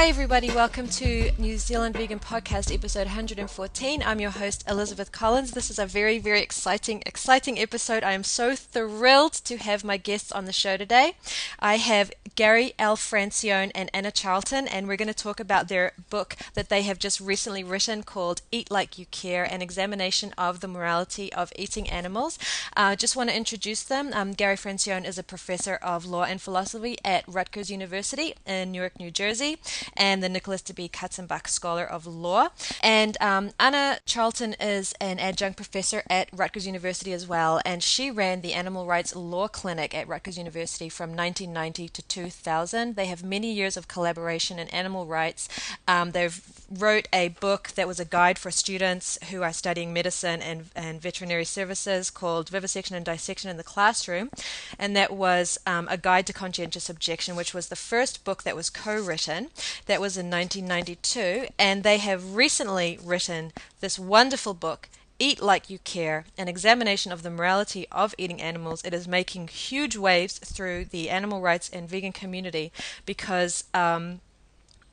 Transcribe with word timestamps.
Hi, 0.00 0.08
everybody. 0.08 0.48
Welcome 0.48 0.88
to 0.88 1.30
New 1.36 1.58
Zealand 1.58 1.94
Vegan 1.94 2.20
Podcast, 2.20 2.74
episode 2.74 3.04
114. 3.04 4.02
I'm 4.02 4.18
your 4.18 4.30
host, 4.30 4.64
Elizabeth 4.66 5.12
Collins. 5.12 5.50
This 5.50 5.68
is 5.68 5.78
a 5.78 5.84
very, 5.84 6.18
very 6.18 6.40
exciting, 6.40 7.02
exciting 7.04 7.58
episode. 7.58 8.02
I 8.02 8.12
am 8.12 8.24
so 8.24 8.56
thrilled 8.56 9.34
to 9.34 9.58
have 9.58 9.84
my 9.84 9.98
guests 9.98 10.32
on 10.32 10.46
the 10.46 10.54
show 10.54 10.78
today. 10.78 11.16
I 11.58 11.76
have 11.76 12.12
Gary 12.34 12.72
L. 12.78 12.96
Francione 12.96 13.72
and 13.74 13.90
Anna 13.92 14.10
Charlton, 14.10 14.66
and 14.68 14.88
we're 14.88 14.96
going 14.96 15.06
to 15.08 15.12
talk 15.12 15.38
about 15.38 15.68
their 15.68 15.92
book 16.08 16.34
that 16.54 16.70
they 16.70 16.80
have 16.80 16.98
just 16.98 17.20
recently 17.20 17.62
written 17.62 18.02
called 18.02 18.40
Eat 18.50 18.70
Like 18.70 18.98
You 18.98 19.04
Care 19.04 19.44
An 19.44 19.60
Examination 19.60 20.32
of 20.38 20.60
the 20.60 20.68
Morality 20.68 21.30
of 21.34 21.52
Eating 21.56 21.90
Animals. 21.90 22.38
I 22.74 22.94
uh, 22.94 22.96
just 22.96 23.16
want 23.16 23.28
to 23.28 23.36
introduce 23.36 23.82
them. 23.82 24.12
Um, 24.14 24.32
Gary 24.32 24.56
Francione 24.56 25.06
is 25.06 25.18
a 25.18 25.22
professor 25.22 25.74
of 25.74 26.06
law 26.06 26.24
and 26.24 26.40
philosophy 26.40 26.96
at 27.04 27.22
Rutgers 27.28 27.70
University 27.70 28.34
in 28.46 28.72
Newark, 28.72 28.98
New 28.98 29.10
Jersey 29.10 29.58
and 29.96 30.22
the 30.22 30.28
Nicholas 30.28 30.62
W. 30.62 30.88
Katzenbach 30.88 31.48
Scholar 31.48 31.84
of 31.84 32.06
Law. 32.06 32.48
And 32.82 33.16
um, 33.20 33.50
Anna 33.58 33.98
Charlton 34.06 34.54
is 34.60 34.94
an 35.00 35.18
adjunct 35.18 35.56
professor 35.56 36.02
at 36.08 36.28
Rutgers 36.32 36.66
University 36.66 37.12
as 37.12 37.26
well, 37.26 37.60
and 37.64 37.82
she 37.82 38.10
ran 38.10 38.40
the 38.40 38.52
Animal 38.52 38.86
Rights 38.86 39.14
Law 39.14 39.48
Clinic 39.48 39.94
at 39.94 40.08
Rutgers 40.08 40.38
University 40.38 40.88
from 40.88 41.10
1990 41.10 41.88
to 41.88 42.02
2000. 42.02 42.96
They 42.96 43.06
have 43.06 43.22
many 43.24 43.52
years 43.52 43.76
of 43.76 43.88
collaboration 43.88 44.58
in 44.58 44.68
animal 44.68 45.06
rights. 45.06 45.48
Um, 45.86 46.12
they've 46.12 46.59
wrote 46.70 47.08
a 47.12 47.28
book 47.28 47.72
that 47.74 47.88
was 47.88 47.98
a 47.98 48.04
guide 48.04 48.38
for 48.38 48.50
students 48.50 49.18
who 49.30 49.42
are 49.42 49.52
studying 49.52 49.92
medicine 49.92 50.40
and, 50.40 50.66
and 50.76 51.00
veterinary 51.00 51.44
services 51.44 52.10
called 52.10 52.48
Vivisection 52.48 52.94
and 52.94 53.04
Dissection 53.04 53.50
in 53.50 53.56
the 53.56 53.64
Classroom. 53.64 54.30
And 54.78 54.94
that 54.96 55.12
was 55.12 55.58
um, 55.66 55.88
a 55.90 55.96
guide 55.96 56.26
to 56.28 56.32
conscientious 56.32 56.88
objection, 56.88 57.34
which 57.34 57.52
was 57.52 57.68
the 57.68 57.76
first 57.76 58.24
book 58.24 58.44
that 58.44 58.56
was 58.56 58.70
co 58.70 59.00
written. 59.00 59.48
That 59.86 60.00
was 60.00 60.16
in 60.16 60.30
1992. 60.30 61.48
And 61.58 61.82
they 61.82 61.98
have 61.98 62.36
recently 62.36 62.98
written 63.02 63.52
this 63.80 63.98
wonderful 63.98 64.54
book. 64.54 64.88
Eat 65.22 65.42
Like 65.42 65.68
You 65.68 65.78
Care, 65.80 66.24
an 66.38 66.48
examination 66.48 67.12
of 67.12 67.22
the 67.22 67.30
morality 67.30 67.86
of 67.92 68.14
eating 68.16 68.40
animals. 68.40 68.82
It 68.86 68.94
is 68.94 69.06
making 69.06 69.48
huge 69.48 69.94
waves 69.94 70.38
through 70.38 70.86
the 70.86 71.10
animal 71.10 71.42
rights 71.42 71.68
and 71.68 71.86
vegan 71.86 72.12
community 72.12 72.72
because 73.04 73.64
um, 73.74 74.20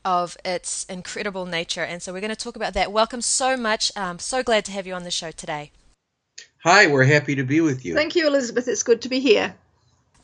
of 0.03 0.38
its 0.45 0.86
incredible 0.86 1.45
nature. 1.45 1.84
And 1.84 2.02
so 2.02 2.14
we're 2.14 2.22
going 2.22 2.30
to 2.30 2.36
talk 2.36 2.56
about 2.56 2.73
that. 2.73 2.92
Welcome 2.92 3.22
so 3.22 3.58
much. 3.58 3.92
Um, 3.98 4.20
so 4.20 4.44
glad 4.44 4.66
to 4.66 4.72
have 4.72 4.88
you 4.88 4.94
on 4.94 5.03
the 5.03 5.12
show 5.12 5.31
today. 5.31 5.72
Hi, 6.64 6.88
we're 6.88 7.03
happy 7.03 7.36
to 7.36 7.44
be 7.44 7.62
with 7.62 7.86
you. 7.86 7.94
Thank 7.94 8.16
you, 8.16 8.28
Elizabeth. 8.28 8.68
It's 8.68 8.84
good 8.84 9.02
to 9.02 9.09
be 9.09 9.20
here. 9.20 9.56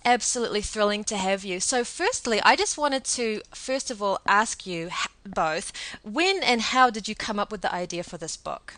Absolutely 0.06 0.62
thrilling 0.62 1.04
to 1.06 1.18
have 1.18 1.46
you. 1.46 1.60
So, 1.60 1.84
firstly, 1.84 2.42
I 2.42 2.56
just 2.56 2.78
wanted 2.78 3.06
to, 3.06 3.42
first 3.54 3.90
of 3.90 4.02
all, 4.02 4.20
ask 4.28 4.66
you 4.66 4.90
both 5.26 5.72
when 6.04 6.44
and 6.44 6.60
how 6.60 6.90
did 6.90 7.08
you 7.08 7.16
come 7.16 7.40
up 7.40 7.52
with 7.52 7.62
the 7.62 7.74
idea 7.74 8.04
for 8.04 8.18
this 8.18 8.36
book? 8.36 8.76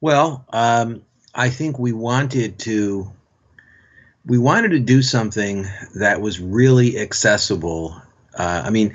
Well, 0.00 0.44
um, 0.52 1.02
I 1.34 1.48
think 1.48 1.78
we 1.78 1.92
wanted 1.92 2.58
to 2.60 3.12
we 4.26 4.38
wanted 4.38 4.70
to 4.70 4.78
do 4.78 5.02
something 5.02 5.66
that 5.94 6.20
was 6.20 6.40
really 6.40 6.98
accessible 6.98 8.01
uh, 8.36 8.62
I 8.64 8.70
mean, 8.70 8.94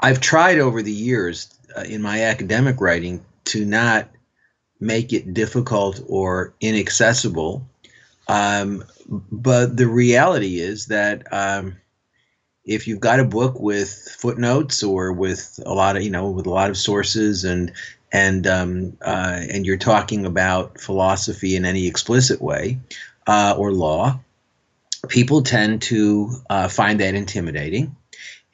I've 0.00 0.20
tried 0.20 0.58
over 0.58 0.82
the 0.82 0.92
years 0.92 1.54
uh, 1.76 1.82
in 1.82 2.02
my 2.02 2.22
academic 2.24 2.80
writing 2.80 3.24
to 3.46 3.64
not 3.64 4.08
make 4.80 5.12
it 5.12 5.34
difficult 5.34 6.00
or 6.08 6.54
inaccessible. 6.60 7.66
Um, 8.28 8.84
but 9.08 9.76
the 9.76 9.88
reality 9.88 10.60
is 10.60 10.86
that 10.86 11.32
um, 11.32 11.76
if 12.64 12.86
you've 12.86 13.00
got 13.00 13.20
a 13.20 13.24
book 13.24 13.58
with 13.58 13.90
footnotes 14.18 14.82
or 14.82 15.12
with 15.12 15.58
a 15.66 15.74
lot 15.74 15.96
of 15.96 16.02
you 16.02 16.10
know 16.10 16.30
with 16.30 16.46
a 16.46 16.50
lot 16.50 16.70
of 16.70 16.76
sources 16.76 17.44
and 17.44 17.72
and 18.12 18.46
um, 18.46 18.96
uh, 19.04 19.40
and 19.50 19.66
you're 19.66 19.76
talking 19.76 20.26
about 20.26 20.80
philosophy 20.80 21.56
in 21.56 21.64
any 21.64 21.86
explicit 21.86 22.40
way 22.40 22.78
uh, 23.26 23.54
or 23.56 23.72
law, 23.72 24.20
people 25.08 25.42
tend 25.42 25.82
to 25.82 26.30
uh, 26.48 26.68
find 26.68 27.00
that 27.00 27.14
intimidating 27.14 27.96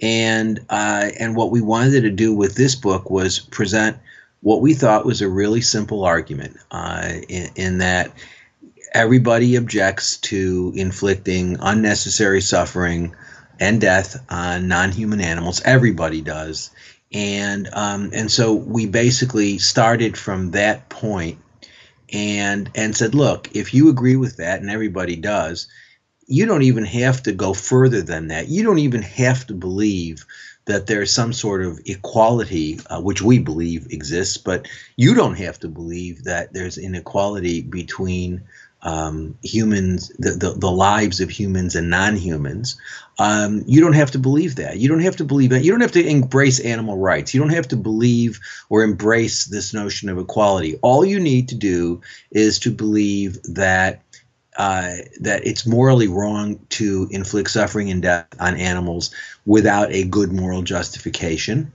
and 0.01 0.61
uh, 0.69 1.11
and 1.19 1.37
what 1.37 1.51
we 1.51 1.61
wanted 1.61 2.03
to 2.03 2.11
do 2.11 2.34
with 2.34 2.55
this 2.55 2.75
book 2.75 3.11
was 3.11 3.39
present 3.39 3.97
what 4.43 4.61
we 4.61 4.75
thought 4.75 5.07
was 5.07 5.23
a 5.23 5.29
really 5.29 5.61
simple 5.61 6.05
argument 6.05 6.57
uh, 6.71 7.15
in, 7.29 7.51
in, 7.57 7.79
that 7.79 8.12
everybody 8.93 9.57
objects 9.57 10.19
to 10.19 10.73
inflicting 10.77 11.57
unnecessary 11.61 12.41
suffering 12.41 13.15
and 13.59 13.81
death 13.81 14.25
on 14.31 14.69
non-human 14.69 15.21
animals. 15.21 15.61
Everybody 15.65 16.21
does, 16.21 16.71
and 17.13 17.69
um, 17.73 18.11
and 18.13 18.31
so 18.31 18.53
we 18.53 18.87
basically 18.87 19.59
started 19.59 20.17
from 20.17 20.53
that 20.53 20.89
point 20.91 21.39
and 22.13 22.71
and 22.75 22.95
said, 22.95 23.15
look, 23.15 23.49
if 23.53 23.75
you 23.75 23.89
agree 23.89 24.17
with 24.17 24.37
that, 24.37 24.61
and 24.61 24.71
everybody 24.71 25.17
does 25.17 25.67
you 26.26 26.47
don't 26.47 26.62
even 26.62 26.84
have 26.84 27.22
to 27.25 27.32
go 27.32 27.53
further 27.54 28.03
than 28.03 28.28
that. 28.28 28.48
You 28.48 28.64
don't 28.64 28.78
even 28.78 29.03
have 29.03 29.47
to 29.47 29.54
believe 29.54 30.25
that 30.66 30.87
there's 30.87 31.12
some 31.12 31.32
sort 31.32 31.64
of 31.64 31.81
equality, 31.87 32.81
uh, 32.91 33.00
which 33.00 33.22
we 33.22 33.38
believe 33.38 33.87
exists, 33.91 34.36
but 34.36 34.69
you 34.97 35.15
don't 35.15 35.36
have 35.36 35.59
to 35.60 35.69
believe 35.69 36.25
that 36.25 36.53
there's 36.53 36.76
inequality 36.76 37.62
between 37.62 38.42
um, 38.82 39.36
humans, 39.42 40.12
the, 40.19 40.32
the, 40.32 40.50
the, 40.53 40.70
lives 40.70 41.20
of 41.20 41.31
humans 41.31 41.75
and 41.75 41.91
non 41.91 42.15
humans. 42.15 42.78
Um, 43.19 43.65
you 43.66 43.81
don't 43.81 43.94
have 43.94 44.10
to 44.12 44.19
believe 44.19 44.56
that. 44.56 44.76
You 44.76 44.88
don't 44.88 45.00
have 45.00 45.16
to 45.16 45.25
believe 45.25 45.50
that. 45.50 45.65
You 45.65 45.72
don't 45.72 45.81
have 45.81 45.92
to 45.92 46.06
embrace 46.06 46.60
animal 46.60 46.98
rights. 46.98 47.32
You 47.34 47.41
don't 47.41 47.54
have 47.54 47.69
to 47.69 47.76
believe 47.76 48.38
or 48.69 48.84
embrace 48.84 49.47
this 49.47 49.72
notion 49.72 50.09
of 50.09 50.19
equality. 50.19 50.78
All 50.82 51.04
you 51.04 51.19
need 51.19 51.48
to 51.48 51.54
do 51.54 52.03
is 52.31 52.59
to 52.60 52.70
believe 52.70 53.42
that 53.54 54.03
uh, 54.56 54.97
that 55.21 55.47
it's 55.47 55.67
morally 55.67 56.09
wrong 56.09 56.59
to 56.71 57.09
inflict 57.11 57.50
suffering 57.50 57.91
and 57.91 58.03
death 58.03 58.27
on 58.41 58.56
animals 58.56 59.15
without 59.44 59.93
a 59.93 60.05
good 60.05 60.33
moral 60.33 60.62
justification. 60.62 61.72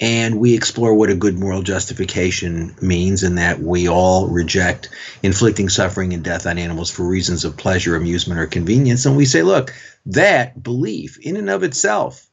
And 0.00 0.40
we 0.40 0.54
explore 0.54 0.94
what 0.94 1.10
a 1.10 1.14
good 1.14 1.38
moral 1.38 1.62
justification 1.62 2.74
means, 2.82 3.22
and 3.22 3.38
that 3.38 3.60
we 3.60 3.88
all 3.88 4.28
reject 4.28 4.88
inflicting 5.22 5.68
suffering 5.68 6.12
and 6.12 6.24
death 6.24 6.46
on 6.46 6.58
animals 6.58 6.90
for 6.90 7.04
reasons 7.04 7.44
of 7.44 7.56
pleasure, 7.56 7.94
amusement, 7.94 8.40
or 8.40 8.46
convenience. 8.46 9.06
And 9.06 9.16
we 9.16 9.24
say, 9.24 9.42
look, 9.42 9.72
that 10.06 10.62
belief 10.62 11.18
in 11.20 11.36
and 11.36 11.48
of 11.48 11.62
itself, 11.62 12.26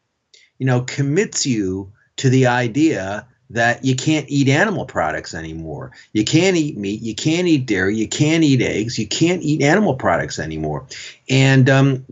you 0.58 0.66
know, 0.66 0.82
commits 0.82 1.46
you 1.46 1.92
to 2.18 2.30
the 2.30 2.48
idea 2.48 3.28
that 3.52 3.84
you 3.84 3.96
can't 3.96 4.30
eat 4.30 4.48
animal 4.48 4.86
products 4.86 5.34
anymore. 5.34 5.92
You 6.14 6.24
can't 6.24 6.56
eat 6.56 6.78
meat. 6.78 7.02
You 7.02 7.16
can't 7.16 7.48
eat 7.48 7.66
dairy. 7.66 7.96
You 7.96 8.08
can't 8.08 8.44
eat 8.44 8.62
eggs. 8.62 9.00
You 9.00 9.08
can't 9.08 9.42
eat 9.42 9.62
animal 9.62 9.96
products 9.96 10.40
anymore. 10.40 10.86
And 11.30 11.70
um, 11.70 12.06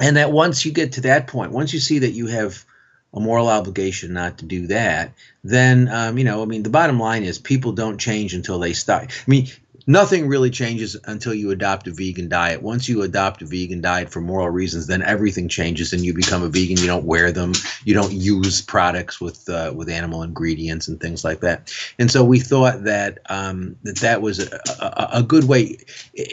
and 0.00 0.16
that 0.16 0.32
once 0.32 0.64
you 0.64 0.72
get 0.72 0.92
to 0.92 1.00
that 1.02 1.26
point, 1.26 1.52
once 1.52 1.72
you 1.72 1.80
see 1.80 2.00
that 2.00 2.12
you 2.12 2.28
have 2.28 2.64
a 3.12 3.20
moral 3.20 3.48
obligation 3.48 4.12
not 4.12 4.38
to 4.38 4.44
do 4.44 4.68
that, 4.68 5.12
then 5.42 5.88
um, 5.88 6.18
you 6.18 6.24
know, 6.24 6.42
I 6.42 6.44
mean, 6.44 6.62
the 6.62 6.70
bottom 6.70 7.00
line 7.00 7.24
is 7.24 7.38
people 7.38 7.72
don't 7.72 7.98
change 7.98 8.34
until 8.34 8.58
they 8.58 8.72
stop. 8.72 9.02
I 9.02 9.08
mean, 9.26 9.48
nothing 9.88 10.28
really 10.28 10.50
changes 10.50 10.96
until 11.06 11.32
you 11.32 11.50
adopt 11.50 11.88
a 11.88 11.90
vegan 11.90 12.28
diet. 12.28 12.62
Once 12.62 12.88
you 12.88 13.02
adopt 13.02 13.40
a 13.42 13.46
vegan 13.46 13.80
diet 13.80 14.10
for 14.10 14.20
moral 14.20 14.50
reasons, 14.50 14.86
then 14.86 15.02
everything 15.02 15.48
changes 15.48 15.92
and 15.92 16.04
you 16.04 16.12
become 16.12 16.42
a 16.42 16.48
vegan. 16.48 16.76
You 16.76 16.86
don't 16.86 17.06
wear 17.06 17.32
them. 17.32 17.52
You 17.84 17.94
don't 17.94 18.12
use 18.12 18.60
products 18.60 19.20
with 19.20 19.48
uh, 19.48 19.72
with 19.74 19.88
animal 19.88 20.22
ingredients 20.22 20.86
and 20.86 21.00
things 21.00 21.24
like 21.24 21.40
that. 21.40 21.72
And 21.98 22.10
so 22.10 22.22
we 22.22 22.38
thought 22.38 22.84
that 22.84 23.18
um, 23.30 23.76
that 23.82 23.96
that 23.96 24.22
was 24.22 24.38
a, 24.38 24.60
a, 24.78 25.08
a 25.14 25.22
good 25.22 25.44
way. 25.44 25.78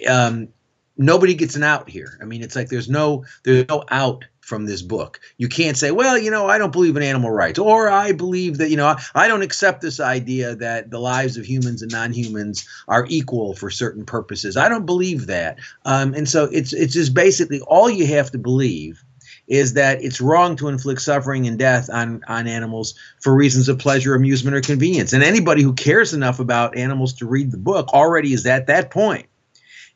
Um, 0.07 0.49
nobody 0.97 1.33
gets 1.33 1.55
an 1.55 1.63
out 1.63 1.89
here. 1.89 2.17
I 2.21 2.25
mean, 2.25 2.43
it's 2.43 2.55
like 2.55 2.69
there's 2.69 2.89
no 2.89 3.25
there's 3.43 3.67
no 3.69 3.85
out 3.89 4.25
from 4.45 4.65
this 4.65 4.83
book. 4.83 5.19
You 5.37 5.49
can't 5.49 5.75
say, 5.75 5.89
well, 5.89 6.17
you 6.17 6.29
know, 6.29 6.47
I 6.47 6.59
don't 6.59 6.71
believe 6.71 6.95
in 6.95 7.01
animal 7.01 7.31
rights, 7.31 7.57
or 7.57 7.89
I 7.89 8.11
believe 8.11 8.59
that, 8.59 8.69
you 8.69 8.77
know, 8.77 8.95
I 9.15 9.27
don't 9.27 9.41
accept 9.41 9.81
this 9.81 9.99
idea 9.99 10.55
that 10.55 10.91
the 10.91 10.99
lives 10.99 11.35
of 11.35 11.45
humans 11.45 11.81
and 11.81 11.91
non-humans 11.91 12.63
are 12.87 13.07
equal 13.09 13.55
for 13.55 13.71
certain 13.71 14.05
purposes. 14.05 14.55
I 14.55 14.69
don't 14.69 14.85
believe 14.85 15.25
that. 15.25 15.57
Um, 15.85 16.13
and 16.13 16.29
so 16.29 16.45
it's 16.51 16.73
it's 16.73 16.93
just 16.93 17.15
basically 17.15 17.59
all 17.61 17.89
you 17.89 18.05
have 18.05 18.29
to 18.31 18.37
believe 18.37 19.03
is 19.47 19.73
that 19.73 20.03
it's 20.03 20.21
wrong 20.21 20.55
to 20.57 20.67
inflict 20.67 21.01
suffering 21.01 21.47
and 21.47 21.57
death 21.57 21.89
on 21.91 22.23
on 22.27 22.47
animals 22.47 22.93
for 23.21 23.33
reasons 23.33 23.67
of 23.67 23.79
pleasure, 23.79 24.13
amusement, 24.13 24.55
or 24.55 24.61
convenience. 24.61 25.11
And 25.11 25.23
anybody 25.23 25.63
who 25.63 25.73
cares 25.73 26.13
enough 26.13 26.39
about 26.39 26.77
animals 26.77 27.13
to 27.13 27.25
read 27.25 27.51
the 27.51 27.57
book 27.57 27.87
already 27.93 28.33
is 28.33 28.45
at 28.45 28.67
that 28.67 28.91
point. 28.91 29.25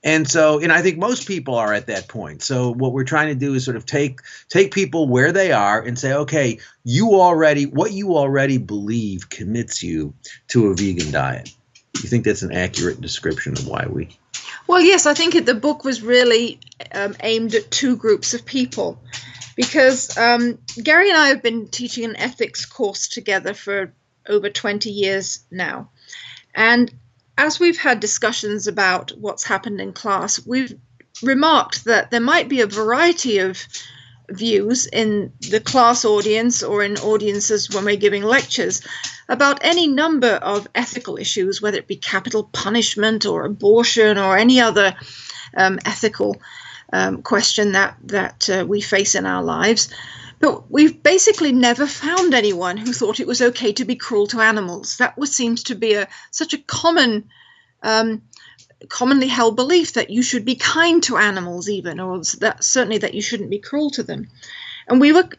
And 0.03 0.29
so, 0.29 0.59
and 0.59 0.71
I 0.71 0.81
think 0.81 0.97
most 0.97 1.27
people 1.27 1.55
are 1.55 1.73
at 1.73 1.87
that 1.87 2.07
point. 2.07 2.41
So 2.41 2.71
what 2.71 2.93
we're 2.93 3.03
trying 3.03 3.27
to 3.27 3.35
do 3.35 3.53
is 3.53 3.65
sort 3.65 3.75
of 3.75 3.85
take 3.85 4.21
take 4.47 4.73
people 4.73 5.07
where 5.07 5.31
they 5.31 5.51
are 5.51 5.81
and 5.81 5.99
say, 5.99 6.13
okay, 6.13 6.59
you 6.85 7.15
already 7.15 7.65
what 7.65 7.91
you 7.91 8.15
already 8.15 8.57
believe 8.57 9.29
commits 9.29 9.83
you 9.83 10.13
to 10.49 10.67
a 10.67 10.75
vegan 10.75 11.11
diet. 11.11 11.53
You 11.95 12.07
think 12.07 12.23
that's 12.23 12.43
an 12.43 12.53
accurate 12.53 13.01
description 13.01 13.53
of 13.53 13.67
why 13.67 13.87
we? 13.89 14.09
Well, 14.67 14.79
yes, 14.79 15.05
I 15.05 15.15
think 15.15 15.45
the 15.45 15.55
book 15.55 15.83
was 15.83 16.01
really 16.01 16.59
um, 16.93 17.15
aimed 17.21 17.55
at 17.55 17.71
two 17.71 17.97
groups 17.97 18.33
of 18.33 18.45
people 18.45 19.01
because 19.55 20.17
um, 20.17 20.59
Gary 20.81 21.09
and 21.09 21.17
I 21.17 21.27
have 21.29 21.43
been 21.43 21.67
teaching 21.67 22.05
an 22.05 22.15
ethics 22.15 22.65
course 22.65 23.09
together 23.09 23.53
for 23.53 23.91
over 24.27 24.49
20 24.49 24.89
years 24.89 25.39
now. 25.51 25.89
And 26.55 26.93
as 27.39 27.57
we've 27.57 27.77
had 27.77 28.01
discussions 28.01 28.67
about 28.67 29.13
what's 29.17 29.45
happened 29.45 29.79
in 29.79 29.93
class, 29.93 30.45
we've 30.45 30.77
remarked 31.23 31.85
that 31.85 32.11
there 32.11 32.19
might 32.19 32.49
be 32.49 32.59
a 32.59 32.67
variety 32.67 33.39
of 33.39 33.65
views 34.29 34.87
in 34.87 35.31
the 35.49 35.61
class 35.61 36.03
audience 36.03 36.61
or 36.61 36.83
in 36.83 36.97
audiences 36.97 37.73
when 37.73 37.85
we're 37.85 37.95
giving 37.95 38.23
lectures 38.23 38.85
about 39.29 39.63
any 39.63 39.87
number 39.87 40.33
of 40.33 40.67
ethical 40.75 41.15
issues, 41.15 41.61
whether 41.61 41.77
it 41.77 41.87
be 41.87 41.95
capital 41.95 42.43
punishment 42.43 43.25
or 43.25 43.45
abortion 43.45 44.17
or 44.17 44.37
any 44.37 44.59
other 44.59 44.93
um, 45.55 45.79
ethical 45.85 46.35
um, 46.91 47.21
question 47.21 47.71
that 47.71 47.95
that 48.03 48.49
uh, 48.49 48.65
we 48.67 48.81
face 48.81 49.15
in 49.15 49.25
our 49.25 49.43
lives. 49.43 49.89
But 50.39 50.71
we've 50.71 51.03
basically 51.03 51.51
never 51.51 51.85
found 51.85 52.33
anyone 52.33 52.77
who 52.77 52.93
thought 52.93 53.19
it 53.19 53.27
was 53.27 53.41
okay 53.41 53.73
to 53.73 53.85
be 53.85 53.95
cruel 53.95 54.27
to 54.27 54.41
animals. 54.41 54.97
That 54.97 55.17
was, 55.17 55.35
seems 55.35 55.63
to 55.63 55.75
be 55.75 55.93
a 55.93 56.07
such 56.31 56.53
a 56.53 56.57
common 56.57 57.29
um, 57.83 58.21
commonly 58.87 59.27
held 59.27 59.55
belief 59.55 59.93
that 59.93 60.09
you 60.09 60.23
should 60.23 60.45
be 60.45 60.55
kind 60.55 61.03
to 61.03 61.17
animals, 61.17 61.69
even, 61.69 61.99
or 61.99 62.21
that 62.39 62.63
certainly 62.63 62.99
that 62.99 63.13
you 63.13 63.21
shouldn't 63.21 63.49
be 63.49 63.59
cruel 63.59 63.89
to 63.91 64.03
them. 64.03 64.29
And 64.87 65.01
we 65.01 65.11
were 65.11 65.29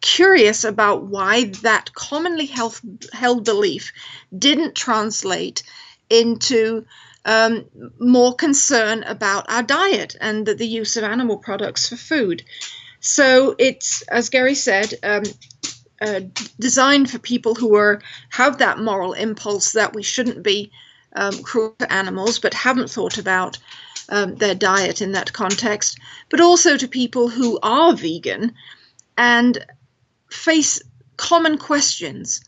curious 0.00 0.62
about 0.64 1.04
why 1.04 1.46
that 1.62 1.92
commonly 1.92 2.46
held, 2.46 2.80
held 3.12 3.44
belief 3.44 3.92
didn't 4.36 4.76
translate 4.76 5.64
into 6.08 6.86
um, 7.24 7.64
more 7.98 8.34
concern 8.34 9.02
about 9.02 9.50
our 9.50 9.62
diet 9.62 10.16
and 10.20 10.46
the, 10.46 10.54
the, 10.54 10.66
use 10.66 10.96
of 10.96 11.04
animal 11.04 11.36
products 11.36 11.88
for 11.88 11.96
food. 11.96 12.44
So 13.00 13.54
it's, 13.58 14.02
as 14.02 14.28
Gary 14.28 14.54
said, 14.54 14.94
um, 15.02 15.22
uh, 16.00 16.20
designed 16.58 17.10
for 17.10 17.18
people 17.18 17.54
who 17.54 17.74
are 17.74 18.00
have 18.30 18.58
that 18.58 18.78
moral 18.78 19.12
impulse 19.14 19.72
that 19.72 19.94
we 19.94 20.02
shouldn't 20.02 20.42
be 20.42 20.70
um, 21.16 21.42
cruel 21.42 21.74
to 21.78 21.92
animals 21.92 22.38
but 22.38 22.54
haven't 22.54 22.90
thought 22.90 23.18
about 23.18 23.58
um, 24.08 24.36
their 24.36 24.54
diet 24.54 25.02
in 25.02 25.12
that 25.12 25.32
context, 25.32 25.98
but 26.30 26.40
also 26.40 26.76
to 26.76 26.88
people 26.88 27.28
who 27.28 27.58
are 27.62 27.94
vegan 27.94 28.52
and 29.16 29.64
face 30.30 30.80
common 31.16 31.58
questions 31.58 32.44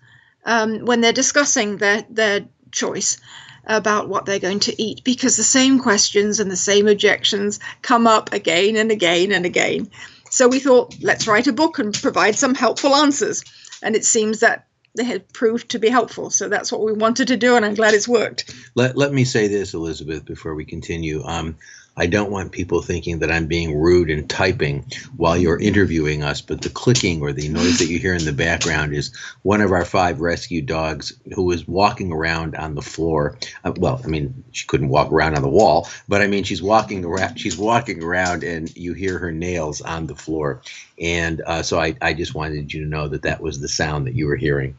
um, 0.47 0.85
when 0.85 1.00
they're 1.00 1.12
discussing 1.12 1.76
their, 1.76 2.05
their 2.08 2.47
choice 2.70 3.19
about 3.67 4.08
what 4.08 4.25
they're 4.25 4.38
going 4.38 4.61
to 4.61 4.82
eat 4.82 5.02
because 5.05 5.37
the 5.37 5.43
same 5.43 5.79
questions 5.79 6.41
and 6.41 6.50
the 6.50 6.56
same 6.56 6.88
objections 6.88 7.61
come 7.82 8.06
up 8.06 8.32
again 8.32 8.76
and 8.76 8.91
again 8.91 9.32
and 9.32 9.44
again. 9.44 9.91
So 10.31 10.49
we 10.49 10.61
thought, 10.61 10.97
let's 11.03 11.27
write 11.27 11.47
a 11.47 11.53
book 11.53 11.79
and 11.79 11.93
provide 11.94 12.38
some 12.38 12.55
helpful 12.55 12.94
answers. 12.94 13.44
And 13.82 13.94
it 13.94 14.05
seems 14.05 14.41
that 14.41 14.67
they 14.97 15.05
had 15.05 15.32
proved 15.32 15.71
to 15.71 15.79
be 15.79 15.88
helpful. 15.88 16.31
So 16.31 16.49
that's 16.49 16.73
what 16.73 16.82
we 16.82 16.93
wanted 16.93 17.29
to 17.29 17.37
do, 17.37 17.56
and 17.56 17.65
I'm 17.65 17.75
glad 17.75 17.94
it's 17.94 18.09
worked. 18.09 18.55
Let, 18.75 18.97
let 18.97 19.12
me 19.12 19.25
say 19.25 19.49
this, 19.49 19.75
Elizabeth, 19.75 20.25
before 20.25 20.55
we 20.55 20.65
continue. 20.65 21.23
Um, 21.25 21.56
I 22.00 22.06
don't 22.06 22.31
want 22.31 22.52
people 22.52 22.81
thinking 22.81 23.19
that 23.19 23.31
I'm 23.31 23.47
being 23.47 23.79
rude 23.79 24.08
and 24.08 24.26
typing 24.26 24.87
while 25.19 25.37
you're 25.37 25.61
interviewing 25.61 26.23
us, 26.23 26.41
but 26.41 26.62
the 26.62 26.70
clicking 26.70 27.20
or 27.20 27.35
the 27.35 27.50
noise 27.50 27.79
that 27.79 27.88
you 27.88 27.99
hear 27.99 28.14
in 28.14 28.25
the 28.25 28.32
background 28.32 28.94
is 28.94 29.14
one 29.43 29.61
of 29.61 29.70
our 29.70 29.85
five 29.85 30.23
rescue 30.23 30.62
dogs 30.62 31.12
who 31.35 31.43
was 31.43 31.69
walking 31.69 32.11
around 32.11 32.56
on 32.56 32.75
the 32.75 32.81
floor. 32.81 33.37
Uh, 33.62 33.75
well, 33.76 34.00
I 34.02 34.06
mean, 34.06 34.44
she 34.50 34.67
couldn't 34.67 34.88
walk 34.88 35.12
around 35.12 35.37
on 35.37 35.43
the 35.43 35.50
wall, 35.50 35.91
but 36.08 36.23
I 36.23 36.26
mean, 36.26 36.44
she's 36.44 36.62
walking 36.62 37.05
around. 37.05 37.38
She's 37.38 37.58
walking 37.58 38.02
around, 38.02 38.44
and 38.44 38.75
you 38.75 38.94
hear 38.94 39.19
her 39.19 39.31
nails 39.31 39.82
on 39.82 40.06
the 40.06 40.17
floor. 40.17 40.62
And 40.99 41.43
uh, 41.43 41.62
so 41.62 41.79
I, 41.79 41.97
I 42.00 42.14
just 42.14 42.35
wanted 42.35 42.73
you 42.73 42.85
to 42.85 42.88
know 42.88 43.08
that 43.08 43.23
that 43.23 43.43
was 43.43 43.61
the 43.61 43.69
sound 43.69 44.06
that 44.06 44.14
you 44.14 44.26
were 44.26 44.37
hearing. 44.37 44.79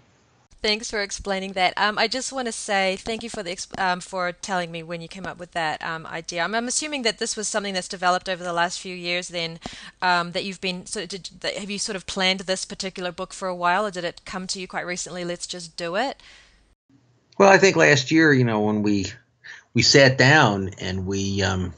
Thanks 0.62 0.92
for 0.92 1.02
explaining 1.02 1.54
that. 1.54 1.74
Um, 1.76 1.98
I 1.98 2.08
just 2.08 2.32
want 2.32 2.46
to 2.46 2.52
say 2.52 2.96
thank 2.98 3.24
you 3.24 3.32
for 3.32 3.42
the 3.42 3.58
um, 3.80 4.00
for 4.00 4.32
telling 4.32 4.72
me 4.72 4.84
when 4.84 5.02
you 5.02 5.08
came 5.08 5.26
up 5.26 5.40
with 5.40 5.54
that 5.54 5.84
um, 5.84 6.06
idea. 6.06 6.44
I'm, 6.44 6.54
I'm, 6.54 6.68
assuming 6.68 7.02
that 7.02 7.18
this 7.18 7.36
was 7.36 7.48
something 7.48 7.74
that's 7.74 7.88
developed 7.88 8.30
over 8.30 8.44
the 8.44 8.54
last 8.54 8.80
few 8.80 8.94
years. 8.94 9.30
Then 9.30 9.60
um, 10.04 10.34
that 10.34 10.44
you've 10.44 10.62
been 10.62 10.86
so 10.86 11.08
did, 11.08 11.32
have 11.58 11.72
you 11.72 11.80
sort 11.80 11.96
of 11.96 12.06
planned 12.06 12.42
this 12.42 12.64
particular 12.64 13.12
book 13.12 13.34
for 13.34 13.48
a 13.48 13.56
while, 13.56 13.88
or 13.88 13.92
did 13.92 14.04
it 14.04 14.22
come 14.24 14.46
to 14.48 14.60
you 14.60 14.68
quite 14.68 14.86
recently? 14.86 15.26
Let's 15.26 15.48
just 15.48 15.76
do 15.78 15.96
it. 15.96 16.22
Well, 17.40 17.50
I 17.50 17.58
think 17.58 17.76
last 17.76 18.12
year, 18.12 18.32
you 18.32 18.44
know, 18.44 18.60
when 18.60 18.84
we 18.84 19.08
we 19.74 19.82
sat 19.82 20.20
down 20.20 20.70
and 20.78 21.08
we 21.08 21.42
um, 21.42 21.74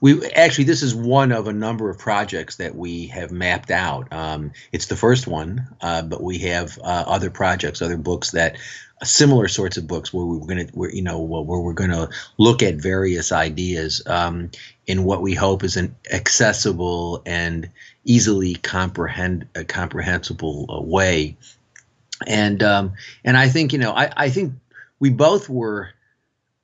we 0.00 0.24
actually 0.32 0.64
this 0.64 0.82
is 0.82 0.94
one 0.94 1.32
of 1.32 1.48
a 1.48 1.52
number 1.52 1.90
of 1.90 1.98
projects 1.98 2.56
that 2.56 2.74
we 2.74 3.06
have 3.08 3.30
mapped 3.30 3.70
out. 3.70 4.12
Um, 4.12 4.52
it's 4.72 4.86
the 4.86 4.96
first 4.96 5.26
one, 5.26 5.66
uh, 5.80 6.02
but 6.02 6.22
we 6.22 6.38
have 6.38 6.78
uh, 6.78 7.04
other 7.06 7.30
projects, 7.30 7.82
other 7.82 7.96
books 7.96 8.30
that 8.32 8.56
uh, 9.00 9.04
similar 9.04 9.48
sorts 9.48 9.76
of 9.76 9.86
books 9.86 10.12
where 10.12 10.24
we're 10.24 10.46
going 10.46 10.66
to, 10.66 10.96
you 10.96 11.02
know, 11.02 11.20
where 11.20 11.60
we're 11.60 11.72
going 11.72 11.90
to 11.90 12.08
look 12.36 12.62
at 12.62 12.76
various 12.76 13.32
ideas 13.32 14.02
um, 14.06 14.50
in 14.86 15.04
what 15.04 15.20
we 15.20 15.34
hope 15.34 15.64
is 15.64 15.76
an 15.76 15.94
accessible 16.12 17.22
and 17.26 17.68
easily 18.04 18.54
comprehend 18.54 19.48
a 19.54 19.64
comprehensible 19.64 20.66
uh, 20.68 20.80
way. 20.80 21.36
And 22.26 22.62
um, 22.62 22.94
and 23.24 23.36
I 23.36 23.48
think 23.48 23.72
you 23.72 23.78
know 23.78 23.92
I, 23.92 24.10
I 24.16 24.30
think 24.30 24.54
we 24.98 25.10
both 25.10 25.48
were 25.48 25.90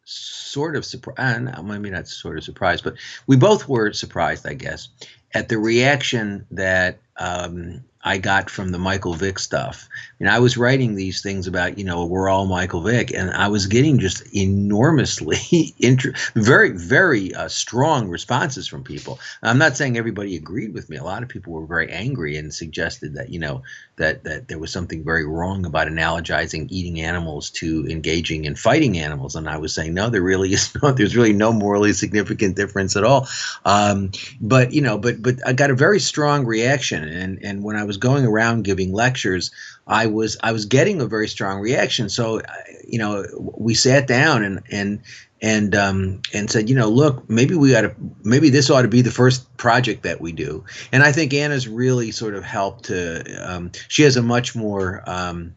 sort 0.05 0.77
of 0.77 0.85
surprised. 0.85 1.65
Maybe 1.65 1.91
not 1.91 2.09
sort 2.09 2.39
of 2.39 2.45
surprised, 2.45 2.85
but 2.85 2.97
we 3.27 3.37
both 3.37 3.69
were 3.69 3.93
surprised, 3.93 4.47
I 4.47 4.55
guess, 4.55 4.89
at 5.33 5.49
the 5.49 5.59
reaction 5.59 6.47
that 6.51 6.99
um, 7.17 7.85
I 8.07 8.19
got 8.19 8.51
from 8.51 8.71
the 8.71 8.79
Michael 8.79 9.15
Vick 9.15 9.39
stuff. 9.39 9.89
And 10.21 10.29
I 10.29 10.39
was 10.39 10.59
writing 10.59 10.95
these 10.95 11.23
things 11.23 11.47
about, 11.47 11.79
you 11.79 11.85
know, 11.85 12.05
we're 12.05 12.29
all 12.29 12.45
Michael 12.45 12.83
Vick, 12.83 13.13
and 13.15 13.31
I 13.31 13.49
was 13.49 13.67
getting 13.67 13.99
just 13.99 14.23
enormously, 14.35 15.75
inter- 15.79 16.13
very, 16.35 16.71
very 16.71 17.35
uh, 17.35 17.49
strong 17.49 18.09
responses 18.09 18.69
from 18.69 18.85
people. 18.85 19.19
I'm 19.43 19.59
not 19.59 19.77
saying 19.77 19.97
everybody 19.97 20.37
agreed 20.37 20.75
with 20.75 20.91
me. 20.91 20.99
A 20.99 21.05
lot 21.05 21.23
of 21.23 21.31
people 21.31 21.55
were 21.55 21.67
very 21.67 21.91
angry 21.91 22.37
and 22.37 22.53
suggested 22.53 23.15
that, 23.15 23.31
you 23.31 23.39
know, 23.39 23.63
that 23.97 24.25
that 24.25 24.49
there 24.49 24.59
was 24.59 24.73
something 24.73 25.05
very 25.05 25.25
wrong 25.25 25.65
about 25.65 25.87
analogizing 25.87 26.67
eating 26.71 27.01
animals 27.01 27.51
to 27.51 27.87
engaging 27.89 28.45
in 28.45 28.57
fighting 28.57 28.99
animals. 28.99 29.37
And 29.37 29.49
I 29.49 29.57
was 29.57 29.75
saying, 29.75 29.95
no, 29.95 30.11
there 30.11 30.23
really 30.23 30.53
is 30.53 30.75
no, 30.83 30.91
there's 30.93 31.17
really 31.17 31.33
no 31.33 31.53
morally 31.53 31.93
significant 31.93 32.57
difference 32.57 32.97
at 32.97 33.05
all. 33.05 33.29
Um, 33.65 34.11
but 34.41 34.73
you 34.73 34.81
know, 34.81 34.99
but 34.99 35.23
but 35.23 35.37
I 35.47 35.53
got 35.53 35.71
a 35.71 35.75
very 35.75 36.01
strong 36.01 36.45
reaction, 36.45 37.05
and 37.05 37.39
and 37.43 37.63
when 37.63 37.77
I 37.77 37.85
was 37.85 37.97
going 37.97 38.27
around 38.27 38.65
giving 38.65 38.93
lectures, 38.93 39.51
I 39.87 40.07
was 40.07 40.37
I 40.43 40.53
was 40.53 40.65
getting 40.65 41.01
a 41.01 41.07
very 41.07 41.29
strong 41.29 41.61
reaction. 41.61 42.09
So 42.09 42.41
you 42.87 42.99
know, 42.99 43.25
we 43.57 43.75
sat 43.75 44.07
down 44.07 44.43
and 44.43 44.61
and 44.71 45.01
and 45.45 45.75
um, 45.75 46.23
and 46.33 46.51
said, 46.51 46.71
you 46.71 46.75
know, 46.75 46.89
look, 46.89 47.29
maybe 47.29 47.55
we 47.55 47.71
got 47.71 47.83
to, 47.83 47.95
maybe 48.23 48.49
this 48.49 48.71
ought 48.71 48.81
to 48.81 48.89
be 48.89 49.03
the 49.03 49.11
first 49.11 49.55
project 49.59 50.03
that 50.03 50.23
we 50.23 50.33
do. 50.33 50.65
And 50.91 51.03
I 51.03 51.13
think 51.13 51.35
Anna's 51.35 51.69
really 51.69 52.13
sort 52.13 52.35
of 52.35 52.43
helped 52.43 52.87
to. 52.87 53.23
Um, 53.47 53.71
she 53.89 54.05
has 54.05 54.17
a 54.17 54.23
much 54.23 54.57
more. 54.57 55.03
Um, 55.07 55.55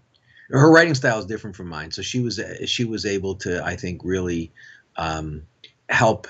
her 0.49 0.69
writing 0.69 0.93
style 0.93 1.19
is 1.19 1.25
different 1.25 1.55
from 1.55 1.69
mine, 1.69 1.91
so 1.91 2.01
she 2.01 2.19
was 2.19 2.37
she 2.65 2.83
was 2.83 3.05
able 3.05 3.35
to, 3.35 3.63
I 3.63 3.77
think, 3.77 4.01
really 4.03 4.51
um, 4.97 5.43
help 5.87 6.27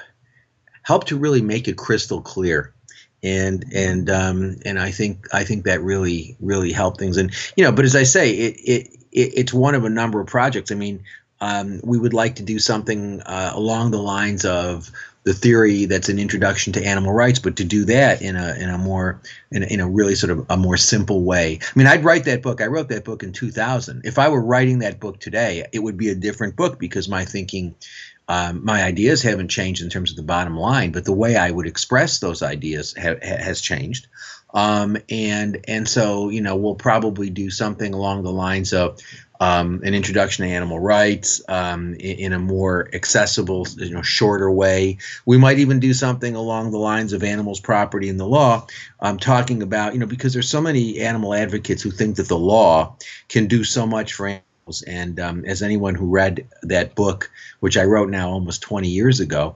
help 0.83 1.05
to 1.05 1.17
really 1.17 1.41
make 1.41 1.67
it 1.67 1.77
crystal 1.77 2.21
clear 2.21 2.75
and 3.23 3.65
and 3.73 4.07
um, 4.11 4.57
and 4.65 4.79
I 4.79 4.91
think 4.91 5.27
I 5.33 5.43
think 5.43 5.65
that 5.65 5.81
really 5.81 6.37
really 6.39 6.71
helped 6.71 6.99
things. 6.99 7.17
And 7.17 7.33
you 7.55 7.63
know, 7.63 7.71
but 7.71 7.85
as 7.85 7.95
I 7.95 8.03
say, 8.03 8.31
it 8.31 8.55
it, 8.57 8.87
it 9.11 9.33
it's 9.35 9.53
one 9.53 9.73
of 9.73 9.83
a 9.83 9.89
number 9.89 10.19
of 10.21 10.27
projects. 10.27 10.71
I 10.71 10.75
mean, 10.75 11.03
um, 11.39 11.79
we 11.83 11.97
would 11.97 12.13
like 12.13 12.35
to 12.35 12.43
do 12.43 12.59
something 12.59 13.21
uh, 13.21 13.51
along 13.53 13.91
the 13.91 14.01
lines 14.01 14.45
of 14.45 14.91
the 15.27 15.33
theory 15.33 15.83
that's 15.85 16.07
an 16.07 16.19
introduction 16.19 16.71
to 16.71 16.85
animal 16.85 17.11
rights, 17.11 17.37
but 17.37 17.57
to 17.57 17.65
do 17.65 17.83
that 17.83 18.21
in 18.21 18.37
a 18.37 18.55
in 18.57 18.69
a 18.69 18.77
more 18.77 19.21
in 19.51 19.61
a, 19.61 19.65
in 19.65 19.79
a 19.81 19.87
really 19.87 20.15
sort 20.15 20.31
of 20.31 20.45
a 20.49 20.55
more 20.55 20.77
simple 20.77 21.21
way. 21.21 21.59
I 21.61 21.77
mean, 21.77 21.85
I'd 21.85 22.05
write 22.05 22.23
that 22.23 22.41
book. 22.41 22.61
I 22.61 22.67
wrote 22.67 22.87
that 22.89 23.03
book 23.03 23.23
in 23.23 23.33
2000. 23.33 24.03
If 24.05 24.19
I 24.19 24.29
were 24.29 24.41
writing 24.41 24.79
that 24.79 25.01
book 25.01 25.19
today, 25.19 25.65
it 25.73 25.79
would 25.79 25.97
be 25.97 26.09
a 26.09 26.15
different 26.15 26.55
book 26.55 26.79
because 26.79 27.09
my 27.09 27.25
thinking, 27.25 27.75
um, 28.29 28.63
my 28.63 28.81
ideas 28.81 29.21
haven't 29.21 29.49
changed 29.49 29.83
in 29.83 29.89
terms 29.89 30.11
of 30.11 30.15
the 30.15 30.23
bottom 30.23 30.55
line, 30.55 30.93
but 30.93 31.03
the 31.03 31.11
way 31.11 31.35
I 31.35 31.51
would 31.51 31.67
express 31.67 32.19
those 32.19 32.41
ideas 32.41 32.95
ha- 32.97 33.19
has 33.21 33.59
changed. 33.59 34.07
Um, 34.53 34.97
and 35.09 35.59
and 35.67 35.89
so 35.89 36.29
you 36.29 36.39
know 36.39 36.55
we'll 36.55 36.75
probably 36.75 37.29
do 37.29 37.49
something 37.49 37.93
along 37.93 38.23
the 38.23 38.31
lines 38.31 38.71
of 38.71 38.97
um, 39.39 39.81
an 39.83 39.93
introduction 39.93 40.45
to 40.45 40.51
animal 40.51 40.79
rights 40.79 41.41
um, 41.47 41.93
in, 41.95 42.19
in, 42.19 42.33
a 42.33 42.39
more 42.39 42.89
accessible, 42.93 43.67
you 43.77 43.91
know, 43.91 44.01
shorter 44.01 44.49
way. 44.51 44.97
We 45.25 45.37
might 45.37 45.59
even 45.59 45.79
do 45.79 45.93
something 45.93 46.35
along 46.35 46.71
the 46.71 46.77
lines 46.77 47.13
of 47.13 47.23
animals' 47.23 47.59
property 47.59 48.09
in 48.09 48.17
the 48.17 48.25
law, 48.25 48.65
um, 48.99 49.17
talking 49.17 49.61
about, 49.61 49.93
you 49.93 49.99
know, 49.99 50.05
because 50.05 50.33
there's 50.33 50.49
so 50.49 50.61
many 50.61 50.99
animal 50.99 51.33
advocates 51.33 51.81
who 51.81 51.91
think 51.91 52.15
that 52.15 52.27
the 52.27 52.37
law 52.37 52.95
can 53.29 53.47
do 53.47 53.63
so 53.63 53.85
much 53.85 54.13
for 54.13 54.27
animals. 54.27 54.81
And 54.87 55.19
um, 55.19 55.45
as 55.45 55.61
anyone 55.61 55.95
who 55.95 56.07
read 56.07 56.47
that 56.63 56.95
book, 56.95 57.29
which 57.59 57.77
I 57.77 57.83
wrote 57.83 58.09
now 58.09 58.29
almost 58.29 58.61
20 58.63 58.87
years 58.87 59.19
ago, 59.19 59.55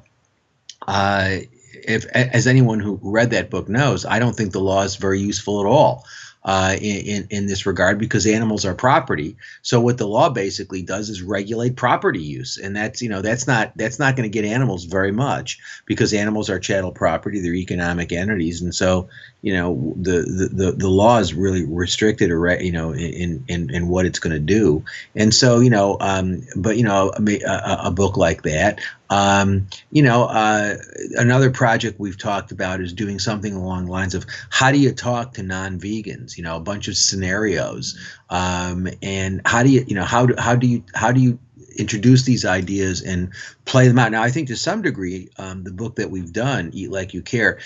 uh, 0.88 1.38
if 1.84 2.06
as 2.06 2.48
anyone 2.48 2.80
who 2.80 3.00
read 3.02 3.32
that 3.32 3.50
book 3.50 3.68
knows, 3.68 4.06
I 4.06 4.20
don't 4.20 4.36
think 4.36 4.52
the 4.52 4.60
law 4.60 4.84
is 4.84 4.96
very 4.98 5.20
useful 5.20 5.62
at 5.62 5.66
all 5.68 6.06
uh, 6.44 6.76
in, 6.82 7.28
in 7.30 7.46
this 7.46 7.66
regard 7.66 8.00
because 8.00 8.26
animals 8.26 8.66
are 8.66 8.74
property. 8.74 9.38
So 9.62 9.80
what 9.80 9.98
the 9.98 10.08
law 10.08 10.30
basically 10.30 10.82
does 10.82 11.10
is 11.10 11.22
regulate 11.22 11.76
property 11.76 12.22
use, 12.22 12.58
and 12.58 12.76
that's 12.76 13.02
you 13.02 13.10
know 13.10 13.22
that's 13.22 13.46
not 13.46 13.74
that's 13.76 14.00
not 14.00 14.16
going 14.16 14.30
to 14.30 14.34
get 14.34 14.46
animals 14.46 14.86
very 14.86 15.12
much 15.12 15.60
because 15.86 16.14
animals 16.14 16.50
are 16.50 16.60
chattel 16.60 16.92
property, 16.92 17.40
they're 17.40 17.54
economic 17.54 18.12
entities, 18.12 18.62
and 18.62 18.74
so 18.74 19.08
you 19.42 19.54
know 19.54 19.94
the 19.98 20.22
the 20.22 20.50
the, 20.66 20.72
the 20.72 20.90
law 20.90 21.20
is 21.20 21.34
really 21.34 21.64
restricted 21.66 22.32
or 22.32 22.60
you 22.60 22.72
know 22.72 22.92
in 22.94 23.44
in 23.48 23.70
in 23.70 23.88
what 23.88 24.06
it's 24.06 24.20
going 24.20 24.34
to 24.34 24.40
do, 24.40 24.84
and 25.16 25.34
so 25.34 25.60
you 25.60 25.70
know 25.70 25.98
um, 26.00 26.42
but 26.56 26.76
you 26.76 26.84
know 26.84 27.12
a, 27.20 27.42
a, 27.44 27.80
a 27.86 27.92
book 27.92 28.18
like 28.18 28.42
that 28.44 28.80
um, 29.12 29.68
you 29.92 30.04
know, 30.04 30.24
uh, 30.24 30.78
another 31.16 31.52
project 31.52 32.00
we've 32.00 32.18
talked 32.18 32.54
about 32.54 32.80
is 32.80 32.94
doing 32.94 33.20
something 33.20 33.54
along 33.54 33.86
the 33.86 33.92
lines 33.92 34.16
of 34.16 34.26
how 34.50 34.72
do 34.72 34.80
you 34.80 34.94
talk 34.94 35.34
to 35.34 35.44
non-vegans? 35.44 36.38
You 36.38 36.44
know, 36.44 36.56
a 36.56 36.62
bunch 36.62 36.88
of 36.88 36.96
scenarios, 36.96 38.00
um, 38.30 38.88
and 39.02 39.42
how 39.46 39.64
do 39.64 39.70
you, 39.70 39.84
you 39.86 39.96
know, 39.96 40.06
how 40.06 40.28
do 40.28 40.36
how 40.38 40.56
do 40.56 40.66
you 40.66 40.86
how 40.96 41.12
do 41.12 41.20
you 41.20 41.40
introduce 41.78 42.24
these 42.24 42.46
ideas 42.46 43.02
and 43.02 43.34
play 43.66 43.90
them 43.90 44.00
out? 44.00 44.14
Now, 44.14 44.24
I 44.24 44.30
think 44.32 44.48
to 44.48 44.56
some 44.56 44.82
degree, 44.82 45.30
um, 45.38 45.66
the 45.66 45.74
book 45.74 45.98
that 45.98 46.10
we've 46.10 46.32
done, 46.32 46.72
Eat 46.74 46.90
Like 46.90 47.14
You 47.14 47.22
Care, 47.22 47.60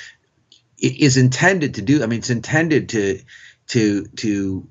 is 0.79 1.15
intended 1.15 1.75
to 1.75 1.83
do. 1.83 2.01
I 2.01 2.07
mean, 2.07 2.19
it's 2.19 2.31
intended 2.31 2.89
to 2.89 3.21
to 3.67 4.05
to 4.17 4.67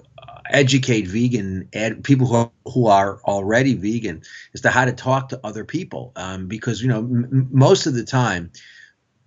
educate 0.54 1.06
vegan 1.06 1.68
ed, 1.72 2.04
people 2.04 2.26
who 2.26 2.50
who 2.72 2.86
are 2.86 3.20
already 3.24 3.74
vegan 3.74 4.22
as 4.54 4.60
to 4.62 4.70
how 4.70 4.84
to 4.84 4.92
talk 4.92 5.28
to 5.28 5.40
other 5.44 5.64
people 5.64 6.12
um, 6.16 6.46
because 6.46 6.80
you 6.80 6.88
know 6.88 7.00
m- 7.00 7.48
most 7.50 7.86
of 7.86 7.94
the 7.94 8.04
time 8.04 8.50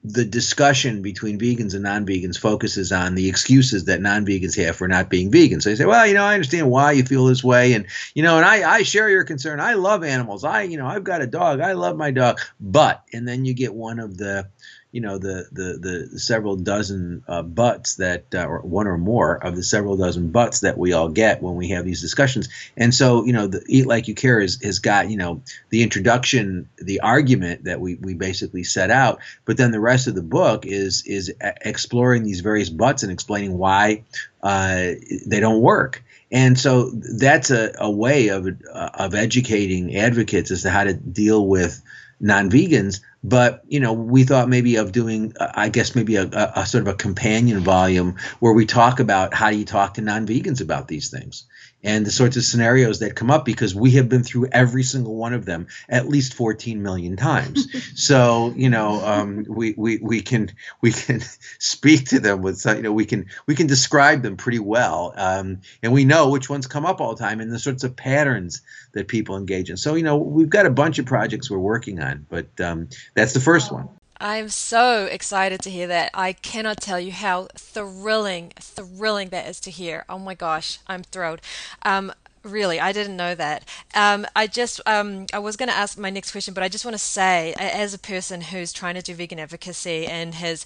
the 0.03 0.23
discussion 0.23 1.01
between 1.01 1.37
vegans 1.39 1.73
and 1.73 1.83
non-vegans 1.83 2.37
focuses 2.37 2.91
on 2.91 3.15
the 3.15 3.27
excuses 3.27 3.85
that 3.85 4.01
non-vegans 4.01 4.55
have 4.55 4.75
for 4.75 4.87
not 4.87 5.09
being 5.09 5.29
vegan. 5.29 5.59
So 5.59 5.69
they 5.69 5.75
say, 5.75 5.85
well, 5.85 6.07
you 6.07 6.13
know, 6.13 6.23
I 6.23 6.33
understand 6.33 6.69
why 6.69 6.93
you 6.93 7.03
feel 7.03 7.25
this 7.25 7.43
way, 7.43 7.73
and 7.73 7.87
you 8.13 8.23
know, 8.23 8.37
and 8.37 8.45
I, 8.45 8.69
I 8.69 8.83
share 8.83 9.09
your 9.09 9.25
concern. 9.25 9.59
I 9.59 9.73
love 9.73 10.03
animals. 10.03 10.43
I, 10.45 10.61
you 10.63 10.77
know, 10.77 10.87
I've 10.87 11.03
got 11.03 11.21
a 11.21 11.27
dog. 11.27 11.59
I 11.59 11.73
love 11.73 11.97
my 11.97 12.11
dog. 12.11 12.39
But, 12.59 13.03
and 13.11 13.27
then 13.27 13.43
you 13.43 13.53
get 13.53 13.73
one 13.73 13.99
of 13.99 14.17
the 14.17 14.49
you 14.91 15.01
know 15.01 15.17
the 15.17 15.47
the 15.51 16.09
the 16.11 16.19
several 16.19 16.55
dozen 16.55 17.23
uh, 17.27 17.41
buts 17.41 17.95
that 17.95 18.25
uh, 18.33 18.45
or 18.45 18.61
one 18.61 18.87
or 18.87 18.97
more 18.97 19.35
of 19.35 19.55
the 19.55 19.63
several 19.63 19.97
dozen 19.97 20.31
buts 20.31 20.61
that 20.61 20.77
we 20.77 20.93
all 20.93 21.09
get 21.09 21.41
when 21.41 21.55
we 21.55 21.69
have 21.69 21.85
these 21.85 22.01
discussions. 22.01 22.47
And 22.77 22.93
so 22.93 23.25
you 23.25 23.33
know 23.33 23.47
the 23.47 23.63
eat 23.67 23.85
like 23.85 24.07
you 24.07 24.15
care 24.15 24.39
is, 24.39 24.61
has 24.63 24.79
got 24.79 25.09
you 25.09 25.17
know 25.17 25.41
the 25.69 25.83
introduction 25.83 26.69
the 26.77 27.01
argument 27.01 27.65
that 27.65 27.81
we 27.81 27.95
we 27.95 28.13
basically 28.13 28.63
set 28.63 28.89
out. 28.89 29.19
But 29.45 29.57
then 29.57 29.71
the 29.71 29.79
rest 29.79 30.07
of 30.07 30.15
the 30.15 30.23
book 30.23 30.65
is 30.65 31.03
is 31.05 31.33
exploring 31.41 32.23
these 32.23 32.39
various 32.39 32.69
buts 32.69 33.03
and 33.03 33.11
explaining 33.11 33.57
why 33.57 34.03
uh, 34.41 34.93
they 35.25 35.39
don't 35.39 35.61
work. 35.61 36.03
And 36.31 36.59
so 36.59 36.91
that's 36.91 37.51
a, 37.51 37.73
a 37.77 37.89
way 37.91 38.29
of 38.29 38.47
uh, 38.47 38.89
of 38.93 39.15
educating 39.15 39.95
advocates 39.95 40.51
as 40.51 40.61
to 40.63 40.69
how 40.69 40.85
to 40.85 40.93
deal 40.93 41.45
with 41.45 41.81
non-vegans 42.19 43.01
but 43.27 43.61
you 43.67 43.79
know 43.79 43.91
we 43.91 44.23
thought 44.23 44.47
maybe 44.47 44.77
of 44.77 44.91
doing 44.91 45.33
uh, 45.39 45.51
i 45.53 45.67
guess 45.67 45.95
maybe 45.95 46.15
a, 46.15 46.23
a, 46.23 46.53
a, 46.61 46.65
sort 46.65 46.81
of 46.81 46.87
a 46.87 46.95
companion 46.95 47.59
volume 47.59 48.15
where 48.39 48.53
we 48.53 48.65
talk 48.65 48.99
about 48.99 49.33
how 49.33 49.49
do 49.49 49.57
you 49.57 49.65
talk 49.65 49.95
to 49.95 50.01
non-vegans 50.01 50.61
about 50.61 50.87
these 50.87 51.09
things 51.09 51.45
and 51.83 52.05
the 52.05 52.11
sorts 52.11 52.37
of 52.37 52.43
scenarios 52.43 52.99
that 52.99 53.15
come 53.15 53.29
up 53.29 53.45
because 53.45 53.75
we 53.75 53.91
have 53.91 54.09
been 54.09 54.23
through 54.23 54.47
every 54.51 54.83
single 54.83 55.15
one 55.15 55.33
of 55.33 55.45
them 55.45 55.67
at 55.89 56.07
least 56.07 56.33
14 56.33 56.81
million 56.81 57.15
times. 57.15 57.67
so 57.95 58.53
you 58.55 58.69
know 58.69 59.05
um, 59.05 59.45
we, 59.47 59.73
we 59.77 59.97
we 59.97 60.21
can 60.21 60.51
we 60.81 60.91
can 60.91 61.21
speak 61.59 62.05
to 62.09 62.19
them 62.19 62.41
with 62.41 62.65
you 62.65 62.81
know 62.81 62.91
we 62.91 63.05
can 63.05 63.27
we 63.45 63.55
can 63.55 63.67
describe 63.67 64.21
them 64.21 64.37
pretty 64.37 64.59
well, 64.59 65.13
um, 65.15 65.61
and 65.83 65.93
we 65.93 66.05
know 66.05 66.29
which 66.29 66.49
ones 66.49 66.67
come 66.67 66.85
up 66.85 66.99
all 66.99 67.15
the 67.15 67.23
time 67.23 67.39
and 67.39 67.51
the 67.51 67.59
sorts 67.59 67.83
of 67.83 67.95
patterns 67.95 68.61
that 68.93 69.07
people 69.07 69.37
engage 69.37 69.69
in. 69.69 69.77
So 69.77 69.95
you 69.95 70.03
know 70.03 70.17
we've 70.17 70.49
got 70.49 70.65
a 70.65 70.71
bunch 70.71 70.99
of 70.99 71.05
projects 71.05 71.49
we're 71.49 71.57
working 71.57 72.01
on, 72.01 72.25
but 72.29 72.47
um, 72.59 72.89
that's 73.13 73.33
the 73.33 73.39
first 73.39 73.71
one. 73.71 73.89
I'm 74.19 74.49
so 74.49 75.05
excited 75.05 75.61
to 75.61 75.69
hear 75.69 75.87
that. 75.87 76.11
I 76.13 76.33
cannot 76.33 76.81
tell 76.81 76.99
you 76.99 77.11
how 77.11 77.47
thrilling, 77.55 78.51
thrilling 78.59 79.29
that 79.29 79.47
is 79.47 79.59
to 79.61 79.71
hear. 79.71 80.05
Oh 80.09 80.17
my 80.17 80.33
gosh, 80.33 80.79
I'm 80.87 81.03
thrilled. 81.03 81.39
Um, 81.83 82.11
really, 82.43 82.79
I 82.79 82.91
didn't 82.91 83.15
know 83.15 83.35
that. 83.35 83.67
Um, 83.93 84.25
I 84.35 84.47
just, 84.47 84.81
um, 84.85 85.27
I 85.33 85.39
was 85.39 85.55
going 85.55 85.69
to 85.69 85.75
ask 85.75 85.97
my 85.97 86.09
next 86.09 86.31
question, 86.31 86.53
but 86.53 86.63
I 86.63 86.69
just 86.69 86.85
want 86.85 86.95
to 86.95 87.03
say, 87.03 87.53
as 87.59 87.93
a 87.93 87.99
person 87.99 88.41
who's 88.41 88.73
trying 88.73 88.95
to 88.95 89.01
do 89.01 89.13
vegan 89.13 89.39
advocacy 89.39 90.07
and 90.07 90.33
has, 90.35 90.65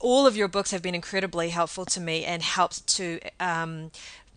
all 0.00 0.26
of 0.26 0.36
your 0.36 0.48
books 0.48 0.70
have 0.70 0.82
been 0.82 0.94
incredibly 0.94 1.48
helpful 1.48 1.84
to 1.86 2.00
me 2.00 2.24
and 2.24 2.42
helped 2.42 2.86
to 2.88 3.18
um, 3.40 3.90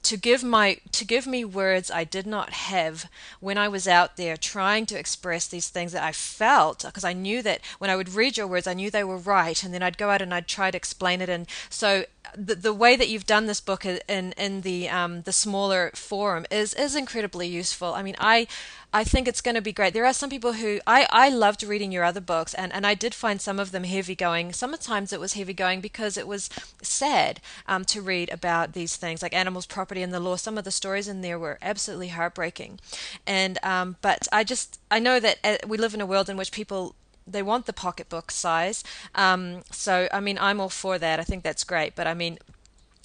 to 0.03 0.17
give 0.17 0.43
my 0.43 0.77
to 0.91 1.05
give 1.05 1.27
me 1.27 1.45
words 1.45 1.91
I 1.91 2.03
did 2.03 2.25
not 2.25 2.51
have 2.51 3.09
when 3.39 3.57
I 3.57 3.67
was 3.67 3.87
out 3.87 4.17
there 4.17 4.35
trying 4.37 4.85
to 4.87 4.97
express 4.97 5.47
these 5.47 5.69
things 5.69 5.91
that 5.91 6.03
I 6.03 6.11
felt 6.11 6.83
because 6.85 7.03
I 7.03 7.13
knew 7.13 7.41
that 7.43 7.61
when 7.77 7.89
I 7.89 7.95
would 7.95 8.13
read 8.13 8.37
your 8.37 8.47
words 8.47 8.67
I 8.67 8.73
knew 8.73 8.89
they 8.89 9.03
were 9.03 9.17
right 9.17 9.63
and 9.63 9.73
then 9.73 9.83
I'd 9.83 9.97
go 9.97 10.09
out 10.09 10.21
and 10.21 10.33
I'd 10.33 10.47
try 10.47 10.71
to 10.71 10.77
explain 10.77 11.21
it 11.21 11.29
and 11.29 11.47
so 11.69 12.05
the, 12.35 12.55
the 12.55 12.73
way 12.73 12.95
that 12.95 13.09
you've 13.09 13.25
done 13.25 13.45
this 13.45 13.61
book 13.61 13.85
in 13.85 14.33
in 14.33 14.61
the 14.61 14.89
um, 14.89 15.21
the 15.23 15.31
smaller 15.31 15.91
forum 15.93 16.45
is 16.51 16.73
is 16.73 16.95
incredibly 16.95 17.47
useful. 17.47 17.93
I 17.93 18.03
mean, 18.03 18.15
I 18.19 18.47
I 18.93 19.05
think 19.05 19.27
it's 19.27 19.41
going 19.41 19.55
to 19.55 19.61
be 19.61 19.71
great. 19.71 19.93
There 19.93 20.05
are 20.05 20.13
some 20.13 20.29
people 20.29 20.53
who 20.53 20.81
I, 20.85 21.07
I 21.09 21.29
loved 21.29 21.63
reading 21.63 21.93
your 21.93 22.03
other 22.03 22.19
books, 22.19 22.53
and, 22.53 22.73
and 22.73 22.85
I 22.85 22.93
did 22.93 23.15
find 23.15 23.39
some 23.39 23.57
of 23.57 23.71
them 23.71 23.85
heavy 23.85 24.15
going. 24.15 24.51
Sometimes 24.51 25.13
it 25.13 25.19
was 25.19 25.33
heavy 25.33 25.53
going 25.53 25.79
because 25.79 26.17
it 26.17 26.27
was 26.27 26.49
sad 26.81 27.39
um, 27.67 27.85
to 27.85 28.01
read 28.01 28.29
about 28.31 28.73
these 28.73 28.97
things, 28.97 29.21
like 29.21 29.33
animals' 29.33 29.65
property 29.65 30.01
and 30.01 30.13
the 30.13 30.19
law. 30.19 30.35
Some 30.35 30.57
of 30.57 30.65
the 30.65 30.71
stories 30.71 31.07
in 31.07 31.21
there 31.21 31.39
were 31.39 31.57
absolutely 31.61 32.09
heartbreaking, 32.09 32.79
and 33.25 33.57
um, 33.63 33.95
but 34.01 34.27
I 34.31 34.43
just 34.43 34.79
I 34.89 34.99
know 34.99 35.21
that 35.21 35.39
uh, 35.43 35.57
we 35.65 35.77
live 35.77 35.93
in 35.93 36.01
a 36.01 36.05
world 36.05 36.29
in 36.29 36.35
which 36.35 36.51
people 36.51 36.95
they 37.25 37.41
want 37.41 37.67
the 37.67 37.73
pocketbook 37.73 38.29
size. 38.29 38.83
Um, 39.15 39.61
so 39.71 40.09
I 40.11 40.19
mean, 40.19 40.37
I'm 40.37 40.59
all 40.59 40.69
for 40.69 40.97
that. 40.97 41.19
I 41.19 41.23
think 41.23 41.43
that's 41.43 41.63
great. 41.63 41.95
But 41.95 42.07
I 42.07 42.13
mean, 42.13 42.39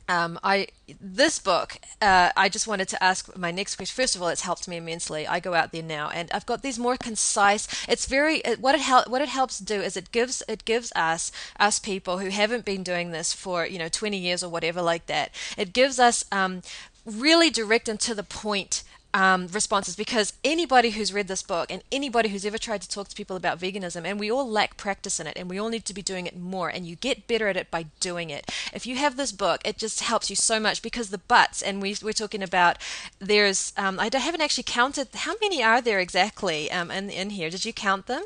um, 0.09 0.39
I 0.43 0.69
this 1.01 1.39
book, 1.39 1.79
uh, 2.01 2.31
I 2.37 2.49
just 2.49 2.69
wanted 2.69 2.89
to 2.89 3.03
ask 3.03 3.37
my 3.37 3.51
next 3.51 3.77
question. 3.77 4.01
First 4.01 4.15
of 4.15 4.23
all, 4.23 4.29
it's 4.29 4.43
helped 4.43 4.69
me 4.69 4.77
immensely. 4.77 5.27
I 5.27 5.41
go 5.41 5.55
out 5.55 5.73
there 5.73 5.83
now, 5.83 6.11
and 6.11 6.31
I've 6.33 6.47
got 6.47 6.63
these 6.63 6.79
more 6.79 6.97
concise. 6.97 7.67
It's 7.89 8.07
very 8.07 8.43
what 8.61 8.75
it 8.77 8.83
hel- 8.83 9.07
what 9.09 9.23
it 9.23 9.29
helps 9.29 9.59
do 9.59 9.81
is 9.81 9.97
it 9.97 10.13
gives 10.13 10.43
it 10.49 10.65
gives 10.65 10.93
us 10.95 11.33
us 11.59 11.79
people 11.79 12.19
who 12.19 12.29
haven't 12.29 12.65
been 12.65 12.83
doing 12.85 13.11
this 13.11 13.33
for 13.33 13.67
you 13.67 13.79
know 13.79 13.89
20 13.89 14.17
years 14.17 14.45
or 14.45 14.49
whatever 14.49 14.81
like 14.81 15.07
that. 15.07 15.33
It 15.57 15.73
gives 15.73 15.99
us 15.99 16.25
um, 16.31 16.63
really 17.05 17.51
direct 17.51 17.89
and 17.89 17.99
to 18.01 18.15
the 18.15 18.23
point 18.23 18.83
um, 19.17 19.47
responses 19.47 19.97
because 19.97 20.35
anybody 20.45 20.91
who's 20.91 21.11
read 21.11 21.27
this 21.27 21.43
book 21.43 21.71
and 21.71 21.83
anybody 21.91 22.29
who's 22.29 22.45
ever 22.45 22.59
tried 22.59 22.83
to 22.83 22.89
talk 22.89 23.09
to 23.09 23.17
people 23.17 23.35
about 23.35 23.59
veganism, 23.59 24.05
and 24.05 24.21
we 24.21 24.31
all 24.31 24.47
lack 24.47 24.77
practice 24.77 25.19
in 25.19 25.27
it, 25.27 25.39
and 25.39 25.49
we 25.49 25.59
all 25.59 25.71
need 25.71 25.87
to 25.87 25.95
be 25.95 26.03
doing 26.03 26.27
it 26.27 26.37
more, 26.37 26.69
and 26.69 26.87
you 26.87 26.97
get 26.97 27.27
better 27.27 27.49
at 27.49 27.57
it 27.57 27.71
by 27.71 27.87
doing 27.99 28.29
it. 28.29 28.53
If 28.75 28.87
you 28.87 28.97
have 28.97 29.17
this 29.17 29.33
book, 29.33 29.63
it 29.65 29.79
just 29.79 30.01
helps 30.01 30.29
you 30.29 30.37
so 30.37 30.61
much 30.61 30.83
because 30.83 31.09
the 31.09 31.17
buts, 31.17 31.63
and 31.63 31.81
we, 31.81 31.97
we're 32.03 32.13
talking 32.13 32.43
about 32.43 32.77
there's, 33.19 33.73
um, 33.79 33.99
I 33.99 34.11
haven't 34.13 34.43
actually 34.43 34.65
counted, 34.65 35.09
how 35.15 35.35
many 35.41 35.63
are 35.63 35.81
there 35.81 35.99
exactly 35.99 36.71
um, 36.71 36.91
in, 36.91 37.09
in 37.09 37.31
here? 37.31 37.49
Did 37.49 37.65
you 37.65 37.73
count 37.73 38.09
them? 38.09 38.25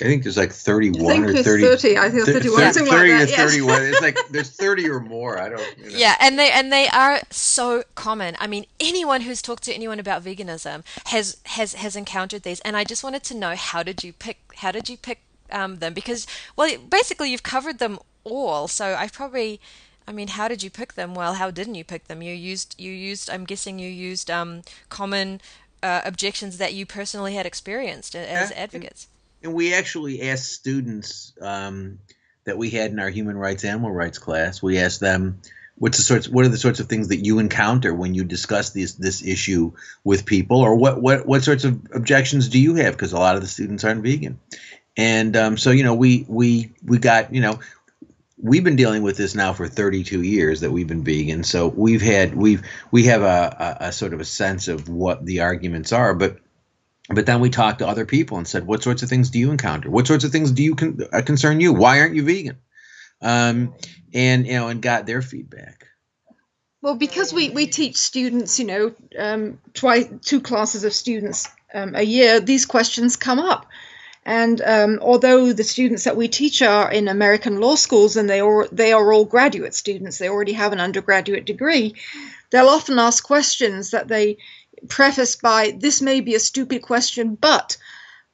I 0.00 0.04
think 0.04 0.22
there's 0.22 0.38
like 0.38 0.52
31 0.52 1.04
I 1.04 1.14
think 1.14 1.26
or 1.26 1.42
30. 1.42 1.62
30. 1.62 1.98
I 1.98 2.10
think 2.10 2.24
31. 2.24 2.60
Yeah. 2.60 2.72
30 2.72 2.86
like 2.86 3.00
to 3.00 3.28
yes. 3.28 3.36
31. 3.36 3.82
It's 3.82 4.00
like 4.00 4.18
there's 4.30 4.50
30 4.50 4.88
or 4.88 5.00
more. 5.00 5.38
I 5.38 5.50
don't. 5.50 5.78
You 5.78 5.90
know. 5.90 5.96
Yeah, 5.96 6.16
and 6.18 6.38
they 6.38 6.50
and 6.50 6.72
they 6.72 6.88
are 6.88 7.20
so 7.30 7.84
common. 7.94 8.34
I 8.40 8.46
mean, 8.46 8.64
anyone 8.80 9.20
who's 9.20 9.42
talked 9.42 9.64
to 9.64 9.74
anyone 9.74 10.00
about 10.00 10.24
veganism 10.24 10.82
has 11.06 11.36
has 11.44 11.74
has 11.74 11.94
encountered 11.94 12.42
these. 12.42 12.60
And 12.60 12.74
I 12.74 12.84
just 12.84 13.04
wanted 13.04 13.22
to 13.24 13.36
know 13.36 13.54
how 13.54 13.82
did 13.82 14.02
you 14.02 14.14
pick 14.14 14.38
how 14.56 14.72
did 14.72 14.88
you 14.88 14.96
pick 14.96 15.20
um, 15.50 15.76
them? 15.76 15.92
Because 15.92 16.26
well, 16.56 16.74
basically 16.78 17.30
you've 17.30 17.42
covered 17.42 17.78
them 17.78 17.98
all. 18.24 18.68
So 18.68 18.94
I 18.94 19.08
probably. 19.08 19.60
I 20.04 20.10
mean, 20.10 20.26
how 20.26 20.48
did 20.48 20.64
you 20.64 20.70
pick 20.70 20.94
them? 20.94 21.14
Well, 21.14 21.34
how 21.34 21.52
didn't 21.52 21.76
you 21.76 21.84
pick 21.84 22.08
them? 22.08 22.22
You 22.22 22.34
used 22.34 22.74
you 22.76 22.90
used. 22.90 23.30
I'm 23.30 23.44
guessing 23.44 23.78
you 23.78 23.88
used 23.88 24.32
um, 24.32 24.62
common 24.88 25.40
uh, 25.80 26.00
objections 26.04 26.58
that 26.58 26.74
you 26.74 26.86
personally 26.86 27.34
had 27.34 27.46
experienced 27.46 28.16
as 28.16 28.50
yeah. 28.50 28.56
advocates 28.56 29.06
and 29.42 29.54
we 29.54 29.74
actually 29.74 30.22
asked 30.22 30.52
students 30.52 31.32
um, 31.40 31.98
that 32.44 32.58
we 32.58 32.70
had 32.70 32.90
in 32.90 32.98
our 32.98 33.10
human 33.10 33.36
rights 33.36 33.64
animal 33.64 33.92
rights 33.92 34.18
class 34.18 34.62
we 34.62 34.78
asked 34.78 35.00
them 35.00 35.40
what's 35.82 35.96
the 35.96 36.04
sorts 36.04 36.28
what 36.28 36.44
are 36.44 36.48
the 36.48 36.56
sorts 36.56 36.78
of 36.78 36.88
things 36.88 37.08
that 37.08 37.24
you 37.24 37.40
encounter 37.40 37.92
when 37.92 38.14
you 38.14 38.22
discuss 38.22 38.70
this 38.70 38.94
this 38.94 39.20
issue 39.24 39.72
with 40.04 40.24
people? 40.24 40.58
Or 40.58 40.76
what 40.76 41.02
what 41.02 41.26
what 41.26 41.42
sorts 41.42 41.64
of 41.64 41.80
objections 41.92 42.48
do 42.48 42.60
you 42.60 42.76
have? 42.76 42.94
Because 42.94 43.12
a 43.12 43.18
lot 43.18 43.34
of 43.34 43.42
the 43.42 43.48
students 43.48 43.82
aren't 43.82 44.04
vegan. 44.04 44.38
And 44.96 45.36
um, 45.36 45.56
so 45.56 45.72
you 45.72 45.82
know 45.82 45.94
we 45.94 46.24
we 46.28 46.72
we 46.84 46.98
got 46.98 47.34
you 47.34 47.40
know 47.40 47.58
we've 48.38 48.62
been 48.62 48.76
dealing 48.76 49.02
with 49.02 49.16
this 49.16 49.34
now 49.34 49.52
for 49.52 49.66
32 49.66 50.22
years 50.22 50.60
that 50.60 50.70
we've 50.70 50.86
been 50.86 51.02
vegan. 51.02 51.42
So 51.42 51.68
we've 51.68 52.02
had 52.02 52.36
we've 52.36 52.62
we 52.92 53.04
have 53.06 53.22
a, 53.22 53.76
a, 53.80 53.86
a 53.86 53.92
sort 53.92 54.12
of 54.12 54.20
a 54.20 54.24
sense 54.24 54.68
of 54.68 54.88
what 54.88 55.26
the 55.26 55.40
arguments 55.40 55.92
are 55.92 56.14
but 56.14 56.38
but 57.14 57.26
then 57.26 57.40
we 57.40 57.50
talked 57.50 57.80
to 57.80 57.88
other 57.88 58.06
people 58.06 58.38
and 58.38 58.46
said, 58.46 58.66
what 58.66 58.82
sorts 58.82 59.02
of 59.02 59.08
things 59.08 59.30
do 59.30 59.38
you 59.38 59.50
encounter? 59.50 59.90
What 59.90 60.06
sorts 60.06 60.24
of 60.24 60.32
things 60.32 60.50
do 60.50 60.62
you 60.62 60.74
con- 60.74 61.00
uh, 61.12 61.22
concern 61.22 61.60
you? 61.60 61.72
Why 61.72 62.00
aren't 62.00 62.14
you 62.14 62.24
vegan? 62.24 62.58
Um, 63.20 63.74
and 64.12 64.46
you 64.46 64.54
know, 64.54 64.68
and 64.68 64.82
got 64.82 65.06
their 65.06 65.22
feedback. 65.22 65.86
Well, 66.82 66.96
because 66.96 67.32
we, 67.32 67.50
we 67.50 67.68
teach 67.68 67.96
students, 67.96 68.58
you 68.58 68.66
know, 68.66 68.94
um, 69.16 69.60
twice 69.72 70.08
two 70.22 70.40
classes 70.40 70.82
of 70.82 70.92
students 70.92 71.48
um, 71.72 71.94
a 71.94 72.02
year, 72.02 72.40
these 72.40 72.66
questions 72.66 73.16
come 73.16 73.38
up. 73.38 73.66
And 74.24 74.60
um, 74.60 74.98
although 75.00 75.52
the 75.52 75.64
students 75.64 76.04
that 76.04 76.16
we 76.16 76.28
teach 76.28 76.62
are 76.62 76.90
in 76.90 77.08
American 77.08 77.60
law 77.60 77.74
schools 77.74 78.16
and 78.16 78.30
they 78.30 78.40
are 78.40 78.68
they 78.68 78.92
are 78.92 79.12
all 79.12 79.24
graduate 79.24 79.74
students, 79.74 80.18
they 80.18 80.28
already 80.28 80.52
have 80.52 80.72
an 80.72 80.80
undergraduate 80.80 81.44
degree, 81.44 81.94
they'll 82.50 82.68
often 82.68 82.98
ask 82.98 83.24
questions 83.24 83.90
that 83.90 84.08
they 84.08 84.38
preface 84.88 85.36
by 85.36 85.72
"This 85.78 86.00
may 86.00 86.20
be 86.20 86.34
a 86.34 86.40
stupid 86.40 86.82
question, 86.82 87.34
but." 87.34 87.76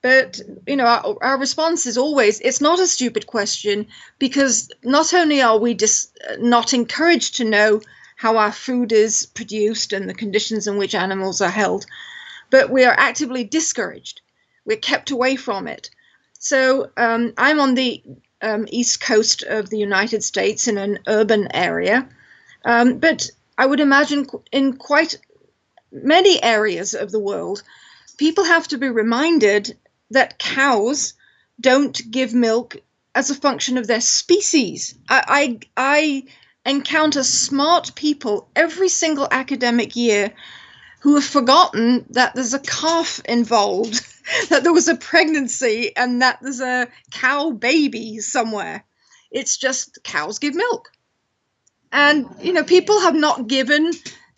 But 0.00 0.40
you 0.66 0.76
know, 0.76 0.86
our, 0.86 1.16
our 1.20 1.38
response 1.38 1.84
is 1.84 1.98
always 1.98 2.38
it's 2.40 2.60
not 2.60 2.78
a 2.78 2.86
stupid 2.86 3.26
question 3.26 3.88
because 4.20 4.70
not 4.84 5.12
only 5.12 5.42
are 5.42 5.58
we 5.58 5.74
just 5.74 6.16
not 6.38 6.72
encouraged 6.72 7.36
to 7.36 7.44
know 7.44 7.80
how 8.14 8.36
our 8.36 8.52
food 8.52 8.92
is 8.92 9.26
produced 9.26 9.92
and 9.92 10.08
the 10.08 10.14
conditions 10.14 10.68
in 10.68 10.78
which 10.78 10.94
animals 10.94 11.40
are 11.40 11.50
held, 11.50 11.84
but 12.48 12.70
we 12.70 12.84
are 12.84 12.94
actively 12.96 13.42
discouraged 13.42 14.20
we're 14.68 14.76
kept 14.76 15.10
away 15.10 15.34
from 15.34 15.66
it. 15.66 15.90
So 16.38 16.90
um, 16.96 17.32
I'm 17.36 17.58
on 17.58 17.74
the 17.74 18.02
um, 18.40 18.66
east 18.68 19.00
coast 19.00 19.42
of 19.42 19.70
the 19.70 19.78
United 19.78 20.22
States 20.22 20.68
in 20.68 20.78
an 20.78 21.00
urban 21.08 21.48
area, 21.52 22.06
um, 22.64 22.98
but 22.98 23.28
I 23.56 23.66
would 23.66 23.80
imagine 23.80 24.26
in 24.52 24.76
quite 24.76 25.18
many 25.90 26.42
areas 26.42 26.94
of 26.94 27.10
the 27.10 27.20
world, 27.20 27.62
people 28.16 28.44
have 28.44 28.68
to 28.68 28.78
be 28.78 28.88
reminded 28.88 29.76
that 30.10 30.38
cows 30.38 31.14
don't 31.60 32.00
give 32.10 32.34
milk 32.34 32.76
as 33.14 33.30
a 33.30 33.34
function 33.34 33.78
of 33.78 33.86
their 33.86 34.00
species. 34.00 34.94
I, 35.08 35.58
I, 35.76 36.24
I 36.64 36.70
encounter 36.70 37.24
smart 37.24 37.94
people 37.94 38.48
every 38.54 38.88
single 38.88 39.28
academic 39.30 39.96
year 39.96 40.32
who 41.00 41.14
have 41.14 41.24
forgotten 41.24 42.04
that 42.10 42.34
there's 42.34 42.54
a 42.54 42.58
calf 42.60 43.20
involved, 43.24 44.04
that 44.50 44.62
there 44.62 44.72
was 44.72 44.88
a 44.88 44.96
pregnancy, 44.96 45.96
and 45.96 46.22
that 46.22 46.38
there's 46.42 46.60
a 46.60 46.88
cow 47.10 47.50
baby 47.50 48.18
somewhere. 48.18 48.84
It's 49.30 49.56
just 49.56 49.98
cows 50.04 50.38
give 50.38 50.54
milk. 50.54 50.90
And, 51.90 52.26
you 52.42 52.52
know, 52.52 52.64
people 52.64 53.00
have 53.00 53.14
not 53.14 53.46
given, 53.46 53.92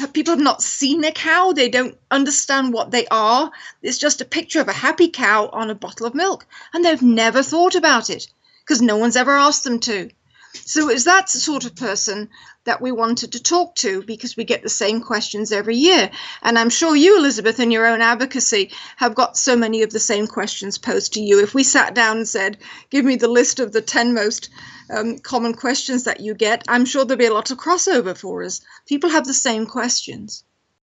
people 0.09 0.33
have 0.33 0.43
not 0.43 0.63
seen 0.63 1.05
a 1.05 1.13
cow. 1.13 1.53
They 1.53 1.69
don't 1.69 1.97
understand 2.11 2.73
what 2.73 2.91
they 2.91 3.07
are. 3.09 3.51
It's 3.83 3.99
just 3.99 4.21
a 4.21 4.25
picture 4.25 4.61
of 4.61 4.69
a 4.69 4.73
happy 4.73 5.09
cow 5.09 5.49
on 5.53 5.71
a 5.71 5.75
bottle 5.75 6.07
of 6.07 6.15
milk. 6.15 6.47
And 6.73 6.85
they've 6.85 7.03
never 7.03 7.43
thought 7.43 7.75
about 7.75 8.11
it 8.11 8.27
because 8.61 8.83
no 8.83 8.97
one's 8.97 9.17
ever 9.17 9.37
asked 9.37 9.65
them 9.65 9.81
to. 9.81 10.11
So 10.53 10.89
it's 10.89 11.05
that 11.05 11.29
sort 11.29 11.65
of 11.65 11.77
person 11.77 12.29
that 12.65 12.81
we 12.81 12.93
wanted 12.93 13.33
to 13.33 13.43
talk 13.43 13.75
to 13.77 14.03
because 14.03 14.37
we 14.37 14.45
get 14.45 14.63
the 14.63 14.69
same 14.69 15.01
questions 15.01 15.53
every 15.53 15.77
year. 15.77 16.11
And 16.43 16.59
I'm 16.59 16.71
sure 16.71 16.97
you, 16.97 17.17
Elizabeth, 17.17 17.61
in 17.61 17.71
your 17.71 17.87
own 17.87 18.01
advocacy, 18.01 18.73
have 18.97 19.15
got 19.15 19.37
so 19.37 19.57
many 19.57 19.83
of 19.83 19.91
the 19.91 20.01
same 20.01 20.27
questions 20.27 20.77
posed 20.77 21.15
to 21.15 21.21
you. 21.21 21.41
If 21.41 21.55
we 21.55 21.63
sat 21.63 21.95
down 21.95 22.19
and 22.19 22.29
said, 22.29 22.59
give 22.91 23.05
me 23.05 23.17
the 23.17 23.29
list 23.29 23.61
of 23.61 23.73
the 23.73 23.81
10 23.81 24.13
most 24.13 24.51
um, 24.91 25.19
common 25.19 25.55
questions 25.55 26.05
that 26.05 26.21
you 26.21 26.35
get, 26.35 26.65
I'm 26.69 26.85
sure 26.85 27.05
there'd 27.05 27.19
be 27.19 27.27
a 27.27 27.35
lot 27.35 27.51
of 27.51 27.59
crossover 27.59 28.17
for 28.17 28.43
us. 28.43 28.61
People 28.87 29.11
have 29.11 29.27
the 29.27 29.35
same 29.35 29.67
questions. 29.67 30.45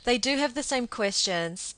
They 0.03 0.17
do 0.17 0.37
have 0.37 0.53
the 0.53 0.63
same 0.63 0.87
questions. 0.87 1.75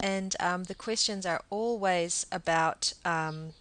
And 0.00 0.36
um, 0.40 0.64
the 0.64 0.74
questions 0.74 1.26
are 1.26 1.42
always 1.50 2.26
about 2.30 2.92
um, 3.04 3.52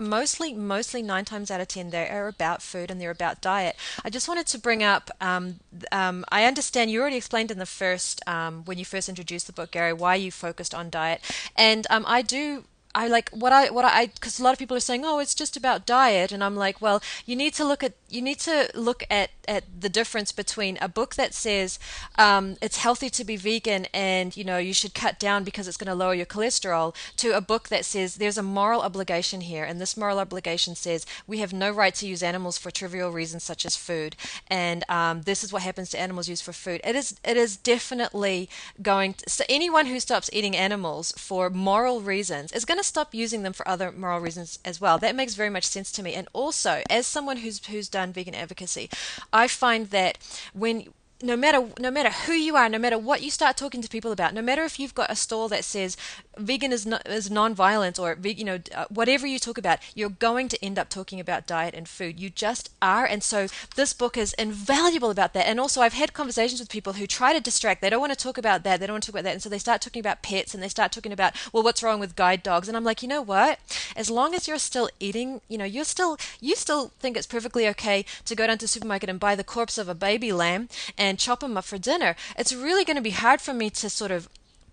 mostly 0.00 0.52
mostly 0.54 1.02
nine 1.02 1.24
times 1.24 1.50
out 1.50 1.60
of 1.60 1.68
ten 1.68 1.90
they 1.90 2.08
are 2.08 2.28
about 2.28 2.62
food 2.62 2.90
and 2.90 3.00
they're 3.00 3.10
about 3.10 3.40
diet. 3.40 3.76
I 4.04 4.10
just 4.10 4.28
wanted 4.28 4.46
to 4.48 4.58
bring 4.58 4.82
up 4.82 5.10
um, 5.20 5.60
um, 5.92 6.24
i 6.28 6.44
understand 6.44 6.90
you 6.90 7.00
already 7.00 7.16
explained 7.16 7.50
in 7.50 7.58
the 7.58 7.66
first 7.66 8.26
um, 8.28 8.64
when 8.64 8.78
you 8.78 8.84
first 8.84 9.08
introduced 9.08 9.46
the 9.46 9.52
book 9.52 9.70
gary 9.70 9.92
why 9.92 10.14
you 10.14 10.30
focused 10.30 10.74
on 10.74 10.90
diet. 10.90 11.20
And 11.56 11.86
um, 11.90 12.04
i 12.06 12.22
do 12.22 12.64
I 12.94 13.06
like 13.06 13.30
what 13.30 13.52
I 13.52 13.70
what 13.70 13.84
I 13.84 14.06
because 14.06 14.40
a 14.40 14.42
lot 14.42 14.52
of 14.52 14.58
people 14.58 14.76
are 14.76 14.80
saying, 14.80 15.04
oh, 15.04 15.18
it's 15.18 15.34
just 15.34 15.56
about 15.56 15.86
diet, 15.86 16.32
and 16.32 16.42
I'm 16.42 16.56
like, 16.56 16.80
well, 16.80 17.02
you 17.26 17.36
need 17.36 17.54
to 17.54 17.64
look 17.64 17.84
at 17.84 17.92
you 18.08 18.22
need 18.22 18.40
to 18.40 18.70
look 18.74 19.04
at 19.10 19.30
at 19.48 19.64
the 19.80 19.88
difference 19.88 20.30
between 20.30 20.78
a 20.80 20.88
book 20.88 21.14
that 21.16 21.34
says 21.34 21.78
um, 22.16 22.56
it's 22.60 22.76
healthy 22.76 23.10
to 23.10 23.24
be 23.24 23.36
vegan 23.36 23.86
and 23.94 24.36
you 24.36 24.44
know 24.44 24.58
you 24.58 24.72
should 24.72 24.94
cut 24.94 25.18
down 25.18 25.44
because 25.44 25.66
it's 25.66 25.76
going 25.76 25.88
to 25.88 25.94
lower 25.94 26.14
your 26.14 26.26
cholesterol 26.26 26.94
to 27.16 27.36
a 27.36 27.40
book 27.40 27.68
that 27.68 27.84
says 27.84 28.16
there's 28.16 28.38
a 28.38 28.42
moral 28.42 28.82
obligation 28.82 29.40
here, 29.40 29.64
and 29.64 29.80
this 29.80 29.96
moral 29.96 30.18
obligation 30.18 30.74
says 30.74 31.06
we 31.26 31.38
have 31.38 31.52
no 31.52 31.70
right 31.70 31.94
to 31.94 32.06
use 32.06 32.22
animals 32.22 32.58
for 32.58 32.70
trivial 32.70 33.10
reasons 33.10 33.42
such 33.42 33.64
as 33.64 33.76
food, 33.76 34.14
and 34.48 34.84
um, 34.88 35.22
this 35.22 35.42
is 35.42 35.52
what 35.52 35.62
happens 35.62 35.90
to 35.90 36.00
animals 36.00 36.28
used 36.28 36.44
for 36.44 36.52
food. 36.52 36.80
It 36.84 36.94
is 36.94 37.18
it 37.24 37.36
is 37.36 37.56
definitely 37.56 38.48
going 38.82 39.14
to, 39.14 39.30
so 39.30 39.44
anyone 39.48 39.86
who 39.86 40.00
stops 40.00 40.30
eating 40.32 40.56
animals 40.56 41.12
for 41.16 41.50
moral 41.50 42.00
reasons 42.00 42.52
is 42.52 42.64
going 42.64 42.78
to 42.78 42.84
stop 42.84 43.14
using 43.14 43.42
them 43.42 43.52
for 43.52 43.66
other 43.66 43.90
moral 43.92 44.20
reasons 44.20 44.58
as 44.64 44.80
well. 44.80 44.98
That 44.98 45.16
makes 45.16 45.34
very 45.34 45.50
much 45.50 45.64
sense 45.64 45.90
to 45.92 46.02
me. 46.02 46.14
And 46.14 46.28
also, 46.32 46.82
as 46.90 47.06
someone 47.06 47.38
who's 47.38 47.64
who's 47.66 47.88
done 47.88 48.12
vegan 48.12 48.34
advocacy, 48.34 48.90
I 49.38 49.46
find 49.46 49.90
that 49.90 50.18
when 50.52 50.88
no 51.22 51.36
matter 51.36 51.68
no 51.78 51.90
matter 51.90 52.10
who 52.10 52.32
you 52.32 52.56
are, 52.56 52.68
no 52.68 52.78
matter 52.78 52.98
what 52.98 53.22
you 53.22 53.30
start 53.30 53.56
talking 53.56 53.82
to 53.82 53.88
people 53.88 54.10
about, 54.12 54.34
no 54.34 54.42
matter 54.42 54.64
if 54.64 54.78
you've 54.80 54.94
got 54.94 55.10
a 55.10 55.16
stall 55.16 55.48
that 55.48 55.64
says 55.64 55.96
vegan 56.38 56.72
is 56.72 56.86
not, 56.86 57.06
is 57.06 57.30
non-violent 57.30 57.98
or 57.98 58.16
you 58.22 58.44
know 58.44 58.58
uh, 58.74 58.86
whatever 58.88 59.26
you 59.26 59.38
talk 59.38 59.58
about, 59.58 59.78
you're 59.94 60.08
going 60.08 60.48
to 60.48 60.64
end 60.64 60.78
up 60.78 60.88
talking 60.88 61.20
about 61.20 61.46
diet 61.46 61.74
and 61.74 61.88
food. 61.88 62.18
You 62.20 62.30
just 62.30 62.70
are, 62.80 63.04
and 63.04 63.22
so 63.22 63.48
this 63.76 63.92
book 63.92 64.16
is 64.16 64.32
invaluable 64.34 65.10
about 65.10 65.34
that. 65.34 65.46
And 65.46 65.60
also, 65.60 65.80
I've 65.80 65.94
had 65.94 66.12
conversations 66.12 66.60
with 66.60 66.70
people 66.70 66.94
who 66.94 67.06
try 67.06 67.32
to 67.32 67.40
distract. 67.40 67.80
They 67.80 67.90
don't 67.90 68.00
want 68.00 68.12
to 68.12 68.18
talk 68.18 68.38
about 68.38 68.62
that. 68.64 68.80
They 68.80 68.86
don't 68.86 68.94
want 68.94 69.04
to 69.04 69.12
talk 69.12 69.20
about 69.20 69.24
that, 69.24 69.34
and 69.34 69.42
so 69.42 69.48
they 69.48 69.58
start 69.58 69.80
talking 69.80 70.00
about 70.00 70.22
pets 70.22 70.54
and 70.54 70.62
they 70.62 70.68
start 70.68 70.92
talking 70.92 71.12
about 71.12 71.34
well, 71.52 71.62
what's 71.62 71.82
wrong 71.82 72.00
with 72.00 72.16
guide 72.16 72.42
dogs? 72.42 72.68
And 72.68 72.76
I'm 72.76 72.84
like, 72.84 73.02
you 73.02 73.08
know 73.08 73.22
what? 73.22 73.58
As 73.96 74.10
long 74.10 74.34
as 74.34 74.48
you're 74.48 74.58
still 74.58 74.88
eating, 75.00 75.40
you 75.48 75.58
know, 75.58 75.64
you're 75.64 75.84
still 75.84 76.18
you 76.40 76.54
still 76.56 76.92
think 77.00 77.16
it's 77.16 77.26
perfectly 77.26 77.68
okay 77.68 78.04
to 78.24 78.34
go 78.34 78.46
down 78.46 78.58
to 78.58 78.64
the 78.64 78.68
supermarket 78.68 79.10
and 79.10 79.20
buy 79.20 79.34
the 79.34 79.44
corpse 79.44 79.78
of 79.78 79.88
a 79.88 79.94
baby 79.94 80.32
lamb 80.32 80.68
and 80.96 81.18
chop 81.18 81.40
them 81.40 81.56
up 81.56 81.64
for 81.64 81.78
dinner. 81.78 82.16
It's 82.36 82.52
really 82.52 82.84
going 82.84 82.96
to 82.96 83.02
be 83.02 83.10
hard 83.10 83.40
for 83.40 83.54
me 83.54 83.70
to 83.70 83.90
sort 83.90 84.10
of 84.10 84.28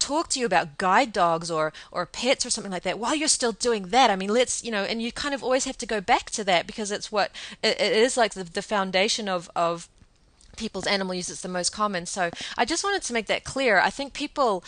talk 0.05 0.29
to 0.29 0.39
you 0.39 0.45
about 0.45 0.77
guide 0.77 1.11
dogs 1.11 1.49
or 1.49 1.73
or 1.91 2.05
pets 2.05 2.45
or 2.45 2.51
something 2.51 2.71
like 2.71 2.83
that 2.83 2.99
while 2.99 3.15
you're 3.15 3.27
still 3.39 3.51
doing 3.67 3.83
that. 3.95 4.09
I 4.09 4.15
mean 4.15 4.29
let's 4.39 4.63
you 4.63 4.71
know 4.71 4.83
and 4.83 5.01
you 5.01 5.11
kind 5.11 5.33
of 5.33 5.43
always 5.43 5.65
have 5.65 5.77
to 5.79 5.85
go 5.93 5.99
back 5.99 6.29
to 6.31 6.43
that 6.43 6.67
because 6.67 6.91
it's 6.91 7.11
what 7.11 7.31
it, 7.63 7.79
it 7.81 7.93
is 8.05 8.15
like 8.15 8.33
the, 8.33 8.43
the 8.43 8.61
foundation 8.61 9.27
of 9.27 9.49
of 9.55 9.89
people's 10.57 10.87
animal 10.87 11.13
use 11.15 11.29
it's 11.29 11.41
the 11.41 11.57
most 11.59 11.71
common. 11.71 12.05
So 12.05 12.29
i 12.57 12.63
just 12.65 12.83
wanted 12.83 13.03
to 13.03 13.13
make 13.13 13.27
that 13.27 13.43
clear. 13.43 13.79
I 13.79 13.89
think 13.89 14.13
people 14.13 14.63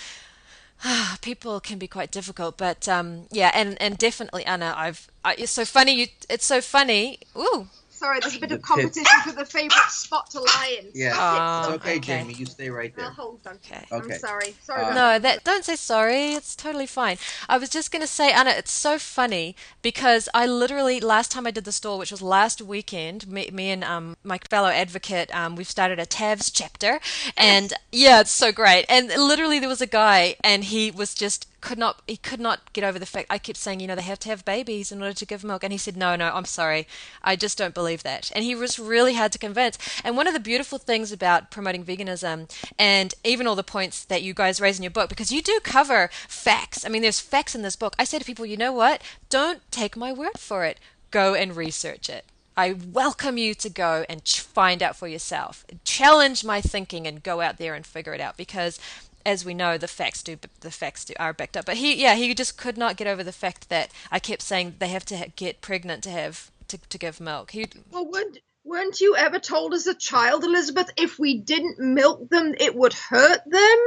people 1.21 1.60
can 1.60 1.78
be 1.78 1.88
quite 1.88 2.12
difficult 2.12 2.58
but 2.58 2.88
um 2.88 3.08
yeah 3.32 3.52
and 3.54 3.69
and 3.82 3.97
definitely 3.97 4.43
anna 4.45 4.73
i've 4.78 5.08
I, 5.26 5.36
it's 5.38 5.52
so 5.52 5.65
funny 5.65 5.93
you 6.02 6.08
it's 6.30 6.45
so 6.45 6.62
funny. 6.62 7.19
Ooh 7.36 7.67
Sorry, 8.08 8.20
there's 8.22 8.36
a 8.38 8.39
bit 8.39 8.52
of 8.54 8.62
competition 8.74 9.22
for 9.26 9.34
the 9.34 9.43
favourite 9.43 9.89
spot 9.89 10.30
to 10.32 10.39
lie 10.39 10.78
in. 10.80 10.91
Yeah, 10.93 11.13
Oh, 11.17 11.74
it's 11.74 11.84
okay, 11.84 11.98
okay. 11.98 12.00
Jamie. 12.22 12.34
You 12.36 12.46
stay 12.46 12.70
right 12.70 12.96
there. 12.96 13.06
I'll 13.06 13.12
there. 13.12 13.15
hold 13.15 13.39
on. 13.46 13.56
Okay. 13.56 13.86
Okay. 13.91 14.13
I'm 14.13 14.20
sorry. 14.20 14.56
Sorry. 14.63 14.84
Uh, 14.84 14.93
No, 14.93 15.20
that 15.20 15.43
don't 15.43 15.65
say 15.65 15.76
sorry. 15.76 16.32
It's 16.34 16.56
totally 16.56 16.86
fine. 16.88 17.17
I 17.50 17.58
was 17.58 17.70
just 17.70 17.91
going 17.91 18.02
to 18.02 18.08
say, 18.08 18.32
Anna, 18.32 18.52
it's 18.52 18.72
so 18.72 18.98
funny 18.98 19.56
because 19.82 20.30
I 20.34 20.46
literally 20.46 21.02
last 21.02 21.32
time 21.32 21.46
I 21.46 21.52
did 21.52 21.65
the 21.65 21.72
store, 21.74 21.98
which 22.00 22.12
was 22.12 22.22
last 22.22 22.62
weekend, 22.62 23.28
me, 23.28 23.50
me 23.52 23.70
and 23.72 23.84
um, 23.84 24.15
my 24.24 24.39
fellow 24.50 24.70
advocate, 24.70 25.34
um, 25.36 25.56
we've 25.58 25.70
started 25.70 26.00
a 26.00 26.06
TAVS 26.06 26.50
chapter, 26.54 27.00
and 27.36 27.74
yeah, 27.91 28.22
it's 28.22 28.32
so 28.32 28.52
great. 28.54 28.86
And 28.88 29.08
literally, 29.10 29.60
there 29.60 29.70
was 29.70 29.82
a 29.82 29.88
guy, 29.88 30.36
and 30.43 30.63
he 30.63 30.89
was 30.91 31.13
just 31.13 31.46
could 31.62 31.78
not 31.78 32.02
he 32.08 32.17
could 32.17 32.39
not 32.39 32.72
get 32.74 32.84
over 32.84 33.00
the 33.00 33.06
fact 33.06 33.28
I 33.30 33.38
kept 33.38 33.58
saying 33.58 33.80
you 33.80 33.88
know 33.88 33.96
they 33.96 34.02
have 34.04 34.20
to 34.20 34.30
have 34.30 34.46
babies 34.46 34.91
in 34.91 35.02
order 35.02 35.13
to 35.13 35.26
give 35.26 35.43
milk. 35.43 35.63
And 35.63 35.72
he 35.72 35.78
said 35.78 35.98
no 35.98 36.15
no 36.15 36.32
I'm 36.34 36.46
sorry. 36.46 36.88
I 37.24 37.36
just 37.36 37.58
don't 37.58 37.74
believe 37.74 38.04
that. 38.04 38.32
And 38.36 38.43
he 38.43 38.56
was 38.56 38.80
really 38.80 39.15
hard 39.15 39.32
to 39.34 39.39
convince. 39.39 39.78
And 40.04 40.15
one 40.15 40.28
of 40.28 40.34
the 40.34 40.39
beautiful 40.39 40.78
things 40.78 41.12
about 41.12 41.52
promoting 41.52 41.84
veganism 41.84 42.50
and 42.78 43.13
even 43.24 43.48
all 43.48 43.56
the 43.56 43.63
points 43.63 44.06
that 44.06 44.24
you 44.24 44.34
guys 44.34 44.62
raise 44.62 44.78
in 44.78 44.84
your 44.84 44.91
book 44.91 45.10
because 45.10 45.32
you 45.32 45.41
do 45.41 45.60
cover 45.63 46.10
facts. 46.28 46.86
I 46.86 46.89
mean 46.89 47.02
there's 47.02 47.20
facts 47.20 47.56
in 47.56 47.62
this 47.62 47.76
book. 47.76 47.96
I 47.98 48.04
say 48.04 48.20
to 48.20 48.26
people 48.26 48.46
you 48.46 48.58
know 48.58 48.74
what? 48.74 49.02
Don't 49.30 49.62
take 49.72 49.98
my 49.98 50.13
word 50.13 50.38
for 50.38 50.63
it. 50.65 50.80
Go 51.12 51.34
and 51.34 51.56
research 51.56 52.10
it. 52.10 52.26
I 52.58 52.74
welcome 52.74 53.38
you 53.38 53.54
to 53.54 53.70
go 53.70 54.04
and 54.10 54.24
ch- 54.24 54.39
find 54.39 54.82
out 54.82 54.96
for 54.96 55.08
yourself. 55.08 55.63
Challenge 55.84 56.43
my 56.43 56.60
thinking 56.60 57.06
and 57.06 57.22
go 57.22 57.39
out 57.39 57.58
there 57.58 57.76
and 57.76 57.86
figure 57.86 58.15
it 58.15 58.20
out. 58.20 58.36
Because 58.36 58.80
as 59.25 59.43
we 59.43 59.53
know 59.53 59.77
the 59.77 59.88
facts 59.88 60.23
do 60.23 60.38
the 60.62 60.71
facts 60.71 61.06
do 61.06 61.13
are 61.19 61.34
backed 61.34 61.58
up. 61.58 61.65
But 61.65 61.77
he 61.77 62.01
yeah, 62.01 62.15
he 62.15 62.34
just 62.34 62.58
could 62.58 62.77
not 62.77 62.97
get 62.97 63.08
over 63.08 63.23
the 63.23 63.32
fact 63.32 63.69
that 63.69 63.91
I 64.12 64.19
kept 64.19 64.41
saying 64.41 64.75
they 64.80 64.89
have 64.89 65.06
to 65.06 65.32
get 65.36 65.62
pregnant 65.62 66.03
to 66.03 66.12
have 66.12 66.51
to, 66.69 66.77
to 66.77 66.97
give 66.97 67.19
milk. 67.19 67.51
He 67.51 67.67
Well, 67.91 68.06
weren't, 68.06 68.39
weren't 68.63 68.99
you 68.99 69.15
ever 69.15 69.39
told 69.39 69.73
as 69.73 69.88
a 69.88 69.95
child, 69.95 70.43
Elizabeth, 70.43 70.91
if 70.97 71.17
we 71.17 71.38
didn't 71.38 71.80
milk 71.80 72.30
them, 72.30 72.53
it 72.60 72.75
would 72.75 72.93
hurt 72.93 73.41
them? 73.45 73.77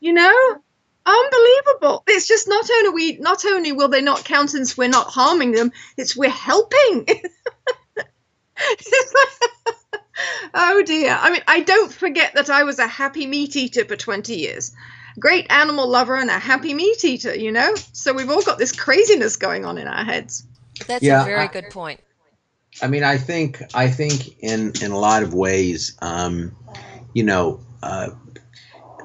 You 0.00 0.12
know? 0.12 0.60
unbelievable 1.06 2.02
it's 2.06 2.26
just 2.26 2.48
not 2.48 2.66
only 2.70 2.88
we 2.88 3.18
not 3.18 3.44
only 3.44 3.72
will 3.72 3.88
they 3.88 4.00
not 4.00 4.24
count 4.24 4.48
since 4.48 4.74
we're 4.74 4.88
not 4.88 5.08
harming 5.08 5.52
them 5.52 5.70
it's 5.98 6.16
we're 6.16 6.30
helping 6.30 7.06
oh 10.54 10.82
dear. 10.84 11.16
I 11.20 11.30
mean 11.30 11.42
i 11.46 11.60
don't 11.60 11.92
forget 11.92 12.34
that 12.34 12.50
i 12.50 12.64
was 12.64 12.78
a 12.78 12.86
happy 12.86 13.26
meat 13.26 13.56
eater 13.56 13.84
for 13.84 13.96
20 13.96 14.34
years. 14.34 14.72
Great 15.18 15.46
animal 15.50 15.88
lover 15.88 16.16
and 16.16 16.30
a 16.30 16.38
happy 16.38 16.74
meat 16.74 17.04
eater 17.04 17.34
you 17.34 17.52
know? 17.52 17.74
So 17.92 18.12
we've 18.12 18.30
all 18.30 18.42
got 18.42 18.58
this 18.58 18.72
craziness 18.72 19.36
going 19.36 19.64
on 19.64 19.78
in 19.78 19.86
our 19.86 20.04
heads. 20.04 20.44
That's 20.86 21.04
yeah, 21.04 21.22
a 21.22 21.24
very 21.24 21.40
I, 21.40 21.46
good 21.46 21.70
point. 21.70 22.00
I 22.82 22.88
mean 22.88 23.04
i 23.04 23.16
think 23.16 23.62
i 23.74 23.88
think 23.88 24.42
in 24.42 24.72
in 24.82 24.90
a 24.90 24.98
lot 24.98 25.22
of 25.22 25.32
ways 25.32 25.96
um 26.02 26.56
you 27.12 27.22
know 27.22 27.60
uh 27.82 28.10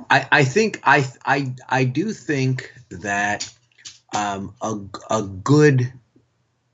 I, 0.10 0.28
I 0.32 0.44
think 0.44 0.80
I, 0.84 1.08
I 1.26 1.54
I 1.68 1.84
do 1.84 2.12
think 2.14 2.74
that 2.90 3.52
um, 4.16 4.56
a 4.62 4.78
a 5.10 5.24
good 5.24 5.94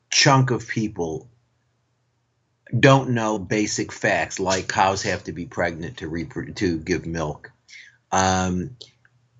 chunk 0.09 0.51
of 0.51 0.67
people 0.67 1.27
don't 2.77 3.11
know 3.11 3.37
basic 3.37 3.91
facts 3.91 4.39
like 4.39 4.67
cows 4.67 5.03
have 5.03 5.23
to 5.25 5.31
be 5.31 5.45
pregnant 5.45 5.97
to 5.97 6.09
repro- 6.09 6.55
to 6.55 6.77
give 6.79 7.05
milk. 7.05 7.51
Um, 8.11 8.75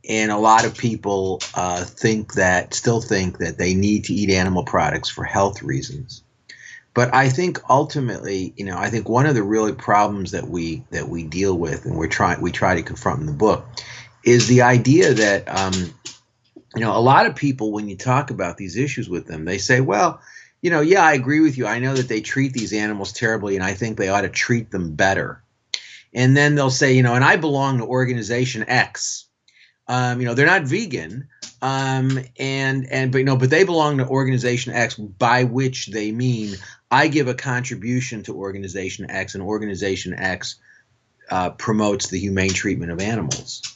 and 0.08 0.32
a 0.32 0.38
lot 0.38 0.66
of 0.66 0.78
people 0.78 1.42
uh, 1.56 1.84
think 1.84 2.34
that 2.34 2.74
still 2.74 3.02
think 3.02 3.40
that 3.40 3.58
they 3.58 3.74
need 3.74 4.06
to 4.06 4.14
eat 4.14 4.30
animal 4.30 4.64
products 4.64 5.10
for 5.10 5.24
health 5.24 5.64
reasons 5.64 6.24
but 6.96 7.14
I 7.14 7.28
think 7.28 7.60
ultimately, 7.70 8.54
you 8.56 8.64
know, 8.66 8.78
I 8.78 8.90
think 8.90 9.10
one 9.10 9.26
of 9.26 9.36
the 9.36 9.44
really 9.44 9.74
problems 9.74 10.32
that 10.32 10.48
we 10.48 10.82
that 10.92 11.10
we 11.10 11.24
deal 11.24 11.56
with, 11.56 11.86
and 11.86 11.98
we're 11.98 12.08
trying 12.08 12.40
we 12.42 12.52
try 12.52 12.74
to 12.74 12.82
confront 12.82 13.20
in 13.20 13.26
the 13.26 13.34
book, 13.34 13.68
is 14.24 14.48
the 14.48 14.62
idea 14.62 15.14
that 15.14 15.44
um, 15.54 15.74
you 16.74 16.82
know 16.82 16.98
a 16.98 17.04
lot 17.04 17.26
of 17.26 17.36
people 17.36 17.74
when 17.74 17.90
you 17.90 17.98
talk 17.98 18.32
about 18.32 18.56
these 18.56 18.78
issues 18.78 19.10
with 19.10 19.28
them, 19.28 19.44
they 19.44 19.58
say, 19.58 19.82
well, 19.82 20.22
you 20.65 20.71
know, 20.71 20.82
yeah, 20.82 21.04
I 21.04 21.13
agree 21.13 21.41
with 21.41 21.60
you. 21.60 21.67
I 21.67 21.78
know 21.78 21.93
that 21.93 22.08
they 22.08 22.21
treat 22.21 22.54
these 22.54 22.73
animals 22.73 23.13
terribly, 23.13 23.54
and 23.54 23.63
I 23.63 23.75
think 23.75 23.99
they 23.99 24.10
ought 24.10 24.21
to 24.21 24.30
treat 24.30 24.71
them 24.71 24.95
better. 24.95 25.43
And 26.12 26.36
then 26.36 26.56
they'll 26.56 26.71
say, 26.71 26.93
you 26.93 27.04
know, 27.04 27.13
and 27.13 27.23
I 27.23 27.36
belong 27.36 27.78
to 27.78 27.86
organization 27.86 28.65
X. 28.67 29.28
Um, 29.88 30.19
you 30.19 30.25
know, 30.25 30.34
they're 30.34 30.47
not 30.47 30.63
vegan, 30.63 31.28
um, 31.62 32.19
and 32.39 32.88
and 32.89 33.12
but 33.12 33.19
you 33.19 33.25
know, 33.25 33.38
but 33.38 33.51
they 33.51 33.63
belong 33.63 33.99
to 33.99 34.08
organization 34.08 34.73
X, 34.73 34.95
by 34.95 35.43
which 35.43 35.86
they 35.86 36.12
mean 36.12 36.56
I 36.89 37.10
give 37.10 37.28
a 37.28 37.36
contribution 37.36 38.23
to 38.23 38.34
Organization 38.34 39.06
X, 39.08 39.36
and 39.36 39.43
Organization 39.43 40.15
X 40.15 40.56
uh, 41.30 41.51
promotes 41.51 42.08
the 42.08 42.17
humane 42.17 42.54
treatment 42.54 42.91
of 42.91 42.99
animals. 42.99 43.75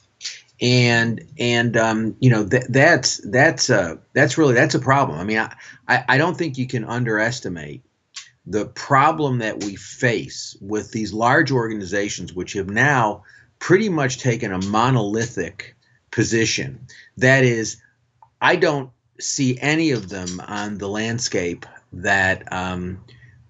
And 0.62 1.22
and 1.38 1.78
um, 1.78 2.16
you 2.20 2.30
know 2.30 2.44
that 2.44 2.66
that's 2.72 3.22
that's 3.24 3.70
uh, 3.70 3.96
that's 4.14 4.38
really 4.38 4.54
that's 4.54 4.76
a 4.76 4.80
problem. 4.80 5.18
I 5.18 5.24
mean, 5.24 5.38
I, 5.38 5.56
I, 5.88 6.04
I 6.10 6.18
don't 6.18 6.38
think 6.38 6.58
you 6.58 6.68
can 6.68 6.84
underestimate 6.84 7.82
the 8.46 8.66
problem 8.66 9.38
that 9.38 9.64
we 9.64 9.76
face 9.76 10.58
with 10.60 10.92
these 10.92 11.14
large 11.14 11.52
organizations, 11.52 12.34
which 12.34 12.54
have 12.54 12.70
now 12.70 13.24
pretty 13.60 13.90
much 13.90 14.18
taken 14.18 14.52
a 14.52 14.66
monolithic 14.66 15.76
position. 16.12 16.88
That 17.18 17.44
is, 17.44 17.78
I 18.42 18.56
don't 18.56 18.90
see 19.20 19.60
any 19.60 19.92
of 19.92 20.10
them 20.10 20.42
on 20.42 20.78
the 20.78 20.88
landscape 20.88 21.66
that 21.94 22.52
um, 22.52 23.04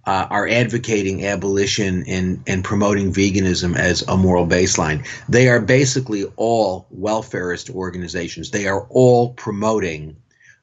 uh, 0.10 0.26
are 0.32 0.48
advocating 0.48 1.24
abolition 1.28 2.04
and, 2.08 2.42
and 2.48 2.64
promoting 2.64 3.14
veganism 3.14 3.78
as 3.78 4.02
a 4.08 4.18
moral 4.18 4.48
baseline. 4.48 5.08
They 5.30 5.48
are 5.50 5.62
basically 5.62 6.26
all 6.36 6.88
welfarist 6.92 7.70
organizations. 7.70 8.50
They 8.50 8.68
are 8.68 8.88
all 8.90 9.34
promoting 9.36 10.18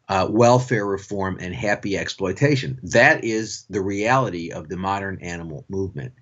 uh, 0.09 0.27
welfare 0.29 0.85
reform 0.85 1.39
and 1.41 1.55
happy 1.55 1.97
exploitation. 1.97 2.81
That 2.83 3.23
is 3.23 3.67
the 3.71 3.81
reality 3.81 4.51
of 4.51 4.69
the 4.69 4.77
modern 4.77 5.21
animal 5.23 5.65
movement. 5.69 6.13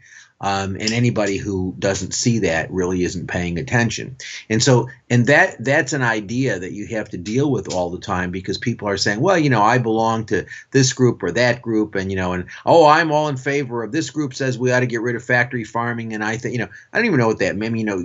Um, 0.40 0.75
and 0.75 0.92
anybody 0.92 1.38
who 1.38 1.75
doesn't 1.79 2.12
see 2.12 2.40
that 2.40 2.70
really 2.70 3.03
isn't 3.05 3.29
paying 3.29 3.59
attention. 3.59 4.16
And 4.51 4.62
so, 4.62 4.88
and 5.09 5.27
that 5.27 5.57
that's 5.64 5.92
an 5.92 6.03
idea 6.03 6.59
that 6.59 6.73
you 6.73 6.87
have 6.88 7.09
to 7.11 7.16
deal 7.16 7.51
with 7.51 7.73
all 7.73 7.88
the 7.88 8.01
time 8.01 8.31
because 8.31 8.59
people 8.59 8.88
are 8.88 8.97
saying, 8.97 9.20
well, 9.20 9.38
you 9.38 9.49
know, 9.49 9.62
I 9.62 9.79
belong 9.79 10.27
to 10.27 10.44
this 10.73 10.92
group 10.92 11.23
or 11.23 11.31
that 11.33 11.62
group, 11.62 11.94
and 11.94 12.11
you 12.11 12.16
know, 12.16 12.33
and 12.33 12.47
oh, 12.66 12.87
I'm 12.87 13.12
all 13.12 13.29
in 13.29 13.37
favor 13.37 13.83
of 13.85 13.92
this 13.92 14.11
group 14.11 14.35
says 14.35 14.59
we 14.59 14.73
ought 14.73 14.81
to 14.81 14.87
get 14.87 15.03
rid 15.03 15.16
of 15.16 15.25
factory 15.25 15.64
farming, 15.64 16.12
and 16.12 16.23
I 16.23 16.37
think, 16.37 16.53
you 16.53 16.59
know, 16.59 16.68
I 16.92 16.99
don't 16.99 17.07
even 17.07 17.20
know 17.20 17.29
what 17.29 17.38
that 17.38 17.57
means. 17.57 17.79
You 17.79 17.85
know, 17.85 18.05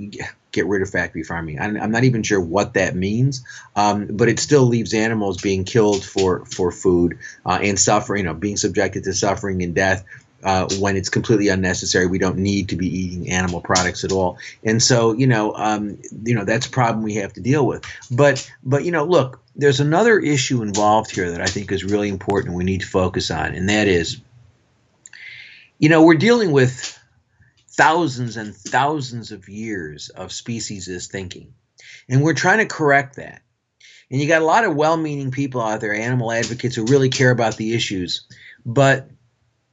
get 0.51 0.65
rid 0.65 0.81
of 0.81 0.89
factory 0.89 1.23
farming. 1.23 1.59
I'm 1.59 1.91
not 1.91 2.03
even 2.03 2.23
sure 2.23 2.41
what 2.41 2.73
that 2.73 2.95
means, 2.95 3.43
um, 3.75 4.07
but 4.11 4.29
it 4.29 4.39
still 4.39 4.63
leaves 4.63 4.93
animals 4.93 5.41
being 5.41 5.63
killed 5.63 6.03
for 6.03 6.45
for 6.45 6.71
food 6.71 7.17
uh, 7.45 7.59
and 7.61 7.79
suffering, 7.79 8.19
you 8.19 8.25
know, 8.25 8.33
being 8.33 8.57
subjected 8.57 9.03
to 9.03 9.13
suffering 9.13 9.61
and 9.61 9.75
death 9.75 10.03
uh, 10.43 10.67
when 10.79 10.95
it's 10.95 11.09
completely 11.09 11.49
unnecessary. 11.49 12.07
We 12.07 12.17
don't 12.17 12.37
need 12.37 12.69
to 12.69 12.75
be 12.75 12.87
eating 12.87 13.29
animal 13.29 13.61
products 13.61 14.03
at 14.03 14.11
all, 14.11 14.37
and 14.63 14.81
so 14.81 15.13
you 15.13 15.27
know, 15.27 15.53
um, 15.55 15.97
you 16.23 16.35
know, 16.35 16.45
that's 16.45 16.67
a 16.67 16.69
problem 16.69 17.03
we 17.03 17.15
have 17.15 17.33
to 17.33 17.41
deal 17.41 17.65
with. 17.65 17.83
But 18.11 18.49
but 18.63 18.85
you 18.85 18.91
know, 18.91 19.03
look, 19.03 19.41
there's 19.55 19.79
another 19.79 20.19
issue 20.19 20.61
involved 20.61 21.11
here 21.11 21.31
that 21.31 21.41
I 21.41 21.47
think 21.47 21.71
is 21.71 21.83
really 21.83 22.09
important. 22.09 22.55
We 22.55 22.63
need 22.63 22.81
to 22.81 22.87
focus 22.87 23.31
on, 23.31 23.53
and 23.55 23.69
that 23.69 23.87
is, 23.87 24.21
you 25.77 25.89
know, 25.89 26.03
we're 26.03 26.15
dealing 26.15 26.51
with 26.51 26.97
thousands 27.69 28.37
and 28.37 28.55
thousands 28.55 29.31
of 29.31 29.47
years 29.49 30.09
of 30.09 30.31
species 30.31 31.07
thinking, 31.07 31.53
and 32.07 32.23
we're 32.23 32.33
trying 32.33 32.59
to 32.59 32.65
correct 32.65 33.17
that. 33.17 33.41
And 34.11 34.19
you 34.19 34.27
got 34.27 34.41
a 34.41 34.45
lot 34.45 34.65
of 34.65 34.75
well-meaning 34.75 35.29
people 35.29 35.61
out 35.61 35.81
there, 35.81 35.93
animal 35.93 36.31
advocates 36.31 36.75
who 36.75 36.85
really 36.85 37.09
care 37.09 37.29
about 37.29 37.57
the 37.57 37.75
issues, 37.75 38.25
but 38.65 39.07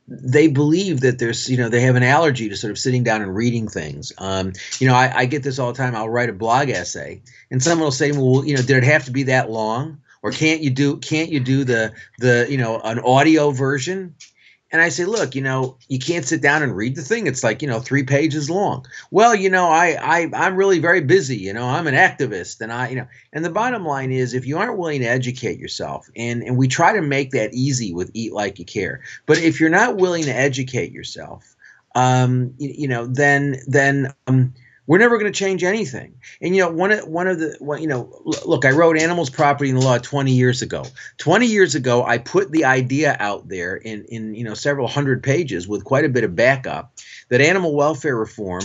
they 0.08 0.46
believe 0.46 1.00
that 1.00 1.18
there's 1.18 1.48
you 1.48 1.56
know 1.56 1.68
they 1.68 1.80
have 1.80 1.96
an 1.96 2.02
allergy 2.02 2.48
to 2.48 2.56
sort 2.56 2.70
of 2.70 2.78
sitting 2.78 3.02
down 3.02 3.22
and 3.22 3.34
reading 3.34 3.68
things. 3.68 4.12
Um, 4.18 4.52
you 4.78 4.86
know 4.86 4.94
I, 4.94 5.12
I, 5.20 5.26
get 5.26 5.42
this 5.42 5.58
all 5.58 5.72
the 5.72 5.76
time. 5.76 5.96
I'll 5.96 6.08
write 6.08 6.28
a 6.28 6.32
blog 6.32 6.70
essay 6.70 7.22
and 7.50 7.62
someone 7.62 7.86
will 7.86 7.92
say 7.92 8.12
well 8.12 8.44
you 8.44 8.56
know 8.56 8.62
did 8.62 8.78
it 8.78 8.84
have 8.84 9.04
to 9.06 9.10
be 9.10 9.24
that 9.24 9.50
long? 9.50 10.00
Or 10.22 10.30
can't 10.30 10.60
you 10.60 10.70
do 10.70 10.96
can't 10.96 11.30
you 11.30 11.40
do 11.40 11.64
the 11.64 11.92
the 12.18 12.46
you 12.48 12.56
know 12.56 12.80
an 12.80 13.00
audio 13.00 13.50
version 13.50 14.14
and 14.72 14.82
I 14.82 14.88
say, 14.88 15.04
look, 15.04 15.34
you 15.34 15.42
know, 15.42 15.76
you 15.88 15.98
can't 15.98 16.24
sit 16.24 16.42
down 16.42 16.62
and 16.62 16.76
read 16.76 16.96
the 16.96 17.02
thing. 17.02 17.26
It's 17.26 17.44
like, 17.44 17.62
you 17.62 17.68
know, 17.68 17.78
three 17.78 18.02
pages 18.02 18.50
long. 18.50 18.84
Well, 19.12 19.34
you 19.34 19.48
know, 19.48 19.66
I, 19.66 19.96
I 20.00 20.30
I'm 20.34 20.56
really 20.56 20.80
very 20.80 21.00
busy. 21.00 21.36
You 21.36 21.52
know, 21.52 21.66
I'm 21.66 21.86
an 21.86 21.94
activist, 21.94 22.60
and 22.60 22.72
I, 22.72 22.88
you 22.88 22.96
know, 22.96 23.06
and 23.32 23.44
the 23.44 23.50
bottom 23.50 23.84
line 23.84 24.10
is, 24.10 24.34
if 24.34 24.46
you 24.46 24.58
aren't 24.58 24.78
willing 24.78 25.00
to 25.00 25.06
educate 25.06 25.58
yourself, 25.58 26.10
and 26.16 26.42
and 26.42 26.56
we 26.56 26.66
try 26.66 26.92
to 26.92 27.02
make 27.02 27.30
that 27.30 27.54
easy 27.54 27.94
with 27.94 28.10
Eat 28.14 28.32
Like 28.32 28.58
You 28.58 28.64
Care, 28.64 29.02
but 29.26 29.38
if 29.38 29.60
you're 29.60 29.70
not 29.70 29.96
willing 29.96 30.24
to 30.24 30.34
educate 30.34 30.90
yourself, 30.90 31.54
um, 31.94 32.52
you, 32.58 32.74
you 32.76 32.88
know, 32.88 33.06
then 33.06 33.60
then 33.68 34.12
um, 34.26 34.52
we're 34.86 34.98
never 34.98 35.18
going 35.18 35.32
to 35.32 35.38
change 35.38 35.64
anything. 35.64 36.14
And 36.40 36.54
you 36.54 36.62
know, 36.62 36.70
one 36.70 36.92
of 36.92 37.06
one 37.06 37.26
of 37.26 37.38
the 37.38 37.56
well, 37.60 37.78
you 37.78 37.86
know, 37.86 38.10
look, 38.44 38.64
I 38.64 38.70
wrote 38.70 38.98
Animals 38.98 39.30
Property 39.30 39.70
and 39.70 39.82
Law 39.82 39.98
20 39.98 40.32
years 40.32 40.62
ago. 40.62 40.84
20 41.18 41.46
years 41.46 41.74
ago, 41.74 42.04
I 42.04 42.18
put 42.18 42.52
the 42.52 42.64
idea 42.64 43.16
out 43.18 43.48
there 43.48 43.76
in 43.76 44.04
in 44.04 44.34
you 44.34 44.44
know 44.44 44.54
several 44.54 44.88
hundred 44.88 45.22
pages 45.22 45.66
with 45.66 45.84
quite 45.84 46.04
a 46.04 46.08
bit 46.08 46.24
of 46.24 46.36
backup 46.36 46.92
that 47.28 47.40
animal 47.40 47.74
welfare 47.74 48.16
reform 48.16 48.62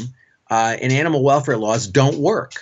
uh, 0.49 0.77
and 0.81 0.91
animal 0.91 1.23
welfare 1.23 1.57
laws 1.57 1.87
don't 1.87 2.17
work. 2.17 2.59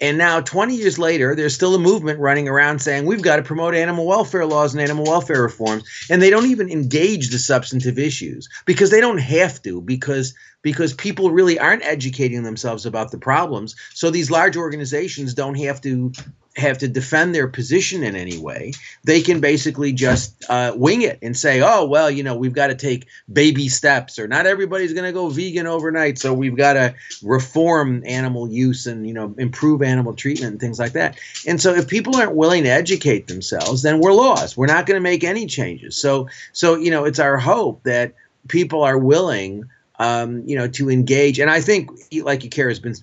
And 0.00 0.16
now, 0.16 0.40
20 0.40 0.76
years 0.76 0.96
later, 0.98 1.34
there's 1.34 1.54
still 1.54 1.74
a 1.74 1.78
movement 1.78 2.20
running 2.20 2.48
around 2.48 2.80
saying 2.80 3.06
we've 3.06 3.22
got 3.22 3.36
to 3.36 3.42
promote 3.42 3.74
animal 3.74 4.06
welfare 4.06 4.46
laws 4.46 4.72
and 4.72 4.80
animal 4.80 5.04
welfare 5.04 5.42
reforms. 5.42 5.84
And 6.08 6.22
they 6.22 6.30
don't 6.30 6.46
even 6.46 6.70
engage 6.70 7.30
the 7.30 7.38
substantive 7.38 7.98
issues 7.98 8.48
because 8.64 8.90
they 8.90 9.00
don't 9.00 9.18
have 9.18 9.60
to, 9.62 9.80
because 9.80 10.34
because 10.62 10.92
people 10.92 11.30
really 11.30 11.58
aren't 11.58 11.84
educating 11.84 12.42
themselves 12.42 12.84
about 12.84 13.10
the 13.10 13.18
problems. 13.18 13.76
So 13.94 14.10
these 14.10 14.30
large 14.30 14.56
organizations 14.56 15.34
don't 15.34 15.54
have 15.56 15.80
to 15.82 16.12
have 16.58 16.78
to 16.78 16.88
defend 16.88 17.34
their 17.34 17.48
position 17.48 18.02
in 18.02 18.16
any 18.16 18.36
way. 18.38 18.72
They 19.04 19.22
can 19.22 19.40
basically 19.40 19.92
just 19.92 20.44
uh, 20.48 20.72
wing 20.76 21.02
it 21.02 21.18
and 21.22 21.36
say, 21.36 21.62
"Oh, 21.62 21.84
well, 21.86 22.10
you 22.10 22.22
know, 22.22 22.36
we've 22.36 22.52
got 22.52 22.68
to 22.68 22.74
take 22.74 23.06
baby 23.32 23.68
steps, 23.68 24.18
or 24.18 24.26
not 24.26 24.46
everybody's 24.46 24.92
going 24.92 25.04
to 25.04 25.12
go 25.12 25.28
vegan 25.28 25.66
overnight, 25.66 26.18
so 26.18 26.34
we've 26.34 26.56
got 26.56 26.74
to 26.74 26.94
reform 27.22 28.02
animal 28.04 28.48
use 28.48 28.86
and 28.86 29.06
you 29.06 29.14
know 29.14 29.34
improve 29.38 29.82
animal 29.82 30.14
treatment 30.14 30.52
and 30.52 30.60
things 30.60 30.78
like 30.78 30.92
that." 30.92 31.18
And 31.46 31.60
so, 31.60 31.74
if 31.74 31.88
people 31.88 32.16
aren't 32.16 32.34
willing 32.34 32.64
to 32.64 32.70
educate 32.70 33.28
themselves, 33.28 33.82
then 33.82 34.00
we're 34.00 34.12
lost. 34.12 34.56
We're 34.56 34.66
not 34.66 34.86
going 34.86 34.96
to 34.96 35.00
make 35.00 35.24
any 35.24 35.46
changes. 35.46 35.96
So, 35.96 36.28
so 36.52 36.74
you 36.74 36.90
know, 36.90 37.04
it's 37.04 37.20
our 37.20 37.38
hope 37.38 37.82
that 37.84 38.14
people 38.48 38.82
are 38.82 38.98
willing 38.98 39.64
um, 39.98 40.42
you 40.46 40.56
know, 40.56 40.68
to 40.68 40.90
engage. 40.90 41.38
And 41.40 41.50
I 41.50 41.60
think 41.60 41.90
Eat 42.10 42.24
Like 42.24 42.44
You 42.44 42.50
Care 42.50 42.68
has 42.68 42.78
been 42.80 42.94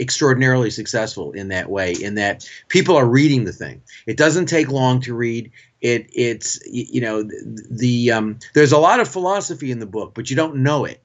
extraordinarily 0.00 0.70
successful 0.70 1.32
in 1.32 1.48
that 1.48 1.68
way, 1.68 1.92
in 1.92 2.14
that 2.14 2.48
people 2.68 2.96
are 2.96 3.06
reading 3.06 3.44
the 3.44 3.52
thing. 3.52 3.82
It 4.06 4.16
doesn't 4.16 4.46
take 4.46 4.70
long 4.70 5.00
to 5.02 5.14
read. 5.14 5.50
It 5.80 6.08
it's 6.12 6.58
you 6.66 7.00
know 7.00 7.24
the, 7.70 8.12
um, 8.12 8.38
there's 8.54 8.72
a 8.72 8.78
lot 8.78 9.00
of 9.00 9.08
philosophy 9.08 9.70
in 9.70 9.80
the 9.80 9.86
book, 9.86 10.12
but 10.14 10.30
you 10.30 10.36
don't 10.36 10.56
know 10.56 10.84
it. 10.84 11.00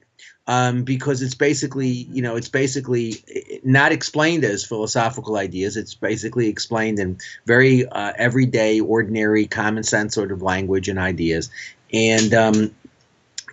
um, 0.46 0.82
because 0.82 1.22
it's 1.22 1.34
basically 1.34 1.88
you 1.88 2.20
know 2.22 2.34
it's 2.34 2.48
basically 2.48 3.14
not 3.62 3.92
explained 3.92 4.44
as 4.44 4.64
philosophical 4.64 5.36
ideas. 5.36 5.76
It's 5.76 5.94
basically 5.94 6.48
explained 6.48 6.98
in 6.98 7.18
very 7.46 7.86
uh, 7.86 8.12
everyday, 8.16 8.80
ordinary, 8.80 9.46
common 9.46 9.84
sense 9.84 10.14
sort 10.14 10.32
of 10.32 10.42
language 10.42 10.88
and 10.88 10.98
ideas, 10.98 11.50
and 11.92 12.34
um, 12.34 12.74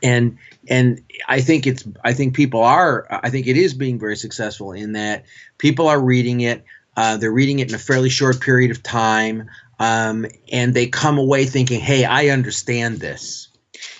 and 0.01 0.37
and 0.69 1.01
I 1.27 1.41
think 1.41 1.67
it's 1.67 1.83
I 2.03 2.13
think 2.13 2.35
people 2.35 2.61
are 2.61 3.07
I 3.09 3.29
think 3.29 3.47
it 3.47 3.57
is 3.57 3.73
being 3.73 3.99
very 3.99 4.17
successful 4.17 4.71
in 4.71 4.93
that 4.93 5.25
people 5.57 5.87
are 5.87 5.99
reading 5.99 6.41
it. 6.41 6.63
Uh, 6.95 7.17
they're 7.17 7.31
reading 7.31 7.59
it 7.59 7.69
in 7.69 7.75
a 7.75 7.79
fairly 7.79 8.09
short 8.09 8.41
period 8.41 8.71
of 8.71 8.81
time, 8.81 9.49
um, 9.79 10.25
and 10.51 10.73
they 10.73 10.87
come 10.87 11.17
away 11.17 11.45
thinking, 11.45 11.79
"Hey, 11.79 12.05
I 12.05 12.29
understand 12.29 12.99
this." 12.99 13.47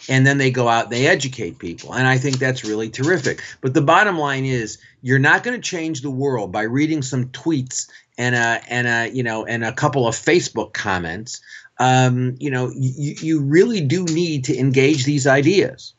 and 0.10 0.26
then 0.26 0.38
they 0.38 0.52
go 0.52 0.68
out 0.68 0.86
and 0.86 0.94
they 0.94 1.08
educate 1.08 1.60
people 1.60 1.94
and 1.94 2.08
i 2.08 2.18
think 2.18 2.40
that's 2.40 2.64
really 2.64 2.90
terrific 2.90 3.42
but 3.62 3.74
the 3.74 3.82
bottom 3.82 4.18
line 4.18 4.46
is 4.46 4.78
you're 5.02 5.20
not 5.20 5.44
going 5.44 5.56
to 5.56 5.70
change 5.70 6.02
the 6.02 6.10
world 6.10 6.52
by 6.52 6.62
reading 6.62 7.02
some 7.02 7.26
tweets 7.28 7.90
and 8.18 8.36
a 8.36 8.62
and 8.70 8.88
a 8.88 9.14
you 9.16 9.24
know 9.24 9.46
and 9.46 9.64
a 9.64 9.74
couple 9.74 10.08
of 10.08 10.16
facebook 10.16 10.74
comments 10.74 11.42
um, 11.80 12.36
you 12.40 12.50
know 12.50 12.72
you, 12.76 13.16
you 13.22 13.40
really 13.40 13.82
do 13.82 14.04
need 14.06 14.44
to 14.46 14.58
engage 14.58 15.06
these 15.06 15.28
ideas 15.28 15.94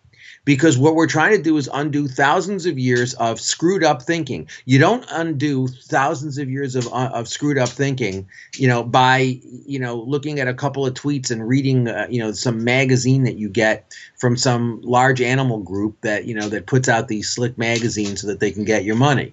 because 0.49 0.79
what 0.79 0.95
we're 0.95 1.07
trying 1.07 1.37
to 1.37 1.43
do 1.43 1.59
is 1.59 1.69
undo 1.75 2.09
thousands 2.09 2.65
of 2.65 2.79
years 2.79 3.13
of 3.17 3.39
screwed 3.39 3.85
up 3.85 4.01
thinking. 4.01 4.49
You 4.65 4.79
don't 4.79 5.05
undo 5.11 5.69
thousands 5.69 6.39
of 6.39 6.49
years 6.49 6.75
of 6.75 6.87
uh, 6.87 7.11
of 7.13 7.29
screwed 7.29 7.59
up 7.59 7.69
thinking, 7.69 8.27
you 8.55 8.67
know, 8.67 8.83
by 8.83 9.39
you 9.67 9.79
know 9.79 9.97
looking 9.97 10.41
at 10.41 10.49
a 10.49 10.55
couple 10.55 10.87
of 10.87 10.95
tweets 10.95 11.31
and 11.31 11.47
reading, 11.47 11.87
uh, 11.87 12.07
you 12.09 12.19
know, 12.19 12.33
some 12.33 12.65
magazine 12.65 13.25
that 13.25 13.37
you 13.37 13.51
get 13.51 13.95
from 14.17 14.39
some 14.39 14.81
large 14.81 15.21
animal 15.21 15.59
group 15.59 16.01
that 16.01 16.25
you 16.25 16.35
know 16.35 16.49
that 16.49 16.65
puts 16.65 16.89
out 16.89 17.09
these 17.09 17.29
slick 17.29 17.59
magazines 17.59 18.23
so 18.23 18.27
that 18.27 18.41
they 18.41 18.51
can 18.51 18.65
get 18.65 18.85
your 18.85 18.97
money. 18.97 19.31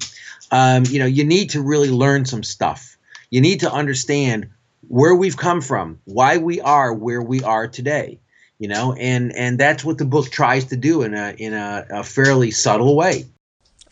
Um, 0.51 0.83
you 0.89 0.99
know, 0.99 1.05
you 1.05 1.23
need 1.23 1.49
to 1.51 1.61
really 1.61 1.91
learn 1.91 2.25
some 2.25 2.43
stuff. 2.43 2.97
You 3.29 3.39
need 3.39 3.61
to 3.61 3.71
understand 3.71 4.49
where 4.89 5.15
we've 5.15 5.37
come 5.37 5.61
from, 5.61 5.97
why 6.03 6.35
we 6.35 6.59
are 6.59 6.93
where 6.93 7.21
we 7.21 7.41
are 7.41 7.69
today 7.69 8.19
you 8.59 8.67
know 8.67 8.93
and 8.93 9.35
and 9.35 9.59
that's 9.59 9.83
what 9.83 9.97
the 9.97 10.05
book 10.05 10.29
tries 10.29 10.65
to 10.65 10.77
do 10.77 11.01
in 11.01 11.13
a 11.13 11.35
in 11.37 11.53
a, 11.53 11.85
a 11.89 12.03
fairly 12.03 12.51
subtle 12.51 12.95
way 12.95 13.25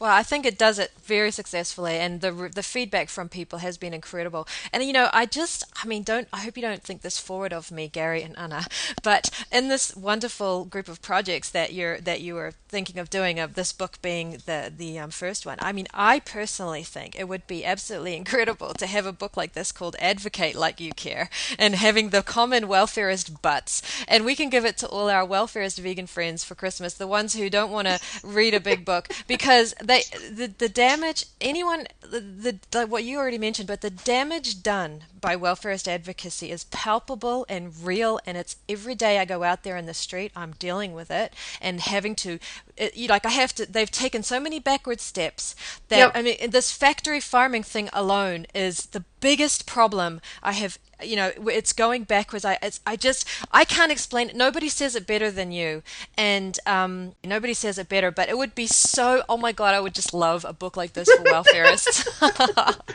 well, 0.03 0.11
I 0.11 0.21
think 0.21 0.45
it 0.45 0.57
does 0.57 0.79
it 0.79 0.91
very 1.05 1.31
successfully, 1.31 1.93
and 1.93 2.19
the 2.19 2.51
the 2.53 2.61
feedback 2.61 3.07
from 3.07 3.29
people 3.29 3.59
has 3.59 3.77
been 3.77 3.93
incredible. 3.93 4.45
And 4.73 4.83
you 4.83 4.91
know, 4.91 5.09
I 5.13 5.25
just, 5.25 5.63
I 5.81 5.87
mean, 5.87 6.03
don't 6.03 6.27
I 6.33 6.41
hope 6.41 6.57
you 6.57 6.61
don't 6.61 6.83
think 6.83 7.03
this 7.03 7.17
forward 7.17 7.53
of 7.53 7.71
me, 7.71 7.87
Gary 7.87 8.21
and 8.21 8.37
Anna, 8.37 8.65
but 9.01 9.29
in 9.49 9.69
this 9.69 9.95
wonderful 9.95 10.65
group 10.65 10.89
of 10.89 11.01
projects 11.01 11.49
that 11.51 11.71
you're 11.71 12.01
that 12.01 12.19
you 12.19 12.33
were 12.35 12.51
thinking 12.67 12.99
of 12.99 13.09
doing, 13.09 13.39
of 13.39 13.53
this 13.53 13.71
book 13.71 14.01
being 14.01 14.41
the 14.45 14.73
the 14.75 14.99
um, 14.99 15.09
first 15.09 15.45
one. 15.45 15.57
I 15.61 15.71
mean, 15.71 15.87
I 15.93 16.19
personally 16.19 16.83
think 16.83 17.17
it 17.17 17.29
would 17.29 17.47
be 17.47 17.63
absolutely 17.63 18.17
incredible 18.23 18.73
to 18.73 18.87
have 18.87 19.05
a 19.05 19.13
book 19.13 19.37
like 19.37 19.53
this 19.53 19.71
called 19.71 19.95
"Advocate 19.99 20.55
Like 20.55 20.81
You 20.81 20.91
Care" 20.91 21.29
and 21.57 21.75
having 21.75 22.09
the 22.09 22.23
common 22.23 22.65
welfarist 22.65 23.41
buts, 23.41 23.81
and 24.09 24.25
we 24.25 24.35
can 24.35 24.49
give 24.49 24.65
it 24.65 24.77
to 24.79 24.87
all 24.89 25.09
our 25.09 25.25
welfarist 25.25 25.79
vegan 25.79 26.07
friends 26.07 26.43
for 26.43 26.55
Christmas, 26.55 26.93
the 26.93 27.07
ones 27.07 27.35
who 27.35 27.49
don't 27.49 27.71
want 27.71 27.87
to 27.87 28.01
read 28.21 28.53
a 28.53 28.59
big 28.59 28.83
book 28.83 29.07
because 29.27 29.73
they 29.92 29.92
the 30.01 30.53
the 30.57 30.69
damage 30.69 31.25
anyone 31.41 31.87
the, 32.01 32.59
the 32.71 32.87
what 32.87 33.03
you 33.03 33.17
already 33.17 33.37
mentioned, 33.37 33.67
but 33.67 33.81
the 33.81 33.89
damage 33.89 34.63
done 34.63 35.03
by 35.19 35.35
welfarist 35.35 35.87
advocacy 35.87 36.51
is 36.51 36.65
palpable 36.65 37.45
and 37.49 37.73
real, 37.83 38.19
and 38.25 38.37
it's 38.37 38.57
every 38.67 38.95
day 38.95 39.19
I 39.19 39.25
go 39.25 39.43
out 39.43 39.63
there 39.63 39.77
in 39.77 39.85
the 39.85 39.93
street, 39.93 40.31
I'm 40.35 40.51
dealing 40.53 40.93
with 40.93 41.09
it 41.09 41.33
and 41.61 41.79
having 41.79 42.15
to, 42.15 42.39
it, 42.77 42.95
you 42.95 43.07
like 43.07 43.25
I 43.25 43.29
have 43.29 43.55
to. 43.55 43.65
They've 43.65 43.89
taken 43.89 44.23
so 44.23 44.39
many 44.39 44.59
backward 44.59 44.99
steps 44.99 45.55
that 45.87 45.97
yep. 45.97 46.11
I 46.13 46.21
mean, 46.21 46.49
this 46.49 46.71
factory 46.71 47.19
farming 47.19 47.63
thing 47.63 47.89
alone 47.93 48.45
is 48.53 48.87
the 48.87 49.03
biggest 49.23 49.65
problem 49.65 50.19
I 50.43 50.51
have 50.51 50.77
you 51.01 51.15
know 51.15 51.31
it's 51.47 51.73
going 51.73 52.03
backwards. 52.03 52.45
I 52.45 52.57
i 52.85 52.95
just 52.95 53.27
i 53.51 53.63
can't 53.65 53.91
explain 53.91 54.29
it. 54.29 54.35
Nobody 54.35 54.69
says 54.69 54.95
it 54.95 55.07
better 55.07 55.31
than 55.31 55.51
you. 55.51 55.81
And 56.17 56.59
um, 56.65 57.13
nobody 57.23 57.53
says 57.53 57.77
it 57.77 57.87
better 57.89 58.11
but 58.11 58.29
it 58.29 58.37
would 58.37 58.53
be 58.55 58.67
so 58.67 59.23
oh 59.29 59.37
my 59.37 59.51
god 59.51 59.73
i 59.73 59.79
would 59.79 59.93
just 59.93 60.13
love 60.13 60.45
a 60.45 60.53
book 60.53 60.75
like 60.77 60.93
this 60.93 61.09
for 61.11 61.23
welfarists 61.23 62.07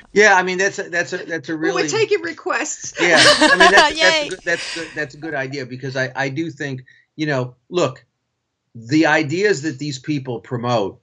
yeah 0.12 0.34
i 0.34 0.42
mean 0.42 0.58
that's 0.58 0.78
a, 0.78 0.84
that's 0.84 1.12
a 1.12 1.18
that's 1.18 1.48
a 1.48 1.56
really 1.56 1.74
well, 1.74 1.84
we're 1.84 1.88
taking 1.88 2.20
requests. 2.22 2.94
Yeah 3.00 3.18
i 3.20 3.56
mean 3.56 3.70
that's, 3.70 4.00
that's, 4.00 4.32
a, 4.32 4.36
that's, 4.44 4.76
a, 4.76 4.84
that's 4.94 5.14
a 5.14 5.18
good 5.18 5.34
idea 5.34 5.66
because 5.66 5.96
i 5.96 6.10
i 6.14 6.28
do 6.28 6.50
think 6.50 6.84
you 7.16 7.26
know 7.26 7.54
look 7.68 8.04
the 8.74 9.06
ideas 9.06 9.62
that 9.62 9.78
these 9.78 9.98
people 9.98 10.40
promote 10.40 11.00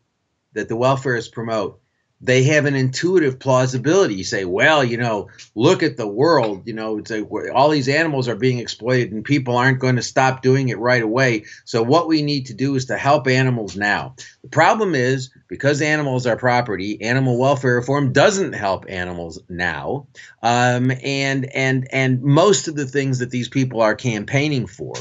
that 0.53 0.69
the 0.69 0.75
welfarists 0.75 1.31
promote 1.31 1.79
they 2.21 2.43
have 2.43 2.65
an 2.65 2.75
intuitive 2.75 3.39
plausibility. 3.39 4.15
You 4.15 4.23
say, 4.23 4.45
well, 4.45 4.83
you 4.83 4.97
know, 4.97 5.29
look 5.53 5.83
at 5.83 5.97
the 5.97 6.07
world. 6.07 6.65
You 6.65 6.73
know, 6.73 6.97
it's 6.97 7.11
a, 7.11 7.23
all 7.53 7.69
these 7.69 7.89
animals 7.89 8.27
are 8.27 8.35
being 8.35 8.59
exploited, 8.59 9.11
and 9.11 9.23
people 9.23 9.57
aren't 9.57 9.79
going 9.79 9.97
to 9.97 10.01
stop 10.01 10.41
doing 10.41 10.69
it 10.69 10.79
right 10.79 11.03
away. 11.03 11.45
So 11.65 11.83
what 11.83 12.07
we 12.07 12.21
need 12.21 12.45
to 12.47 12.53
do 12.53 12.75
is 12.75 12.85
to 12.85 12.97
help 12.97 13.27
animals 13.27 13.75
now. 13.75 14.15
The 14.41 14.49
problem 14.49 14.95
is 14.95 15.29
because 15.47 15.81
animals 15.81 16.25
are 16.25 16.37
property, 16.37 17.01
animal 17.01 17.37
welfare 17.37 17.75
reform 17.75 18.13
doesn't 18.13 18.53
help 18.53 18.85
animals 18.87 19.39
now, 19.49 20.07
um, 20.41 20.91
and 21.03 21.45
and 21.53 21.87
and 21.91 22.21
most 22.23 22.67
of 22.67 22.75
the 22.75 22.87
things 22.87 23.19
that 23.19 23.29
these 23.29 23.49
people 23.49 23.81
are 23.81 23.95
campaigning 23.95 24.67
for, 24.67 24.95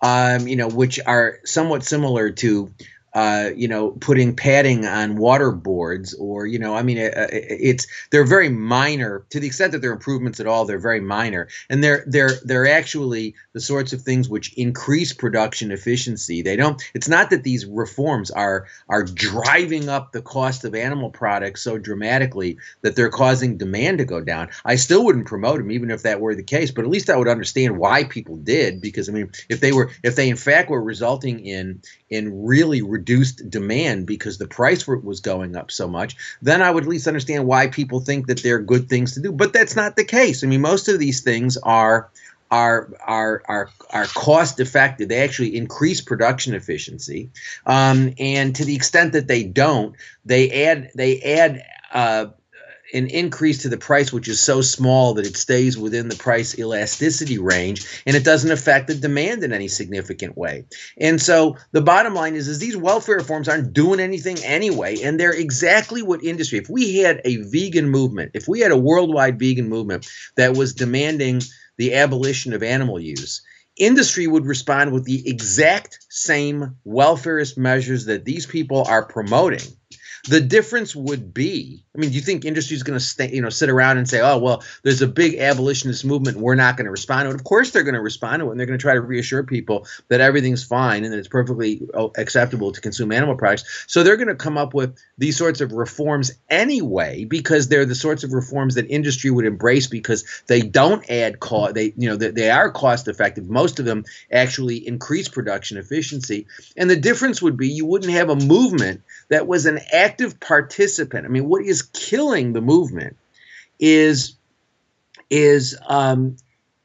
um, 0.00 0.46
you 0.46 0.56
know, 0.56 0.68
which 0.68 1.00
are 1.04 1.38
somewhat 1.44 1.84
similar 1.84 2.30
to 2.30 2.72
uh, 3.14 3.50
you 3.54 3.68
know, 3.68 3.92
putting 3.92 4.34
padding 4.34 4.84
on 4.86 5.14
water 5.14 5.52
boards, 5.52 6.14
or 6.14 6.46
you 6.46 6.58
know, 6.58 6.74
I 6.74 6.82
mean, 6.82 6.98
it, 6.98 7.14
it's 7.16 7.86
they're 8.10 8.26
very 8.26 8.48
minor 8.48 9.24
to 9.30 9.38
the 9.38 9.46
extent 9.46 9.70
that 9.70 9.82
they're 9.82 9.92
improvements 9.92 10.40
at 10.40 10.48
all. 10.48 10.64
They're 10.64 10.80
very 10.80 11.00
minor, 11.00 11.46
and 11.70 11.82
they're 11.82 12.04
they're 12.08 12.32
they're 12.44 12.66
actually 12.66 13.36
the 13.52 13.60
sorts 13.60 13.92
of 13.92 14.02
things 14.02 14.28
which 14.28 14.52
increase 14.54 15.12
production 15.12 15.70
efficiency. 15.70 16.42
They 16.42 16.56
don't. 16.56 16.82
It's 16.92 17.08
not 17.08 17.30
that 17.30 17.44
these 17.44 17.64
reforms 17.66 18.32
are 18.32 18.66
are 18.88 19.04
driving 19.04 19.88
up 19.88 20.10
the 20.10 20.22
cost 20.22 20.64
of 20.64 20.74
animal 20.74 21.10
products 21.10 21.62
so 21.62 21.78
dramatically 21.78 22.58
that 22.82 22.96
they're 22.96 23.10
causing 23.10 23.56
demand 23.56 23.98
to 23.98 24.04
go 24.04 24.20
down. 24.20 24.48
I 24.64 24.74
still 24.74 25.04
wouldn't 25.04 25.28
promote 25.28 25.58
them, 25.58 25.70
even 25.70 25.92
if 25.92 26.02
that 26.02 26.20
were 26.20 26.34
the 26.34 26.42
case. 26.42 26.72
But 26.72 26.84
at 26.84 26.90
least 26.90 27.08
I 27.08 27.16
would 27.16 27.28
understand 27.28 27.78
why 27.78 28.02
people 28.02 28.38
did, 28.38 28.80
because 28.80 29.08
I 29.08 29.12
mean, 29.12 29.30
if 29.48 29.60
they 29.60 29.70
were, 29.70 29.92
if 30.02 30.16
they 30.16 30.28
in 30.28 30.36
fact 30.36 30.68
were 30.68 30.82
resulting 30.82 31.46
in 31.46 31.80
in 32.10 32.44
really 32.44 32.82
reduced 32.82 33.03
demand 33.04 34.06
because 34.06 34.38
the 34.38 34.46
price 34.46 34.86
was 34.86 35.20
going 35.20 35.56
up 35.56 35.70
so 35.70 35.88
much, 35.88 36.16
then 36.42 36.62
I 36.62 36.70
would 36.70 36.84
at 36.84 36.88
least 36.88 37.06
understand 37.06 37.46
why 37.46 37.68
people 37.68 38.00
think 38.00 38.26
that 38.26 38.42
they're 38.42 38.60
good 38.60 38.88
things 38.88 39.14
to 39.14 39.20
do. 39.20 39.32
But 39.32 39.52
that's 39.52 39.76
not 39.76 39.96
the 39.96 40.04
case. 40.04 40.42
I 40.42 40.46
mean, 40.46 40.60
most 40.60 40.88
of 40.88 40.98
these 40.98 41.20
things 41.20 41.56
are 41.58 42.10
are 42.50 42.90
are 43.04 43.42
are 43.46 43.70
are 43.90 44.06
cost 44.06 44.60
effective. 44.60 45.08
They 45.08 45.22
actually 45.22 45.56
increase 45.56 46.00
production 46.00 46.54
efficiency, 46.54 47.30
um, 47.66 48.14
and 48.18 48.54
to 48.56 48.64
the 48.64 48.76
extent 48.76 49.12
that 49.12 49.26
they 49.26 49.42
don't, 49.44 49.94
they 50.24 50.66
add 50.66 50.90
they 50.94 51.20
add. 51.20 51.64
Uh, 51.92 52.26
an 52.94 53.08
increase 53.08 53.62
to 53.62 53.68
the 53.68 53.76
price 53.76 54.12
which 54.12 54.28
is 54.28 54.40
so 54.40 54.60
small 54.60 55.14
that 55.14 55.26
it 55.26 55.36
stays 55.36 55.76
within 55.76 56.08
the 56.08 56.16
price 56.16 56.58
elasticity 56.58 57.38
range 57.38 58.02
and 58.06 58.16
it 58.16 58.24
doesn't 58.24 58.52
affect 58.52 58.86
the 58.86 58.94
demand 58.94 59.42
in 59.42 59.52
any 59.52 59.68
significant 59.68 60.38
way. 60.38 60.64
And 60.96 61.20
so 61.20 61.56
the 61.72 61.82
bottom 61.82 62.14
line 62.14 62.36
is 62.36 62.48
is 62.48 62.60
these 62.60 62.76
welfare 62.76 63.16
reforms 63.16 63.48
aren't 63.48 63.72
doing 63.72 64.00
anything 64.00 64.38
anyway 64.44 65.02
and 65.02 65.18
they're 65.18 65.32
exactly 65.32 66.02
what 66.02 66.24
industry 66.24 66.58
if 66.58 66.70
we 66.70 66.98
had 66.98 67.20
a 67.24 67.36
vegan 67.36 67.90
movement, 67.90 68.30
if 68.34 68.46
we 68.48 68.60
had 68.60 68.70
a 68.70 68.78
worldwide 68.78 69.38
vegan 69.38 69.68
movement 69.68 70.08
that 70.36 70.56
was 70.56 70.72
demanding 70.72 71.42
the 71.76 71.94
abolition 71.94 72.52
of 72.52 72.62
animal 72.62 73.00
use, 73.00 73.42
industry 73.76 74.28
would 74.28 74.46
respond 74.46 74.92
with 74.92 75.04
the 75.04 75.28
exact 75.28 75.98
same 76.08 76.76
welfarist 76.86 77.58
measures 77.58 78.04
that 78.04 78.24
these 78.24 78.46
people 78.46 78.84
are 78.84 79.04
promoting 79.04 79.60
the 80.28 80.40
difference 80.40 80.96
would 80.96 81.34
be, 81.34 81.83
I 81.94 82.00
mean, 82.00 82.10
do 82.10 82.16
you 82.16 82.22
think 82.22 82.44
industry 82.44 82.74
is 82.74 82.82
going 82.82 82.98
to 82.98 83.04
stay, 83.04 83.30
you 83.32 83.40
know, 83.40 83.50
sit 83.50 83.70
around 83.70 83.98
and 83.98 84.08
say, 84.08 84.20
"Oh, 84.20 84.38
well, 84.38 84.64
there's 84.82 85.00
a 85.00 85.06
big 85.06 85.36
abolitionist 85.36 86.04
movement, 86.04 86.38
we're 86.38 86.56
not 86.56 86.76
going 86.76 86.86
to 86.86 86.90
respond 86.90 87.26
to 87.26 87.30
it." 87.30 87.36
Of 87.36 87.44
course, 87.44 87.70
they're 87.70 87.84
going 87.84 87.94
to 87.94 88.00
respond 88.00 88.40
to 88.40 88.48
it, 88.48 88.50
and 88.50 88.58
they're 88.58 88.66
going 88.66 88.78
to 88.78 88.82
try 88.82 88.94
to 88.94 89.00
reassure 89.00 89.44
people 89.44 89.86
that 90.08 90.20
everything's 90.20 90.64
fine 90.64 91.04
and 91.04 91.12
that 91.12 91.18
it's 91.18 91.28
perfectly 91.28 91.82
oh, 91.94 92.12
acceptable 92.16 92.72
to 92.72 92.80
consume 92.80 93.12
animal 93.12 93.36
products. 93.36 93.84
So 93.86 94.02
they're 94.02 94.16
going 94.16 94.28
to 94.28 94.34
come 94.34 94.58
up 94.58 94.74
with 94.74 94.98
these 95.18 95.36
sorts 95.36 95.60
of 95.60 95.70
reforms 95.70 96.32
anyway 96.50 97.26
because 97.26 97.68
they're 97.68 97.86
the 97.86 97.94
sorts 97.94 98.24
of 98.24 98.32
reforms 98.32 98.74
that 98.74 98.88
industry 98.88 99.30
would 99.30 99.46
embrace 99.46 99.86
because 99.86 100.24
they 100.48 100.62
don't 100.62 101.08
add 101.08 101.38
cost. 101.38 101.74
They, 101.74 101.92
you 101.96 102.08
know, 102.08 102.16
they, 102.16 102.30
they 102.32 102.50
are 102.50 102.72
cost 102.72 103.06
effective. 103.06 103.48
Most 103.48 103.78
of 103.78 103.84
them 103.84 104.04
actually 104.32 104.84
increase 104.84 105.28
production 105.28 105.78
efficiency, 105.78 106.48
and 106.76 106.90
the 106.90 106.96
difference 106.96 107.40
would 107.40 107.56
be 107.56 107.68
you 107.68 107.86
wouldn't 107.86 108.12
have 108.12 108.30
a 108.30 108.36
movement 108.36 109.02
that 109.28 109.46
was 109.46 109.66
an 109.66 109.78
active 109.92 110.40
participant. 110.40 111.24
I 111.24 111.28
mean, 111.28 111.48
what 111.48 111.64
is 111.64 111.83
killing 111.92 112.52
the 112.52 112.60
movement 112.60 113.16
is 113.78 114.36
is 115.30 115.76
um, 115.88 116.36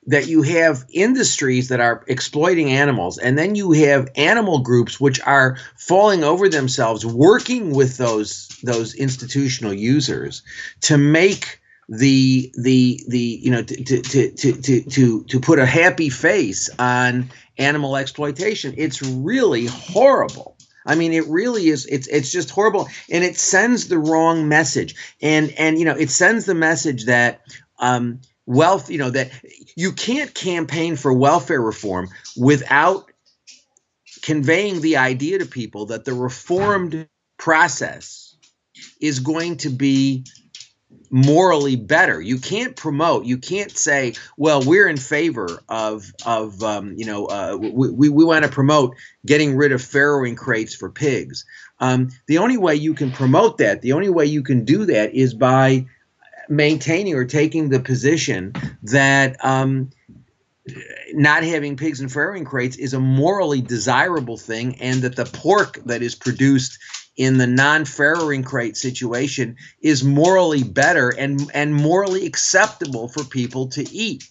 that 0.07 0.27
you 0.27 0.41
have 0.41 0.85
industries 0.91 1.67
that 1.67 1.79
are 1.79 2.03
exploiting 2.07 2.71
animals, 2.71 3.17
and 3.17 3.37
then 3.37 3.55
you 3.55 3.71
have 3.73 4.09
animal 4.15 4.59
groups 4.59 4.99
which 4.99 5.19
are 5.21 5.57
falling 5.77 6.23
over 6.23 6.49
themselves, 6.49 7.05
working 7.05 7.75
with 7.75 7.97
those 7.97 8.47
those 8.63 8.93
institutional 8.95 9.73
users 9.73 10.41
to 10.81 10.97
make 10.97 11.59
the 11.89 12.51
the 12.57 13.03
the 13.07 13.39
you 13.41 13.51
know 13.51 13.63
to 13.63 13.83
to 13.83 14.31
to 14.31 14.53
to 14.53 14.81
to, 14.81 15.23
to 15.23 15.39
put 15.39 15.59
a 15.59 15.65
happy 15.65 16.09
face 16.09 16.69
on 16.79 17.29
animal 17.57 17.95
exploitation. 17.97 18.73
It's 18.77 19.01
really 19.01 19.65
horrible. 19.65 20.55
I 20.89 20.95
mean, 20.95 21.13
it 21.13 21.27
really 21.27 21.69
is. 21.69 21.85
It's 21.85 22.07
it's 22.07 22.31
just 22.31 22.49
horrible, 22.49 22.89
and 23.11 23.23
it 23.23 23.37
sends 23.37 23.87
the 23.87 23.99
wrong 23.99 24.47
message. 24.47 24.95
And 25.21 25.51
and 25.51 25.77
you 25.77 25.85
know, 25.85 25.95
it 25.95 26.09
sends 26.09 26.45
the 26.45 26.55
message 26.55 27.05
that 27.05 27.41
um, 27.77 28.21
wealth. 28.47 28.89
You 28.89 28.97
know 28.97 29.11
that 29.11 29.31
you 29.75 29.91
can't 29.91 30.33
campaign 30.33 30.95
for 30.95 31.13
welfare 31.13 31.61
reform 31.61 32.09
without 32.35 33.11
conveying 34.23 34.81
the 34.81 34.97
idea 34.97 35.37
to 35.37 35.45
people 35.45 35.85
that 35.85 36.05
the 36.05 36.13
reformed 36.13 37.07
process 37.37 38.35
is 38.99 39.19
going 39.19 39.57
to 39.57 39.69
be 39.69 40.25
morally 41.09 41.75
better. 41.75 42.21
You 42.21 42.37
can't 42.37 42.75
promote. 42.75 43.25
You 43.25 43.37
can't 43.37 43.75
say, 43.75 44.13
"Well, 44.37 44.61
we're 44.63 44.87
in 44.87 44.97
favor 44.97 45.61
of 45.69 46.11
of 46.25 46.61
um, 46.63 46.93
you 46.95 47.05
know 47.05 47.25
uh, 47.25 47.57
we 47.59 47.89
we, 47.89 48.09
we 48.09 48.23
want 48.23 48.45
to 48.45 48.51
promote 48.51 48.95
getting 49.25 49.55
rid 49.55 49.71
of 49.71 49.81
farrowing 49.81 50.37
crates 50.37 50.75
for 50.75 50.89
pigs." 50.89 51.45
Um, 51.79 52.09
the 52.27 52.37
only 52.37 52.57
way 52.57 52.75
you 52.75 52.93
can 52.93 53.11
promote 53.11 53.57
that, 53.57 53.81
the 53.81 53.93
only 53.93 54.09
way 54.09 54.25
you 54.25 54.43
can 54.43 54.65
do 54.65 54.85
that, 54.85 55.13
is 55.13 55.33
by 55.33 55.85
maintaining 56.49 57.15
or 57.15 57.25
taking 57.25 57.69
the 57.69 57.79
position 57.79 58.53
that. 58.83 59.43
Um, 59.43 59.91
not 61.13 61.41
having 61.41 61.75
pigs 61.75 61.99
and 61.99 62.11
farrowing 62.11 62.45
crates 62.45 62.77
is 62.77 62.93
a 62.93 62.99
morally 62.99 63.59
desirable 63.59 64.37
thing, 64.37 64.75
and 64.79 65.01
that 65.01 65.15
the 65.15 65.25
pork 65.25 65.79
that 65.85 66.03
is 66.03 66.13
produced 66.13 66.77
in 67.19 67.37
the 67.37 67.45
non-farrowing 67.45 68.45
crate 68.45 68.77
situation 68.77 69.57
is 69.81 70.05
morally 70.05 70.63
better 70.63 71.09
and 71.09 71.51
and 71.53 71.75
morally 71.75 72.25
acceptable 72.25 73.09
for 73.09 73.25
people 73.25 73.67
to 73.67 73.83
eat. 73.93 74.23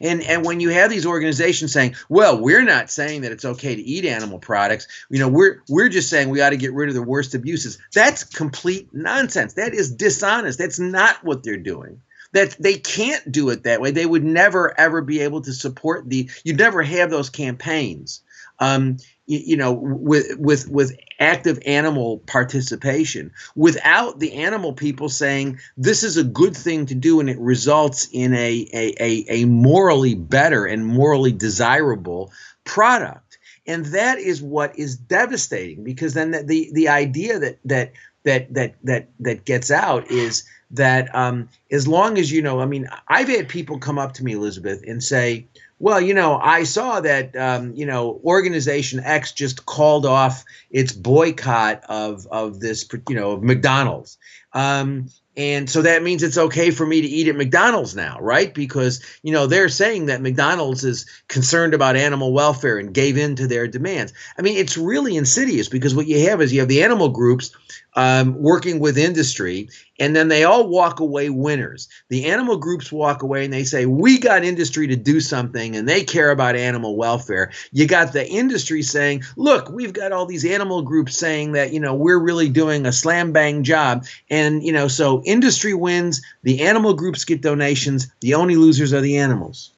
And 0.00 0.20
and 0.22 0.44
when 0.44 0.58
you 0.58 0.70
have 0.70 0.90
these 0.90 1.06
organizations 1.06 1.72
saying, 1.72 1.94
"Well, 2.08 2.40
we're 2.40 2.64
not 2.64 2.90
saying 2.90 3.20
that 3.20 3.30
it's 3.30 3.44
okay 3.44 3.76
to 3.76 3.82
eat 3.82 4.04
animal 4.04 4.40
products. 4.40 4.88
You 5.10 5.20
know, 5.20 5.28
we're 5.28 5.62
we're 5.68 5.88
just 5.88 6.10
saying 6.10 6.28
we 6.28 6.40
ought 6.40 6.50
to 6.50 6.56
get 6.56 6.74
rid 6.74 6.88
of 6.88 6.96
the 6.96 7.02
worst 7.02 7.36
abuses." 7.36 7.78
That's 7.94 8.24
complete 8.24 8.88
nonsense. 8.92 9.54
That 9.54 9.72
is 9.72 9.94
dishonest. 9.94 10.58
That's 10.58 10.80
not 10.80 11.22
what 11.22 11.44
they're 11.44 11.56
doing. 11.56 12.00
That 12.32 12.56
they 12.58 12.78
can't 12.78 13.30
do 13.30 13.50
it 13.50 13.62
that 13.62 13.80
way. 13.80 13.92
They 13.92 14.06
would 14.06 14.24
never 14.24 14.78
ever 14.78 15.02
be 15.02 15.20
able 15.20 15.42
to 15.42 15.52
support 15.52 16.10
the. 16.10 16.28
You'd 16.42 16.58
never 16.58 16.82
have 16.82 17.10
those 17.10 17.30
campaigns. 17.30 18.22
Um, 18.58 18.98
you, 19.26 19.56
know, 19.56 19.72
with 19.72 20.36
with 20.38 20.68
with 20.68 20.96
active 21.18 21.58
animal 21.64 22.18
participation 22.26 23.32
without 23.54 24.18
the 24.18 24.32
animal 24.34 24.72
people 24.72 25.08
saying 25.08 25.58
this 25.76 26.02
is 26.02 26.16
a 26.16 26.24
good 26.24 26.56
thing 26.56 26.84
to 26.86 26.94
do 26.94 27.20
and 27.20 27.30
it 27.30 27.38
results 27.38 28.08
in 28.12 28.34
a, 28.34 28.68
a, 28.72 28.94
a, 29.00 29.24
a 29.28 29.44
morally 29.46 30.14
better 30.14 30.66
and 30.66 30.84
morally 30.84 31.32
desirable 31.32 32.32
product. 32.64 33.38
And 33.66 33.86
that 33.86 34.18
is 34.18 34.42
what 34.42 34.78
is 34.78 34.96
devastating 34.96 35.84
because 35.84 36.14
then 36.14 36.32
the, 36.32 36.42
the, 36.42 36.70
the 36.74 36.88
idea 36.88 37.38
that, 37.38 37.58
that, 37.64 37.92
that, 38.24 38.52
that, 38.52 38.74
that, 38.82 39.08
that 39.20 39.44
gets 39.44 39.70
out 39.70 40.10
is 40.10 40.42
that 40.70 41.14
um, 41.14 41.48
as 41.70 41.86
long 41.86 42.18
as 42.18 42.32
you 42.32 42.42
know, 42.42 42.60
I 42.60 42.66
mean, 42.66 42.88
I've 43.08 43.28
had 43.28 43.48
people 43.48 43.78
come 43.78 43.98
up 43.98 44.12
to 44.14 44.24
me, 44.24 44.32
Elizabeth, 44.32 44.82
and 44.86 45.02
say, 45.02 45.46
well, 45.84 46.00
you 46.00 46.14
know, 46.14 46.38
I 46.42 46.64
saw 46.64 47.02
that 47.02 47.36
um, 47.36 47.74
you 47.74 47.84
know 47.84 48.18
organization 48.24 49.00
X 49.00 49.32
just 49.32 49.66
called 49.66 50.06
off 50.06 50.42
its 50.70 50.92
boycott 50.92 51.84
of 51.90 52.26
of 52.28 52.58
this 52.58 52.88
you 53.06 53.14
know 53.14 53.32
of 53.32 53.42
McDonald's. 53.42 54.16
Um, 54.54 55.10
and 55.36 55.68
so 55.68 55.82
that 55.82 56.02
means 56.02 56.22
it's 56.22 56.38
okay 56.38 56.70
for 56.70 56.86
me 56.86 57.02
to 57.02 57.06
eat 57.06 57.28
at 57.28 57.36
McDonald's 57.36 57.94
now, 57.94 58.18
right? 58.20 58.54
Because, 58.54 59.04
you 59.22 59.32
know, 59.32 59.48
they're 59.48 59.68
saying 59.68 60.06
that 60.06 60.22
McDonald's 60.22 60.84
is 60.84 61.06
concerned 61.26 61.74
about 61.74 61.96
animal 61.96 62.32
welfare 62.32 62.78
and 62.78 62.94
gave 62.94 63.18
in 63.18 63.34
to 63.36 63.48
their 63.48 63.66
demands. 63.66 64.12
I 64.38 64.42
mean, 64.42 64.56
it's 64.56 64.78
really 64.78 65.16
insidious 65.16 65.68
because 65.68 65.92
what 65.92 66.06
you 66.06 66.28
have 66.30 66.40
is 66.40 66.52
you 66.52 66.60
have 66.60 66.68
the 66.68 66.84
animal 66.84 67.08
groups 67.08 67.50
um, 67.96 68.34
working 68.34 68.80
with 68.80 68.98
industry, 68.98 69.68
and 70.00 70.16
then 70.16 70.28
they 70.28 70.44
all 70.44 70.66
walk 70.68 71.00
away 71.00 71.30
winners. 71.30 71.88
The 72.08 72.26
animal 72.26 72.56
groups 72.56 72.90
walk 72.90 73.22
away 73.22 73.44
and 73.44 73.52
they 73.52 73.64
say, 73.64 73.86
We 73.86 74.18
got 74.18 74.44
industry 74.44 74.86
to 74.88 74.96
do 74.96 75.20
something, 75.20 75.76
and 75.76 75.88
they 75.88 76.02
care 76.02 76.30
about 76.30 76.56
animal 76.56 76.96
welfare. 76.96 77.52
You 77.72 77.86
got 77.86 78.12
the 78.12 78.28
industry 78.28 78.82
saying, 78.82 79.22
Look, 79.36 79.70
we've 79.70 79.92
got 79.92 80.12
all 80.12 80.26
these 80.26 80.44
animal 80.44 80.82
groups 80.82 81.16
saying 81.16 81.52
that, 81.52 81.72
you 81.72 81.80
know, 81.80 81.94
we're 81.94 82.18
really 82.18 82.48
doing 82.48 82.86
a 82.86 82.92
slam 82.92 83.32
bang 83.32 83.62
job. 83.62 84.06
And, 84.30 84.62
you 84.62 84.72
know, 84.72 84.88
so 84.88 85.22
industry 85.24 85.74
wins, 85.74 86.20
the 86.42 86.62
animal 86.62 86.94
groups 86.94 87.24
get 87.24 87.40
donations, 87.40 88.08
the 88.20 88.34
only 88.34 88.56
losers 88.56 88.92
are 88.92 89.00
the 89.00 89.16
animals. 89.18 89.70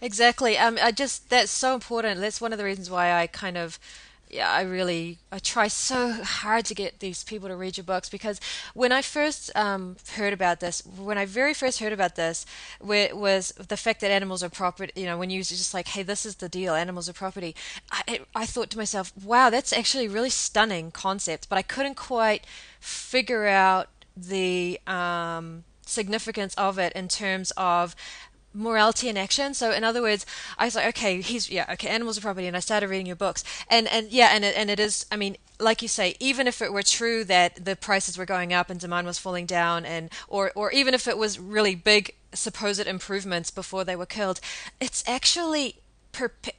Exactly. 0.00 0.56
Um, 0.56 0.78
I 0.80 0.92
just, 0.92 1.28
that's 1.30 1.50
so 1.50 1.74
important. 1.74 2.20
That's 2.20 2.40
one 2.40 2.52
of 2.52 2.58
the 2.58 2.64
reasons 2.64 2.90
why 2.90 3.12
I 3.12 3.26
kind 3.26 3.56
of 3.56 3.78
yeah, 4.30 4.50
I 4.50 4.62
really 4.62 5.18
I 5.32 5.40
try 5.40 5.68
so 5.68 6.12
hard 6.12 6.64
to 6.66 6.74
get 6.74 7.00
these 7.00 7.24
people 7.24 7.48
to 7.48 7.56
read 7.56 7.76
your 7.76 7.84
books 7.84 8.08
because 8.08 8.40
when 8.74 8.92
I 8.92 9.02
first 9.02 9.50
um, 9.56 9.96
heard 10.14 10.32
about 10.32 10.60
this, 10.60 10.82
when 10.84 11.18
I 11.18 11.26
very 11.26 11.52
first 11.52 11.80
heard 11.80 11.92
about 11.92 12.14
this, 12.16 12.46
where, 12.80 13.14
was 13.14 13.50
the 13.52 13.76
fact 13.76 14.00
that 14.00 14.10
animals 14.10 14.42
are 14.42 14.48
property. 14.48 14.92
You 14.94 15.06
know, 15.06 15.18
when 15.18 15.30
you 15.30 15.42
just 15.42 15.74
like, 15.74 15.88
hey, 15.88 16.02
this 16.02 16.24
is 16.24 16.36
the 16.36 16.48
deal, 16.48 16.74
animals 16.74 17.08
are 17.08 17.12
property. 17.12 17.56
I, 17.90 18.20
I 18.34 18.46
thought 18.46 18.70
to 18.70 18.78
myself, 18.78 19.12
wow, 19.22 19.50
that's 19.50 19.72
actually 19.72 20.06
a 20.06 20.10
really 20.10 20.30
stunning 20.30 20.90
concept, 20.92 21.48
but 21.48 21.58
I 21.58 21.62
couldn't 21.62 21.96
quite 21.96 22.46
figure 22.78 23.46
out 23.46 23.88
the 24.16 24.78
um, 24.86 25.64
significance 25.84 26.54
of 26.54 26.78
it 26.78 26.92
in 26.92 27.08
terms 27.08 27.52
of 27.56 27.96
morality 28.52 29.08
in 29.08 29.16
action. 29.16 29.54
So 29.54 29.70
in 29.72 29.84
other 29.84 30.02
words, 30.02 30.26
I 30.58 30.64
was 30.64 30.74
like, 30.74 30.86
okay, 30.88 31.20
he's 31.20 31.50
yeah, 31.50 31.66
okay, 31.72 31.88
animals 31.88 32.18
are 32.18 32.22
property, 32.22 32.46
and 32.46 32.56
I 32.56 32.60
started 32.60 32.88
reading 32.88 33.06
your 33.06 33.16
books, 33.16 33.44
and 33.68 33.86
and 33.88 34.10
yeah, 34.10 34.30
and 34.32 34.44
it, 34.44 34.56
and 34.56 34.70
it 34.70 34.80
is. 34.80 35.06
I 35.10 35.16
mean, 35.16 35.36
like 35.58 35.82
you 35.82 35.88
say, 35.88 36.16
even 36.20 36.46
if 36.46 36.62
it 36.62 36.72
were 36.72 36.82
true 36.82 37.24
that 37.24 37.64
the 37.64 37.76
prices 37.76 38.16
were 38.16 38.26
going 38.26 38.52
up 38.52 38.70
and 38.70 38.80
demand 38.80 39.06
was 39.06 39.18
falling 39.18 39.46
down, 39.46 39.84
and 39.84 40.10
or 40.28 40.52
or 40.54 40.72
even 40.72 40.94
if 40.94 41.06
it 41.06 41.18
was 41.18 41.38
really 41.38 41.74
big 41.74 42.14
supposed 42.32 42.86
improvements 42.86 43.50
before 43.50 43.84
they 43.84 43.96
were 43.96 44.06
killed, 44.06 44.40
it's 44.80 45.04
actually 45.06 45.79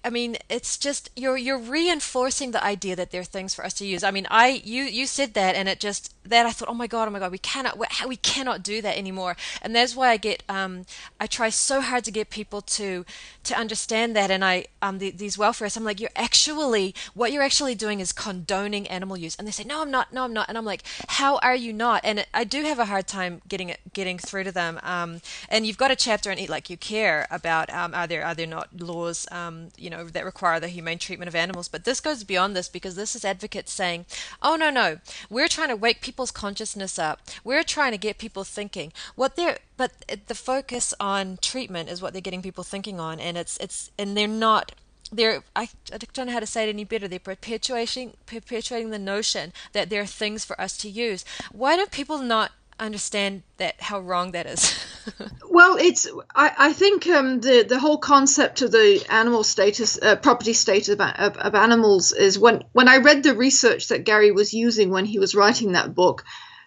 I 0.03 0.09
mean, 0.09 0.37
it's 0.49 0.77
just 0.77 1.09
you're 1.15 1.37
you're 1.37 1.57
reinforcing 1.57 2.51
the 2.51 2.63
idea 2.63 2.95
that 2.95 3.11
there 3.11 3.21
are 3.21 3.25
things 3.25 3.53
for 3.53 3.65
us 3.65 3.73
to 3.75 3.85
use. 3.85 4.03
I 4.03 4.11
mean, 4.11 4.27
I 4.31 4.61
you 4.63 4.83
you 4.83 5.05
said 5.05 5.33
that, 5.33 5.55
and 5.55 5.67
it 5.69 5.79
just 5.79 6.13
that 6.23 6.45
I 6.45 6.51
thought, 6.51 6.69
oh 6.69 6.73
my 6.73 6.87
god, 6.87 7.07
oh 7.07 7.11
my 7.11 7.19
god, 7.19 7.31
we 7.31 7.37
cannot 7.37 7.77
we 8.07 8.15
cannot 8.15 8.63
do 8.63 8.81
that 8.81 8.97
anymore. 8.97 9.35
And 9.61 9.75
that's 9.75 9.95
why 9.95 10.09
I 10.09 10.17
get 10.17 10.43
um 10.49 10.85
I 11.19 11.27
try 11.27 11.49
so 11.49 11.81
hard 11.81 12.03
to 12.05 12.11
get 12.11 12.29
people 12.29 12.61
to 12.61 13.05
to 13.43 13.55
understand 13.57 14.15
that. 14.15 14.31
And 14.31 14.43
I 14.45 14.65
um 14.81 14.99
the, 14.99 15.11
these 15.11 15.37
welfarists, 15.37 15.77
I'm 15.77 15.83
like, 15.83 15.99
you're 15.99 16.09
actually 16.15 16.95
what 17.13 17.31
you're 17.31 17.43
actually 17.43 17.75
doing 17.75 17.99
is 17.99 18.11
condoning 18.13 18.87
animal 18.87 19.17
use. 19.17 19.35
And 19.35 19.47
they 19.47 19.51
say, 19.51 19.63
no, 19.63 19.81
I'm 19.81 19.91
not, 19.91 20.13
no, 20.13 20.23
I'm 20.23 20.33
not. 20.33 20.47
And 20.49 20.57
I'm 20.57 20.65
like, 20.65 20.83
how 21.09 21.37
are 21.39 21.55
you 21.55 21.73
not? 21.73 22.01
And 22.03 22.25
I 22.33 22.43
do 22.45 22.63
have 22.63 22.79
a 22.79 22.85
hard 22.85 23.07
time 23.07 23.41
getting 23.47 23.69
it 23.69 23.79
getting 23.93 24.17
through 24.17 24.45
to 24.45 24.51
them. 24.51 24.79
Um, 24.83 25.21
and 25.49 25.65
you've 25.67 25.77
got 25.77 25.91
a 25.91 25.95
chapter 25.95 26.31
in 26.31 26.39
Eat 26.39 26.49
Like 26.49 26.69
You 26.69 26.77
Care 26.77 27.27
about 27.29 27.69
um 27.73 27.93
are 27.93 28.07
there 28.07 28.25
are 28.25 28.33
there 28.35 28.47
not 28.47 28.69
laws 28.79 29.27
um 29.31 29.40
um, 29.47 29.69
you 29.77 29.89
know, 29.89 30.05
that 30.05 30.25
require 30.25 30.59
the 30.59 30.67
humane 30.67 30.99
treatment 30.99 31.27
of 31.27 31.35
animals. 31.35 31.67
But 31.67 31.83
this 31.83 31.99
goes 31.99 32.23
beyond 32.23 32.55
this 32.55 32.69
because 32.69 32.95
this 32.95 33.15
is 33.15 33.25
advocates 33.25 33.71
saying, 33.71 34.05
oh, 34.41 34.55
no, 34.55 34.69
no, 34.69 34.99
we're 35.29 35.47
trying 35.47 35.69
to 35.69 35.75
wake 35.75 36.01
people's 36.01 36.31
consciousness 36.31 36.99
up. 36.99 37.21
We're 37.43 37.63
trying 37.63 37.91
to 37.91 37.97
get 37.97 38.17
people 38.17 38.43
thinking. 38.43 38.93
What 39.15 39.35
they're, 39.35 39.59
but 39.77 39.91
the 40.27 40.35
focus 40.35 40.93
on 40.99 41.37
treatment 41.41 41.89
is 41.89 42.01
what 42.01 42.13
they're 42.13 42.21
getting 42.21 42.41
people 42.41 42.63
thinking 42.63 42.99
on. 42.99 43.19
And 43.19 43.37
it's, 43.37 43.57
it's, 43.57 43.91
and 43.97 44.15
they're 44.15 44.27
not, 44.27 44.73
they're 45.11 45.43
I, 45.55 45.67
I 45.93 45.97
don't 45.97 46.27
know 46.27 46.31
how 46.31 46.39
to 46.39 46.45
say 46.45 46.65
it 46.65 46.69
any 46.69 46.85
better 46.85 47.05
they're 47.05 47.19
perpetuating 47.19 48.13
perpetuating 48.25 48.91
the 48.91 48.99
notion 48.99 49.51
that 49.73 49.89
there 49.89 50.01
are 50.01 50.05
things 50.05 50.45
for 50.45 50.59
us 50.59 50.77
to 50.77 50.89
use 50.89 51.25
why 51.51 51.75
do 51.75 51.85
people 51.87 52.19
not 52.19 52.51
understand 52.81 53.43
that 53.57 53.79
how 53.79 53.99
wrong 53.99 54.31
that 54.31 54.47
is. 54.47 54.75
well, 55.49 55.77
it's 55.77 56.07
I, 56.35 56.51
I 56.57 56.73
think 56.73 57.07
um, 57.07 57.39
the 57.39 57.63
the 57.63 57.79
whole 57.79 57.99
concept 57.99 58.61
of 58.61 58.71
the 58.71 59.05
animal 59.09 59.43
status, 59.43 59.99
uh, 60.01 60.15
property 60.15 60.53
status 60.53 60.89
of, 60.89 60.99
of, 60.99 61.37
of, 61.37 61.55
animals 61.55 62.11
is 62.11 62.39
when 62.39 62.63
when 62.73 62.89
I 62.89 62.97
read 62.97 63.23
the 63.23 63.35
research 63.35 63.87
that 63.89 64.03
Gary 64.03 64.31
was 64.31 64.53
using 64.53 64.89
when 64.89 65.05
he 65.05 65.19
was 65.19 65.35
writing 65.35 65.73
that 65.73 65.95
book, 65.95 66.25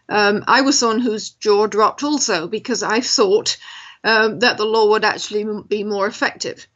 um, 0.08 0.44
I 0.46 0.62
was 0.62 0.78
someone 0.78 1.00
whose 1.00 1.30
jaw 1.30 1.66
dropped 1.66 2.02
also 2.02 2.46
because 2.46 2.82
I 2.82 3.00
thought 3.00 3.56
um, 4.04 4.38
that 4.38 4.56
the 4.56 4.64
law 4.64 4.90
would 4.90 5.04
actually 5.04 5.44
be 5.68 5.82
more 5.84 6.06
effective. 6.06 6.66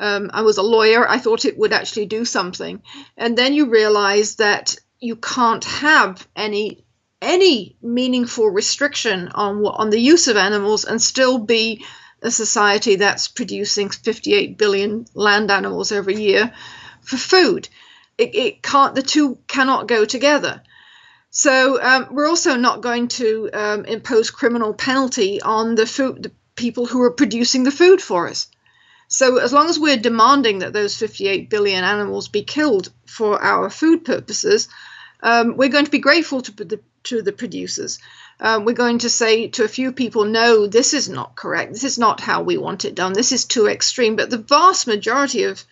Um, 0.00 0.30
I 0.32 0.42
was 0.42 0.58
a 0.58 0.62
lawyer. 0.62 1.08
I 1.08 1.18
thought 1.18 1.44
it 1.44 1.58
would 1.58 1.72
actually 1.72 2.06
do 2.06 2.24
something, 2.24 2.82
and 3.16 3.38
then 3.38 3.54
you 3.54 3.70
realize 3.70 4.36
that 4.36 4.76
you 5.00 5.14
can't 5.16 5.64
have 5.64 6.26
any 6.34 6.84
any 7.20 7.76
meaningful 7.82 8.48
restriction 8.48 9.28
on 9.28 9.64
on 9.66 9.90
the 9.90 10.00
use 10.00 10.28
of 10.28 10.36
animals 10.36 10.84
and 10.84 11.00
still 11.02 11.38
be 11.38 11.84
a 12.22 12.30
society 12.30 12.96
that's 12.96 13.28
producing 13.28 13.90
58 13.90 14.58
billion 14.58 15.06
land 15.14 15.50
animals 15.50 15.92
every 15.92 16.20
year 16.20 16.52
for 17.00 17.16
food. 17.16 17.68
It, 18.16 18.34
it 18.34 18.62
can't. 18.62 18.94
The 18.94 19.02
two 19.02 19.38
cannot 19.46 19.86
go 19.86 20.04
together. 20.04 20.62
So 21.30 21.80
um, 21.82 22.08
we're 22.10 22.26
also 22.28 22.56
not 22.56 22.80
going 22.80 23.08
to 23.08 23.50
um, 23.52 23.84
impose 23.84 24.30
criminal 24.30 24.74
penalty 24.74 25.40
on 25.40 25.74
the 25.74 25.86
food, 25.86 26.22
the 26.22 26.32
people 26.56 26.86
who 26.86 27.02
are 27.02 27.12
producing 27.12 27.64
the 27.64 27.70
food 27.70 28.00
for 28.00 28.28
us. 28.28 28.48
So 29.08 29.38
as 29.38 29.52
long 29.52 29.68
as 29.68 29.78
we're 29.78 29.96
demanding 29.96 30.58
that 30.58 30.72
those 30.72 30.96
58 30.96 31.48
billion 31.48 31.84
animals 31.84 32.28
be 32.28 32.42
killed 32.42 32.90
for 33.06 33.40
our 33.42 33.70
food 33.70 34.04
purposes, 34.04 34.68
um, 35.22 35.56
we're 35.56 35.68
going 35.68 35.84
to 35.84 35.90
be 35.90 35.98
grateful 35.98 36.42
to 36.42 36.52
the 36.52 36.80
to 37.08 37.22
the 37.22 37.32
producers. 37.32 37.98
Um, 38.40 38.64
we're 38.64 38.72
going 38.72 38.98
to 39.00 39.10
say 39.10 39.48
to 39.48 39.64
a 39.64 39.68
few 39.68 39.92
people, 39.92 40.24
no, 40.24 40.66
this 40.66 40.94
is 40.94 41.08
not 41.08 41.34
correct. 41.34 41.72
This 41.72 41.84
is 41.84 41.98
not 41.98 42.20
how 42.20 42.42
we 42.42 42.56
want 42.56 42.84
it 42.84 42.94
done. 42.94 43.12
This 43.12 43.32
is 43.32 43.44
too 43.44 43.66
extreme. 43.66 44.16
But 44.16 44.30
the 44.30 44.38
vast 44.38 44.86
majority 44.86 45.44
of 45.44 45.62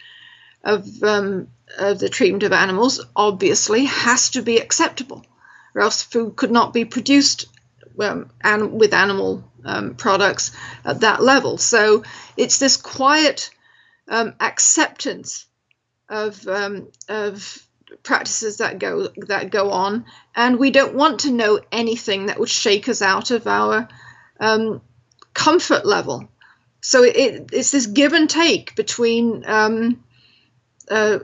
of, 0.65 1.03
um, 1.05 1.47
of 1.79 2.01
the 2.01 2.09
treatment 2.09 2.43
of 2.43 2.53
animals 2.53 3.01
obviously 3.15 3.85
has 3.85 4.31
to 4.31 4.43
be 4.43 4.59
acceptable 4.59 5.25
or 5.77 5.83
else 5.83 6.03
food 6.03 6.35
could 6.35 6.51
not 6.51 6.73
be 6.73 6.85
produced 6.87 7.47
um, 8.01 8.31
with 8.73 8.95
animal 8.95 9.45
um, 9.65 9.95
products 9.95 10.53
at 10.85 11.01
that 11.01 11.23
level. 11.23 11.59
So 11.59 12.03
it's 12.37 12.59
this 12.59 12.79
quiet 12.79 13.51
um, 14.09 14.35
acceptance 14.41 15.47
of 16.09 16.47
um, 16.49 16.89
of 17.09 17.66
practices 18.03 18.59
that 18.59 18.79
go 18.79 19.09
that 19.29 19.51
go 19.51 19.71
on, 19.71 20.05
and 20.35 20.59
we 20.59 20.71
don't 20.71 20.95
want 20.95 21.21
to 21.21 21.33
know 21.33 21.61
anything 21.73 22.27
that 22.27 22.39
would 22.39 22.49
shake 22.49 22.89
us 22.89 23.03
out 23.03 23.31
of 23.31 23.47
our 23.47 23.89
um, 24.41 24.81
comfort 25.35 25.87
level. 25.87 26.29
So 26.81 27.03
it, 27.03 27.51
it's 27.53 27.71
this 27.73 27.87
give 27.87 28.13
and 28.13 28.31
take 28.31 28.77
between 28.77 29.45
um, 29.47 30.05
uh, 30.91 31.21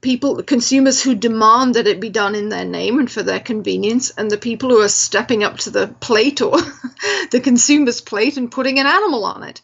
people, 0.00 0.42
consumers 0.42 1.02
who 1.02 1.14
demand 1.14 1.74
that 1.74 1.86
it 1.86 2.00
be 2.00 2.10
done 2.10 2.34
in 2.34 2.48
their 2.48 2.64
name 2.64 2.98
and 2.98 3.10
for 3.10 3.22
their 3.22 3.40
convenience, 3.40 4.10
and 4.10 4.30
the 4.30 4.38
people 4.38 4.70
who 4.70 4.80
are 4.80 4.88
stepping 4.88 5.44
up 5.44 5.58
to 5.58 5.70
the 5.70 5.88
plate 6.00 6.40
or 6.40 6.56
the 7.30 7.40
consumer's 7.42 8.00
plate 8.00 8.36
and 8.36 8.50
putting 8.50 8.78
an 8.78 8.86
animal 8.86 9.24
on 9.24 9.42
it. 9.42 9.60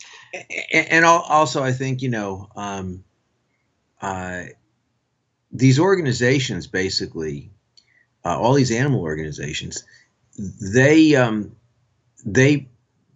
And 0.72 1.05
also, 1.05 1.62
I 1.62 1.72
think 1.72 2.03
you 2.03 2.11
know, 2.11 2.49
um, 2.57 3.05
uh, 4.03 4.45
these 5.59 5.79
organizations 5.79 6.67
basically, 6.67 7.51
uh, 8.25 8.39
all 8.39 8.55
these 8.55 8.71
animal 8.71 9.01
organizations, 9.01 9.85
they 10.39 11.15
um, 11.15 11.57
they 12.25 12.69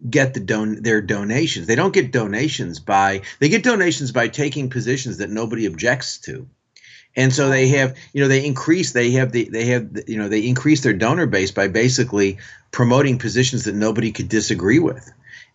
get 0.09 0.35
the 0.35 0.41
don 0.41 0.83
their 0.83 1.01
donations. 1.01 1.67
They 1.67 1.77
don't 1.77 1.95
get 1.95 2.13
donations 2.13 2.81
by 2.81 3.23
they 3.39 3.49
get 3.49 3.63
donations 3.63 4.13
by 4.13 4.29
taking 4.29 4.71
positions 4.71 5.19
that 5.19 5.31
nobody 5.31 5.67
objects 5.67 6.19
to 6.19 6.49
and 7.17 7.33
so 7.33 7.49
they 7.49 7.69
have 7.69 7.97
you 8.13 8.23
know 8.23 8.29
they 8.29 8.45
increase 8.45 8.93
they 8.93 9.13
have 9.13 9.33
the 9.33 9.49
they 9.49 9.67
have 9.67 9.91
you 10.07 10.17
know 10.17 10.29
they 10.29 10.47
increase 10.47 10.83
their 10.83 10.93
donor 10.93 11.27
base 11.27 11.51
by 11.51 11.69
basically 11.69 12.39
promoting 12.71 13.19
positions 13.19 13.65
that 13.65 13.75
nobody 13.75 14.13
could 14.13 14.29
disagree 14.29 14.79
with 14.79 15.11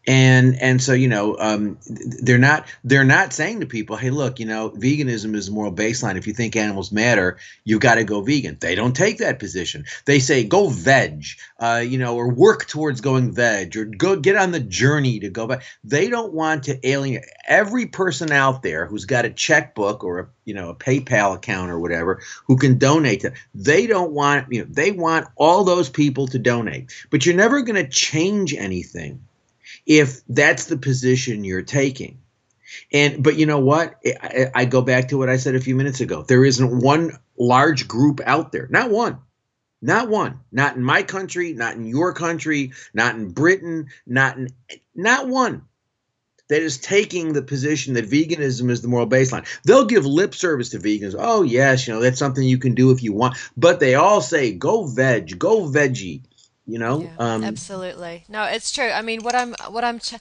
and 0.08 0.60
and 0.62 0.82
so 0.82 0.94
you 0.94 1.08
know 1.08 1.36
um, 1.40 1.78
they're 2.22 2.38
not 2.38 2.68
they're 2.84 3.04
not 3.04 3.34
saying 3.34 3.60
to 3.60 3.66
people 3.66 3.96
hey 3.96 4.10
look 4.10 4.40
you 4.40 4.46
know 4.46 4.70
veganism 4.72 5.36
is 5.36 5.48
a 5.48 5.52
moral 5.52 5.72
baseline. 5.72 6.18
If 6.18 6.28
you 6.28 6.34
think 6.34 6.56
animals 6.56 6.92
matter 6.92 7.38
you've 7.64 7.82
got 7.82 7.96
to 7.96 8.04
go 8.04 8.22
vegan. 8.22 8.58
They 8.60 8.76
don't 8.76 8.96
take 8.96 9.18
that 9.18 9.40
position. 9.40 9.86
They 10.06 10.20
say 10.20 10.44
go 10.44 10.70
veg 10.70 11.26
uh, 11.60 11.84
you 11.86 11.98
know 11.98 12.16
or 12.16 12.32
work 12.32 12.68
towards 12.68 13.02
going 13.02 13.32
veg 13.32 13.76
or 13.76 13.86
go 13.86 14.16
get 14.16 14.36
on 14.36 14.52
the 14.52 14.60
journey 14.60 15.20
to 15.20 15.30
go 15.30 15.48
back. 15.48 15.64
They 15.84 16.10
don't 16.10 16.34
want 16.34 16.64
to 16.64 16.88
alienate. 16.88 17.26
Every 17.48 17.88
person 17.88 18.32
out 18.32 18.64
there 18.64 18.86
who's 18.86 19.06
got 19.06 19.26
a 19.26 19.30
checkbook 19.30 20.04
or 20.04 20.20
a 20.20 20.28
you 20.46 20.54
know 20.54 20.70
a 20.70 20.76
paypal 20.76 21.36
account 21.36 21.72
or 21.72 21.80
whatever 21.80 22.22
who 22.46 22.58
can 22.58 22.78
donate 22.78 23.22
to 23.22 23.34
they 23.54 23.88
don't 23.88 24.12
want 24.12 24.52
you 24.52 24.62
know 24.62 24.68
they 24.70 24.92
want 24.92 25.28
all 25.36 25.64
those 25.64 25.90
people 25.90 26.28
to 26.28 26.40
donate. 26.40 26.94
But 27.10 27.26
you're 27.26 27.36
never 27.36 27.62
going 27.62 27.84
to 27.84 27.90
change 27.90 28.54
anything 28.54 29.22
if 29.86 30.22
that's 30.28 30.66
the 30.66 30.78
position 30.78 31.44
you're 31.44 31.62
taking. 31.62 32.20
And 32.92 33.24
but 33.24 33.38
you 33.38 33.46
know 33.46 33.60
what? 33.60 33.96
I, 34.06 34.48
I, 34.54 34.66
go 34.66 34.82
back 34.82 35.10
to 35.10 35.18
what 35.18 35.30
I 35.30 35.38
said 35.38 35.56
a 35.56 35.62
few 35.62 35.76
minutes 35.76 36.02
ago. 36.02 36.24
There 36.24 36.44
isn't 36.44 36.80
one 36.80 37.18
large 37.38 37.88
group 37.88 38.20
out 38.26 38.52
there, 38.52 38.68
not 38.70 38.90
one, 38.90 39.20
not 39.82 40.10
one, 40.10 40.40
not 40.52 40.76
in 40.76 40.84
my 40.84 41.04
country, 41.04 41.54
not 41.54 41.76
in 41.76 41.86
your 41.86 42.14
country, 42.14 42.74
not 42.94 43.16
in 43.16 43.32
Britain, 43.32 43.88
not 44.06 44.38
in 44.38 44.50
not 44.96 45.28
one 45.28 45.64
that 46.48 46.62
is 46.62 46.78
taking 46.78 47.34
the 47.34 47.42
position 47.42 47.96
that 47.96 48.10
veganism 48.10 48.70
is 48.70 48.82
the 48.82 48.88
moral 48.88 49.08
baseline. 49.08 49.48
They'll 49.64 49.86
give 49.86 50.06
lip 50.06 50.36
service 50.36 50.70
to 50.70 50.80
vegans. 50.80 51.16
Oh 51.18 51.44
yes, 51.44 51.88
you 51.88 51.94
know 51.94 52.02
that's 52.02 52.20
something 52.20 52.44
you 52.44 52.58
can 52.58 52.76
do 52.76 52.92
if 52.92 53.04
you 53.04 53.14
want, 53.14 53.38
but 53.56 53.80
they 53.80 53.96
all 53.96 54.22
say 54.22 54.52
go 54.52 54.86
veg, 54.86 55.40
go 55.40 55.62
veggie 55.62 56.24
you 56.68 56.80
know 56.80 57.02
yeah, 57.02 57.16
um, 57.20 57.44
absolutely 57.44 58.24
no 58.28 58.44
it's 58.44 58.72
true 58.72 58.90
i 58.90 59.02
mean 59.02 59.22
what 59.24 59.36
i'm 59.36 59.54
what 59.70 59.84
i'm 59.84 60.00
ch- 60.00 60.16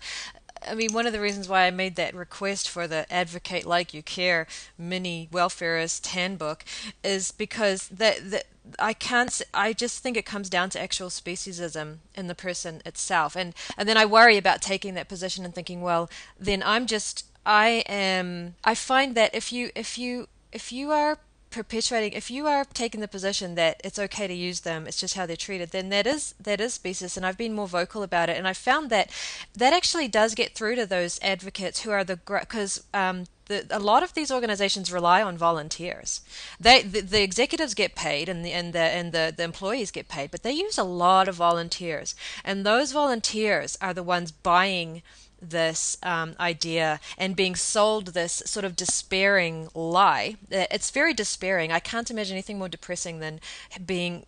I 0.67 0.75
mean, 0.75 0.93
one 0.93 1.07
of 1.07 1.13
the 1.13 1.21
reasons 1.21 1.49
why 1.49 1.67
I 1.67 1.71
made 1.71 1.97
that 1.97 2.15
request 2.15 2.69
for 2.69 2.87
the 2.87 3.13
Advocate 3.13 3.67
Like 3.67 3.93
You 3.93 4.03
Care 4.03 4.47
mini 4.79 5.29
welfarist 5.33 6.07
handbook 6.09 6.65
is 7.03 7.33
because 7.33 7.89
that, 7.89 8.31
that 8.31 8.45
I 8.79 8.93
can't. 8.95 9.43
I 9.53 9.73
just 9.73 10.03
think 10.03 10.17
it 10.17 10.25
comes 10.25 10.49
down 10.49 10.71
to 10.71 10.81
actual 10.81 11.09
speciesism 11.09 11.99
in 12.15 12.29
the 12.29 12.35
person 12.35 12.81
itself, 12.87 13.37
and 13.37 13.55
and 13.77 13.89
then 13.89 13.97
I 13.97 14.07
worry 14.07 14.39
about 14.39 14.63
taking 14.63 14.95
that 14.95 15.09
position 15.09 15.45
and 15.45 15.55
thinking, 15.55 15.83
well, 15.83 16.09
then 16.39 16.63
I'm 16.65 16.87
just. 16.87 17.27
I 17.47 17.85
am. 17.87 18.55
I 18.65 18.75
find 18.75 19.15
that 19.17 19.35
if 19.35 19.53
you 19.53 19.71
if 19.75 19.99
you 19.99 20.29
if 20.51 20.73
you 20.73 20.93
are 20.93 21.19
perpetuating 21.55 22.13
if 22.13 22.33
you 22.33 22.49
are 22.49 22.65
taking 22.75 23.01
the 23.01 23.07
position 23.07 23.55
that 23.55 23.81
it's 23.85 23.99
okay 23.99 24.27
to 24.27 24.35
use 24.35 24.61
them 24.61 24.89
it's 24.89 24.99
just 24.99 25.15
how 25.15 25.25
they're 25.25 25.37
treated 25.37 25.71
then 25.71 25.89
that 25.89 26.05
is 26.05 26.35
that 26.41 26.61
is 26.61 26.75
specious 26.75 27.17
and 27.17 27.25
i've 27.25 27.39
been 27.39 27.55
more 27.55 27.69
vocal 27.69 28.03
about 28.03 28.29
it 28.29 28.37
and 28.37 28.49
i 28.49 28.53
found 28.53 28.91
that 28.91 29.09
that 29.55 29.73
actually 29.73 30.09
does 30.09 30.35
get 30.35 30.55
through 30.55 30.75
to 30.75 30.85
those 30.85 31.21
advocates 31.23 31.83
who 31.83 31.93
are 31.93 32.03
the 32.03 32.17
because 32.17 32.83
um, 32.93 33.25
the, 33.47 33.67
a 33.71 33.79
lot 33.79 34.03
of 34.03 34.15
these 34.15 34.31
organizations 34.31 34.91
rely 34.91 35.23
on 35.23 35.37
volunteers. 35.37 36.23
They 36.59 36.83
the, 36.83 37.01
the, 37.01 37.23
executives 37.23 37.75
get 37.75 37.95
paid 37.95 38.29
and 38.29 38.45
the 38.45 38.53
and 38.53 38.73
the 38.73 38.79
and 38.79 39.13
the, 39.13 39.35
the 39.37 39.45
employees 39.45 39.91
get 39.91 40.09
paid, 40.09 40.31
but 40.31 40.43
they 40.43 40.53
use 40.53 40.79
a 40.79 40.85
lot 40.85 41.29
of 41.29 41.35
volunteers, 41.35 42.15
and 42.43 42.65
those 42.65 42.93
volunteers 42.93 43.77
are 43.83 43.93
the 43.93 44.03
ones 44.03 44.33
buying 44.33 45.03
this 45.51 45.97
um, 46.03 46.35
idea 46.41 47.01
and 47.19 47.37
being 47.37 47.55
sold 47.57 48.09
this 48.09 48.43
sort 48.47 48.65
of 48.65 48.77
despairing 48.77 49.69
lie. 49.75 50.37
It's 50.51 50.91
very 50.91 51.15
despairing. 51.15 51.73
I 51.73 51.81
can't 51.81 52.11
imagine 52.11 52.35
anything 52.35 52.59
more 52.59 52.69
depressing 52.69 53.21
than 53.21 53.41
being 53.85 54.27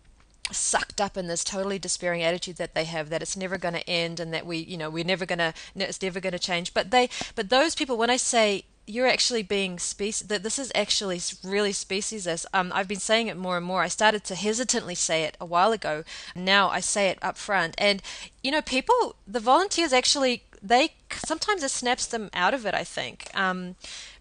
sucked 0.51 1.01
up 1.01 1.17
in 1.17 1.27
this 1.27 1.43
totally 1.43 1.79
despairing 1.79 2.23
attitude 2.23 2.57
that 2.57 2.73
they 2.73 2.85
have 2.85 3.09
that 3.09 3.21
it's 3.21 3.37
never 3.37 3.57
going 3.57 3.73
to 3.73 3.89
end 3.89 4.19
and 4.19 4.33
that 4.33 4.45
we 4.45 4.57
you 4.57 4.77
know 4.77 4.89
we're 4.89 5.03
never 5.03 5.25
going 5.25 5.39
to 5.39 5.53
it's 5.75 6.01
never 6.01 6.19
going 6.19 6.33
to 6.33 6.39
change 6.39 6.73
but 6.73 6.91
they 6.91 7.09
but 7.35 7.49
those 7.49 7.75
people 7.75 7.97
when 7.97 8.09
i 8.09 8.17
say 8.17 8.63
you're 8.85 9.07
actually 9.07 9.43
being 9.43 9.77
species 9.77 10.27
that 10.27 10.43
this 10.43 10.57
is 10.57 10.71
actually 10.73 11.19
really 11.43 11.71
speciesist 11.71 12.45
um, 12.53 12.71
i've 12.73 12.87
been 12.87 12.99
saying 12.99 13.27
it 13.27 13.35
more 13.35 13.57
and 13.57 13.65
more 13.65 13.81
i 13.81 13.87
started 13.87 14.23
to 14.23 14.35
hesitantly 14.35 14.95
say 14.95 15.23
it 15.23 15.35
a 15.41 15.45
while 15.45 15.73
ago 15.73 16.03
now 16.35 16.69
i 16.69 16.79
say 16.79 17.09
it 17.09 17.19
up 17.21 17.37
front 17.37 17.75
and 17.77 18.01
you 18.41 18.51
know 18.51 18.61
people 18.61 19.15
the 19.27 19.41
volunteers 19.41 19.91
actually 19.91 20.43
they 20.61 20.89
sometimes 21.25 21.63
it 21.63 21.71
snaps 21.71 22.05
them 22.07 22.29
out 22.33 22.53
of 22.53 22.65
it. 22.65 22.73
I 22.73 22.83
think 22.83 23.29
um, 23.33 23.75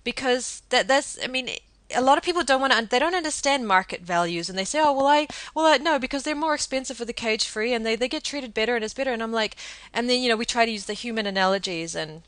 because 0.04 0.62
that 0.70 0.88
that's 0.88 1.18
I 1.22 1.26
mean 1.26 1.48
a 1.94 2.00
lot 2.00 2.18
of 2.18 2.24
people 2.24 2.42
don't 2.42 2.60
want 2.60 2.72
to 2.72 2.86
they 2.86 2.98
don't 2.98 3.14
understand 3.14 3.66
market 3.66 4.00
values 4.00 4.48
and 4.48 4.58
they 4.58 4.64
say 4.64 4.80
oh 4.82 4.92
well 4.92 5.06
i 5.06 5.26
well 5.54 5.66
I, 5.66 5.76
no 5.76 5.98
because 5.98 6.24
they're 6.24 6.34
more 6.34 6.54
expensive 6.54 6.96
for 6.96 7.04
the 7.04 7.12
cage 7.12 7.44
free 7.44 7.72
and 7.72 7.86
they, 7.86 7.94
they 7.94 8.08
get 8.08 8.24
treated 8.24 8.54
better 8.54 8.74
and 8.74 8.84
it's 8.84 8.94
better 8.94 9.12
and 9.12 9.22
i'm 9.22 9.32
like 9.32 9.56
and 9.94 10.10
then 10.10 10.20
you 10.20 10.28
know 10.28 10.36
we 10.36 10.44
try 10.44 10.64
to 10.64 10.70
use 10.70 10.86
the 10.86 10.94
human 10.94 11.26
analogies 11.26 11.94
and 11.94 12.22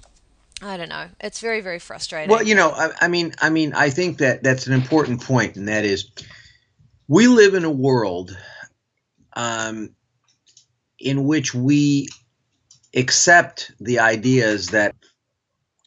i 0.62 0.76
don't 0.76 0.88
know 0.88 1.09
it's 1.20 1.40
very 1.40 1.61
very 1.61 1.80
frustrating 1.80 2.30
well 2.30 2.42
you 2.42 2.54
know 2.54 2.70
i, 2.70 2.90
I 3.00 3.09
mean 3.09 3.34
i 3.40 3.50
mean 3.50 3.72
i 3.74 3.90
think 3.90 4.18
that 4.18 4.44
that's 4.44 4.68
an 4.68 4.74
important 4.74 5.22
point 5.22 5.56
and 5.56 5.66
that 5.66 5.84
is 5.84 6.09
we 7.09 7.26
live 7.26 7.54
in 7.54 7.64
a 7.64 7.70
world 7.70 8.36
um, 9.34 9.94
in 10.98 11.24
which 11.24 11.54
we 11.54 12.09
accept 12.95 13.72
the 13.80 13.99
ideas 14.01 14.68
that 14.68 14.95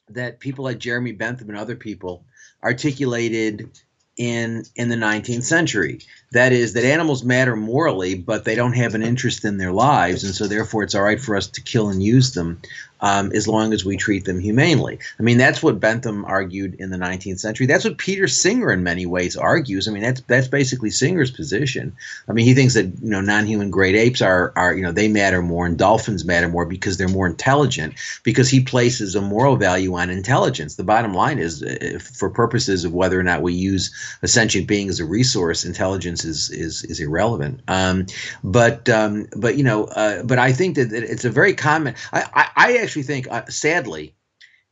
that 0.09 0.39
people 0.39 0.65
like 0.65 0.77
Jeremy 0.77 1.13
Bentham 1.13 1.49
and 1.49 1.57
other 1.57 1.75
people 1.75 2.25
articulated 2.63 3.69
in 4.17 4.63
in 4.75 4.89
the 4.89 4.95
19th 4.95 5.43
century. 5.43 5.99
That 6.31 6.51
is 6.51 6.73
that 6.73 6.83
animals 6.83 7.23
matter 7.23 7.55
morally, 7.55 8.15
but 8.15 8.45
they 8.45 8.55
don't 8.55 8.73
have 8.73 8.93
an 8.93 9.03
interest 9.03 9.45
in 9.45 9.57
their 9.57 9.71
lives, 9.71 10.23
and 10.23 10.35
so 10.35 10.47
therefore 10.47 10.83
it's 10.83 10.95
all 10.95 11.01
right 11.01 11.19
for 11.19 11.35
us 11.35 11.47
to 11.47 11.61
kill 11.61 11.89
and 11.89 12.03
use 12.03 12.33
them. 12.33 12.61
Um, 13.01 13.31
as 13.33 13.47
long 13.47 13.73
as 13.73 13.83
we 13.83 13.97
treat 13.97 14.25
them 14.25 14.39
humanely. 14.39 14.99
I 15.19 15.23
mean, 15.23 15.37
that's 15.37 15.63
what 15.63 15.79
Bentham 15.79 16.25
argued 16.25 16.75
in 16.75 16.89
the 16.89 16.97
19th 16.97 17.39
century. 17.39 17.65
That's 17.65 17.83
what 17.83 17.97
Peter 17.97 18.27
Singer, 18.27 18.71
in 18.71 18.83
many 18.83 19.05
ways, 19.05 19.35
argues. 19.35 19.87
I 19.87 19.91
mean, 19.91 20.03
that's 20.03 20.21
that's 20.21 20.47
basically 20.47 20.89
Singer's 20.91 21.31
position. 21.31 21.95
I 22.27 22.33
mean, 22.33 22.45
he 22.45 22.53
thinks 22.53 22.73
that 22.75 22.85
you 22.85 23.09
know 23.09 23.21
non-human 23.21 23.71
great 23.71 23.95
apes 23.95 24.21
are 24.21 24.53
are 24.55 24.73
you 24.73 24.83
know 24.83 24.91
they 24.91 25.07
matter 25.07 25.41
more 25.41 25.65
and 25.65 25.77
dolphins 25.77 26.25
matter 26.25 26.47
more 26.47 26.65
because 26.65 26.97
they're 26.97 27.07
more 27.07 27.27
intelligent. 27.27 27.95
Because 28.23 28.49
he 28.49 28.61
places 28.61 29.15
a 29.15 29.21
moral 29.21 29.55
value 29.55 29.95
on 29.95 30.09
intelligence. 30.09 30.75
The 30.75 30.83
bottom 30.83 31.13
line 31.13 31.39
is, 31.39 31.63
uh, 31.63 31.99
for 31.99 32.29
purposes 32.29 32.85
of 32.85 32.93
whether 32.93 33.19
or 33.19 33.23
not 33.23 33.41
we 33.41 33.53
use 33.53 33.91
a 34.21 34.27
sentient 34.27 34.67
being 34.67 34.89
as 34.89 34.99
a 34.99 35.05
resource, 35.05 35.65
intelligence 35.65 36.23
is 36.23 36.49
is 36.51 36.83
is 36.83 36.99
irrelevant. 36.99 37.61
Um, 37.67 38.05
but 38.43 38.89
um, 38.89 39.27
but 39.35 39.57
you 39.57 39.63
know, 39.63 39.85
uh, 39.85 40.23
but 40.23 40.39
I 40.39 40.53
think 40.53 40.75
that 40.75 40.93
it's 40.93 41.25
a 41.25 41.29
very 41.29 41.53
common. 41.53 41.95
I 42.13 42.23
I, 42.33 42.49
I 42.55 42.77
actually 42.77 42.90
think, 42.99 43.27
uh, 43.31 43.45
sadly, 43.47 44.13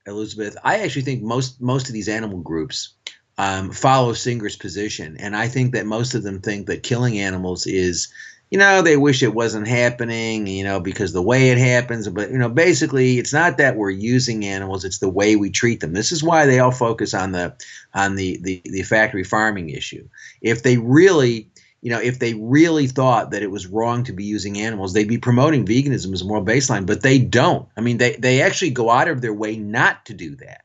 Elizabeth, 0.06 0.58
I 0.64 0.80
actually 0.80 1.04
think 1.04 1.24
most 1.24 1.62
most 1.62 1.88
of 1.88 1.94
these 1.94 2.10
animal 2.10 2.40
groups 2.40 2.94
um, 3.38 3.72
follow 3.72 4.14
Singer's 4.14 4.58
position, 4.58 5.16
and 5.18 5.36
I 5.36 5.48
think 5.48 5.74
that 5.74 5.86
most 5.86 6.14
of 6.14 6.24
them 6.24 6.42
think 6.42 6.68
that 6.68 6.84
killing 6.84 7.20
animals 7.20 7.66
is, 7.66 8.12
you 8.52 8.58
know, 8.58 8.82
they 8.82 8.98
wish 8.98 9.24
it 9.24 9.34
wasn't 9.34 9.68
happening, 9.68 10.46
you 10.46 10.64
know, 10.64 10.80
because 10.80 11.14
the 11.14 11.22
way 11.22 11.50
it 11.50 11.58
happens. 11.58 12.10
But 12.10 12.32
you 12.32 12.38
know, 12.38 12.50
basically, 12.50 13.18
it's 13.18 13.34
not 13.34 13.58
that 13.58 13.78
we're 13.78 13.92
using 13.92 14.46
animals; 14.46 14.84
it's 14.84 15.00
the 15.00 15.10
way 15.10 15.36
we 15.36 15.50
treat 15.50 15.80
them. 15.80 15.94
This 15.94 16.12
is 16.12 16.24
why 16.24 16.46
they 16.46 16.60
all 16.60 16.72
focus 16.72 17.14
on 17.14 17.32
the 17.32 17.56
on 17.94 18.16
the 18.16 18.38
the, 18.42 18.62
the 18.66 18.84
factory 18.84 19.24
farming 19.24 19.70
issue. 19.70 20.08
If 20.42 20.64
they 20.64 20.78
really 20.78 21.50
you 21.82 21.90
know, 21.92 22.00
if 22.00 22.20
they 22.20 22.34
really 22.34 22.88
thought 22.88 23.32
that 23.32 23.44
it 23.44 23.52
was 23.52 23.68
wrong 23.68 24.04
to 24.04 24.14
be 24.14 24.26
using 24.26 24.60
animals, 24.60 24.94
they'd 24.94 25.08
be 25.08 25.18
promoting 25.18 25.66
veganism 25.66 26.14
as 26.14 26.22
a 26.22 26.26
moral 26.26 26.44
baseline, 26.44 26.86
but 26.86 27.02
they 27.02 27.20
don't. 27.20 27.68
I 27.78 27.82
mean, 27.82 27.98
they, 27.98 28.16
they 28.16 28.42
actually 28.42 28.72
go 28.72 28.90
out 28.90 29.08
of 29.08 29.22
their 29.22 29.34
way 29.34 29.56
not 29.58 30.06
to 30.08 30.14
do 30.14 30.36
that. 30.38 30.64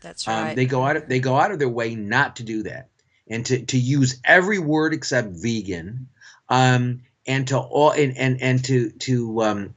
That's 0.00 0.26
right. 0.26 0.50
Um, 0.50 0.56
they 0.56 0.66
go 0.66 0.84
out 0.84 0.96
of 0.96 1.08
they 1.08 1.20
go 1.20 1.36
out 1.36 1.52
of 1.52 1.58
their 1.58 1.68
way 1.68 1.94
not 1.94 2.36
to 2.36 2.42
do 2.42 2.64
that, 2.64 2.88
and 3.28 3.46
to, 3.46 3.64
to 3.66 3.78
use 3.78 4.20
every 4.24 4.58
word 4.58 4.92
except 4.92 5.28
vegan, 5.30 6.08
um, 6.48 7.02
and 7.26 7.46
to 7.48 7.58
all 7.58 7.92
and 7.92 8.16
and 8.18 8.42
and 8.42 8.64
to 8.64 8.90
to 8.90 9.42
um, 9.42 9.74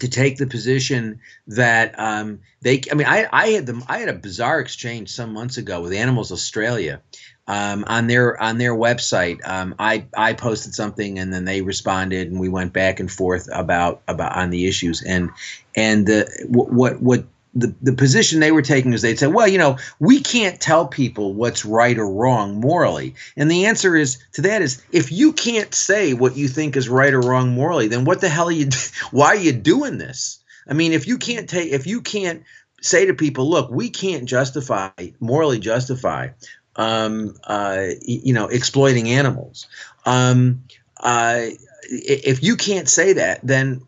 to 0.00 0.08
take 0.08 0.38
the 0.38 0.46
position 0.46 1.20
that 1.48 1.98
um, 1.98 2.40
they. 2.62 2.80
I 2.90 2.94
mean, 2.94 3.06
I 3.06 3.28
I 3.30 3.48
had 3.48 3.66
them. 3.66 3.84
I 3.86 3.98
had 3.98 4.08
a 4.08 4.14
bizarre 4.14 4.60
exchange 4.60 5.10
some 5.10 5.34
months 5.34 5.58
ago 5.58 5.82
with 5.82 5.92
Animals 5.92 6.32
Australia, 6.32 7.02
um, 7.46 7.84
on 7.86 8.06
their 8.06 8.40
on 8.40 8.58
their 8.58 8.74
website. 8.74 9.46
Um, 9.46 9.74
I 9.78 10.06
I 10.16 10.32
posted 10.32 10.74
something 10.74 11.18
and 11.18 11.32
then 11.32 11.44
they 11.44 11.62
responded 11.62 12.30
and 12.30 12.40
we 12.40 12.48
went 12.48 12.72
back 12.72 13.00
and 13.00 13.10
forth 13.10 13.48
about 13.52 14.02
about 14.08 14.36
on 14.36 14.50
the 14.50 14.66
issues 14.66 15.02
and 15.02 15.30
and 15.74 16.06
the 16.06 16.46
what 16.48 17.00
what 17.00 17.24
the, 17.54 17.72
the 17.82 17.92
position 17.92 18.40
they 18.40 18.52
were 18.52 18.62
taking 18.62 18.92
is 18.92 19.02
they'd 19.02 19.18
say, 19.18 19.28
well, 19.28 19.46
you 19.46 19.58
know, 19.58 19.78
we 20.00 20.20
can't 20.20 20.60
tell 20.60 20.88
people 20.88 21.34
what's 21.34 21.64
right 21.64 21.96
or 21.96 22.10
wrong 22.10 22.60
morally. 22.60 23.14
And 23.36 23.50
the 23.50 23.66
answer 23.66 23.94
is 23.94 24.18
to 24.32 24.42
that 24.42 24.60
is 24.60 24.82
if 24.90 25.12
you 25.12 25.32
can't 25.32 25.72
say 25.72 26.14
what 26.14 26.36
you 26.36 26.48
think 26.48 26.76
is 26.76 26.88
right 26.88 27.14
or 27.14 27.20
wrong 27.20 27.50
morally, 27.54 27.86
then 27.86 28.04
what 28.04 28.20
the 28.20 28.28
hell 28.28 28.48
are 28.48 28.52
you 28.52 28.70
why 29.10 29.26
are 29.26 29.36
you 29.36 29.52
doing 29.52 29.98
this? 29.98 30.40
I 30.68 30.72
mean, 30.72 30.92
if 30.92 31.06
you 31.06 31.18
can't 31.18 31.48
take 31.48 31.70
if 31.70 31.86
you 31.86 32.00
can't 32.00 32.42
say 32.80 33.06
to 33.06 33.14
people, 33.14 33.48
look, 33.48 33.70
we 33.70 33.88
can't 33.88 34.24
justify 34.24 34.90
morally 35.20 35.58
justify 35.58 36.28
um, 36.76 37.36
uh, 37.44 37.86
you 38.02 38.32
know, 38.32 38.46
exploiting 38.46 39.08
animals. 39.08 39.66
Um, 40.06 40.64
uh, 41.00 41.46
if 41.88 42.42
you 42.42 42.56
can't 42.56 42.88
say 42.88 43.14
that, 43.14 43.40
then 43.42 43.82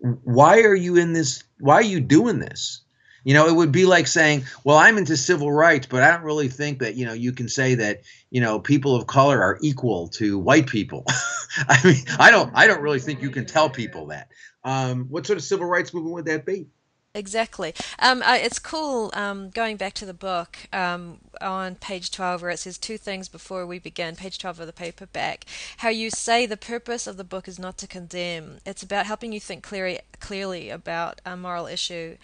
why 0.00 0.62
are 0.62 0.74
you 0.74 0.96
in 0.96 1.12
this? 1.12 1.42
Why 1.58 1.74
are 1.74 1.82
you 1.82 2.00
doing 2.00 2.38
this? 2.38 2.80
You 3.24 3.34
know, 3.34 3.46
it 3.46 3.54
would 3.54 3.72
be 3.72 3.84
like 3.84 4.06
saying, 4.06 4.44
"Well, 4.64 4.76
I'm 4.76 4.96
into 4.96 5.16
civil 5.16 5.52
rights, 5.52 5.86
but 5.86 6.02
I 6.02 6.10
don't 6.10 6.22
really 6.22 6.48
think 6.48 6.78
that 6.78 6.94
you 6.94 7.04
know 7.04 7.12
you 7.12 7.32
can 7.32 7.48
say 7.48 7.74
that 7.74 8.02
you 8.30 8.40
know 8.40 8.60
people 8.60 8.94
of 8.94 9.06
color 9.06 9.42
are 9.42 9.58
equal 9.60 10.08
to 10.10 10.38
white 10.38 10.66
people." 10.66 11.04
I 11.68 11.80
mean, 11.84 12.04
I 12.18 12.30
don't, 12.30 12.50
I 12.54 12.66
don't 12.66 12.80
really 12.80 13.00
think 13.00 13.20
you 13.20 13.30
can 13.30 13.44
tell 13.44 13.68
people 13.68 14.06
that. 14.06 14.28
Um, 14.64 15.06
what 15.06 15.26
sort 15.26 15.38
of 15.38 15.44
civil 15.44 15.66
rights 15.66 15.92
movement 15.92 16.14
would 16.14 16.24
that 16.26 16.46
be? 16.46 16.68
Exactly. 17.14 17.74
Um, 17.98 18.22
I, 18.24 18.38
it's 18.38 18.58
cool 18.58 19.10
um, 19.14 19.48
going 19.50 19.76
back 19.76 19.94
to 19.94 20.06
the 20.06 20.14
book 20.14 20.58
um, 20.72 21.18
on 21.40 21.74
page 21.74 22.10
12 22.10 22.42
where 22.42 22.50
it 22.50 22.58
says 22.58 22.76
two 22.76 22.98
things 22.98 23.28
before 23.28 23.66
we 23.66 23.78
begin, 23.78 24.14
page 24.14 24.38
12 24.38 24.60
of 24.60 24.66
the 24.66 24.72
paperback. 24.72 25.44
How 25.78 25.88
you 25.88 26.10
say 26.10 26.44
the 26.44 26.56
purpose 26.56 27.06
of 27.06 27.16
the 27.16 27.24
book 27.24 27.48
is 27.48 27.58
not 27.58 27.78
to 27.78 27.86
condemn, 27.86 28.58
it's 28.66 28.82
about 28.82 29.06
helping 29.06 29.32
you 29.32 29.40
think 29.40 29.62
clearly, 29.62 30.00
clearly 30.20 30.68
about 30.68 31.20
a 31.24 31.36
moral 31.36 31.66
issue. 31.66 32.18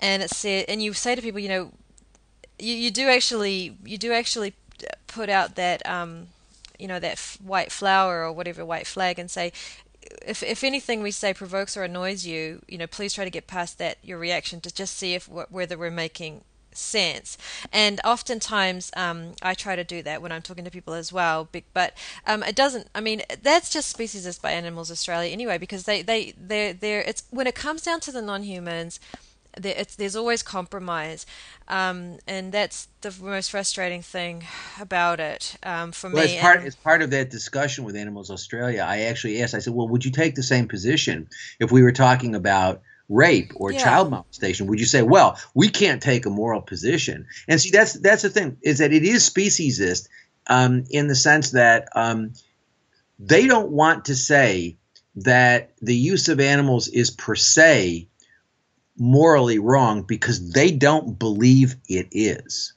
And 0.00 0.22
it 0.22 0.30
said, 0.30 0.64
and 0.68 0.82
you 0.82 0.94
say 0.94 1.14
to 1.14 1.22
people, 1.22 1.40
you 1.40 1.48
know, 1.48 1.72
you, 2.58 2.74
you 2.74 2.90
do 2.90 3.08
actually 3.08 3.76
you 3.84 3.98
do 3.98 4.12
actually 4.12 4.54
put 5.06 5.28
out 5.28 5.56
that 5.56 5.84
um, 5.88 6.28
you 6.78 6.86
know 6.88 6.98
that 7.00 7.18
white 7.42 7.72
flower 7.72 8.24
or 8.24 8.32
whatever 8.32 8.64
white 8.64 8.86
flag 8.86 9.18
and 9.18 9.30
say 9.30 9.52
if 10.26 10.42
if 10.42 10.64
anything 10.64 11.02
we 11.02 11.10
say 11.10 11.34
provokes 11.34 11.76
or 11.76 11.82
annoys 11.82 12.26
you, 12.26 12.62
you 12.68 12.78
know, 12.78 12.86
please 12.86 13.12
try 13.12 13.24
to 13.24 13.30
get 13.30 13.46
past 13.46 13.78
that 13.78 13.98
your 14.02 14.18
reaction 14.18 14.60
to 14.62 14.72
just 14.72 14.96
see 14.96 15.14
if 15.14 15.28
whether 15.28 15.76
we're 15.78 15.90
making 15.90 16.42
sense. 16.72 17.38
And 17.72 18.00
oftentimes, 18.04 18.90
um, 18.96 19.32
I 19.42 19.54
try 19.54 19.76
to 19.76 19.84
do 19.84 20.02
that 20.02 20.20
when 20.20 20.32
I'm 20.32 20.42
talking 20.42 20.64
to 20.64 20.70
people 20.70 20.94
as 20.94 21.12
well. 21.12 21.48
But 21.72 21.94
um, 22.26 22.42
it 22.42 22.56
doesn't. 22.56 22.88
I 22.94 23.00
mean, 23.00 23.22
that's 23.42 23.70
just 23.70 23.96
speciesist 23.96 24.42
by 24.42 24.52
Animals 24.52 24.90
Australia 24.90 25.32
anyway, 25.32 25.58
because 25.58 25.84
they 25.84 26.02
they 26.02 26.32
they 26.32 26.72
they're 26.72 27.02
it's 27.02 27.24
when 27.30 27.46
it 27.46 27.54
comes 27.54 27.82
down 27.82 28.00
to 28.00 28.12
the 28.12 28.22
non-humans 28.22 29.00
there, 29.58 29.84
there's 29.96 30.16
always 30.16 30.42
compromise, 30.42 31.26
um, 31.68 32.18
and 32.26 32.52
that's 32.52 32.88
the 33.00 33.14
most 33.22 33.50
frustrating 33.50 34.02
thing 34.02 34.44
about 34.80 35.20
it 35.20 35.56
um, 35.62 35.92
for 35.92 36.10
well, 36.10 36.24
me. 36.24 36.36
As 36.36 36.40
part, 36.40 36.62
as 36.64 36.74
part 36.74 37.02
of 37.02 37.10
that 37.10 37.30
discussion 37.30 37.84
with 37.84 37.96
Animals 37.96 38.30
Australia, 38.30 38.84
I 38.86 39.02
actually 39.02 39.42
asked. 39.42 39.54
I 39.54 39.58
said, 39.60 39.74
"Well, 39.74 39.88
would 39.88 40.04
you 40.04 40.10
take 40.10 40.34
the 40.34 40.42
same 40.42 40.68
position 40.68 41.28
if 41.58 41.70
we 41.72 41.82
were 41.82 41.92
talking 41.92 42.34
about?" 42.34 42.82
rape 43.10 43.52
or 43.56 43.70
yeah. 43.70 43.78
child 43.78 44.10
molestation 44.10 44.66
would 44.66 44.80
you 44.80 44.86
say 44.86 45.02
well 45.02 45.38
we 45.52 45.68
can't 45.68 46.02
take 46.02 46.24
a 46.24 46.30
moral 46.30 46.62
position 46.62 47.26
and 47.46 47.60
see 47.60 47.68
that's 47.68 47.92
that's 48.00 48.22
the 48.22 48.30
thing 48.30 48.56
is 48.62 48.78
that 48.78 48.94
it 48.94 49.02
is 49.02 49.28
speciesist 49.28 50.08
um, 50.46 50.84
in 50.88 51.06
the 51.06 51.14
sense 51.14 51.50
that 51.50 51.88
um, 51.94 52.32
they 53.18 53.46
don't 53.46 53.70
want 53.70 54.06
to 54.06 54.16
say 54.16 54.78
that 55.16 55.72
the 55.80 55.94
use 55.94 56.28
of 56.28 56.40
animals 56.40 56.88
is 56.88 57.10
per 57.10 57.34
se 57.34 58.08
morally 58.96 59.58
wrong 59.58 60.02
because 60.02 60.52
they 60.52 60.70
don't 60.70 61.18
believe 61.18 61.76
it 61.88 62.08
is. 62.12 62.74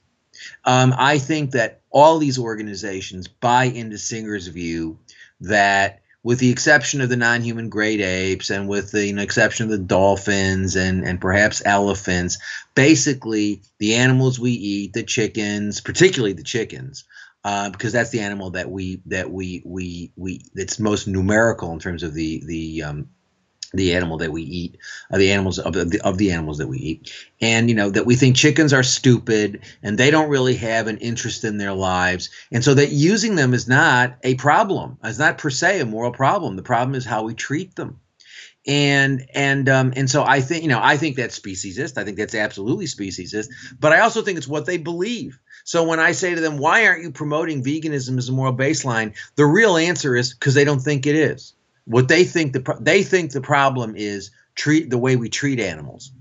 Um, 0.64 0.94
I 0.96 1.18
think 1.18 1.52
that 1.52 1.80
all 1.90 2.18
these 2.18 2.38
organizations 2.38 3.28
buy 3.28 3.64
into 3.64 3.98
Singer's 3.98 4.46
view 4.46 4.98
that, 5.40 6.00
with 6.22 6.38
the 6.38 6.50
exception 6.50 7.00
of 7.00 7.08
the 7.08 7.16
non-human 7.16 7.68
great 7.68 8.00
apes 8.00 8.50
and 8.50 8.68
with 8.68 8.90
the 8.90 9.06
you 9.06 9.12
know, 9.12 9.22
exception 9.22 9.64
of 9.64 9.70
the 9.70 9.78
dolphins 9.78 10.76
and 10.76 11.04
and 11.04 11.20
perhaps 11.20 11.62
elephants, 11.64 12.38
basically 12.74 13.62
the 13.78 13.94
animals 13.94 14.38
we 14.38 14.52
eat, 14.52 14.92
the 14.92 15.02
chickens, 15.02 15.80
particularly 15.80 16.32
the 16.34 16.42
chickens, 16.42 17.04
uh, 17.44 17.70
because 17.70 17.92
that's 17.92 18.10
the 18.10 18.20
animal 18.20 18.50
that 18.50 18.70
we 18.70 19.00
that 19.06 19.30
we 19.30 19.62
we 19.64 20.12
we 20.16 20.42
that's 20.54 20.78
most 20.78 21.06
numerical 21.06 21.72
in 21.72 21.78
terms 21.78 22.02
of 22.02 22.14
the 22.14 22.42
the 22.44 22.82
um, 22.82 23.08
the 23.72 23.94
animal 23.94 24.16
that 24.18 24.32
we 24.32 24.42
eat, 24.42 24.78
uh, 25.10 25.18
the 25.18 25.30
animals 25.30 25.58
of 25.58 25.74
the 25.74 26.00
of 26.02 26.18
the 26.18 26.32
animals 26.32 26.58
that 26.58 26.68
we 26.68 26.78
eat, 26.78 27.12
and 27.40 27.68
you 27.68 27.74
know 27.74 27.90
that 27.90 28.06
we 28.06 28.16
think 28.16 28.36
chickens 28.36 28.72
are 28.72 28.82
stupid 28.82 29.60
and 29.82 29.98
they 29.98 30.10
don't 30.10 30.30
really 30.30 30.54
have 30.54 30.86
an 30.86 30.98
interest 30.98 31.44
in 31.44 31.58
their 31.58 31.74
lives, 31.74 32.30
and 32.50 32.64
so 32.64 32.74
that 32.74 32.92
using 32.92 33.34
them 33.34 33.52
is 33.52 33.68
not 33.68 34.16
a 34.22 34.34
problem. 34.36 34.98
It's 35.04 35.18
not 35.18 35.38
per 35.38 35.50
se 35.50 35.80
a 35.80 35.86
moral 35.86 36.12
problem. 36.12 36.56
The 36.56 36.62
problem 36.62 36.94
is 36.94 37.04
how 37.04 37.24
we 37.24 37.34
treat 37.34 37.74
them, 37.76 38.00
and 38.66 39.26
and 39.34 39.68
um, 39.68 39.92
and 39.96 40.10
so 40.10 40.24
I 40.24 40.40
think 40.40 40.62
you 40.62 40.68
know 40.68 40.80
I 40.82 40.96
think 40.96 41.16
that's 41.16 41.38
speciesist. 41.38 41.98
I 41.98 42.04
think 42.04 42.16
that's 42.16 42.34
absolutely 42.34 42.86
speciesist. 42.86 43.48
But 43.78 43.92
I 43.92 44.00
also 44.00 44.22
think 44.22 44.38
it's 44.38 44.48
what 44.48 44.66
they 44.66 44.78
believe. 44.78 45.38
So 45.64 45.84
when 45.84 46.00
I 46.00 46.12
say 46.12 46.34
to 46.34 46.40
them, 46.40 46.56
"Why 46.56 46.86
aren't 46.86 47.02
you 47.02 47.10
promoting 47.10 47.62
veganism 47.62 48.16
as 48.16 48.30
a 48.30 48.32
moral 48.32 48.54
baseline?" 48.54 49.14
The 49.36 49.44
real 49.44 49.76
answer 49.76 50.16
is 50.16 50.32
because 50.32 50.54
they 50.54 50.64
don't 50.64 50.80
think 50.80 51.06
it 51.06 51.14
is 51.14 51.52
what 51.88 52.08
they 52.08 52.24
think 52.24 52.52
the 52.52 52.76
they 52.80 53.02
think 53.02 53.32
the 53.32 53.40
problem 53.40 53.94
is 53.96 54.30
treat 54.54 54.90
the 54.90 54.98
way 54.98 55.16
we 55.16 55.28
treat 55.28 55.58
animals, 55.58 56.12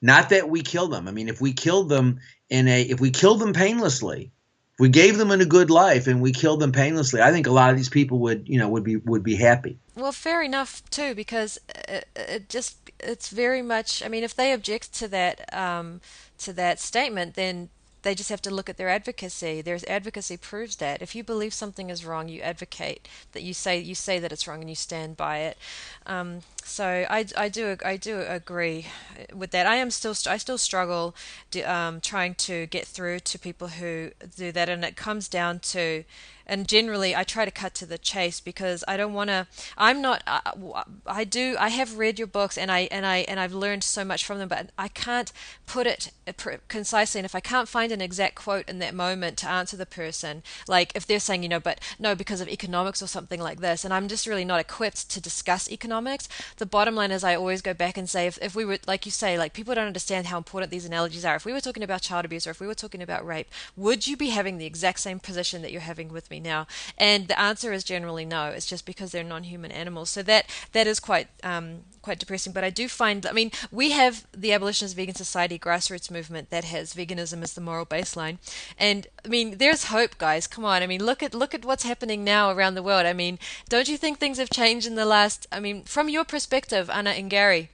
not 0.00 0.28
that 0.30 0.48
we 0.48 0.62
kill 0.62 0.88
them. 0.88 1.08
I 1.08 1.10
mean, 1.10 1.28
if 1.28 1.40
we 1.40 1.52
killed 1.52 1.88
them 1.88 2.20
in 2.48 2.68
a 2.68 2.82
if 2.82 3.00
we 3.00 3.10
killed 3.10 3.40
them 3.40 3.52
painlessly, 3.52 4.30
if 4.74 4.80
we 4.80 4.88
gave 4.88 5.18
them 5.18 5.32
in 5.32 5.40
a 5.40 5.44
good 5.44 5.68
life 5.68 6.06
and 6.06 6.22
we 6.22 6.32
killed 6.32 6.60
them 6.60 6.70
painlessly, 6.70 7.20
I 7.20 7.32
think 7.32 7.48
a 7.48 7.50
lot 7.50 7.70
of 7.70 7.76
these 7.76 7.88
people 7.88 8.20
would 8.20 8.48
you 8.48 8.58
know 8.58 8.68
would 8.68 8.84
be 8.84 8.96
would 8.98 9.24
be 9.24 9.34
happy. 9.34 9.78
Well, 9.96 10.12
fair 10.12 10.42
enough 10.42 10.88
too, 10.90 11.14
because 11.14 11.58
it, 11.88 12.06
it 12.14 12.48
just 12.48 12.76
it's 13.00 13.28
very 13.30 13.62
much. 13.62 14.04
I 14.04 14.08
mean, 14.08 14.22
if 14.22 14.34
they 14.34 14.52
object 14.52 14.94
to 14.94 15.08
that 15.08 15.52
um, 15.52 16.00
to 16.38 16.52
that 16.52 16.78
statement, 16.78 17.34
then 17.34 17.68
they 18.06 18.14
just 18.14 18.30
have 18.30 18.40
to 18.42 18.54
look 18.54 18.70
at 18.70 18.76
their 18.76 18.88
advocacy. 18.88 19.60
Their 19.60 19.80
advocacy 19.88 20.36
proves 20.36 20.76
that. 20.76 21.02
If 21.02 21.16
you 21.16 21.24
believe 21.24 21.52
something 21.52 21.90
is 21.90 22.06
wrong, 22.06 22.28
you 22.28 22.40
advocate 22.40 23.08
that 23.32 23.42
you 23.42 23.52
say 23.52 23.80
you 23.80 23.96
say 23.96 24.20
that 24.20 24.30
it's 24.30 24.46
wrong 24.46 24.60
and 24.60 24.70
you 24.70 24.76
stand 24.76 25.16
by 25.16 25.38
it. 25.38 25.58
Um, 26.06 26.42
so 26.62 27.04
I, 27.10 27.26
I 27.36 27.48
do 27.48 27.76
I 27.84 27.96
do 27.96 28.20
agree 28.20 28.86
with 29.34 29.50
that. 29.50 29.66
I 29.66 29.74
am 29.76 29.90
still 29.90 30.14
I 30.28 30.36
still 30.36 30.56
struggle 30.56 31.16
um, 31.64 32.00
trying 32.00 32.36
to 32.36 32.66
get 32.66 32.86
through 32.86 33.18
to 33.20 33.40
people 33.40 33.66
who 33.66 34.12
do 34.36 34.52
that, 34.52 34.68
and 34.68 34.84
it 34.84 34.94
comes 34.94 35.26
down 35.26 35.58
to 35.74 36.04
and 36.46 36.68
generally 36.68 37.14
I 37.14 37.24
try 37.24 37.44
to 37.44 37.50
cut 37.50 37.74
to 37.74 37.86
the 37.86 37.98
chase 37.98 38.40
because 38.40 38.84
I 38.86 38.96
don't 38.96 39.12
want 39.12 39.28
to. 39.28 39.46
I'm 39.76 40.00
not. 40.00 40.22
Uh, 40.26 40.40
I, 40.74 40.84
I, 41.06 41.24
do. 41.24 41.56
I 41.58 41.68
have 41.68 41.98
read 41.98 42.18
your 42.18 42.28
books 42.28 42.56
and 42.56 42.70
I 42.70 42.88
and 42.90 43.04
I 43.04 43.18
and 43.18 43.40
I've 43.40 43.52
learned 43.52 43.84
so 43.84 44.04
much 44.04 44.24
from 44.24 44.38
them, 44.38 44.48
but 44.48 44.70
I 44.78 44.88
can't 44.88 45.32
put 45.66 45.86
it 45.86 46.12
uh, 46.26 46.32
concisely. 46.68 47.18
And 47.18 47.24
if 47.24 47.34
I 47.34 47.40
can't 47.40 47.68
find 47.68 47.92
an 47.92 48.00
exact 48.00 48.36
quote 48.36 48.68
in 48.68 48.78
that 48.78 48.94
moment 48.94 49.36
to 49.38 49.48
answer 49.48 49.76
the 49.76 49.86
person, 49.86 50.42
like 50.68 50.92
if 50.94 51.06
they're 51.06 51.20
saying, 51.20 51.42
you 51.42 51.48
know, 51.48 51.60
but 51.60 51.80
no, 51.98 52.14
because 52.14 52.40
of 52.40 52.48
economics 52.48 53.02
or 53.02 53.06
something 53.06 53.40
like 53.40 53.60
this, 53.60 53.84
and 53.84 53.92
I'm 53.92 54.08
just 54.08 54.26
really 54.26 54.44
not 54.44 54.60
equipped 54.60 55.10
to 55.10 55.20
discuss 55.20 55.70
economics. 55.70 56.28
The 56.58 56.66
bottom 56.66 56.94
line 56.94 57.10
is, 57.10 57.24
I 57.24 57.34
always 57.34 57.62
go 57.62 57.74
back 57.74 57.96
and 57.96 58.08
say, 58.08 58.26
if, 58.26 58.38
if 58.40 58.54
we 58.54 58.64
were, 58.64 58.78
like 58.86 59.04
you 59.04 59.12
say, 59.12 59.36
like 59.36 59.52
people 59.52 59.74
don't 59.74 59.86
understand 59.86 60.26
how 60.26 60.38
important 60.38 60.70
these 60.70 60.84
analogies 60.84 61.24
are. 61.24 61.36
If 61.36 61.44
we 61.44 61.52
were 61.52 61.60
talking 61.60 61.82
about 61.82 62.02
child 62.02 62.24
abuse 62.24 62.46
or 62.46 62.50
if 62.50 62.60
we 62.60 62.66
were 62.66 62.74
talking 62.74 63.02
about 63.02 63.26
rape, 63.26 63.50
would 63.76 64.06
you 64.06 64.16
be 64.16 64.30
having 64.30 64.58
the 64.58 64.66
exact 64.66 65.00
same 65.00 65.18
position 65.18 65.62
that 65.62 65.72
you're 65.72 65.80
having 65.80 66.08
with 66.08 66.30
me? 66.30 66.35
Me 66.36 66.40
now? 66.40 66.66
And 66.98 67.28
the 67.28 67.38
answer 67.38 67.72
is 67.72 67.84
generally 67.84 68.24
no. 68.24 68.46
It's 68.48 68.66
just 68.66 68.86
because 68.86 69.10
they're 69.10 69.24
non-human 69.24 69.72
animals. 69.72 70.10
So 70.10 70.22
that 70.22 70.44
that 70.72 70.86
is 70.86 71.00
quite 71.00 71.28
um, 71.42 71.82
quite 72.06 72.18
depressing. 72.20 72.52
But 72.52 72.64
I 72.64 72.70
do 72.70 72.88
find, 72.88 73.26
I 73.26 73.32
mean, 73.32 73.50
we 73.72 73.90
have 73.90 74.26
the 74.32 74.52
Abolitionist 74.52 74.94
Vegan 74.94 75.16
Society 75.16 75.58
grassroots 75.58 76.10
movement 76.10 76.50
that 76.50 76.64
has 76.64 76.94
veganism 76.94 77.42
as 77.42 77.54
the 77.54 77.60
moral 77.60 77.84
baseline, 77.84 78.38
and 78.78 79.06
I 79.24 79.28
mean, 79.28 79.58
there's 79.58 79.84
hope, 79.96 80.16
guys. 80.18 80.46
Come 80.46 80.64
on, 80.64 80.82
I 80.82 80.86
mean, 80.86 81.04
look 81.04 81.22
at 81.22 81.34
look 81.34 81.54
at 81.54 81.64
what's 81.64 81.82
happening 81.82 82.22
now 82.22 82.50
around 82.50 82.74
the 82.74 82.82
world. 82.88 83.06
I 83.06 83.12
mean, 83.12 83.38
don't 83.68 83.88
you 83.88 83.96
think 83.96 84.18
things 84.18 84.38
have 84.38 84.50
changed 84.50 84.86
in 84.86 84.94
the 84.94 85.04
last? 85.16 85.46
I 85.50 85.58
mean, 85.60 85.82
from 85.84 86.08
your 86.08 86.24
perspective, 86.24 86.88
Anna 86.90 87.10
and 87.10 87.28
Gary, 87.28 87.70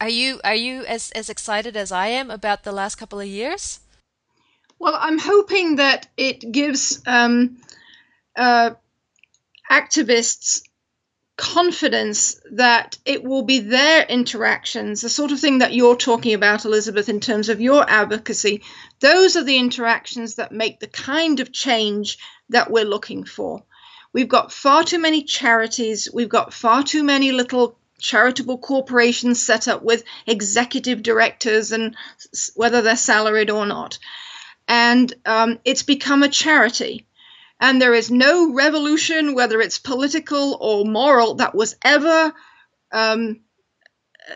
are 0.00 0.08
you 0.20 0.40
are 0.44 0.54
you 0.66 0.84
as 0.84 1.10
as 1.12 1.30
excited 1.30 1.76
as 1.76 1.90
I 1.90 2.08
am 2.08 2.30
about 2.30 2.62
the 2.62 2.72
last 2.72 2.96
couple 2.96 3.20
of 3.20 3.26
years? 3.26 3.80
Well, 4.78 4.96
I'm 4.98 5.18
hoping 5.18 5.76
that 5.76 6.08
it 6.16 6.52
gives 6.52 7.02
um, 7.06 7.58
uh, 8.36 8.70
activists 9.70 10.62
confidence 11.36 12.40
that 12.52 12.96
it 13.04 13.22
will 13.22 13.42
be 13.42 13.60
their 13.60 14.04
interactions, 14.04 15.02
the 15.02 15.08
sort 15.08 15.32
of 15.32 15.40
thing 15.40 15.58
that 15.58 15.74
you're 15.74 15.96
talking 15.96 16.32
about, 16.34 16.64
Elizabeth, 16.64 17.08
in 17.08 17.20
terms 17.20 17.48
of 17.48 17.60
your 17.60 17.88
advocacy. 17.88 18.62
Those 19.00 19.36
are 19.36 19.44
the 19.44 19.58
interactions 19.58 20.36
that 20.36 20.52
make 20.52 20.80
the 20.80 20.86
kind 20.86 21.40
of 21.40 21.52
change 21.52 22.18
that 22.48 22.70
we're 22.70 22.84
looking 22.84 23.24
for. 23.24 23.64
We've 24.12 24.28
got 24.28 24.52
far 24.52 24.82
too 24.82 24.98
many 24.98 25.24
charities, 25.24 26.08
we've 26.12 26.28
got 26.28 26.54
far 26.54 26.82
too 26.82 27.02
many 27.02 27.32
little 27.32 27.78
charitable 27.98 28.58
corporations 28.58 29.44
set 29.44 29.68
up 29.68 29.82
with 29.82 30.04
executive 30.26 31.02
directors 31.02 31.72
and 31.72 31.96
whether 32.54 32.82
they're 32.82 32.96
salaried 32.96 33.50
or 33.50 33.66
not. 33.66 33.98
And 34.68 35.12
um, 35.24 35.58
it's 35.64 35.82
become 35.82 36.22
a 36.22 36.28
charity. 36.28 37.06
And 37.60 37.80
there 37.80 37.94
is 37.94 38.10
no 38.10 38.52
revolution, 38.52 39.34
whether 39.34 39.60
it's 39.60 39.78
political 39.78 40.58
or 40.60 40.84
moral, 40.84 41.34
that 41.36 41.54
was 41.54 41.76
ever 41.82 42.34
um, 42.92 43.40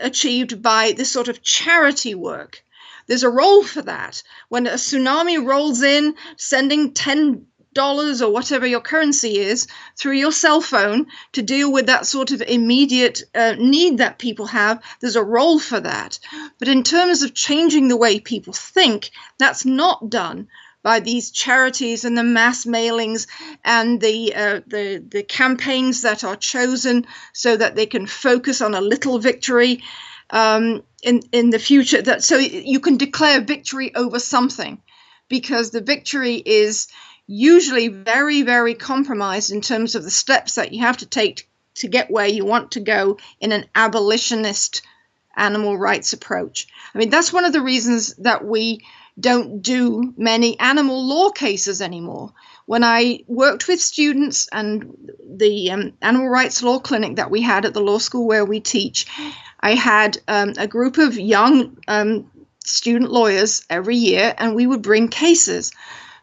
achieved 0.01 0.62
by 0.62 0.93
this 0.93 1.11
sort 1.11 1.28
of 1.28 1.43
charity 1.43 2.14
work. 2.14 2.62
There's 3.07 3.24
a 3.24 3.28
role 3.31 3.64
for 3.64 3.83
that. 3.83 4.22
When 4.49 4.66
a 4.66 4.74
tsunami 4.74 5.45
rolls 5.45 5.83
in, 5.83 6.14
sending 6.37 6.95
10 6.95 7.47
dollars 7.73 8.21
or 8.23 8.33
whatever 8.33 8.66
your 8.66 8.81
currency 8.81 9.39
is 9.39 9.66
through 9.97 10.12
your 10.12 10.33
cell 10.33 10.61
phone 10.61 11.07
to 11.33 11.43
deal 11.43 11.73
with 11.73 11.87
that 11.87 12.07
sort 12.07 12.33
of 12.33 12.43
immediate 12.43 13.23
uh, 13.35 13.55
need 13.59 13.99
that 13.99 14.18
people 14.18 14.47
have 14.47 14.83
there's 15.01 15.16
a 15.16 15.23
role 15.23 15.59
for 15.59 15.81
that 15.81 16.18
but 16.59 16.68
in 16.68 16.83
terms 16.83 17.23
of 17.23 17.35
changing 17.35 17.89
the 17.89 17.97
way 17.97 18.18
people 18.18 18.53
think 18.53 19.11
that's 19.39 19.64
not 19.64 20.11
done 20.11 20.49
by 20.83 21.01
these 21.01 21.31
charities 21.31 22.05
and 22.05 22.16
the 22.16 22.23
mass 22.23 22.64
mailings 22.64 23.27
and 23.64 24.01
the 24.01 24.35
uh, 24.35 24.61
the 24.66 25.05
the 25.09 25.23
campaigns 25.23 26.03
that 26.03 26.25
are 26.25 26.37
chosen 26.37 27.07
so 27.33 27.57
that 27.57 27.77
they 27.77 27.87
can 27.87 28.07
focus 28.07 28.61
on 28.61 28.75
a 28.75 28.81
little 28.81 29.18
victory 29.18 29.83
um, 30.31 30.83
in 31.03 31.21
in 31.33 31.51
the 31.51 31.59
future. 31.59 32.01
That 32.01 32.25
so 32.25 32.39
you 32.39 32.81
can 32.81 32.97
declare 32.97 33.41
victory 33.41 33.95
over 33.95 34.18
something, 34.18 34.81
because 35.29 35.71
the 35.71 35.83
victory 35.83 36.37
is 36.37 36.89
usually 37.31 37.87
very 37.87 38.43
very 38.43 38.74
compromised 38.74 39.53
in 39.53 39.61
terms 39.61 39.95
of 39.95 40.03
the 40.03 40.11
steps 40.11 40.57
that 40.57 40.72
you 40.72 40.81
have 40.81 40.97
to 40.97 41.07
take 41.07 41.49
to 41.74 41.87
get 41.87 42.11
where 42.11 42.26
you 42.26 42.45
want 42.45 42.72
to 42.72 42.81
go 42.81 43.16
in 43.41 43.53
an 43.53 43.64
abolitionist 43.76 44.83
animal 45.37 45.78
rights 45.78 46.12
approach. 46.12 46.66
I 46.93 46.99
mean 46.99 47.09
that's 47.09 47.33
one 47.33 47.45
of 47.45 47.53
the 47.53 47.62
reasons 47.62 48.14
that 48.16 48.45
we 48.45 48.85
don't 49.18 49.62
do 49.62 50.12
many 50.16 50.59
animal 50.59 51.07
law 51.07 51.31
cases 51.31 51.81
anymore. 51.81 52.33
When 52.66 52.83
I 52.83 53.20
worked 53.28 53.68
with 53.68 53.81
students 53.81 54.49
and 54.53 54.97
the 55.24 55.70
um, 55.70 55.93
animal 56.03 56.28
rights 56.28 56.62
law 56.62 56.81
clinic 56.81 57.16
that 57.16 57.31
we 57.31 57.43
had 57.43 57.64
at 57.64 57.74
the 57.74 57.81
law 57.81 57.99
school 57.99 58.26
where 58.26 58.45
we 58.45 58.61
teach, 58.61 59.07
I 59.61 59.74
had 59.74 60.18
um, 60.26 60.55
a 60.57 60.66
group 60.66 60.99
of 60.99 61.18
young 61.18 61.78
um, 61.87 62.31
student 62.64 63.11
lawyers 63.11 63.64
every 63.68 63.97
year, 63.97 64.35
and 64.39 64.55
we 64.55 64.66
would 64.66 64.83
bring 64.83 65.09
cases. 65.09 65.72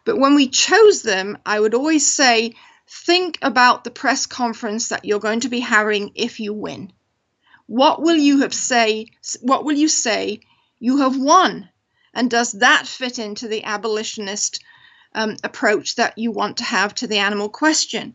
But 0.08 0.18
when 0.18 0.34
we 0.34 0.48
chose 0.48 1.02
them, 1.02 1.36
I 1.44 1.60
would 1.60 1.74
always 1.74 2.10
say, 2.10 2.54
think 2.88 3.36
about 3.42 3.84
the 3.84 3.90
press 3.90 4.24
conference 4.24 4.88
that 4.88 5.04
you're 5.04 5.20
going 5.20 5.40
to 5.40 5.50
be 5.50 5.60
having 5.60 6.12
if 6.14 6.40
you 6.40 6.54
win. 6.54 6.94
What 7.66 8.00
will 8.00 8.16
you 8.16 8.40
have 8.40 8.54
say? 8.54 9.08
What 9.42 9.66
will 9.66 9.76
you 9.76 9.88
say? 9.88 10.40
You 10.78 10.96
have 11.02 11.18
won 11.18 11.68
and 12.14 12.30
does 12.30 12.52
that 12.52 12.86
fit 12.86 13.18
into 13.18 13.48
the 13.48 13.64
abolitionist 13.64 14.64
um, 15.14 15.36
approach 15.44 15.96
that 15.96 16.16
you 16.16 16.30
want 16.30 16.56
to 16.56 16.64
have 16.64 16.94
to 16.94 17.06
the 17.06 17.18
animal 17.18 17.50
question? 17.50 18.14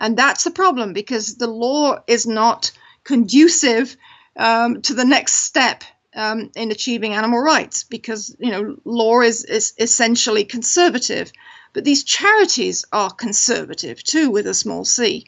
And 0.00 0.16
that's 0.16 0.44
the 0.44 0.50
problem 0.50 0.94
because 0.94 1.36
the 1.36 1.46
law 1.46 1.98
is 2.06 2.26
not 2.26 2.72
conducive 3.04 3.98
um, 4.34 4.80
to 4.80 4.94
the 4.94 5.04
next 5.04 5.34
step 5.34 5.84
um, 6.14 6.50
in 6.54 6.70
achieving 6.70 7.14
animal 7.14 7.40
rights 7.40 7.84
because 7.84 8.34
you 8.38 8.50
know 8.50 8.76
law 8.84 9.20
is, 9.20 9.44
is 9.44 9.74
essentially 9.78 10.44
conservative, 10.44 11.32
but 11.72 11.84
these 11.84 12.04
charities 12.04 12.84
are 12.92 13.10
conservative 13.10 14.02
too 14.02 14.30
with 14.30 14.46
a 14.46 14.54
small 14.54 14.84
c 14.84 15.26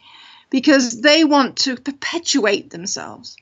because 0.51 1.01
they 1.01 1.25
want 1.25 1.57
to 1.57 1.77
perpetuate 1.77 2.71
themselves. 2.71 3.37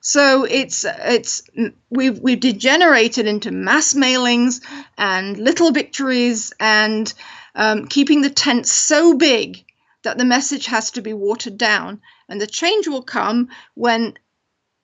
So 0.00 0.44
it's 0.44 0.84
it's 0.84 1.42
we've 1.90 2.18
we've 2.18 2.40
degenerated 2.40 3.26
into 3.26 3.52
mass 3.52 3.94
mailings 3.94 4.60
and 4.98 5.38
little 5.38 5.70
victories 5.70 6.52
and 6.58 7.12
um, 7.54 7.86
keeping 7.86 8.22
the 8.22 8.30
tent 8.30 8.66
so 8.66 9.14
big 9.14 9.64
that 10.02 10.18
the 10.18 10.24
message 10.24 10.66
has 10.66 10.90
to 10.92 11.02
be 11.02 11.12
watered 11.12 11.56
down. 11.56 12.00
And 12.28 12.40
the 12.40 12.46
change 12.46 12.88
will 12.88 13.02
come 13.02 13.50
when 13.74 14.14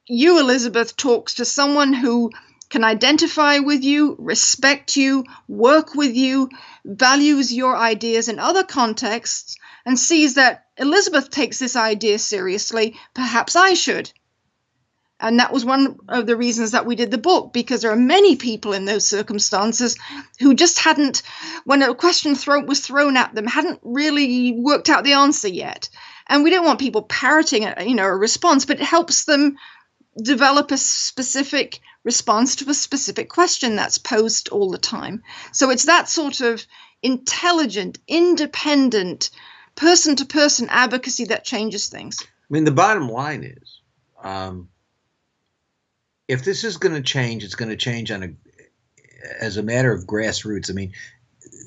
you, 0.08 0.40
Elizabeth, 0.40 0.96
talks 0.96 1.34
to 1.34 1.44
someone 1.44 1.92
who 1.92 2.30
can 2.68 2.84
identify 2.84 3.58
with 3.58 3.82
you, 3.82 4.16
respect 4.18 4.96
you, 4.96 5.24
work 5.46 5.94
with 5.94 6.14
you, 6.14 6.50
values 6.84 7.52
your 7.52 7.76
ideas 7.76 8.28
in 8.28 8.38
other 8.38 8.62
contexts, 8.62 9.56
and 9.86 9.98
sees 9.98 10.34
that 10.34 10.66
Elizabeth 10.76 11.30
takes 11.30 11.58
this 11.58 11.76
idea 11.76 12.18
seriously, 12.18 12.96
perhaps 13.14 13.56
I 13.56 13.74
should. 13.74 14.12
And 15.20 15.40
that 15.40 15.52
was 15.52 15.64
one 15.64 15.96
of 16.08 16.26
the 16.26 16.36
reasons 16.36 16.72
that 16.72 16.86
we 16.86 16.94
did 16.94 17.10
the 17.10 17.18
book, 17.18 17.52
because 17.52 17.82
there 17.82 17.90
are 17.90 17.96
many 17.96 18.36
people 18.36 18.72
in 18.72 18.84
those 18.84 19.08
circumstances 19.08 19.96
who 20.38 20.54
just 20.54 20.78
hadn't, 20.78 21.22
when 21.64 21.82
a 21.82 21.94
question 21.94 22.36
was 22.66 22.80
thrown 22.80 23.16
at 23.16 23.34
them, 23.34 23.46
hadn't 23.46 23.80
really 23.82 24.52
worked 24.52 24.88
out 24.88 25.02
the 25.04 25.14
answer 25.14 25.48
yet. 25.48 25.88
And 26.28 26.44
we 26.44 26.50
don't 26.50 26.64
want 26.64 26.78
people 26.78 27.02
parroting, 27.02 27.64
a, 27.64 27.82
you 27.82 27.94
know, 27.94 28.04
a 28.04 28.14
response, 28.14 28.64
but 28.66 28.78
it 28.78 28.84
helps 28.84 29.24
them 29.24 29.56
develop 30.22 30.70
a 30.70 30.76
specific 30.78 31.80
response 32.04 32.56
to 32.56 32.70
a 32.70 32.74
specific 32.74 33.28
question 33.28 33.76
that's 33.76 33.98
posed 33.98 34.48
all 34.48 34.70
the 34.70 34.78
time. 34.78 35.22
So 35.52 35.70
it's 35.70 35.86
that 35.86 36.08
sort 36.08 36.40
of 36.40 36.64
intelligent, 37.02 37.98
independent, 38.06 39.30
person 39.76 40.16
to 40.16 40.24
person 40.24 40.68
advocacy 40.70 41.26
that 41.26 41.44
changes 41.44 41.88
things. 41.88 42.18
I 42.22 42.26
mean, 42.50 42.64
the 42.64 42.72
bottom 42.72 43.08
line 43.08 43.44
is 43.44 43.80
um, 44.22 44.68
if 46.26 46.44
this 46.44 46.64
is 46.64 46.76
going 46.76 46.94
to 46.94 47.02
change, 47.02 47.44
it's 47.44 47.54
going 47.54 47.70
to 47.70 47.76
change 47.76 48.10
on 48.10 48.22
a 48.22 48.28
as 49.40 49.56
a 49.56 49.62
matter 49.62 49.92
of 49.92 50.06
grassroots. 50.06 50.70
I 50.70 50.74
mean, 50.74 50.92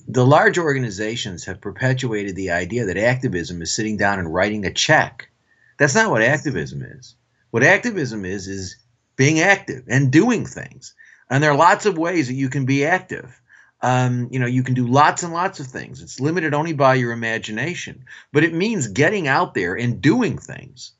the 0.07 0.25
large 0.25 0.57
organizations 0.57 1.45
have 1.45 1.61
perpetuated 1.61 2.35
the 2.35 2.51
idea 2.51 2.85
that 2.85 2.97
activism 2.97 3.61
is 3.61 3.75
sitting 3.75 3.97
down 3.97 4.19
and 4.19 4.33
writing 4.33 4.65
a 4.65 4.73
check. 4.73 5.29
That's 5.77 5.95
not 5.95 6.11
what 6.11 6.21
activism 6.21 6.81
is. 6.81 7.15
What 7.51 7.63
activism 7.63 8.25
is 8.25 8.47
is 8.47 8.77
being 9.17 9.39
active 9.39 9.83
and 9.87 10.11
doing 10.11 10.45
things. 10.45 10.95
And 11.29 11.43
there 11.43 11.51
are 11.51 11.57
lots 11.57 11.85
of 11.85 11.97
ways 11.97 12.27
that 12.27 12.33
you 12.33 12.49
can 12.49 12.65
be 12.65 12.85
active. 12.85 13.39
um, 13.81 14.29
you 14.31 14.39
know, 14.39 14.47
you 14.47 14.63
can 14.63 14.75
do 14.75 14.87
lots 14.87 15.23
and 15.23 15.33
lots 15.33 15.59
of 15.59 15.67
things. 15.67 16.01
It's 16.01 16.19
limited 16.19 16.53
only 16.53 16.73
by 16.73 16.95
your 16.95 17.11
imagination, 17.11 18.05
but 18.31 18.43
it 18.43 18.53
means 18.53 18.87
getting 18.87 19.27
out 19.27 19.53
there 19.53 19.75
and 19.75 20.01
doing 20.01 20.37
things 20.37 20.93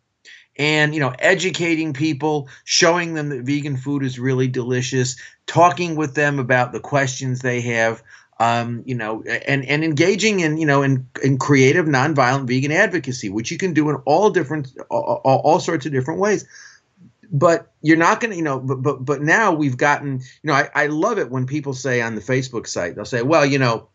and 0.58 0.94
you 0.94 1.00
know 1.00 1.14
educating 1.20 1.94
people 1.94 2.50
showing 2.66 3.14
them 3.14 3.30
that 3.30 3.44
vegan 3.44 3.78
food 3.78 4.04
is 4.04 4.20
really 4.20 4.48
delicious 4.48 5.16
talking 5.48 5.96
with 5.96 6.16
them 6.16 6.40
about 6.40 6.74
the 6.74 6.80
questions 6.80 7.40
they 7.40 7.62
have 7.62 8.04
um, 8.42 8.82
you 8.88 8.96
know 8.96 9.22
and 9.48 9.64
and 9.66 9.84
engaging 9.84 10.40
in 10.40 10.58
you 10.58 10.66
know 10.66 10.82
in, 10.82 11.08
in 11.24 11.38
creative 11.38 11.86
nonviolent 11.86 12.48
vegan 12.48 12.72
advocacy 12.72 13.30
which 13.30 13.52
you 13.52 13.58
can 13.58 13.72
do 13.72 13.88
in 13.90 13.96
all 14.06 14.32
different 14.32 14.70
all, 14.90 15.22
all 15.24 15.60
sorts 15.60 15.86
of 15.86 15.92
different 15.92 16.20
ways 16.20 16.44
but 17.32 17.72
you're 17.84 17.98
not 17.98 18.20
going 18.20 18.32
to 18.32 18.38
you 18.38 18.44
know 18.44 18.60
but 18.60 18.82
but 18.82 19.06
but 19.06 19.22
now 19.22 19.52
we've 19.54 19.78
gotten 19.78 20.20
you 20.42 20.48
know 20.48 20.54
I, 20.54 20.70
I 20.74 20.88
love 20.88 21.20
it 21.20 21.30
when 21.30 21.46
people 21.46 21.76
say 21.76 22.02
on 22.02 22.16
the 22.16 22.22
facebook 22.22 22.66
site 22.66 22.96
they'll 22.96 23.06
say 23.06 23.22
well 23.22 23.46
you 23.46 23.60
know 23.60 23.88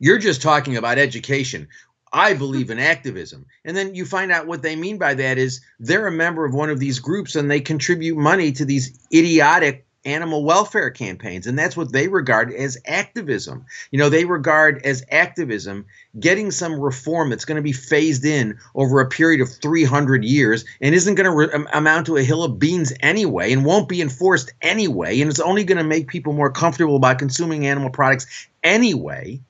you're 0.00 0.18
just 0.18 0.42
talking 0.42 0.76
about 0.76 0.98
education 0.98 1.68
I 2.16 2.32
believe 2.32 2.70
in 2.70 2.78
activism. 2.78 3.44
And 3.64 3.76
then 3.76 3.96
you 3.96 4.04
find 4.04 4.30
out 4.30 4.46
what 4.46 4.62
they 4.62 4.76
mean 4.76 4.98
by 4.98 5.14
that 5.14 5.36
is 5.36 5.60
they're 5.80 6.06
a 6.06 6.12
member 6.12 6.44
of 6.44 6.54
one 6.54 6.70
of 6.70 6.78
these 6.78 7.00
groups 7.00 7.34
and 7.34 7.50
they 7.50 7.60
contribute 7.60 8.16
money 8.16 8.52
to 8.52 8.64
these 8.64 8.96
idiotic 9.12 9.84
animal 10.04 10.44
welfare 10.44 10.90
campaigns. 10.90 11.46
And 11.46 11.58
that's 11.58 11.76
what 11.76 11.92
they 11.92 12.08
regard 12.08 12.52
as 12.52 12.78
activism. 12.86 13.64
You 13.90 13.98
know, 13.98 14.08
they 14.08 14.24
regard 14.24 14.80
as 14.84 15.04
activism 15.10 15.86
getting 16.18 16.50
some 16.50 16.78
reform 16.78 17.30
that's 17.30 17.44
going 17.44 17.56
to 17.56 17.62
be 17.62 17.72
phased 17.72 18.24
in 18.24 18.58
over 18.74 19.00
a 19.00 19.08
period 19.08 19.40
of 19.40 19.50
300 19.50 20.24
years 20.24 20.64
and 20.80 20.94
isn't 20.94 21.14
going 21.14 21.24
to 21.24 21.56
re- 21.56 21.66
amount 21.72 22.06
to 22.06 22.16
a 22.16 22.22
hill 22.22 22.44
of 22.44 22.58
beans 22.58 22.92
anyway 23.00 23.52
and 23.52 23.64
won't 23.64 23.88
be 23.88 24.00
enforced 24.00 24.52
anyway. 24.62 25.20
And 25.20 25.30
it's 25.30 25.40
only 25.40 25.64
going 25.64 25.78
to 25.78 25.84
make 25.84 26.08
people 26.08 26.32
more 26.32 26.50
comfortable 26.50 26.98
by 26.98 27.14
consuming 27.14 27.66
animal 27.66 27.90
products 27.90 28.48
anyway. 28.62 29.40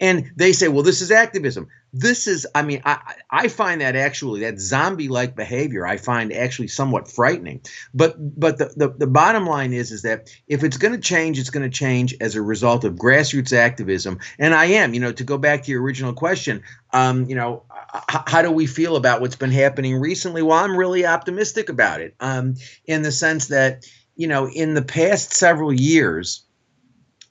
And 0.00 0.30
they 0.36 0.52
say, 0.52 0.68
well, 0.68 0.82
this 0.82 1.00
is 1.00 1.10
activism 1.10 1.68
this 1.96 2.26
is 2.26 2.44
i 2.56 2.62
mean 2.62 2.82
i 2.84 3.14
i 3.30 3.46
find 3.46 3.80
that 3.80 3.94
actually 3.94 4.40
that 4.40 4.58
zombie 4.58 5.06
like 5.06 5.36
behavior 5.36 5.86
i 5.86 5.96
find 5.96 6.32
actually 6.32 6.66
somewhat 6.66 7.08
frightening. 7.08 7.60
But 7.94 8.16
but 8.38 8.58
the, 8.58 8.72
the, 8.76 8.88
the 8.88 9.06
bottom 9.06 9.46
line 9.46 9.72
is 9.72 9.92
is 9.92 10.02
that 10.02 10.28
if 10.48 10.64
it's 10.64 10.76
going 10.76 10.92
to 10.92 11.00
change 11.00 11.38
it's 11.38 11.50
going 11.50 11.62
to 11.62 11.74
change 11.74 12.14
as 12.20 12.34
a 12.34 12.42
result 12.42 12.84
of 12.84 12.96
grassroots 12.96 13.52
activism. 13.52 14.18
And 14.40 14.54
i 14.54 14.64
am 14.64 14.92
you 14.92 15.00
know 15.00 15.12
to 15.12 15.22
go 15.22 15.38
back 15.38 15.62
to 15.62 15.70
your 15.70 15.82
original 15.82 16.12
question 16.12 16.62
um, 16.92 17.26
you 17.28 17.36
know 17.36 17.62
how 18.08 18.42
do 18.42 18.50
we 18.50 18.66
feel 18.66 18.96
about 18.96 19.20
what's 19.20 19.36
been 19.36 19.52
happening 19.52 19.96
recently? 19.96 20.42
Well 20.42 20.58
i'm 20.58 20.76
really 20.76 21.06
optimistic 21.06 21.68
about 21.68 22.00
it 22.00 22.16
um, 22.18 22.56
in 22.86 23.02
the 23.02 23.12
sense 23.12 23.46
that 23.48 23.86
you 24.16 24.26
know 24.26 24.48
in 24.48 24.74
the 24.74 24.82
past 24.82 25.32
several 25.32 25.72
years 25.72 26.44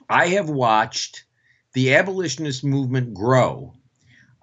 i 0.10 0.28
have 0.28 0.50
watched 0.50 1.26
the 1.74 1.96
abolitionist 1.96 2.64
movement 2.64 3.14
grow 3.14 3.74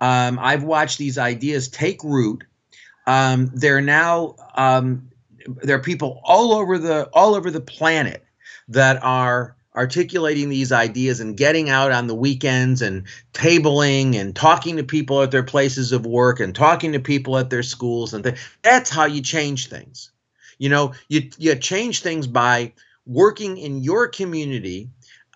um, 0.00 0.38
I've 0.40 0.62
watched 0.62 0.98
these 0.98 1.18
ideas 1.18 1.68
take 1.68 2.02
root. 2.02 2.44
Um, 3.06 3.50
they're 3.54 3.80
now 3.80 4.36
um, 4.54 5.10
there 5.62 5.76
are 5.76 5.82
people 5.82 6.20
all 6.24 6.52
over 6.52 6.78
the 6.78 7.08
all 7.12 7.34
over 7.34 7.50
the 7.50 7.60
planet 7.60 8.24
that 8.68 9.02
are 9.02 9.56
articulating 9.76 10.48
these 10.48 10.72
ideas 10.72 11.20
and 11.20 11.36
getting 11.36 11.70
out 11.70 11.92
on 11.92 12.08
the 12.08 12.14
weekends 12.14 12.82
and 12.82 13.04
tabling 13.32 14.16
and 14.16 14.34
talking 14.34 14.76
to 14.76 14.82
people 14.82 15.22
at 15.22 15.30
their 15.30 15.44
places 15.44 15.92
of 15.92 16.04
work 16.04 16.40
and 16.40 16.54
talking 16.54 16.92
to 16.92 16.98
people 16.98 17.38
at 17.38 17.50
their 17.50 17.62
schools 17.62 18.12
and 18.12 18.24
th- 18.24 18.36
that's 18.62 18.90
how 18.90 19.04
you 19.04 19.22
change 19.22 19.68
things. 19.68 20.10
You 20.58 20.68
know, 20.68 20.92
you 21.08 21.30
you 21.38 21.54
change 21.54 22.02
things 22.02 22.26
by 22.26 22.72
working 23.06 23.56
in 23.56 23.82
your 23.82 24.08
community 24.08 24.90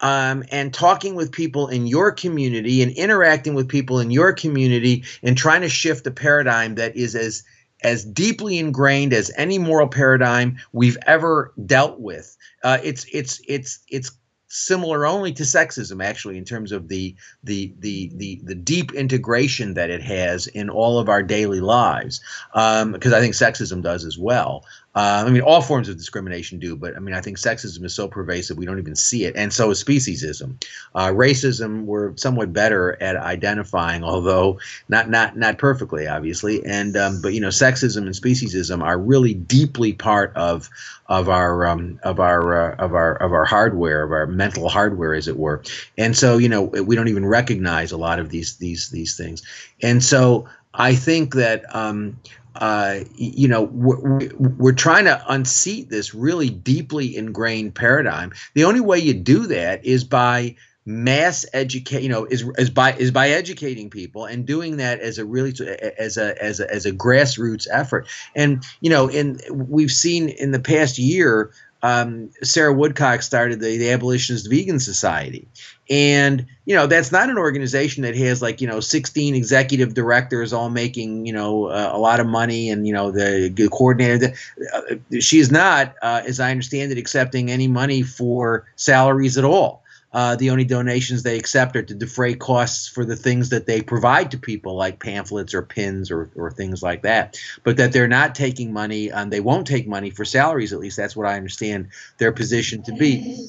um, 0.04 0.44
and 0.50 0.74
talking 0.74 1.14
with 1.14 1.32
people 1.32 1.68
in 1.68 1.86
your 1.86 2.12
community 2.12 2.82
and 2.82 2.92
interacting 2.92 3.54
with 3.54 3.66
people 3.66 4.00
in 4.00 4.10
your 4.10 4.34
community 4.34 5.02
and 5.22 5.36
trying 5.36 5.62
to 5.62 5.68
shift 5.70 6.06
a 6.06 6.10
paradigm 6.10 6.74
that 6.74 6.94
is 6.94 7.16
as 7.16 7.42
as 7.82 8.04
deeply 8.04 8.58
ingrained 8.58 9.14
as 9.14 9.32
any 9.36 9.58
moral 9.58 9.88
paradigm 9.88 10.58
we've 10.72 10.98
ever 11.06 11.54
dealt 11.64 12.00
with. 12.00 12.36
Uh, 12.62 12.78
it's 12.84 13.06
it's 13.12 13.40
it's 13.48 13.80
it's 13.88 14.10
similar 14.48 15.06
only 15.06 15.32
to 15.32 15.42
sexism 15.42 16.04
actually 16.04 16.36
in 16.36 16.44
terms 16.44 16.70
of 16.70 16.88
the 16.88 17.16
the 17.42 17.74
the 17.78 18.10
the, 18.14 18.40
the 18.44 18.54
deep 18.54 18.92
integration 18.92 19.72
that 19.72 19.88
it 19.88 20.02
has 20.02 20.46
in 20.48 20.68
all 20.68 20.98
of 20.98 21.08
our 21.08 21.22
daily 21.22 21.60
lives 21.60 22.20
because 22.52 22.82
um, 22.82 22.94
I 23.14 23.20
think 23.20 23.34
sexism 23.34 23.82
does 23.82 24.04
as 24.04 24.18
well 24.18 24.64
uh, 24.96 25.24
I 25.26 25.30
mean, 25.30 25.42
all 25.42 25.60
forms 25.60 25.88
of 25.88 25.96
discrimination 25.96 26.60
do, 26.60 26.76
but 26.76 26.96
I 26.96 27.00
mean, 27.00 27.14
I 27.14 27.20
think 27.20 27.36
sexism 27.36 27.84
is 27.84 27.94
so 27.94 28.06
pervasive 28.06 28.56
we 28.56 28.64
don't 28.64 28.78
even 28.78 28.94
see 28.94 29.24
it, 29.24 29.34
and 29.34 29.52
so 29.52 29.70
is 29.70 29.82
speciesism. 29.82 30.64
Uh, 30.94 31.08
racism, 31.08 31.84
we're 31.84 32.16
somewhat 32.16 32.52
better 32.52 33.00
at 33.02 33.16
identifying, 33.16 34.04
although 34.04 34.60
not 34.88 35.10
not 35.10 35.36
not 35.36 35.58
perfectly, 35.58 36.06
obviously. 36.06 36.64
And 36.64 36.96
um, 36.96 37.20
but 37.20 37.34
you 37.34 37.40
know, 37.40 37.48
sexism 37.48 38.02
and 38.02 38.14
speciesism 38.14 38.84
are 38.84 38.96
really 38.98 39.34
deeply 39.34 39.92
part 39.92 40.32
of 40.36 40.70
of 41.06 41.28
our 41.28 41.66
um, 41.66 41.98
of 42.04 42.20
our 42.20 42.72
uh, 42.72 42.76
of 42.76 42.94
our 42.94 43.16
of 43.16 43.32
our 43.32 43.44
hardware, 43.44 44.04
of 44.04 44.12
our 44.12 44.26
mental 44.28 44.68
hardware, 44.68 45.14
as 45.14 45.26
it 45.26 45.36
were. 45.36 45.62
And 45.98 46.16
so, 46.16 46.38
you 46.38 46.48
know, 46.48 46.62
we 46.62 46.94
don't 46.94 47.08
even 47.08 47.26
recognize 47.26 47.90
a 47.90 47.96
lot 47.96 48.20
of 48.20 48.30
these 48.30 48.56
these 48.56 48.90
these 48.90 49.16
things. 49.16 49.42
And 49.82 50.04
so, 50.04 50.48
I 50.74 50.94
think 50.94 51.34
that 51.34 51.64
um, 51.74 52.16
uh, 52.56 53.00
you 53.16 53.48
know, 53.48 53.62
we're, 53.62 54.30
we're 54.38 54.72
trying 54.72 55.04
to 55.04 55.22
unseat 55.28 55.90
this 55.90 56.14
really 56.14 56.50
deeply 56.50 57.16
ingrained 57.16 57.74
paradigm. 57.74 58.32
The 58.54 58.64
only 58.64 58.80
way 58.80 58.98
you 58.98 59.14
do 59.14 59.46
that 59.46 59.84
is 59.84 60.04
by 60.04 60.56
mass 60.86 61.46
educate 61.54 62.02
you 62.02 62.10
know 62.10 62.26
is 62.26 62.44
is 62.58 62.68
by 62.68 62.92
is 62.92 63.10
by 63.10 63.30
educating 63.30 63.88
people 63.88 64.26
and 64.26 64.44
doing 64.44 64.76
that 64.76 65.00
as 65.00 65.16
a 65.16 65.24
really 65.24 65.54
as 65.98 66.18
a 66.18 66.42
as 66.42 66.60
a 66.60 66.70
as 66.70 66.84
a 66.84 66.92
grassroots 66.92 67.66
effort 67.70 68.06
and 68.36 68.62
you 68.82 68.90
know 68.90 69.08
in 69.08 69.40
we've 69.50 69.90
seen 69.90 70.28
in 70.28 70.50
the 70.50 70.60
past 70.60 70.98
year 70.98 71.50
um, 71.84 72.30
Sarah 72.42 72.72
Woodcock 72.72 73.20
started 73.20 73.60
the, 73.60 73.76
the 73.76 73.90
Abolitionist 73.90 74.48
Vegan 74.48 74.80
Society. 74.80 75.46
And, 75.90 76.46
you 76.64 76.74
know, 76.74 76.86
that's 76.86 77.12
not 77.12 77.28
an 77.28 77.36
organization 77.36 78.04
that 78.04 78.16
has 78.16 78.40
like, 78.40 78.62
you 78.62 78.66
know, 78.66 78.80
16 78.80 79.34
executive 79.34 79.92
directors 79.92 80.54
all 80.54 80.70
making, 80.70 81.26
you 81.26 81.34
know, 81.34 81.66
uh, 81.66 81.90
a 81.92 81.98
lot 81.98 82.20
of 82.20 82.26
money 82.26 82.70
and, 82.70 82.86
you 82.86 82.94
know, 82.94 83.10
the, 83.10 83.52
the 83.54 83.68
coordinator. 83.68 84.32
Uh, 84.72 84.94
she 85.20 85.38
is 85.38 85.52
not, 85.52 85.94
uh, 86.00 86.22
as 86.26 86.40
I 86.40 86.50
understand 86.50 86.90
it, 86.90 86.96
accepting 86.96 87.50
any 87.50 87.68
money 87.68 88.02
for 88.02 88.66
salaries 88.76 89.36
at 89.36 89.44
all. 89.44 89.83
Uh, 90.14 90.36
the 90.36 90.50
only 90.50 90.64
donations 90.64 91.24
they 91.24 91.36
accept 91.36 91.74
are 91.74 91.82
to 91.82 91.94
defray 91.94 92.34
costs 92.34 92.86
for 92.86 93.04
the 93.04 93.16
things 93.16 93.48
that 93.48 93.66
they 93.66 93.82
provide 93.82 94.30
to 94.30 94.38
people, 94.38 94.76
like 94.76 95.00
pamphlets 95.00 95.54
or 95.54 95.62
pins 95.62 96.12
or, 96.12 96.30
or 96.36 96.52
things 96.52 96.84
like 96.84 97.02
that. 97.02 97.36
But 97.64 97.78
that 97.78 97.92
they're 97.92 98.06
not 98.06 98.36
taking 98.36 98.72
money, 98.72 99.10
and 99.10 99.32
they 99.32 99.40
won't 99.40 99.66
take 99.66 99.88
money 99.88 100.10
for 100.10 100.24
salaries. 100.24 100.72
At 100.72 100.78
least 100.78 100.96
that's 100.96 101.16
what 101.16 101.26
I 101.26 101.36
understand 101.36 101.88
their 102.18 102.30
position 102.30 102.84
to 102.84 102.92
be. 102.92 103.48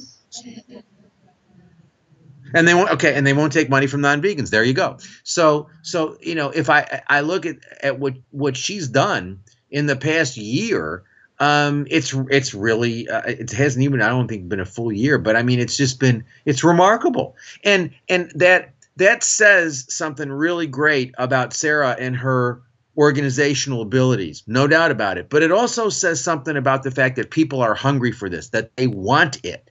And 2.56 2.68
they 2.68 2.74
won't 2.74 2.90
okay, 2.92 3.14
and 3.14 3.28
they 3.28 3.34
won't 3.34 3.54
take 3.54 3.70
money 3.70 3.86
from 3.86 4.02
non-vegans. 4.02 4.50
There 4.50 4.64
you 4.64 4.74
go. 4.74 4.98
So 5.24 5.70
so 5.84 6.18
you 6.20 6.34
know, 6.34 6.50
if 6.50 6.72
I 6.72 7.04
I 7.08 7.22
look 7.22 7.46
at, 7.46 7.58
at 7.82 8.00
what 8.00 8.16
what 8.32 8.58
she's 8.58 8.88
done 8.88 9.42
in 9.70 9.86
the 9.86 9.96
past 9.96 10.36
year, 10.36 11.04
um, 11.40 11.86
it's 11.90 12.14
it's 12.30 12.54
really 12.54 13.08
uh, 13.10 13.22
it 13.26 13.52
hasn't 13.52 13.84
even 13.84 14.02
I 14.02 14.10
don't 14.10 14.28
think 14.28 14.48
been 14.48 14.60
a 14.60 14.66
full 14.66 14.92
year, 14.92 15.18
but 15.18 15.36
I 15.36 15.44
mean 15.44 15.60
it's 15.60 15.78
just 15.78 16.00
been 16.00 16.24
it's 16.46 16.64
remarkable, 16.64 17.36
and 17.64 17.92
and 18.08 18.32
that 18.36 18.74
that 18.98 19.24
says 19.24 19.86
something 19.90 20.32
really 20.32 20.68
great 20.68 21.14
about 21.18 21.54
Sarah 21.54 21.96
and 22.00 22.16
her 22.16 22.62
organizational 22.98 23.82
abilities, 23.82 24.44
no 24.48 24.68
doubt 24.68 24.92
about 24.92 25.18
it. 25.18 25.30
But 25.30 25.44
it 25.44 25.52
also 25.52 25.90
says 25.90 26.24
something 26.24 26.56
about 26.56 26.84
the 26.84 26.92
fact 26.92 27.18
that 27.18 27.30
people 27.30 27.62
are 27.62 27.76
hungry 27.76 28.14
for 28.14 28.30
this, 28.30 28.50
that 28.50 28.76
they 28.78 28.88
want 28.88 29.44
it, 29.44 29.70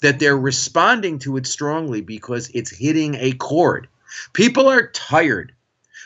that 0.00 0.18
they're 0.18 0.38
responding 0.38 1.18
to 1.20 1.36
it 1.36 1.46
strongly 1.46 2.00
because 2.00 2.50
it's 2.54 2.70
hitting 2.70 3.16
a 3.16 3.32
chord. 3.32 3.88
People 4.32 4.68
are 4.68 4.88
tired 4.88 5.52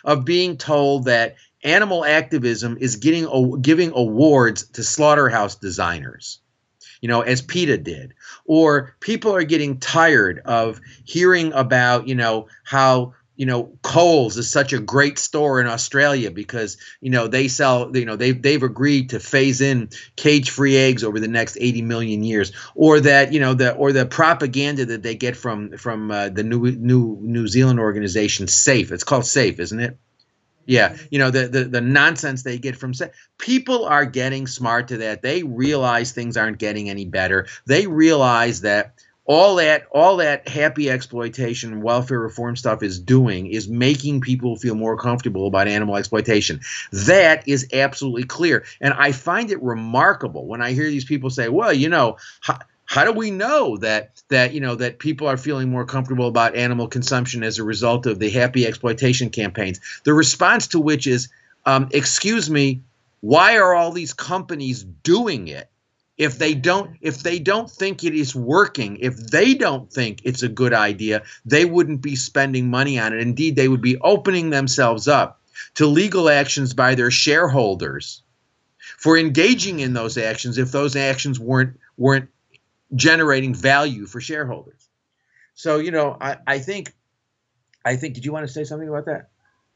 of 0.05 0.25
being 0.25 0.57
told 0.57 1.05
that 1.05 1.37
animal 1.65 2.05
activism 2.05 2.77
is 2.81 2.97
getting 2.97 3.61
giving 3.61 3.93
awards 3.95 4.69
to 4.69 4.83
slaughterhouse 4.83 5.57
designers 5.57 6.41
you 7.01 7.09
know 7.09 7.21
as 7.21 7.43
PETA 7.43 7.79
did. 7.79 8.15
Or 8.45 8.95
people 9.01 9.35
are 9.35 9.45
getting 9.45 9.79
tired 9.79 10.41
of 10.45 10.81
hearing 11.05 11.53
about 11.53 12.09
you 12.09 12.15
know 12.15 12.49
how 12.65 13.15
you 13.37 13.47
know 13.47 13.73
Coles 13.83 14.37
is 14.37 14.51
such 14.51 14.73
a 14.73 14.81
great 14.81 15.19
store 15.19 15.61
in 15.61 15.67
Australia 15.67 16.31
because 16.31 16.77
you 17.01 17.11
know 17.11 17.29
they 17.29 17.49
sell 17.49 17.97
you 17.97 18.05
know 18.05 18.17
they've 18.17 18.41
they've 18.41 18.63
agreed 18.63 19.11
to 19.11 19.21
phase 19.21 19.61
in 19.61 19.91
cage 20.17 20.51
free 20.51 20.77
eggs 20.77 21.05
over 21.05 21.21
the 21.21 21.29
next 21.29 21.57
80 21.61 21.83
million 21.83 22.23
years. 22.25 22.53
Or 22.75 23.01
that 23.01 23.33
you 23.33 23.41
know 23.41 23.55
the 23.55 23.75
or 23.75 23.93
the 23.93 24.07
propaganda 24.07 24.87
that 24.87 25.03
they 25.03 25.15
get 25.15 25.37
from 25.37 25.77
from 25.77 26.11
uh, 26.11 26.31
the 26.31 26.43
new 26.43 26.73
new 26.73 27.19
New 27.21 27.47
Zealand 27.47 27.81
organization 27.81 28.49
SAFE. 28.49 28.93
It's 28.93 29.05
called 29.05 29.27
SAFE 29.27 29.61
isn't 29.61 29.81
it 29.81 29.99
yeah, 30.69 30.99
you 31.11 31.19
know 31.19 31.31
the, 31.31 31.49
the 31.49 31.65
the 31.65 31.81
nonsense 31.81 32.43
they 32.43 32.59
get 32.59 32.77
from 32.77 32.93
people 33.39 33.87
are 33.87 34.05
getting 34.05 34.47
smart 34.47 34.87
to 34.89 34.99
that. 34.99 35.23
They 35.23 35.43
realize 35.43 36.13
things 36.13 36.37
aren't 36.37 36.59
getting 36.59 36.91
any 36.91 37.07
better. 37.07 37.47
They 37.65 37.87
realize 37.87 38.61
that 38.61 38.93
all 39.25 39.57
that 39.57 39.87
all 39.93 40.19
that 40.19 40.47
happy 40.47 40.91
exploitation 40.91 41.81
welfare 41.81 42.21
reform 42.21 42.55
stuff 42.55 42.83
is 42.83 43.01
doing 43.01 43.47
is 43.47 43.67
making 43.67 44.21
people 44.21 44.57
feel 44.57 44.75
more 44.75 44.97
comfortable 44.97 45.47
about 45.47 45.69
animal 45.69 45.97
exploitation 45.97 46.61
that 46.93 47.47
is 47.47 47.69
absolutely 47.75 48.25
clear 48.25 48.65
and 48.81 48.95
i 48.95 49.13
find 49.13 49.51
it 49.51 49.63
remarkable 49.63 50.47
when 50.47 50.63
i 50.63 50.73
hear 50.73 50.89
these 50.89 51.05
people 51.05 51.29
say 51.29 51.51
well 51.51 51.75
you 51.75 51.91
know 51.91 52.17
how, 52.89 53.05
do 53.05 53.13
we 53.13 53.31
know 53.31 53.77
that 53.77 54.23
that 54.29 54.55
you 54.55 54.61
know 54.61 54.75
that 54.75 54.99
people 54.99 55.27
are 55.27 55.37
feeling 55.37 55.69
more 55.69 55.85
comfortable 55.85 56.27
about 56.27 56.57
animal 56.57 56.89
consumption 56.89 57.43
as 57.43 57.59
a 57.59 57.63
result 57.65 58.07
of 58.07 58.19
the 58.19 58.31
happy 58.31 58.67
exploitation 58.67 59.29
campaigns? 59.29 59.79
The 60.05 60.15
response 60.15 60.67
to 60.69 60.81
which 60.81 61.07
is 61.07 61.29
um, 61.67 61.91
excuse 61.93 62.49
me 62.49 62.81
why 63.21 63.59
are 63.59 63.75
all 63.75 63.93
these 63.93 64.15
companies 64.15 64.85
doing 64.85 65.49
it? 65.49 65.69
If 66.17 66.39
they 66.39 66.55
don't 66.55 66.97
if 67.03 67.23
they 67.23 67.39
don't 67.39 67.71
think 67.71 68.05
it 68.05 68.15
is 68.15 68.35
working 68.35 68.97
if 68.97 69.17
they 69.19 69.55
don't 69.55 69.93
think 69.93 70.23
it's 70.25 70.43
a 70.43 70.49
good 70.49 70.73
idea 70.73 71.23
they 71.45 71.67
wouldn't 71.67 72.01
be 72.01 72.17
spending 72.17 72.71
money 72.71 72.99
on 72.99 73.13
it. 73.13 73.21
Indeed 73.21 73.55
they 73.55 73.69
would 73.69 73.83
be 73.83 73.99
opening 73.99 74.49
themselves 74.49 75.07
up 75.07 75.43
to 75.75 75.87
legal 75.87 76.31
actions 76.31 76.73
by 76.73 76.95
their 76.95 77.11
shareholders 77.11 78.23
for 78.97 79.19
engaging 79.19 79.81
in 79.81 79.93
those 79.93 80.17
actions 80.17 80.57
if 80.57 80.73
those 80.73 80.97
actions 80.97 81.39
weren't 81.39 81.79
weren't 81.99 82.31
generating 82.95 83.55
value 83.55 84.07
for 84.07 84.21
shareholders 84.21 84.89
so 85.55 85.79
you 85.79 85.91
know 85.91 86.17
i, 86.21 86.37
I 86.47 86.59
think 86.59 86.95
i 87.85 87.97
think 87.97 88.15
did 88.15 88.25
you 88.25 88.33
want 88.33 88.47
to 88.47 88.53
say 88.53 88.65
something 88.65 88.89
about 88.89 89.07
that 89.07 89.29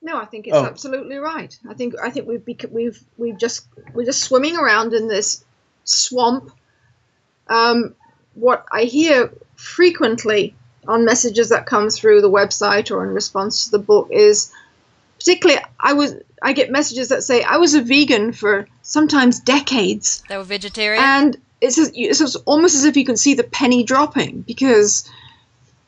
no, 0.02 0.20
I 0.20 0.24
think 0.24 0.48
it's 0.48 0.56
oh. 0.56 0.66
absolutely 0.66 1.16
right. 1.16 1.56
I 1.68 1.74
think 1.74 1.94
I 2.02 2.10
think 2.10 2.26
we've 2.26 2.42
we've 2.70 3.04
we've 3.16 3.38
just 3.38 3.66
we're 3.94 4.04
just 4.04 4.22
swimming 4.24 4.56
around 4.56 4.94
in 4.94 5.06
this 5.06 5.44
swamp. 5.84 6.50
Um, 7.46 7.94
what 8.34 8.66
I 8.72 8.82
hear 8.82 9.32
frequently 9.54 10.56
on 10.88 11.04
messages 11.04 11.50
that 11.50 11.66
come 11.66 11.88
through 11.88 12.20
the 12.20 12.30
website 12.30 12.90
or 12.90 13.04
in 13.04 13.10
response 13.10 13.66
to 13.66 13.70
the 13.70 13.78
book 13.78 14.08
is 14.10 14.52
particularly 15.18 15.62
I 15.78 15.92
was 15.92 16.16
I 16.42 16.52
get 16.52 16.72
messages 16.72 17.10
that 17.10 17.22
say 17.22 17.44
I 17.44 17.58
was 17.58 17.74
a 17.74 17.82
vegan 17.82 18.32
for 18.32 18.66
sometimes 18.82 19.38
decades. 19.38 20.24
They 20.28 20.36
were 20.36 20.42
vegetarian. 20.42 21.02
And 21.02 21.36
it's, 21.62 21.78
it's 21.94 22.36
almost 22.36 22.74
as 22.74 22.84
if 22.84 22.96
you 22.96 23.04
can 23.04 23.16
see 23.16 23.34
the 23.34 23.44
penny 23.44 23.84
dropping 23.84 24.42
because 24.42 25.08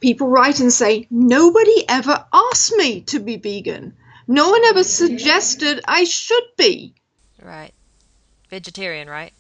people 0.01 0.29
write 0.29 0.61
and 0.61 0.73
say 0.73 1.07
nobody 1.11 1.89
ever 1.89 2.25
asked 2.33 2.75
me 2.77 3.01
to 3.03 3.19
be 3.19 3.37
vegan. 3.37 3.95
No 4.27 4.51
one 4.51 4.65
ever 4.65 4.85
suggested 4.85 5.81
I 5.87 6.05
should 6.05 6.45
be. 6.57 6.95
Right. 7.43 7.73
Vegetarian, 8.49 9.09
right? 9.09 9.33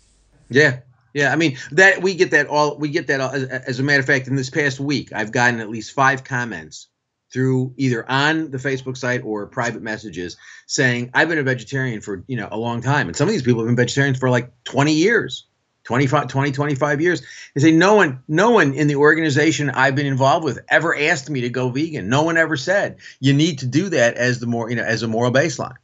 Yeah. 0.50 0.80
Yeah, 1.14 1.32
I 1.32 1.36
mean 1.36 1.58
that 1.70 2.02
we 2.02 2.14
get 2.14 2.32
that 2.32 2.48
all 2.48 2.76
we 2.76 2.88
get 2.88 3.06
that 3.06 3.20
all, 3.20 3.30
as, 3.30 3.44
as, 3.44 3.78
a 3.78 3.84
matter 3.84 4.00
of 4.00 4.06
fact 4.06 4.26
in 4.26 4.34
this 4.34 4.50
past 4.50 4.80
week 4.80 5.12
I've 5.12 5.30
gotten 5.30 5.60
at 5.60 5.70
least 5.70 5.92
5 5.92 6.24
comments 6.24 6.88
through 7.32 7.72
either 7.76 8.04
on 8.10 8.50
the 8.50 8.58
Facebook 8.58 8.96
site 8.96 9.22
or 9.22 9.46
private 9.46 9.80
messages 9.80 10.36
saying 10.66 11.10
I've 11.14 11.28
been 11.28 11.38
a 11.38 11.44
vegetarian 11.44 12.00
for, 12.00 12.24
you 12.26 12.36
know, 12.36 12.48
a 12.50 12.58
long 12.58 12.82
time 12.82 13.06
and 13.06 13.16
some 13.16 13.28
of 13.28 13.32
these 13.32 13.42
people 13.42 13.60
have 13.60 13.68
been 13.68 13.76
vegetarians 13.76 14.18
for 14.18 14.28
like 14.28 14.50
20 14.64 14.92
years. 14.92 15.46
25 15.84 16.28
20 16.28 16.52
25 16.52 17.00
years. 17.00 17.22
They 17.54 17.60
say 17.60 17.70
no 17.70 17.94
one 17.94 18.22
no 18.26 18.50
one 18.50 18.74
in 18.74 18.86
the 18.86 18.96
organization 18.96 19.70
i've 19.70 19.94
been 19.94 20.06
involved 20.06 20.44
with 20.44 20.58
ever 20.68 20.96
asked 20.98 21.30
me 21.30 21.42
to 21.42 21.50
go 21.50 21.68
vegan. 21.68 22.08
No 22.08 22.22
one 22.22 22.36
ever 22.36 22.56
said 22.56 22.98
you 23.20 23.32
need 23.32 23.60
to 23.60 23.66
do 23.66 23.88
that 23.90 24.14
as 24.14 24.40
the 24.40 24.46
more 24.46 24.70
you 24.70 24.76
know 24.76 24.84
as 24.84 25.02
a 25.02 25.08
moral 25.08 25.32
baseline 25.32 25.76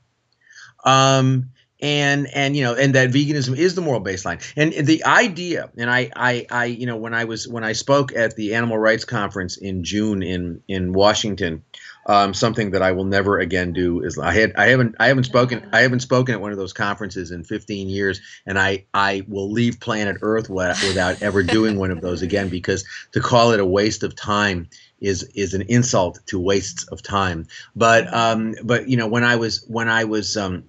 um 0.84 1.50
and 1.82 2.26
and 2.34 2.56
you 2.56 2.62
know 2.62 2.74
and 2.74 2.94
that 2.94 3.10
veganism 3.10 3.56
is 3.56 3.74
the 3.74 3.80
moral 3.80 4.02
baseline. 4.02 4.40
And 4.56 4.86
the 4.86 5.04
idea 5.04 5.70
and 5.76 5.90
I, 5.90 6.10
I 6.14 6.46
i 6.50 6.64
you 6.66 6.86
know 6.86 6.96
when 6.96 7.14
i 7.14 7.24
was 7.24 7.48
when 7.48 7.64
i 7.64 7.72
spoke 7.72 8.14
at 8.14 8.36
the 8.36 8.54
animal 8.54 8.78
rights 8.78 9.04
conference 9.04 9.56
in 9.56 9.84
june 9.84 10.22
in 10.22 10.62
in 10.68 10.92
washington 10.92 11.64
um, 12.06 12.34
something 12.34 12.70
that 12.70 12.82
i 12.82 12.92
will 12.92 13.04
never 13.04 13.38
again 13.38 13.72
do 13.72 14.02
is 14.02 14.18
i 14.18 14.32
had 14.32 14.52
i 14.56 14.66
haven't 14.66 14.94
i 15.00 15.06
haven't 15.06 15.24
spoken 15.24 15.68
i 15.72 15.80
haven't 15.80 16.00
spoken 16.00 16.34
at 16.34 16.40
one 16.40 16.52
of 16.52 16.58
those 16.58 16.72
conferences 16.72 17.30
in 17.30 17.44
15 17.44 17.88
years 17.88 18.20
and 18.46 18.58
i 18.58 18.84
i 18.94 19.22
will 19.28 19.50
leave 19.50 19.80
planet 19.80 20.16
earth 20.22 20.48
without 20.48 21.20
ever 21.22 21.42
doing 21.42 21.78
one 21.78 21.90
of 21.90 22.00
those 22.00 22.22
again 22.22 22.48
because 22.48 22.84
to 23.12 23.20
call 23.20 23.52
it 23.52 23.60
a 23.60 23.66
waste 23.66 24.02
of 24.02 24.14
time 24.16 24.68
is 25.00 25.22
is 25.34 25.54
an 25.54 25.62
insult 25.62 26.20
to 26.26 26.38
wastes 26.38 26.84
of 26.84 27.02
time. 27.02 27.46
But 27.74 28.12
um 28.12 28.54
but 28.62 28.88
you 28.88 28.96
know 28.96 29.08
when 29.08 29.24
i 29.24 29.36
was 29.36 29.64
when 29.66 29.88
i 29.88 30.04
was 30.04 30.36
um 30.36 30.64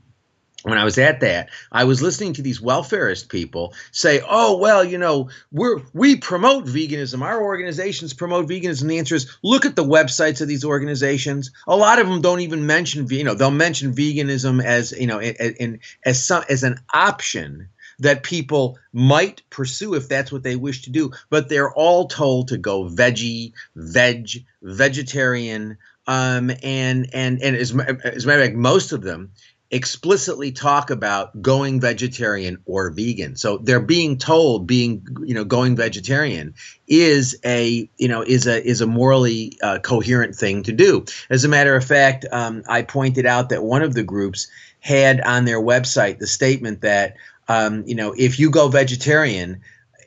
when 0.63 0.77
I 0.77 0.83
was 0.83 0.97
at 0.97 1.21
that, 1.21 1.49
I 1.71 1.85
was 1.85 2.01
listening 2.01 2.33
to 2.33 2.41
these 2.41 2.59
welfarist 2.59 3.29
people 3.29 3.73
say, 3.91 4.21
"Oh, 4.27 4.57
well, 4.57 4.83
you 4.83 4.97
know, 4.97 5.29
we're 5.51 5.81
we 5.93 6.17
promote 6.17 6.65
veganism. 6.65 7.21
Our 7.21 7.41
organizations 7.41 8.13
promote 8.13 8.47
veganism." 8.47 8.87
The 8.87 8.99
answer 8.99 9.15
is, 9.15 9.37
look 9.43 9.65
at 9.65 9.75
the 9.75 9.83
websites 9.83 10.41
of 10.41 10.47
these 10.47 10.65
organizations. 10.65 11.51
A 11.67 11.75
lot 11.75 11.99
of 11.99 12.07
them 12.07 12.21
don't 12.21 12.41
even 12.41 12.65
mention, 12.65 13.07
you 13.09 13.23
know, 13.23 13.33
they'll 13.33 13.51
mention 13.51 13.93
veganism 13.93 14.63
as, 14.63 14.91
you 14.91 15.07
know, 15.07 15.19
in, 15.19 15.35
in 15.35 15.79
as 16.05 16.23
some 16.23 16.43
as 16.49 16.63
an 16.63 16.79
option 16.93 17.67
that 17.99 18.23
people 18.23 18.77
might 18.93 19.41
pursue 19.49 19.93
if 19.93 20.09
that's 20.09 20.31
what 20.31 20.43
they 20.43 20.55
wish 20.55 20.83
to 20.83 20.89
do. 20.89 21.11
But 21.29 21.49
they're 21.49 21.71
all 21.71 22.07
told 22.07 22.49
to 22.49 22.57
go 22.57 22.85
veggie, 22.85 23.53
veg, 23.75 24.29
vegetarian, 24.61 25.77
um, 26.07 26.51
and 26.63 27.07
and 27.13 27.41
and 27.41 27.55
as, 27.55 27.71
as 27.71 28.25
a 28.25 28.27
matter 28.27 28.41
of 28.41 28.47
fact, 28.47 28.55
most 28.55 28.91
of 28.91 29.01
them 29.01 29.31
explicitly 29.71 30.51
talk 30.51 30.89
about 30.89 31.41
going 31.41 31.79
vegetarian 31.79 32.57
or 32.65 32.89
vegan. 32.89 33.37
So 33.37 33.57
they're 33.57 33.79
being 33.79 34.17
told 34.17 34.67
being 34.67 35.05
you 35.25 35.33
know 35.33 35.45
going 35.45 35.75
vegetarian 35.75 36.53
is 36.87 37.39
a 37.45 37.89
you 37.97 38.07
know 38.09 38.21
is 38.21 38.47
a 38.47 38.63
is 38.63 38.81
a 38.81 38.87
morally 38.87 39.57
uh, 39.63 39.79
coherent 39.79 40.35
thing 40.35 40.63
to 40.63 40.73
do. 40.73 41.05
As 41.29 41.45
a 41.45 41.49
matter 41.49 41.75
of 41.75 41.85
fact, 41.85 42.25
um, 42.31 42.63
I 42.67 42.81
pointed 42.81 43.25
out 43.25 43.49
that 43.49 43.63
one 43.63 43.81
of 43.81 43.93
the 43.93 44.03
groups 44.03 44.47
had 44.81 45.21
on 45.21 45.45
their 45.45 45.61
website 45.61 46.19
the 46.19 46.27
statement 46.27 46.81
that 46.81 47.15
um, 47.47 47.83
you 47.87 47.95
know 47.95 48.13
if 48.17 48.39
you 48.39 48.51
go 48.51 48.67
vegetarian 48.67 49.61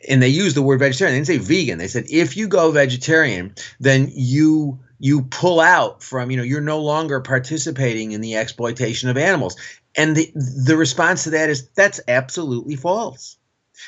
and 0.07 0.23
they 0.23 0.29
use 0.29 0.53
the 0.53 0.61
word 0.61 0.81
vegetarian. 0.81 1.15
They 1.15 1.25
didn't 1.25 1.47
say 1.47 1.55
vegan. 1.55 1.79
They 1.79 1.89
said 1.89 2.05
if 2.11 2.37
you 2.37 2.49
go 2.49 2.71
vegetarian, 2.71 3.55
then 3.81 4.11
you 4.12 4.79
you 4.99 5.22
pull 5.22 5.61
out 5.61 6.03
from 6.03 6.30
you 6.30 6.36
know 6.36 6.42
you're 6.42 6.61
no 6.61 6.80
longer 6.80 7.20
participating 7.20 8.12
in 8.12 8.20
the 8.20 8.36
exploitation 8.36 9.09
of 9.09 9.16
animals. 9.16 9.57
And 9.97 10.16
the 10.16 10.32
the 10.34 10.76
response 10.76 11.24
to 11.24 11.30
that 11.30 11.51
is 11.51 11.68
that's 11.70 12.01
absolutely 12.09 12.76
false. 12.76 13.36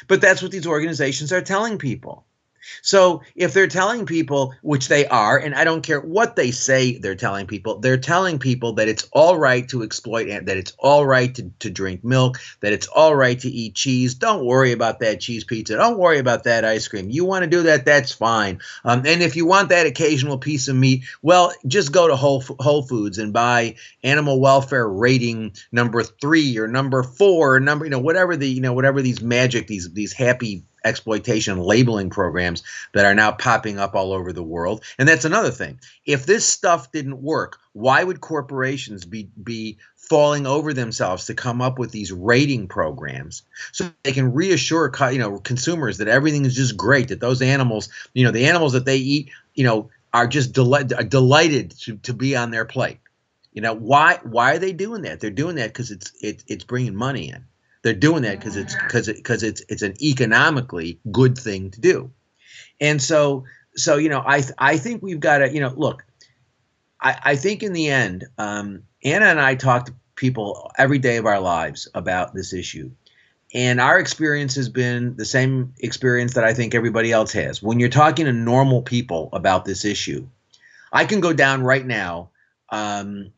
But 0.08 0.20
that's 0.20 0.42
what 0.42 0.50
these 0.50 0.66
organizations 0.66 1.32
are 1.32 1.42
telling 1.42 1.78
people 1.78 2.26
so 2.82 3.22
if 3.34 3.52
they're 3.52 3.66
telling 3.66 4.06
people, 4.06 4.54
which 4.62 4.88
they 4.88 5.06
are, 5.06 5.38
and 5.38 5.54
I 5.54 5.64
don't 5.64 5.82
care 5.82 6.00
what 6.00 6.36
they 6.36 6.50
say 6.50 6.98
they're 6.98 7.14
telling 7.14 7.46
people, 7.46 7.78
they're 7.78 7.96
telling 7.96 8.38
people 8.38 8.74
that 8.74 8.88
it's 8.88 9.08
all 9.12 9.36
right 9.36 9.68
to 9.68 9.82
exploit 9.82 10.28
and 10.28 10.46
that 10.48 10.56
it's 10.56 10.72
all 10.78 11.06
right 11.06 11.34
to, 11.34 11.50
to 11.60 11.70
drink 11.70 12.04
milk, 12.04 12.38
that 12.60 12.72
it's 12.72 12.86
all 12.86 13.14
right 13.14 13.38
to 13.40 13.48
eat 13.48 13.74
cheese. 13.74 14.14
Don't 14.14 14.44
worry 14.44 14.72
about 14.72 15.00
that 15.00 15.20
cheese 15.20 15.44
pizza. 15.44 15.76
Don't 15.76 15.98
worry 15.98 16.18
about 16.18 16.44
that 16.44 16.64
ice 16.64 16.88
cream. 16.88 17.10
You 17.10 17.24
want 17.24 17.42
to 17.42 17.50
do 17.50 17.62
that, 17.64 17.84
that's 17.84 18.12
fine. 18.12 18.60
Um, 18.84 19.02
and 19.06 19.22
if 19.22 19.36
you 19.36 19.46
want 19.46 19.70
that 19.70 19.86
occasional 19.86 20.38
piece 20.38 20.68
of 20.68 20.76
meat, 20.76 21.04
well, 21.22 21.52
just 21.66 21.92
go 21.92 22.08
to 22.08 22.16
Whole, 22.16 22.42
Whole 22.60 22.82
Foods 22.82 23.18
and 23.18 23.32
buy 23.32 23.76
animal 24.02 24.40
welfare 24.40 24.88
rating 24.88 25.54
number 25.72 26.02
three 26.02 26.58
or 26.58 26.68
number 26.68 27.02
four 27.02 27.56
or 27.56 27.60
number, 27.60 27.84
you 27.84 27.90
know, 27.90 27.98
whatever 27.98 28.36
the, 28.36 28.48
you 28.48 28.60
know, 28.60 28.72
whatever 28.72 29.02
these 29.02 29.22
magic, 29.22 29.66
these, 29.66 29.92
these 29.92 30.12
happy 30.12 30.64
exploitation 30.86 31.58
labeling 31.58 32.08
programs 32.08 32.62
that 32.94 33.04
are 33.04 33.14
now 33.14 33.32
popping 33.32 33.78
up 33.78 33.94
all 33.94 34.12
over 34.12 34.32
the 34.32 34.42
world. 34.42 34.82
And 34.98 35.08
that's 35.08 35.24
another 35.24 35.50
thing. 35.50 35.80
If 36.06 36.24
this 36.24 36.46
stuff 36.46 36.92
didn't 36.92 37.20
work, 37.20 37.58
why 37.72 38.02
would 38.02 38.20
corporations 38.20 39.04
be 39.04 39.28
be 39.42 39.78
falling 39.96 40.46
over 40.46 40.72
themselves 40.72 41.26
to 41.26 41.34
come 41.34 41.60
up 41.60 41.78
with 41.78 41.90
these 41.90 42.12
rating 42.12 42.68
programs 42.68 43.42
so 43.72 43.90
they 44.04 44.12
can 44.12 44.32
reassure 44.32 44.92
you 45.10 45.18
know 45.18 45.38
consumers 45.38 45.98
that 45.98 46.06
everything 46.06 46.44
is 46.44 46.54
just 46.54 46.76
great 46.76 47.08
that 47.08 47.18
those 47.18 47.42
animals 47.42 47.88
you 48.14 48.24
know 48.24 48.30
the 48.30 48.46
animals 48.46 48.72
that 48.72 48.84
they 48.84 48.98
eat 48.98 49.30
you 49.54 49.64
know 49.64 49.90
are 50.14 50.28
just 50.28 50.52
delighted 50.52 51.72
to, 51.72 51.96
to 51.98 52.14
be 52.14 52.36
on 52.36 52.52
their 52.52 52.64
plate 52.64 53.00
you 53.52 53.60
know 53.60 53.74
why 53.74 54.20
why 54.22 54.54
are 54.54 54.58
they 54.58 54.72
doing 54.72 55.02
that 55.02 55.18
they're 55.18 55.30
doing 55.30 55.56
that 55.56 55.70
because 55.70 55.90
it's 55.90 56.12
it, 56.22 56.44
it's 56.46 56.64
bringing 56.64 56.94
money 56.94 57.28
in 57.28 57.44
they're 57.86 57.94
doing 57.94 58.22
that 58.22 58.40
because 58.40 58.56
it's 58.56 58.74
because 58.74 59.06
it, 59.06 59.14
because 59.14 59.44
it's 59.44 59.62
it's 59.68 59.82
an 59.82 59.94
economically 60.02 60.98
good 61.12 61.38
thing 61.38 61.70
to 61.70 61.80
do, 61.80 62.10
and 62.80 63.00
so 63.00 63.44
so 63.76 63.96
you 63.96 64.08
know 64.08 64.24
I 64.26 64.42
I 64.58 64.76
think 64.76 65.04
we've 65.04 65.20
got 65.20 65.38
to 65.38 65.54
you 65.54 65.60
know 65.60 65.72
look, 65.76 66.04
I 67.00 67.16
I 67.22 67.36
think 67.36 67.62
in 67.62 67.72
the 67.72 67.88
end, 67.88 68.24
um, 68.38 68.82
Anna 69.04 69.26
and 69.26 69.40
I 69.40 69.54
talk 69.54 69.86
to 69.86 69.94
people 70.16 70.72
every 70.76 70.98
day 70.98 71.16
of 71.16 71.26
our 71.26 71.38
lives 71.38 71.86
about 71.94 72.34
this 72.34 72.52
issue. 72.52 72.90
And 73.54 73.80
our 73.80 74.00
experience 74.00 74.56
has 74.56 74.68
been 74.68 75.14
the 75.14 75.24
same 75.24 75.72
experience 75.78 76.34
that 76.34 76.42
I 76.42 76.52
think 76.54 76.74
everybody 76.74 77.12
else 77.12 77.32
has. 77.34 77.62
When 77.62 77.78
you're 77.78 77.88
talking 77.88 78.24
to 78.26 78.32
normal 78.32 78.82
people 78.82 79.28
about 79.32 79.64
this 79.64 79.84
issue, 79.84 80.26
I 80.92 81.04
can 81.04 81.20
go 81.20 81.32
down 81.32 81.62
right 81.62 81.86
now 81.86 82.30
um, 82.70 83.30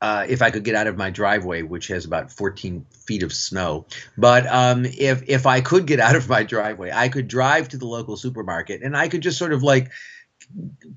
uh, 0.00 0.26
if 0.28 0.42
I 0.42 0.50
could 0.50 0.64
get 0.64 0.74
out 0.74 0.86
of 0.86 0.96
my 0.96 1.10
driveway, 1.10 1.62
which 1.62 1.88
has 1.88 2.04
about 2.04 2.30
14 2.30 2.84
feet 3.06 3.22
of 3.22 3.32
snow. 3.32 3.86
But 4.18 4.46
um, 4.46 4.84
if 4.84 5.22
if 5.28 5.46
I 5.46 5.60
could 5.60 5.86
get 5.86 6.00
out 6.00 6.16
of 6.16 6.28
my 6.28 6.42
driveway, 6.42 6.90
I 6.92 7.08
could 7.08 7.28
drive 7.28 7.68
to 7.70 7.78
the 7.78 7.86
local 7.86 8.16
supermarket 8.16 8.82
and 8.82 8.96
I 8.96 9.08
could 9.08 9.22
just 9.22 9.38
sort 9.38 9.52
of 9.52 9.62
like 9.62 9.90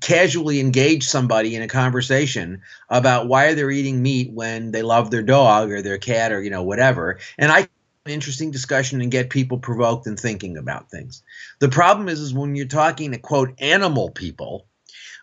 casually 0.00 0.60
engage 0.60 1.04
somebody 1.04 1.54
in 1.54 1.62
a 1.62 1.68
conversation 1.68 2.62
about 2.88 3.26
why 3.26 3.54
they're 3.54 3.70
eating 3.70 4.02
meat 4.02 4.30
when 4.32 4.70
they 4.70 4.82
love 4.82 5.10
their 5.10 5.22
dog 5.22 5.70
or 5.70 5.82
their 5.82 5.98
cat 5.98 6.32
or 6.32 6.40
you 6.42 6.50
know 6.50 6.62
whatever 6.62 7.18
and 7.36 7.50
i 7.50 7.68
an 8.06 8.12
interesting 8.12 8.50
discussion 8.50 9.00
and 9.02 9.10
get 9.10 9.28
people 9.28 9.58
provoked 9.58 10.06
and 10.06 10.18
thinking 10.18 10.56
about 10.56 10.88
things 10.88 11.22
the 11.58 11.68
problem 11.68 12.08
is 12.08 12.20
is 12.20 12.32
when 12.32 12.54
you're 12.54 12.66
talking 12.66 13.10
to 13.10 13.18
quote 13.18 13.60
animal 13.60 14.10
people 14.10 14.66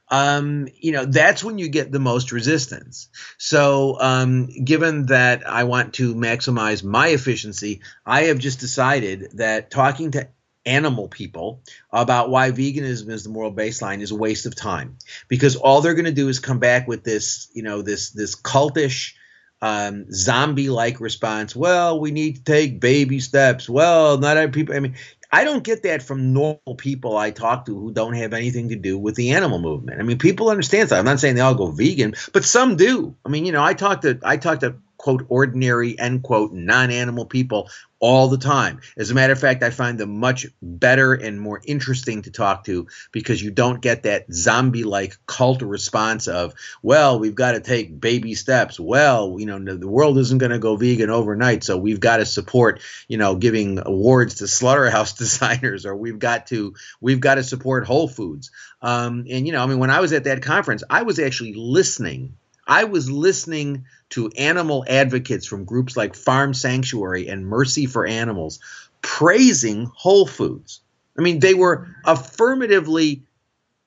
um, 0.09 0.67
you 0.79 0.91
know 0.91 1.05
that's 1.05 1.43
when 1.43 1.57
you 1.57 1.67
get 1.69 1.91
the 1.91 1.99
most 1.99 2.31
resistance. 2.31 3.09
So 3.37 3.97
um, 3.99 4.47
given 4.63 5.07
that 5.07 5.47
i 5.47 5.63
want 5.63 5.93
to 5.95 6.15
maximize 6.15 6.83
my 6.83 7.09
efficiency 7.09 7.81
i 8.05 8.23
have 8.23 8.39
just 8.39 8.59
decided 8.59 9.31
that 9.33 9.71
talking 9.71 10.11
to 10.11 10.27
animal 10.65 11.07
people 11.07 11.61
about 11.91 12.29
why 12.29 12.51
veganism 12.51 13.09
is 13.09 13.23
the 13.23 13.29
moral 13.29 13.53
baseline 13.53 14.01
is 14.01 14.11
a 14.11 14.15
waste 14.15 14.45
of 14.45 14.55
time. 14.55 14.97
Because 15.29 15.55
all 15.55 15.81
they're 15.81 15.93
going 15.93 16.05
to 16.05 16.11
do 16.11 16.27
is 16.27 16.39
come 16.39 16.59
back 16.59 16.87
with 16.87 17.03
this 17.03 17.49
you 17.53 17.63
know 17.63 17.81
this 17.81 18.11
this 18.11 18.35
cultish 18.35 19.13
um, 19.61 20.11
zombie 20.11 20.69
like 20.69 20.99
response. 20.99 21.55
Well 21.55 21.99
we 21.99 22.11
need 22.11 22.35
to 22.37 22.43
take 22.43 22.79
baby 22.79 23.19
steps. 23.19 23.69
Well 23.69 24.17
not 24.17 24.37
every 24.37 24.51
people 24.51 24.75
i 24.75 24.79
mean 24.79 24.95
I 25.31 25.43
don't 25.43 25.63
get 25.63 25.83
that 25.83 26.03
from 26.03 26.33
normal 26.33 26.75
people 26.77 27.17
I 27.17 27.31
talk 27.31 27.65
to 27.65 27.77
who 27.77 27.91
don't 27.91 28.13
have 28.13 28.33
anything 28.33 28.69
to 28.69 28.75
do 28.75 28.97
with 28.97 29.15
the 29.15 29.31
animal 29.31 29.59
movement. 29.59 29.99
I 29.99 30.03
mean, 30.03 30.17
people 30.17 30.49
understand 30.49 30.89
that. 30.89 30.99
I'm 30.99 31.05
not 31.05 31.19
saying 31.19 31.35
they 31.35 31.41
all 31.41 31.55
go 31.55 31.71
vegan, 31.71 32.15
but 32.31 32.45
some 32.45 32.77
do. 32.77 33.15
I 33.25 33.29
mean, 33.29 33.45
you 33.45 33.51
know, 33.51 33.63
I 33.63 33.73
talk 33.73 34.01
to 34.01 34.19
I 34.23 34.37
talk 34.37 34.61
to 34.61 34.77
quote 34.97 35.25
ordinary 35.29 35.97
end 35.97 36.23
quote 36.23 36.51
non-animal 36.53 37.25
people 37.25 37.69
all 37.99 38.27
the 38.27 38.37
time. 38.37 38.79
As 38.95 39.09
a 39.09 39.15
matter 39.15 39.33
of 39.33 39.39
fact, 39.39 39.63
I 39.63 39.69
find 39.69 39.97
them 39.97 40.19
much 40.19 40.45
better 40.61 41.13
and 41.13 41.39
more 41.39 41.61
interesting 41.65 42.21
to 42.23 42.31
talk 42.31 42.65
to 42.65 42.87
because 43.11 43.41
you 43.41 43.51
don't 43.51 43.81
get 43.81 44.03
that 44.03 44.31
zombie 44.31 44.83
like 44.83 45.17
cult 45.25 45.61
response 45.61 46.27
of, 46.27 46.53
well, 46.83 47.19
we've 47.19 47.35
got 47.35 47.53
to 47.53 47.59
take 47.59 47.99
baby 47.99 48.35
steps. 48.35 48.79
Well, 48.79 49.37
you 49.39 49.45
know, 49.45 49.59
the 49.59 49.87
world 49.87 50.17
isn't 50.19 50.37
going 50.37 50.51
to 50.51 50.59
go 50.59 50.75
vegan 50.75 51.09
overnight. 51.09 51.63
So 51.63 51.77
we've 51.77 51.99
got 51.99 52.17
to 52.17 52.25
support, 52.25 52.81
you 53.07 53.17
know, 53.17 53.35
giving 53.35 53.79
awards 53.83 54.35
to 54.35 54.47
slaughterhouse 54.47 55.13
designers 55.17 55.85
or 55.85 55.95
we've 55.95 56.19
got 56.19 56.47
to, 56.47 56.75
we've 57.01 57.19
got 57.19 57.35
to 57.35 57.43
support 57.43 57.87
Whole 57.87 58.07
Foods. 58.07 58.51
Um, 58.81 59.25
and, 59.29 59.47
you 59.47 59.53
know, 59.53 59.63
I 59.63 59.65
mean, 59.65 59.79
when 59.79 59.89
I 59.89 60.01
was 60.01 60.13
at 60.13 60.25
that 60.25 60.43
conference, 60.43 60.83
I 60.89 61.01
was 61.03 61.19
actually 61.19 61.53
listening 61.55 62.35
I 62.67 62.83
was 62.83 63.09
listening 63.09 63.85
to 64.09 64.29
animal 64.37 64.85
advocates 64.87 65.45
from 65.45 65.65
groups 65.65 65.97
like 65.97 66.15
Farm 66.15 66.53
Sanctuary 66.53 67.27
and 67.27 67.45
Mercy 67.45 67.85
for 67.85 68.05
Animals 68.05 68.59
praising 69.01 69.89
Whole 69.95 70.27
Foods. 70.27 70.81
I 71.17 71.21
mean, 71.21 71.39
they 71.39 71.53
were 71.53 71.87
affirmatively 72.05 73.23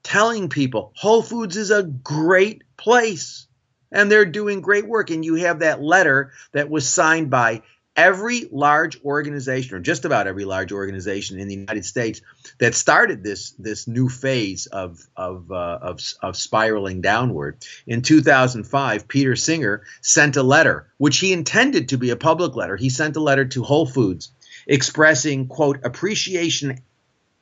telling 0.02 0.48
people 0.48 0.92
Whole 0.96 1.22
Foods 1.22 1.56
is 1.56 1.70
a 1.70 1.82
great 1.82 2.62
place 2.76 3.46
and 3.92 4.10
they're 4.10 4.24
doing 4.24 4.60
great 4.60 4.86
work. 4.86 5.10
And 5.10 5.24
you 5.24 5.36
have 5.36 5.60
that 5.60 5.82
letter 5.82 6.32
that 6.52 6.70
was 6.70 6.88
signed 6.88 7.30
by 7.30 7.62
every 8.00 8.48
large 8.50 8.98
organization, 9.04 9.76
or 9.76 9.80
just 9.80 10.06
about 10.06 10.26
every 10.26 10.46
large 10.46 10.72
organization 10.72 11.38
in 11.38 11.48
the 11.48 11.54
United 11.54 11.84
States, 11.84 12.22
that 12.58 12.74
started 12.74 13.22
this 13.22 13.50
this 13.58 13.86
new 13.86 14.08
phase 14.08 14.64
of 14.66 15.06
of 15.16 15.52
uh, 15.52 15.78
of, 15.82 16.00
of 16.22 16.34
spiraling 16.34 17.02
downward. 17.02 17.58
In 17.86 18.00
2005, 18.00 19.06
Peter 19.06 19.36
Singer 19.36 19.82
sent 20.00 20.36
a 20.36 20.42
letter, 20.42 20.88
which 20.96 21.18
he 21.18 21.34
intended 21.34 21.90
to 21.90 21.98
be 21.98 22.08
a 22.08 22.16
public 22.16 22.56
letter. 22.56 22.76
He 22.76 22.88
sent 22.88 23.16
a 23.16 23.20
letter 23.20 23.44
to 23.44 23.62
Whole 23.62 23.86
Foods 23.86 24.32
expressing 24.66 25.46
quote 25.46 25.84
appreciation 25.84 26.80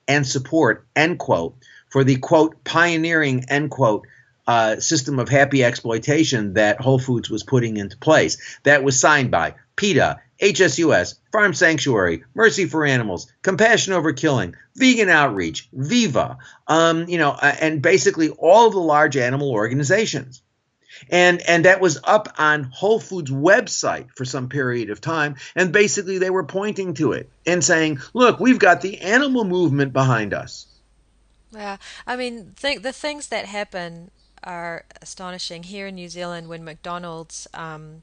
and 0.08 0.26
support 0.26 0.86
end 0.96 1.20
quote 1.20 1.54
for 1.88 2.02
the 2.02 2.16
quote 2.16 2.64
pioneering 2.64 3.44
end 3.48 3.70
quote 3.70 4.06
uh, 4.48 4.80
system 4.80 5.20
of 5.20 5.28
happy 5.28 5.62
exploitation 5.62 6.54
that 6.54 6.80
Whole 6.80 6.98
Foods 6.98 7.30
was 7.30 7.44
putting 7.44 7.76
into 7.76 7.96
place. 7.98 8.58
That 8.64 8.82
was 8.82 8.98
signed 8.98 9.30
by 9.30 9.54
PETA, 9.76 10.18
HSUS, 10.40 11.14
Farm 11.32 11.52
Sanctuary, 11.52 12.24
Mercy 12.34 12.66
for 12.66 12.84
Animals, 12.84 13.30
Compassion 13.42 13.92
Over 13.92 14.12
Killing, 14.12 14.54
Vegan 14.76 15.08
Outreach, 15.08 15.68
Viva, 15.72 16.38
um, 16.66 17.08
you 17.08 17.18
know, 17.18 17.30
uh, 17.30 17.54
and 17.60 17.82
basically 17.82 18.30
all 18.30 18.68
of 18.68 18.72
the 18.72 18.80
large 18.80 19.16
animal 19.16 19.50
organizations. 19.50 20.42
And 21.10 21.40
and 21.42 21.64
that 21.64 21.80
was 21.80 22.00
up 22.02 22.34
on 22.38 22.64
Whole 22.64 22.98
Foods 22.98 23.30
website 23.30 24.08
for 24.16 24.24
some 24.24 24.48
period 24.48 24.90
of 24.90 25.00
time, 25.00 25.36
and 25.54 25.72
basically 25.72 26.18
they 26.18 26.30
were 26.30 26.44
pointing 26.44 26.94
to 26.94 27.12
it 27.12 27.30
and 27.46 27.62
saying, 27.62 28.00
"Look, 28.14 28.40
we've 28.40 28.58
got 28.58 28.80
the 28.80 29.00
animal 29.00 29.44
movement 29.44 29.92
behind 29.92 30.34
us." 30.34 30.66
Yeah, 31.52 31.76
I 32.06 32.16
mean, 32.16 32.54
th- 32.60 32.82
the 32.82 32.92
things 32.92 33.28
that 33.28 33.44
happen 33.44 34.10
are 34.42 34.86
astonishing 35.00 35.64
here 35.64 35.86
in 35.86 35.94
New 35.94 36.08
Zealand 36.08 36.48
when 36.48 36.64
McDonald's. 36.64 37.46
Um, 37.54 38.02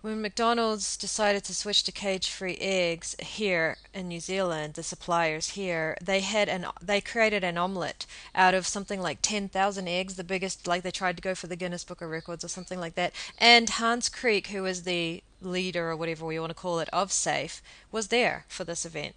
when 0.00 0.22
McDonald's 0.22 0.96
decided 0.96 1.42
to 1.44 1.54
switch 1.54 1.82
to 1.82 1.92
cage-free 1.92 2.56
eggs 2.60 3.16
here 3.18 3.76
in 3.92 4.08
New 4.08 4.20
Zealand, 4.20 4.74
the 4.74 4.82
suppliers 4.82 5.50
here, 5.50 5.96
they 6.02 6.20
had 6.20 6.48
an 6.48 6.66
they 6.80 7.00
created 7.00 7.42
an 7.42 7.58
omelette 7.58 8.06
out 8.34 8.54
of 8.54 8.66
something 8.66 9.00
like 9.00 9.18
10,000 9.22 9.88
eggs, 9.88 10.14
the 10.14 10.24
biggest 10.24 10.66
like 10.66 10.82
they 10.82 10.90
tried 10.90 11.16
to 11.16 11.22
go 11.22 11.34
for 11.34 11.48
the 11.48 11.56
Guinness 11.56 11.84
Book 11.84 12.00
of 12.00 12.10
Records 12.10 12.44
or 12.44 12.48
something 12.48 12.78
like 12.78 12.94
that. 12.94 13.12
And 13.38 13.68
Hans 13.68 14.08
Kriek, 14.08 14.48
who 14.48 14.62
was 14.62 14.84
the 14.84 15.22
leader 15.40 15.90
or 15.90 15.96
whatever 15.96 16.24
we 16.24 16.38
want 16.38 16.50
to 16.50 16.54
call 16.54 16.78
it 16.78 16.88
of 16.92 17.12
SAFE, 17.12 17.60
was 17.90 18.08
there 18.08 18.44
for 18.48 18.64
this 18.64 18.84
event. 18.84 19.14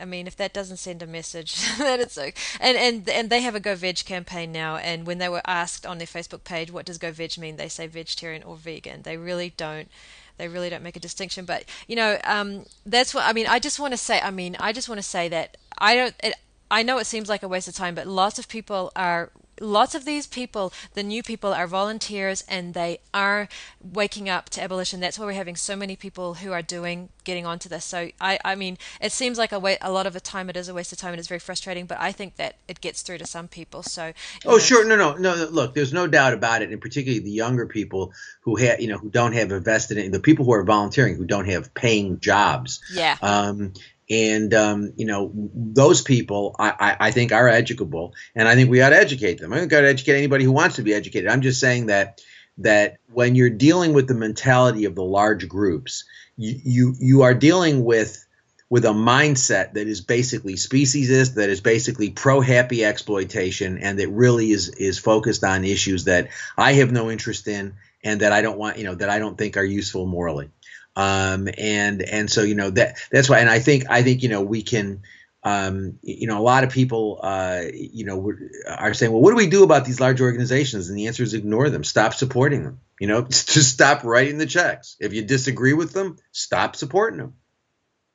I 0.00 0.04
mean, 0.04 0.26
if 0.26 0.36
that 0.36 0.52
doesn't 0.52 0.78
send 0.78 1.02
a 1.02 1.06
message 1.06 1.54
that 1.78 2.00
it's 2.00 2.16
okay. 2.16 2.34
and 2.60 2.76
and 2.76 3.08
and 3.08 3.30
they 3.30 3.42
have 3.42 3.54
a 3.54 3.60
Go 3.60 3.74
Veg 3.74 4.04
campaign 4.04 4.52
now. 4.52 4.76
And 4.76 5.06
when 5.06 5.18
they 5.18 5.28
were 5.28 5.42
asked 5.46 5.86
on 5.86 5.98
their 5.98 6.06
Facebook 6.06 6.44
page, 6.44 6.72
what 6.72 6.86
does 6.86 6.98
Go 6.98 7.12
Veg 7.12 7.38
mean, 7.38 7.56
they 7.56 7.68
say 7.68 7.86
vegetarian 7.86 8.42
or 8.42 8.56
vegan. 8.56 9.02
They 9.02 9.16
really 9.16 9.52
don't. 9.56 9.88
They 10.36 10.48
really 10.48 10.70
don't 10.70 10.82
make 10.82 10.96
a 10.96 11.00
distinction. 11.00 11.44
But 11.44 11.64
you 11.86 11.96
know, 11.96 12.18
um, 12.24 12.64
that's 12.86 13.14
what 13.14 13.26
I 13.26 13.32
mean. 13.32 13.46
I 13.46 13.58
just 13.58 13.78
want 13.78 13.92
to 13.92 13.98
say. 13.98 14.20
I 14.20 14.30
mean, 14.30 14.56
I 14.58 14.72
just 14.72 14.88
want 14.88 14.98
to 14.98 15.06
say 15.06 15.28
that 15.28 15.56
I 15.78 15.94
don't. 15.94 16.14
It, 16.22 16.34
I 16.70 16.82
know 16.82 16.98
it 16.98 17.06
seems 17.06 17.28
like 17.28 17.42
a 17.42 17.48
waste 17.48 17.68
of 17.68 17.74
time, 17.74 17.94
but 17.94 18.06
lots 18.06 18.38
of 18.38 18.48
people 18.48 18.92
are 18.94 19.30
lots 19.60 19.94
of 19.94 20.04
these 20.04 20.26
people, 20.26 20.72
the 20.94 21.02
new 21.02 21.22
people, 21.22 21.52
are 21.52 21.66
volunteers 21.66 22.42
and 22.48 22.74
they 22.74 22.98
are 23.14 23.48
waking 23.80 24.28
up 24.28 24.48
to 24.50 24.62
abolition. 24.62 25.00
That's 25.00 25.18
why 25.18 25.26
we're 25.26 25.32
having 25.32 25.56
so 25.56 25.76
many 25.76 25.94
people 25.94 26.34
who 26.34 26.52
are 26.52 26.62
doing 26.62 27.10
getting 27.24 27.46
onto 27.46 27.68
this. 27.68 27.84
So 27.84 28.08
I, 28.20 28.38
I 28.44 28.54
mean, 28.54 28.78
it 29.00 29.12
seems 29.12 29.38
like 29.38 29.52
a 29.52 29.58
way, 29.58 29.76
a 29.80 29.92
lot 29.92 30.06
of 30.06 30.14
the 30.14 30.20
time 30.20 30.48
it 30.50 30.56
is 30.56 30.68
a 30.68 30.74
waste 30.74 30.92
of 30.92 30.98
time 30.98 31.12
and 31.12 31.18
it's 31.18 31.28
very 31.28 31.38
frustrating. 31.38 31.86
But 31.86 32.00
I 32.00 32.12
think 32.12 32.36
that 32.36 32.56
it 32.66 32.80
gets 32.80 33.02
through 33.02 33.18
to 33.18 33.26
some 33.26 33.46
people. 33.46 33.82
So 33.82 34.12
oh, 34.46 34.52
know, 34.52 34.58
sure, 34.58 34.86
no, 34.86 34.96
no, 34.96 35.16
no. 35.16 35.48
Look, 35.50 35.74
there's 35.74 35.92
no 35.92 36.06
doubt 36.06 36.32
about 36.32 36.62
it, 36.62 36.72
and 36.72 36.80
particularly 36.80 37.20
the 37.22 37.30
younger 37.30 37.66
people 37.66 38.12
who 38.40 38.56
have, 38.56 38.80
you 38.80 38.88
know, 38.88 38.98
who 38.98 39.10
don't 39.10 39.34
have 39.34 39.52
invested 39.52 39.98
in 39.98 40.12
the 40.12 40.20
people 40.20 40.44
who 40.44 40.52
are 40.52 40.64
volunteering, 40.64 41.16
who 41.16 41.26
don't 41.26 41.48
have 41.48 41.72
paying 41.74 42.18
jobs. 42.20 42.80
Yeah. 42.92 43.16
Um, 43.22 43.74
and 44.10 44.52
um, 44.52 44.92
you 44.96 45.06
know 45.06 45.30
those 45.54 46.02
people 46.02 46.56
I, 46.58 46.74
I, 46.78 46.96
I, 47.06 47.10
think 47.12 47.32
are 47.32 47.48
educable 47.48 48.14
and 48.34 48.48
i 48.48 48.54
think 48.54 48.68
we 48.68 48.82
ought 48.82 48.90
to 48.90 48.96
educate 48.96 49.38
them. 49.38 49.52
I 49.52 49.60
think 49.60 49.70
we 49.70 49.78
ought 49.78 49.82
to 49.82 49.88
educate 49.88 50.18
anybody 50.18 50.44
who 50.44 50.52
wants 50.52 50.76
to 50.76 50.82
be 50.82 50.92
educated. 50.92 51.30
I'm 51.30 51.42
just 51.42 51.60
saying 51.60 51.86
that 51.86 52.20
that 52.58 52.98
when 53.12 53.36
you're 53.36 53.50
dealing 53.50 53.92
with 53.92 54.08
the 54.08 54.14
mentality 54.14 54.84
of 54.84 54.94
the 54.94 55.04
large 55.04 55.48
groups 55.48 56.04
you 56.36 56.60
you, 56.64 56.94
you 56.98 57.22
are 57.22 57.34
dealing 57.34 57.84
with 57.84 58.26
with 58.68 58.84
a 58.84 58.88
mindset 58.88 59.74
that 59.74 59.88
is 59.88 60.00
basically 60.00 60.54
speciesist 60.54 61.34
that 61.34 61.48
is 61.48 61.60
basically 61.60 62.10
pro 62.10 62.40
happy 62.40 62.84
exploitation 62.84 63.78
and 63.78 63.98
that 63.98 64.08
really 64.08 64.50
is 64.50 64.68
is 64.70 64.98
focused 64.98 65.44
on 65.44 65.64
issues 65.64 66.04
that 66.04 66.28
i 66.58 66.72
have 66.72 66.90
no 66.90 67.10
interest 67.10 67.46
in 67.46 67.74
and 68.02 68.20
that 68.20 68.32
i 68.32 68.42
don't 68.42 68.58
want 68.58 68.78
you 68.78 68.84
know 68.84 68.94
that 68.94 69.10
i 69.10 69.18
don't 69.18 69.38
think 69.38 69.56
are 69.56 69.64
useful 69.64 70.06
morally 70.06 70.50
um, 70.96 71.48
and 71.56 72.02
and 72.02 72.30
so 72.30 72.42
you 72.42 72.54
know 72.54 72.70
that 72.70 72.98
that's 73.10 73.28
why 73.28 73.38
and 73.38 73.50
I 73.50 73.60
think 73.60 73.84
I 73.88 74.02
think 74.02 74.22
you 74.22 74.28
know 74.28 74.42
we 74.42 74.62
can 74.62 75.02
um, 75.42 75.98
you 76.02 76.26
know 76.26 76.38
a 76.38 76.42
lot 76.42 76.64
of 76.64 76.70
people 76.70 77.20
uh, 77.22 77.62
you 77.72 78.04
know 78.04 78.32
are 78.66 78.94
saying 78.94 79.12
well 79.12 79.20
what 79.20 79.30
do 79.30 79.36
we 79.36 79.48
do 79.48 79.64
about 79.64 79.84
these 79.84 80.00
large 80.00 80.20
organizations? 80.20 80.88
And 80.88 80.98
the 80.98 81.06
answer 81.06 81.22
is 81.22 81.34
ignore 81.34 81.70
them. 81.70 81.84
Stop 81.84 82.14
supporting 82.14 82.64
them. 82.64 82.80
You 83.00 83.06
know 83.06 83.22
just 83.28 83.70
stop 83.72 84.04
writing 84.04 84.38
the 84.38 84.46
checks. 84.46 84.96
If 85.00 85.12
you 85.12 85.22
disagree 85.22 85.72
with 85.72 85.92
them 85.92 86.16
stop 86.32 86.76
supporting 86.76 87.18
them. 87.18 87.34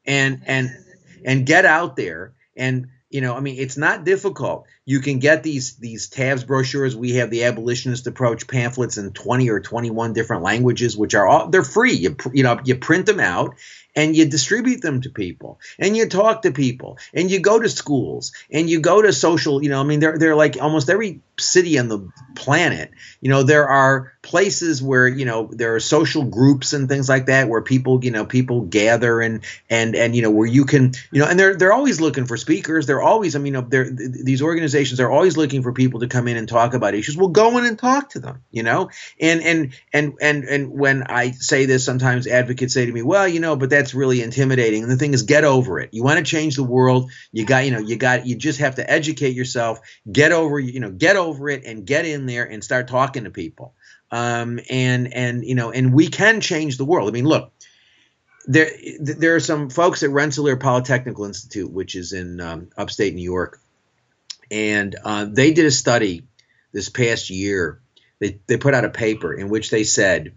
And 0.08 0.44
and 0.46 0.70
and 1.24 1.46
get 1.46 1.66
out 1.66 1.96
there 1.96 2.36
and 2.56 2.88
you 3.16 3.22
know 3.22 3.34
i 3.34 3.40
mean 3.40 3.56
it's 3.58 3.78
not 3.78 4.04
difficult. 4.04 4.68
You 4.84 5.00
can 5.00 5.20
get 5.20 5.42
these 5.42 5.78
these 5.78 6.10
TAVS 6.10 6.46
brochures. 6.46 6.98
We 6.98 7.14
have 7.14 7.30
the 7.30 7.46
abolitionist 7.46 8.06
approach 8.08 8.46
pamphlets 8.46 8.98
in 8.98 9.14
20 9.14 9.50
or 9.50 9.62
21 9.62 10.12
different 10.12 10.44
languages 10.44 10.98
which 10.98 11.16
are 11.16 11.26
all 11.26 11.48
they're 11.48 11.64
free. 11.64 11.94
You 11.94 12.18
you 12.34 12.44
know 12.44 12.60
you 12.66 12.76
print 12.76 13.06
them 13.06 13.22
out 13.22 13.56
and 13.96 14.16
you 14.16 14.26
distribute 14.26 14.82
them 14.82 15.02
to 15.02 15.10
people 15.10 15.60
and 15.80 15.96
you 15.96 16.08
talk 16.08 16.42
to 16.42 16.52
people 16.52 16.98
and 17.14 17.30
you 17.30 17.40
go 17.40 17.60
to 17.60 17.70
schools 17.70 18.32
and 18.52 18.70
you 18.70 18.80
go 18.80 19.02
to 19.02 19.14
social 19.14 19.64
you 19.64 19.70
know 19.70 19.80
i 19.80 19.84
mean 19.84 20.00
they're 20.00 20.18
they're 20.18 20.36
like 20.36 20.58
almost 20.62 20.90
every 20.90 21.22
city 21.38 21.78
on 21.78 21.88
the 21.88 22.10
planet 22.36 22.92
you 23.22 23.30
know 23.30 23.44
there 23.44 23.68
are 23.68 24.14
places 24.22 24.82
where 24.82 25.08
you 25.08 25.24
know 25.24 25.50
there 25.52 25.76
are 25.76 25.80
social 25.80 26.24
groups 26.24 26.74
and 26.74 26.90
things 26.90 27.08
like 27.08 27.28
that 27.28 27.48
where 27.48 27.62
people 27.62 28.04
you 28.04 28.10
know 28.12 28.26
people 28.26 28.62
gather 28.62 29.22
and 29.22 29.44
and 29.70 29.96
and 29.96 30.16
you 30.16 30.22
know 30.22 30.32
where 30.32 30.48
you 30.48 30.66
can 30.66 30.94
you 31.12 31.22
know 31.22 31.28
and 31.28 31.40
they're 31.40 31.56
they're 31.56 31.74
always 31.74 32.02
looking 32.02 32.26
for 32.26 32.38
speakers. 32.38 32.88
They're 32.88 33.02
always 33.02 33.36
i 33.36 33.40
mean 33.40 33.70
they're 33.70 33.90
these 33.90 34.42
organizations 34.42 35.00
are 35.00 35.12
always 35.12 35.38
looking 35.38 35.62
for 35.62 35.74
people 35.74 36.00
to 36.00 36.08
come 36.08 36.28
in 36.28 36.38
and 36.38 36.50
talk 36.50 36.74
about 36.74 36.96
issues. 36.96 37.16
Well 37.16 37.28
go 37.28 37.58
in 37.58 37.66
and 37.66 37.78
talk 37.78 38.10
to 38.12 38.20
them 38.20 38.42
you 38.52 38.64
know? 38.64 38.90
And 39.22 39.42
and 39.44 39.74
and 39.94 40.14
and 40.20 40.44
and 40.44 40.72
when 40.72 41.04
i 41.04 41.32
say 41.32 41.66
this 41.66 41.86
sometimes 41.86 42.26
advocates 42.26 42.74
say 42.74 42.86
to 42.86 42.92
me 42.92 43.04
well 43.04 43.28
you 43.28 43.40
know 43.40 43.56
but 43.56 43.70
that's 43.70 43.85
really 43.94 44.22
intimidating. 44.22 44.84
And 44.84 44.92
the 44.92 44.98
thing 44.98 45.14
is 45.14 45.24
get 45.24 45.44
over 45.44 45.80
it. 45.80 45.94
You 45.94 46.04
want 46.04 46.18
to 46.18 46.24
change 46.24 46.56
the 46.56 46.64
world. 46.64 47.12
You 47.32 47.46
got 47.46 47.66
you 47.66 47.72
know 47.72 47.80
you 47.80 47.96
got 47.96 48.26
you 48.26 48.36
just 48.36 48.60
have 48.60 48.76
to 48.76 48.90
educate 48.90 49.36
yourself. 49.36 49.80
Get 50.12 50.32
over 50.32 50.60
you 50.60 50.80
know 50.80 50.92
get 50.92 51.16
over 51.16 51.50
it 51.50 51.64
and 51.66 51.86
get 51.86 52.06
in 52.06 52.26
there 52.26 52.46
and 52.46 52.64
start 52.64 52.88
talking 52.88 53.26
to 53.26 53.30
people. 53.30 53.76
Um, 54.12 54.60
and 54.70 55.14
and 55.14 55.44
you 55.46 55.56
know 55.56 55.72
and 55.72 55.94
we 55.94 56.08
can 56.08 56.42
change 56.42 56.78
the 56.78 56.86
world. 56.86 57.10
I 57.10 57.12
mean 57.12 57.26
look 57.26 57.52
there 58.48 58.72
there 59.00 59.36
are 59.36 59.40
some 59.40 59.70
folks 59.70 60.04
at 60.04 60.10
rensselaer 60.10 60.58
polytechnical 60.58 61.26
institute 61.26 61.72
which 61.72 61.96
is 61.96 62.14
in 62.14 62.40
um, 62.40 62.70
upstate 62.78 63.14
new 63.14 63.24
york. 63.24 63.60
And 64.52 64.96
uh, 65.04 65.26
they 65.28 65.54
did 65.54 65.66
a 65.66 65.72
study 65.72 66.28
this 66.72 66.90
past 66.90 67.32
year. 67.32 67.82
They, 68.20 68.40
they 68.46 68.58
put 68.58 68.76
out 68.76 68.86
a 68.86 68.90
paper 68.90 69.34
in 69.34 69.50
which 69.50 69.72
they 69.72 69.84
said 69.84 70.34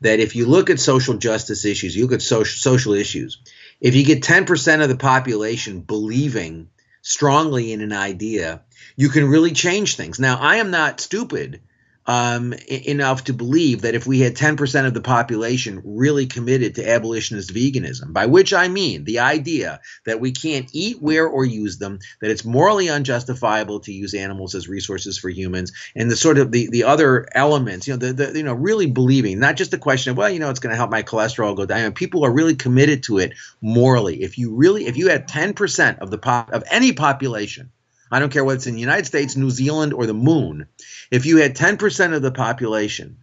that 0.00 0.20
if 0.20 0.36
you 0.36 0.46
look 0.46 0.70
at 0.70 0.80
social 0.80 1.14
justice 1.14 1.64
issues 1.64 1.96
you 1.96 2.04
look 2.04 2.12
at 2.12 2.22
social, 2.22 2.58
social 2.58 2.92
issues 2.92 3.38
if 3.80 3.94
you 3.94 4.04
get 4.04 4.22
10% 4.22 4.82
of 4.82 4.88
the 4.88 4.96
population 4.96 5.80
believing 5.80 6.68
strongly 7.02 7.72
in 7.72 7.80
an 7.82 7.92
idea, 7.92 8.62
you 8.96 9.08
can 9.08 9.28
really 9.28 9.52
change 9.52 9.96
things. 9.96 10.18
Now, 10.18 10.38
I 10.40 10.56
am 10.56 10.70
not 10.70 11.00
stupid 11.00 11.60
um, 12.06 12.52
enough 12.68 13.24
to 13.24 13.32
believe 13.32 13.82
that 13.82 13.94
if 13.94 14.06
we 14.06 14.20
had 14.20 14.36
10% 14.36 14.86
of 14.86 14.94
the 14.94 15.00
population 15.00 15.82
really 15.84 16.26
committed 16.26 16.76
to 16.76 16.88
abolitionist 16.88 17.52
veganism, 17.52 18.12
by 18.12 18.26
which 18.26 18.52
I 18.54 18.68
mean 18.68 19.04
the 19.04 19.20
idea 19.20 19.80
that 20.04 20.20
we 20.20 20.32
can't 20.32 20.68
eat, 20.72 21.02
wear, 21.02 21.26
or 21.26 21.44
use 21.44 21.78
them, 21.78 21.98
that 22.20 22.30
it's 22.30 22.44
morally 22.44 22.88
unjustifiable 22.88 23.80
to 23.80 23.92
use 23.92 24.14
animals 24.14 24.54
as 24.54 24.68
resources 24.68 25.18
for 25.18 25.28
humans, 25.28 25.72
and 25.94 26.10
the 26.10 26.16
sort 26.16 26.38
of 26.38 26.52
the, 26.52 26.68
the 26.68 26.84
other 26.84 27.26
elements, 27.32 27.88
you 27.88 27.94
know, 27.94 27.98
the, 27.98 28.12
the 28.12 28.38
you 28.38 28.44
know, 28.44 28.54
really 28.54 28.86
believing, 28.86 29.40
not 29.40 29.56
just 29.56 29.70
the 29.70 29.78
question 29.78 30.12
of, 30.12 30.16
well, 30.16 30.30
you 30.30 30.38
know, 30.38 30.50
it's 30.50 30.60
going 30.60 30.72
to 30.72 30.76
help 30.76 30.90
my 30.90 31.02
cholesterol 31.02 31.56
go 31.56 31.66
down. 31.66 31.92
people 31.92 32.24
are 32.24 32.32
really 32.32 32.54
committed 32.54 33.02
to 33.04 33.18
it 33.18 33.32
morally. 33.60 34.22
If 34.22 34.38
you 34.38 34.54
really, 34.54 34.86
if 34.86 34.96
you 34.96 35.08
had 35.08 35.28
10% 35.28 35.98
of 35.98 36.10
the 36.10 36.18
pop 36.18 36.52
of 36.52 36.62
any 36.70 36.92
population 36.92 37.70
I 38.16 38.18
don't 38.18 38.32
care 38.32 38.42
whether 38.42 38.56
it's 38.56 38.66
in 38.66 38.76
the 38.76 38.80
United 38.80 39.04
States, 39.04 39.36
New 39.36 39.50
Zealand, 39.50 39.92
or 39.92 40.06
the 40.06 40.14
moon. 40.14 40.68
If 41.10 41.26
you 41.26 41.36
had 41.36 41.54
10% 41.54 42.14
of 42.14 42.22
the 42.22 42.32
population 42.32 43.18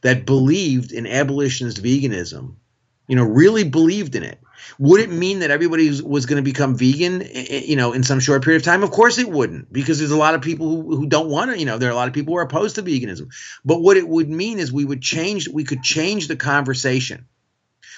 that 0.00 0.24
believed 0.24 0.90
in 0.90 1.06
abolitionist 1.06 1.82
veganism, 1.82 2.54
you 3.06 3.16
know, 3.16 3.24
really 3.24 3.64
believed 3.64 4.14
in 4.14 4.22
it, 4.22 4.40
would 4.78 5.02
it 5.02 5.10
mean 5.10 5.40
that 5.40 5.50
everybody 5.50 5.88
was 6.00 6.24
going 6.24 6.42
to 6.42 6.50
become 6.50 6.78
vegan, 6.78 7.20
you 7.30 7.76
know, 7.76 7.92
in 7.92 8.04
some 8.04 8.20
short 8.20 8.42
period 8.42 8.62
of 8.62 8.64
time? 8.64 8.82
Of 8.82 8.90
course 8.90 9.18
it 9.18 9.28
wouldn't, 9.28 9.70
because 9.70 9.98
there's 9.98 10.12
a 10.12 10.16
lot 10.16 10.34
of 10.34 10.40
people 10.40 10.66
who, 10.66 10.96
who 10.96 11.06
don't 11.08 11.28
want 11.28 11.50
to, 11.50 11.58
you 11.58 11.66
know, 11.66 11.76
there 11.76 11.90
are 11.90 11.92
a 11.92 11.96
lot 11.96 12.08
of 12.08 12.14
people 12.14 12.32
who 12.32 12.38
are 12.38 12.44
opposed 12.44 12.76
to 12.76 12.82
veganism. 12.82 13.28
But 13.66 13.82
what 13.82 13.98
it 13.98 14.08
would 14.08 14.30
mean 14.30 14.60
is 14.60 14.72
we 14.72 14.86
would 14.86 15.02
change, 15.02 15.46
we 15.46 15.64
could 15.64 15.82
change 15.82 16.28
the 16.28 16.36
conversation. 16.36 17.26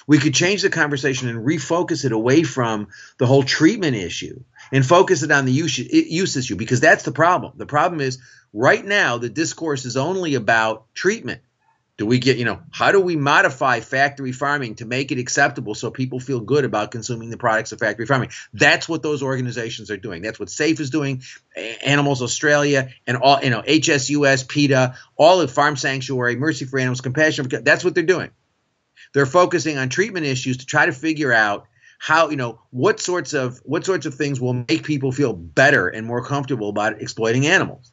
We 0.05 0.17
could 0.17 0.35
change 0.35 0.63
the 0.63 0.69
conversation 0.69 1.29
and 1.29 1.47
refocus 1.47 2.03
it 2.03 2.11
away 2.11 2.43
from 2.43 2.89
the 3.19 3.25
whole 3.25 3.43
treatment 3.43 3.95
issue 3.95 4.43
and 4.71 4.85
focus 4.85 5.23
it 5.23 5.31
on 5.31 5.45
the 5.45 5.51
use, 5.51 5.77
use 5.77 6.35
issue 6.35 6.55
because 6.55 6.79
that's 6.79 7.03
the 7.03 7.11
problem. 7.11 7.53
The 7.55 7.65
problem 7.65 8.01
is 8.01 8.19
right 8.53 8.83
now 8.85 9.17
the 9.17 9.29
discourse 9.29 9.85
is 9.85 9.97
only 9.97 10.35
about 10.35 10.85
treatment. 10.93 11.41
Do 11.97 12.05
we 12.05 12.19
get, 12.19 12.37
you 12.37 12.43
know, 12.43 12.59
how 12.71 12.91
do 12.91 12.99
we 12.99 13.15
modify 13.15 13.79
factory 13.79 14.33
farming 14.33 14.75
to 14.75 14.85
make 14.85 15.13
it 15.13 15.17
acceptable 15.17 15.75
so 15.75 15.89
people 15.89 16.19
feel 16.19 16.41
good 16.41 16.65
about 16.65 16.91
consuming 16.91 17.29
the 17.29 17.37
products 17.37 17.71
of 17.71 17.79
factory 17.79 18.05
farming? 18.05 18.31
That's 18.53 18.89
what 18.89 19.01
those 19.01 19.23
organizations 19.23 19.89
are 19.89 19.97
doing. 19.97 20.21
That's 20.21 20.37
what 20.37 20.49
SAFE 20.49 20.81
is 20.81 20.89
doing, 20.89 21.21
Animals 21.55 22.21
Australia, 22.21 22.89
and 23.07 23.15
all, 23.15 23.39
you 23.41 23.49
know, 23.49 23.61
HSUS, 23.61 24.45
PETA, 24.45 24.95
all 25.15 25.39
of 25.39 25.51
Farm 25.51 25.77
Sanctuary, 25.77 26.35
Mercy 26.35 26.65
for 26.65 26.79
Animals, 26.79 26.99
Compassion. 26.99 27.47
That's 27.49 27.85
what 27.85 27.95
they're 27.95 28.03
doing. 28.03 28.31
They're 29.13 29.25
focusing 29.25 29.77
on 29.77 29.87
treatment 29.87 30.25
issues 30.25 30.57
to 30.57 30.65
try 30.65 30.87
to 30.87 30.91
figure 30.91 31.31
out 31.31 31.67
how 32.05 32.29
you 32.29 32.35
know 32.35 32.61
what 32.69 32.99
sorts 32.99 33.33
of 33.33 33.57
what 33.63 33.83
sorts 33.83 34.05
of 34.05 34.13
things 34.13 34.39
will 34.39 34.53
make 34.53 34.83
people 34.83 35.11
feel 35.11 35.33
better 35.33 35.87
and 35.87 36.05
more 36.05 36.23
comfortable 36.23 36.69
about 36.69 37.01
exploiting 37.01 37.47
animals? 37.47 37.91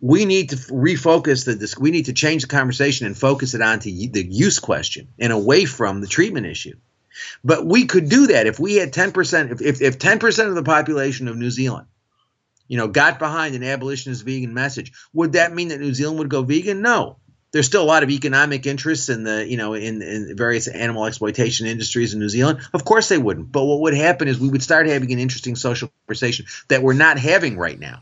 We 0.00 0.24
need 0.24 0.50
to 0.50 0.56
refocus 0.56 1.44
the 1.44 1.76
we 1.78 1.90
need 1.90 2.06
to 2.06 2.14
change 2.14 2.40
the 2.40 2.48
conversation 2.48 3.06
and 3.06 3.14
focus 3.16 3.52
it 3.52 3.60
onto 3.60 3.90
the 3.90 4.26
use 4.26 4.58
question 4.58 5.08
and 5.18 5.34
away 5.34 5.66
from 5.66 6.00
the 6.00 6.06
treatment 6.06 6.46
issue. 6.46 6.76
But 7.44 7.66
we 7.66 7.84
could 7.84 8.08
do 8.08 8.28
that 8.28 8.46
if 8.46 8.58
we 8.58 8.76
had 8.76 8.94
10% 8.94 9.52
if, 9.52 9.60
if, 9.60 9.82
if 9.82 9.98
10% 9.98 10.48
of 10.48 10.54
the 10.54 10.62
population 10.62 11.28
of 11.28 11.36
new 11.36 11.50
zealand 11.50 11.88
you 12.68 12.78
know 12.78 12.88
got 12.88 13.18
behind 13.18 13.54
an 13.54 13.62
abolitionist 13.62 14.24
vegan 14.24 14.54
message 14.54 14.92
would 15.12 15.32
that 15.32 15.52
mean 15.52 15.68
that 15.68 15.80
new 15.80 15.92
zealand 15.92 16.20
would 16.20 16.30
go 16.30 16.42
vegan? 16.42 16.80
No 16.80 17.18
there's 17.56 17.66
still 17.66 17.82
a 17.82 17.84
lot 17.84 18.02
of 18.02 18.10
economic 18.10 18.66
interests 18.66 19.08
in 19.08 19.24
the 19.24 19.46
you 19.46 19.56
know 19.56 19.72
in, 19.72 20.02
in 20.02 20.36
various 20.36 20.68
animal 20.68 21.06
exploitation 21.06 21.66
industries 21.66 22.12
in 22.12 22.20
New 22.20 22.28
Zealand. 22.28 22.60
Of 22.74 22.84
course 22.84 23.08
they 23.08 23.16
wouldn't. 23.16 23.50
But 23.50 23.64
what 23.64 23.80
would 23.80 23.94
happen 23.94 24.28
is 24.28 24.38
we 24.38 24.50
would 24.50 24.62
start 24.62 24.86
having 24.86 25.10
an 25.10 25.18
interesting 25.18 25.56
social 25.56 25.90
conversation 26.02 26.46
that 26.68 26.82
we're 26.82 26.92
not 26.92 27.18
having 27.18 27.56
right 27.56 27.78
now. 27.78 28.00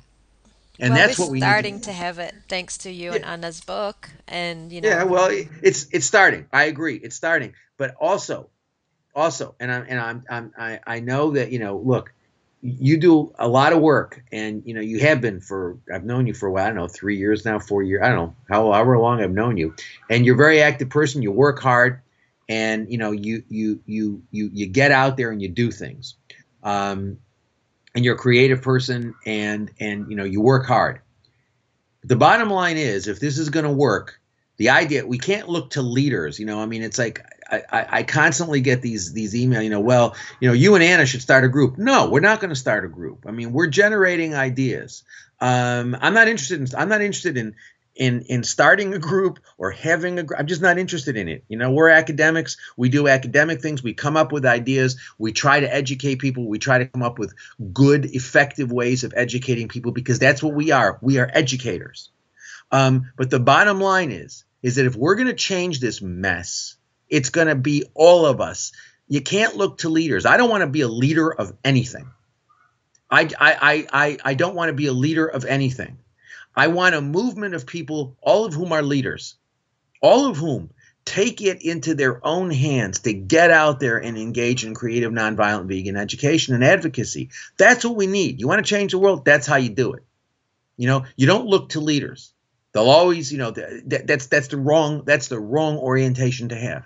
And 0.81 0.93
well, 0.93 1.07
that's 1.07 1.19
what 1.21 1.31
we're 1.31 1.37
starting 1.37 1.79
to, 1.81 1.85
to, 1.85 1.93
have 1.93 2.19
it 2.19 2.35
thanks 2.49 2.79
to 2.79 2.91
you 2.91 3.11
yeah. 3.11 3.17
and 3.17 3.25
Anna's 3.25 3.61
book 3.61 4.11
and 4.27 4.73
you 4.73 4.81
know 4.81 4.89
Yeah, 4.89 5.05
well 5.05 5.31
it's 5.63 5.87
it's 5.93 6.07
starting. 6.07 6.47
I 6.53 6.65
agree. 6.65 6.97
It's 6.97 7.15
starting. 7.15 7.55
But 7.77 7.95
also 8.01 8.51
also 9.15 9.55
and 9.61 9.71
I'm 9.71 9.87
and 9.89 10.01
I'm, 10.01 10.25
I'm 10.29 10.53
I 10.59 10.81
I 10.85 11.01
know 11.01 11.31
that 11.33 11.53
you 11.53 11.61
know 11.61 11.77
look 11.77 12.13
you 12.67 12.97
do 12.97 13.31
a 13.39 13.47
lot 13.47 13.75
of 13.75 13.81
work 13.81 14.25
and 14.33 14.63
you 14.65 14.73
know 14.73 14.81
you 14.81 14.99
have 14.99 15.21
been 15.21 15.39
for 15.39 15.77
i've 15.93 16.05
known 16.05 16.27
you 16.27 16.33
for 16.33 16.47
a 16.47 16.51
while 16.51 16.65
i 16.65 16.69
don't 16.69 16.77
know 16.77 16.89
three 16.89 17.19
years 17.19 17.45
now 17.45 17.59
four 17.59 17.83
years 17.83 18.01
i 18.03 18.09
don't 18.09 18.17
know 18.17 18.35
how, 18.49 18.73
however 18.73 18.99
long 18.99 19.21
i've 19.21 19.31
known 19.31 19.59
you. 19.59 19.75
And 20.09 20.25
you're 20.25 20.35
a 20.35 20.39
very 20.39 20.63
active 20.63 20.89
person 20.89 21.21
you 21.21 21.31
work 21.31 21.61
hard 21.61 22.01
and 22.49 22.91
you 22.91 22.97
know 22.97 23.13
you 23.13 23.45
you 23.49 23.81
you 23.85 24.23
you 24.31 24.51
you 24.53 24.67
get 24.67 24.93
out 24.93 25.19
there 25.19 25.31
and 25.31 25.41
you 25.43 25.49
do 25.49 25.71
things. 25.71 26.15
Um, 26.63 27.19
and 27.95 28.05
you're 28.05 28.15
a 28.15 28.19
creative 28.19 28.63
person 28.63 29.15
and 29.27 29.71
and 29.79 30.11
you 30.11 30.17
know 30.17 30.25
you 30.25 30.41
work 30.41 30.67
hard. 30.67 31.01
The 32.03 32.17
bottom 32.17 32.51
line 32.51 32.79
is 32.79 33.09
if 33.09 33.21
this 33.21 33.39
is 33.39 33.51
going 33.51 33.67
to 33.67 33.73
work 33.73 34.21
the 34.57 34.71
idea 34.71 35.07
we 35.07 35.19
can't 35.19 35.49
look 35.49 35.71
to 35.71 35.83
leaders 35.83 36.39
you 36.39 36.47
know 36.47 36.61
i 36.61 36.67
mean 36.67 36.83
it's 36.83 36.99
like 36.99 37.25
I, 37.71 37.99
I 37.99 38.03
constantly 38.03 38.61
get 38.61 38.83
these 38.83 39.13
these 39.13 39.35
email, 39.35 39.63
you 39.63 39.71
know, 39.71 39.81
well, 39.81 40.15
you 40.41 40.49
know, 40.49 40.55
you 40.55 40.75
and 40.75 40.85
Anna 40.85 41.07
should 41.07 41.23
start 41.23 41.45
a 41.45 41.49
group. 41.49 41.79
No, 41.79 42.11
we're 42.11 42.21
not 42.21 42.41
going 42.41 42.51
to 42.51 42.57
start 42.57 42.85
a 42.85 42.89
group. 42.89 43.25
I 43.27 43.31
mean, 43.31 43.53
we're 43.53 43.67
generating 43.67 44.35
ideas. 44.35 45.05
Um, 45.41 45.97
I'm 46.01 46.15
not 46.15 46.29
interested 46.29 46.61
in 46.61 46.79
I'm 46.79 46.89
not 46.89 47.01
interested 47.01 47.37
in 47.37 47.55
in 47.95 48.23
in 48.23 48.43
starting 48.43 48.93
a 48.95 48.99
group 48.99 49.39
or 49.59 49.71
having 49.71 50.19
a 50.19 50.25
I'm 50.37 50.47
just 50.47 50.63
not 50.63 50.79
interested 50.79 51.17
in 51.17 51.29
it. 51.29 51.45
You 51.49 51.59
know, 51.59 51.71
we're 51.71 51.91
academics. 51.91 52.57
We 52.77 52.89
do 52.89 53.09
academic 53.09 53.61
things. 53.61 53.83
We 53.83 53.95
come 53.95 54.17
up 54.17 54.33
with 54.33 54.45
ideas. 54.45 54.97
We 55.19 55.33
try 55.33 55.61
to 55.61 55.73
educate 55.73 56.17
people. 56.17 56.49
We 56.49 56.59
try 56.59 56.79
to 56.79 56.87
come 56.87 57.03
up 57.03 57.19
with 57.19 57.35
good, 57.73 58.07
effective 58.07 58.73
ways 58.73 59.05
of 59.05 59.13
educating 59.17 59.69
people 59.69 59.93
because 59.93 60.19
that's 60.19 60.43
what 60.43 60.55
we 60.55 60.71
are. 60.71 60.99
We 61.03 61.19
are 61.19 61.31
educators. 61.33 62.11
Um, 62.71 63.13
but 63.17 63.31
the 63.31 63.41
bottom 63.41 63.81
line 63.81 64.11
is 64.11 64.45
is 64.63 64.77
that 64.77 64.87
if 64.87 64.97
we're 64.97 65.15
going 65.15 65.29
to 65.29 65.35
change 65.35 65.79
this 65.79 66.01
mess, 66.01 66.77
it's 67.15 67.31
going 67.31 67.47
to 67.47 67.55
be 67.55 67.85
all 67.95 68.27
of 68.27 68.41
us. 68.41 68.73
You 69.07 69.21
can't 69.21 69.57
look 69.57 69.79
to 69.79 69.89
leaders. 69.89 70.27
I 70.27 70.37
don't 70.37 70.51
want 70.51 70.63
to 70.63 70.67
be 70.67 70.81
a 70.81 70.89
leader 70.89 71.31
of 71.33 71.53
anything. 71.65 72.11
I, 73.09 73.31
I, 73.39 73.87
I, 73.93 74.19
I 74.25 74.35
don't 74.35 74.57
want 74.57 74.71
to 74.71 74.75
be 74.75 74.87
a 74.87 74.93
leader 74.93 75.27
of 75.27 75.45
anything. 75.45 75.99
I 76.57 76.67
want 76.69 76.97
a 76.97 77.01
movement 77.01 77.55
of 77.55 77.67
people, 77.67 78.17
all 78.21 78.45
of 78.45 78.53
whom 78.53 78.73
are 78.73 78.83
leaders, 78.83 79.37
all 80.03 80.27
of 80.27 80.39
whom 80.39 80.71
take 81.05 81.41
it 81.41 81.63
into 81.63 81.95
their 81.95 82.25
own 82.27 82.51
hands 82.51 83.01
to 83.01 83.13
get 83.13 83.53
out 83.53 83.79
there 83.79 83.99
and 83.99 84.19
engage 84.19 84.65
in 84.65 84.75
creative, 84.75 85.13
nonviolent 85.13 85.67
vegan 85.67 85.97
education 85.97 86.55
and 86.55 86.65
advocacy. 86.65 87.31
That's 87.57 87.85
what 87.85 87.95
we 87.95 88.09
need. 88.09 88.41
You 88.41 88.49
want 88.49 88.65
to 88.65 88.69
change 88.69 88.91
the 88.91 88.99
world? 88.99 89.25
That's 89.25 89.47
how 89.47 89.57
you 89.57 89.69
do 89.69 89.93
it. 89.93 90.03
You 90.77 90.89
know, 90.89 91.05
you 91.15 91.29
don't 91.29 91.47
look 91.47 91.69
to 91.71 91.81
leaders. 91.81 92.33
They'll 92.73 92.91
always, 92.91 93.31
you 93.31 93.39
know, 93.39 93.53
that, 93.53 94.03
that's 94.07 94.27
that's 94.27 94.49
the 94.49 94.57
wrong 94.57 95.05
that's 95.05 95.29
the 95.29 95.39
wrong 95.39 95.77
orientation 95.77 96.49
to 96.49 96.57
have. 96.57 96.85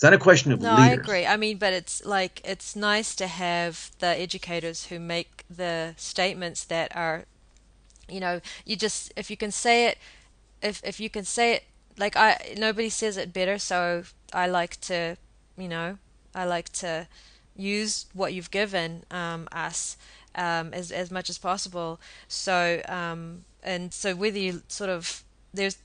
It's 0.00 0.04
not 0.04 0.14
a 0.14 0.18
question 0.18 0.50
of 0.50 0.62
no, 0.62 0.70
leaders. 0.70 0.82
I 0.82 0.92
agree. 0.92 1.26
I 1.26 1.36
mean, 1.36 1.58
but 1.58 1.74
it's 1.74 2.02
like 2.06 2.40
it's 2.42 2.74
nice 2.74 3.14
to 3.16 3.26
have 3.26 3.90
the 3.98 4.06
educators 4.06 4.86
who 4.86 4.98
make 4.98 5.44
the 5.50 5.92
statements 5.98 6.64
that 6.64 6.96
are, 6.96 7.26
you 8.08 8.18
know, 8.18 8.40
you 8.64 8.76
just 8.76 9.12
if 9.14 9.30
you 9.30 9.36
can 9.36 9.50
say 9.50 9.88
it, 9.88 9.98
if 10.62 10.80
if 10.84 11.00
you 11.00 11.10
can 11.10 11.26
say 11.26 11.52
it 11.52 11.64
like 11.98 12.16
I 12.16 12.54
nobody 12.56 12.88
says 12.88 13.18
it 13.18 13.34
better, 13.34 13.58
so 13.58 14.04
I 14.32 14.46
like 14.46 14.80
to, 14.88 15.18
you 15.58 15.68
know, 15.68 15.98
I 16.34 16.46
like 16.46 16.70
to 16.80 17.06
use 17.54 18.06
what 18.14 18.32
you've 18.32 18.50
given 18.50 19.04
um, 19.10 19.48
us 19.52 19.98
um, 20.34 20.72
as 20.72 20.90
as 20.90 21.10
much 21.10 21.28
as 21.28 21.36
possible. 21.36 22.00
So 22.26 22.80
um, 22.88 23.44
and 23.62 23.92
so 23.92 24.16
whether 24.16 24.38
you 24.38 24.62
sort 24.66 24.88
of 24.88 25.24
there's 25.52 25.76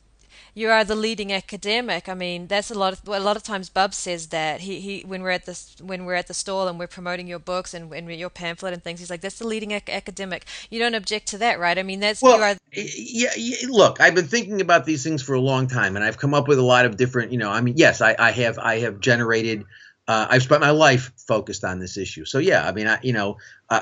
you 0.54 0.70
are 0.70 0.84
the 0.84 0.96
leading 0.96 1.32
academic. 1.34 2.08
I 2.08 2.14
mean, 2.14 2.48
that's 2.48 2.72
a 2.72 2.74
lot 2.74 2.94
of 2.94 3.08
a 3.08 3.20
lot 3.20 3.36
of 3.36 3.44
times. 3.44 3.70
Bub 3.70 3.94
says 3.94 4.28
that 4.28 4.62
he, 4.62 4.80
he 4.80 5.02
when 5.06 5.22
we're 5.22 5.32
at 5.32 5.46
this 5.46 5.76
when 5.82 6.06
we're 6.06 6.16
at 6.16 6.28
the 6.28 6.34
stall 6.34 6.68
and 6.68 6.80
we're 6.80 6.88
promoting 6.88 7.28
your 7.28 7.40
books 7.40 7.74
and, 7.74 7.94
and 7.94 8.12
your 8.14 8.30
pamphlet 8.30 8.74
and 8.74 8.84
things, 8.84 9.00
he's 9.00 9.10
like, 9.10 9.22
"That's 9.22 9.40
the 9.40 9.48
leading 9.48 9.72
ac- 9.72 9.92
academic." 9.92 10.46
You 10.70 10.80
don't 10.80 10.96
object 10.96 11.28
to 11.28 11.38
that, 11.40 11.60
right? 11.60 11.78
I 11.78 11.84
mean, 11.84 12.00
that's 12.00 12.22
well, 12.22 12.42
are... 12.42 12.56
yeah, 12.72 13.32
yeah. 13.38 13.68
Look, 13.70 14.00
I've 14.00 14.16
been 14.16 14.28
thinking 14.28 14.62
about 14.62 14.86
these 14.86 15.04
things 15.04 15.22
for 15.22 15.34
a 15.34 15.42
long 15.42 15.68
time, 15.68 15.96
and 15.96 16.06
I've 16.06 16.18
come 16.18 16.34
up 16.34 16.48
with 16.48 16.60
a 16.60 16.64
lot 16.64 16.86
of 16.86 16.98
different. 16.98 17.32
You 17.32 17.38
know, 17.38 17.52
I 17.52 17.62
mean, 17.62 17.76
yes, 17.78 18.02
I, 18.02 18.16
I 18.18 18.32
have 18.32 18.58
I 18.60 18.80
have 18.80 19.00
generated. 19.00 19.66
Uh, 20.08 20.28
I've 20.30 20.44
spent 20.44 20.62
my 20.62 20.70
life 20.70 21.12
focused 21.18 21.64
on 21.64 21.80
this 21.80 21.98
issue. 21.98 22.26
So 22.26 22.38
yeah, 22.38 22.68
I 22.68 22.72
mean, 22.72 22.88
I, 22.88 23.00
you 23.02 23.14
know, 23.14 23.38
uh, 23.70 23.82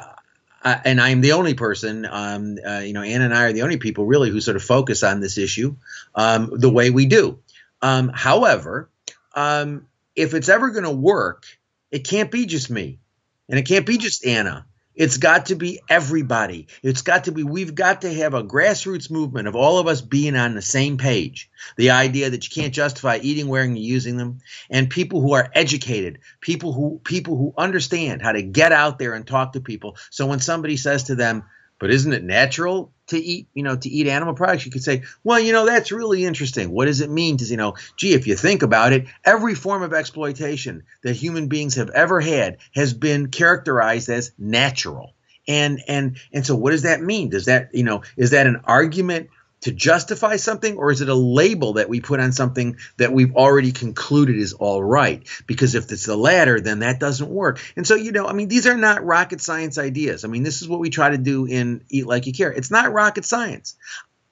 uh, 0.64 0.78
and 0.86 1.02
I'm 1.02 1.22
the 1.22 1.34
only 1.34 1.54
person, 1.54 2.06
um, 2.10 2.58
uh, 2.66 2.80
you 2.80 2.94
know, 2.94 3.02
Anna 3.02 3.26
and 3.26 3.34
I 3.34 3.44
are 3.44 3.54
the 3.54 3.64
only 3.64 3.78
people 3.78 4.06
really 4.06 4.30
who 4.30 4.40
sort 4.42 4.56
of 4.56 4.64
focus 4.64 5.04
on 5.04 5.20
this 5.20 5.38
issue 5.38 5.76
um, 6.16 6.50
the 6.54 6.70
way 6.70 6.90
we 6.90 7.06
do. 7.06 7.40
Um, 7.82 8.10
however, 8.10 8.90
um, 9.36 9.88
if 10.16 10.34
it's 10.34 10.50
ever 10.50 10.70
going 10.70 10.86
to 10.86 10.92
work, 10.92 11.46
it 11.92 12.08
can't 12.08 12.32
be 12.32 12.46
just 12.46 12.70
me, 12.70 13.00
and 13.50 13.60
it 13.60 13.64
can't 13.64 13.86
be 13.86 13.98
just 13.98 14.26
Anna. 14.26 14.66
It's 14.96 15.18
got 15.18 15.48
to 15.48 15.56
be 15.56 15.80
everybody. 15.90 16.68
It's 16.84 17.02
got 17.02 17.26
to 17.26 17.32
be, 17.32 17.44
we've 17.44 17.74
got 17.74 18.02
to 18.02 18.14
have 18.14 18.34
a 18.34 18.44
grassroots 18.44 19.10
movement 19.10 19.48
of 19.48 19.56
all 19.56 19.80
of 19.80 19.88
us 19.88 20.02
being 20.02 20.36
on 20.36 20.54
the 20.54 20.62
same 20.62 20.98
page. 20.98 21.50
The 21.78 21.92
idea 21.92 22.30
that 22.30 22.44
you 22.44 22.62
can't 22.62 22.74
justify 22.74 23.20
eating, 23.22 23.48
wearing, 23.48 23.72
and 23.72 23.80
using 23.80 24.18
them. 24.18 24.40
And 24.70 24.90
people 24.90 25.22
who 25.22 25.34
are 25.34 25.50
educated, 25.54 26.20
people 26.42 26.74
who, 26.74 27.02
people 27.04 27.38
who 27.38 27.54
understand 27.58 28.22
how 28.22 28.34
to 28.34 28.42
get 28.42 28.72
out 28.72 29.00
there 29.00 29.14
and 29.14 29.26
talk 29.26 29.54
to 29.54 29.62
people. 29.62 29.98
So 30.12 30.28
when 30.28 30.40
somebody 30.40 30.78
says 30.78 31.04
to 31.06 31.16
them, 31.16 31.44
but 31.80 31.90
isn't 31.90 32.14
it 32.14 32.24
natural 32.24 32.93
to 33.08 33.18
eat, 33.18 33.48
you 33.54 33.64
know, 33.64 33.76
to 33.76 33.90
eat 33.90 34.08
animal 34.08 34.34
products? 34.34 34.66
You 34.66 34.72
could 34.72 34.84
say, 34.84 35.04
well, 35.24 35.40
you 35.40 35.52
know, 35.52 35.66
that's 35.66 35.92
really 35.92 36.26
interesting. 36.26 36.72
What 36.72 36.86
does 36.86 37.02
it 37.02 37.10
mean 37.10 37.38
to, 37.38 37.46
you 37.46 37.58
know, 37.58 37.76
gee, 37.98 38.14
if 38.14 38.28
you 38.28 38.36
think 38.36 38.64
about 38.64 38.94
it, 38.94 39.06
every 39.26 39.56
form 39.56 39.84
of 39.84 39.94
exploitation 39.94 40.84
that 41.04 41.16
human 41.16 41.48
beings 41.48 41.76
have 41.76 41.90
ever 41.90 42.22
had 42.22 42.58
has 42.76 42.94
been 42.94 43.28
characterized 43.30 44.10
as 44.10 44.32
natural. 44.38 45.14
And 45.48 45.82
and 45.88 46.18
and 46.32 46.46
so 46.46 46.56
what 46.56 46.72
does 46.72 46.84
that 46.84 47.02
mean? 47.02 47.30
Does 47.30 47.46
that, 47.46 47.70
you 47.74 47.84
know, 47.84 48.04
is 48.16 48.32
that 48.32 48.48
an 48.48 48.62
argument 48.64 49.30
to 49.64 49.72
justify 49.72 50.36
something, 50.36 50.78
or 50.78 50.92
is 50.92 51.02
it 51.02 51.10
a 51.10 51.16
label 51.16 51.74
that 51.74 51.90
we 51.90 52.02
put 52.02 52.20
on 52.20 52.32
something 52.34 52.78
that 52.98 53.14
we've 53.14 53.36
already 53.36 53.72
concluded 53.72 54.38
is 54.38 54.54
all 54.54 54.84
right? 54.84 55.28
Because 55.48 55.74
if 55.74 55.92
it's 55.92 56.06
the 56.06 56.18
latter, 56.18 56.60
then 56.60 56.80
that 56.80 57.00
doesn't 57.00 57.30
work. 57.30 57.60
And 57.76 57.88
so, 57.88 57.96
you 57.96 58.12
know, 58.12 58.28
I 58.28 58.34
mean, 58.34 58.50
these 58.50 58.68
are 58.68 58.78
not 58.78 59.06
rocket 59.06 59.40
science 59.42 59.78
ideas. 59.78 60.26
I 60.26 60.28
mean, 60.28 60.44
this 60.44 60.62
is 60.62 60.68
what 60.68 60.82
we 60.82 60.90
try 60.90 61.10
to 61.10 61.18
do 61.18 61.46
in 61.46 61.86
Eat 61.90 62.06
Like 62.06 62.28
You 62.28 62.34
Care. 62.34 62.52
It's 62.52 62.72
not 62.72 62.92
rocket 62.92 63.24
science. 63.24 63.76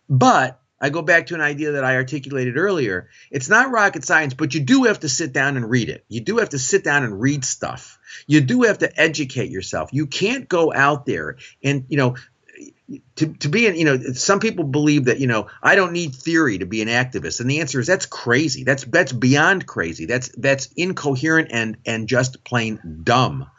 But 0.10 0.60
I 0.82 0.90
go 0.90 1.02
back 1.02 1.28
to 1.28 1.36
an 1.36 1.42
idea 1.42 1.74
that 1.74 1.86
I 1.86 1.96
articulated 1.96 2.58
earlier. 2.58 3.10
It's 3.30 3.48
not 3.48 3.72
rocket 3.72 4.04
science, 4.04 4.34
but 4.34 4.54
you 4.54 4.60
do 4.60 4.84
have 4.86 5.00
to 5.02 5.10
sit 5.10 5.32
down 5.32 5.56
and 5.56 5.70
read 5.70 5.90
it. 5.90 6.04
You 6.10 6.22
do 6.22 6.40
have 6.40 6.50
to 6.50 6.60
sit 6.60 6.84
down 6.84 7.04
and 7.04 7.22
read 7.22 7.46
stuff. 7.46 8.00
You 8.28 8.42
do 8.42 8.64
have 8.64 8.80
to 8.80 9.00
educate 9.00 9.52
yourself. 9.52 9.92
You 9.94 10.08
can't 10.08 10.50
go 10.50 10.74
out 10.74 11.06
there 11.06 11.38
and, 11.64 11.86
you 11.88 11.98
know, 11.98 12.16
to, 13.16 13.34
to 13.34 13.50
be 13.50 13.68
an 13.68 13.76
you 13.76 13.86
know 13.86 13.98
some 14.14 14.40
people 14.40 14.64
believe 14.64 15.06
that 15.06 15.20
you 15.20 15.28
know 15.28 15.48
I 15.62 15.76
don't 15.76 15.94
need 15.94 16.16
theory 16.16 16.58
to 16.60 16.66
be 16.66 16.82
an 16.82 16.88
activist. 16.88 17.40
And 17.40 17.50
the 17.50 17.60
answer 17.60 17.80
is 17.80 17.88
that's 17.88 18.06
crazy. 18.06 18.64
That's 18.64 18.84
that's 18.84 19.12
beyond 19.12 19.68
crazy. 19.68 20.06
That's 20.06 20.30
that's 20.30 20.68
incoherent 20.76 21.50
and 21.52 21.78
and 21.86 22.08
just 22.08 22.44
plain 22.44 23.02
dumb. 23.04 23.50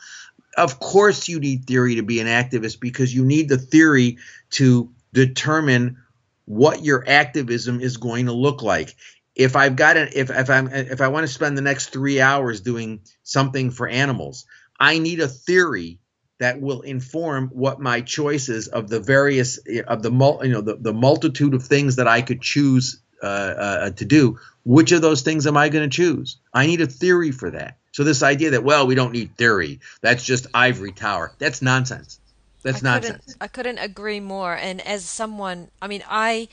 Of 0.56 0.80
course 0.80 1.28
you 1.28 1.40
need 1.40 1.66
theory 1.66 1.96
to 1.96 2.02
be 2.02 2.20
an 2.20 2.26
activist 2.26 2.80
because 2.80 3.14
you 3.14 3.24
need 3.24 3.48
the 3.48 3.58
theory 3.58 4.18
to 4.50 4.90
determine 5.12 5.98
what 6.44 6.84
your 6.84 7.04
activism 7.06 7.80
is 7.80 7.96
going 7.96 8.26
to 8.26 8.32
look 8.32 8.62
like. 8.62 8.94
If 9.34 9.56
I've 9.56 9.76
got 9.76 9.96
an 9.96 10.10
if 10.14 10.30
if 10.30 10.50
I'm 10.50 10.68
if 10.68 11.00
I 11.00 11.08
want 11.08 11.24
to 11.26 11.32
spend 11.32 11.56
the 11.56 11.62
next 11.62 11.90
3 11.90 12.20
hours 12.20 12.60
doing 12.60 13.00
something 13.22 13.70
for 13.70 13.88
animals 13.88 14.46
I 14.78 14.98
need 14.98 15.20
a 15.20 15.28
theory 15.28 16.00
that 16.42 16.60
will 16.60 16.80
inform 16.80 17.50
what 17.52 17.78
my 17.78 18.00
choices 18.00 18.66
of 18.66 18.88
the 18.88 18.98
various 18.98 19.58
of 19.86 20.02
the 20.02 20.10
you 20.42 20.48
know 20.48 20.60
the, 20.60 20.74
the 20.74 20.92
multitude 20.92 21.54
of 21.54 21.62
things 21.62 21.96
that 21.96 22.08
I 22.08 22.20
could 22.20 22.42
choose 22.42 23.00
uh, 23.22 23.26
uh, 23.26 23.90
to 23.90 24.04
do. 24.04 24.40
Which 24.64 24.90
of 24.90 25.02
those 25.02 25.22
things 25.22 25.46
am 25.46 25.56
I 25.56 25.68
going 25.68 25.88
to 25.88 25.96
choose? 25.96 26.38
I 26.52 26.66
need 26.66 26.80
a 26.80 26.88
theory 26.88 27.30
for 27.30 27.52
that. 27.52 27.78
So 27.92 28.02
this 28.02 28.24
idea 28.24 28.50
that 28.50 28.64
well 28.64 28.88
we 28.88 28.96
don't 28.96 29.12
need 29.12 29.36
theory 29.36 29.78
that's 30.00 30.24
just 30.24 30.48
ivory 30.52 30.90
tower 30.90 31.32
that's 31.38 31.62
nonsense. 31.62 32.18
That's 32.64 32.84
I 32.84 32.90
nonsense. 32.90 33.24
Couldn't, 33.24 33.36
I 33.40 33.46
couldn't 33.46 33.78
agree 33.78 34.20
more. 34.20 34.56
And 34.56 34.80
as 34.80 35.04
someone, 35.04 35.68
I 35.80 35.86
mean, 35.86 36.02
I. 36.08 36.48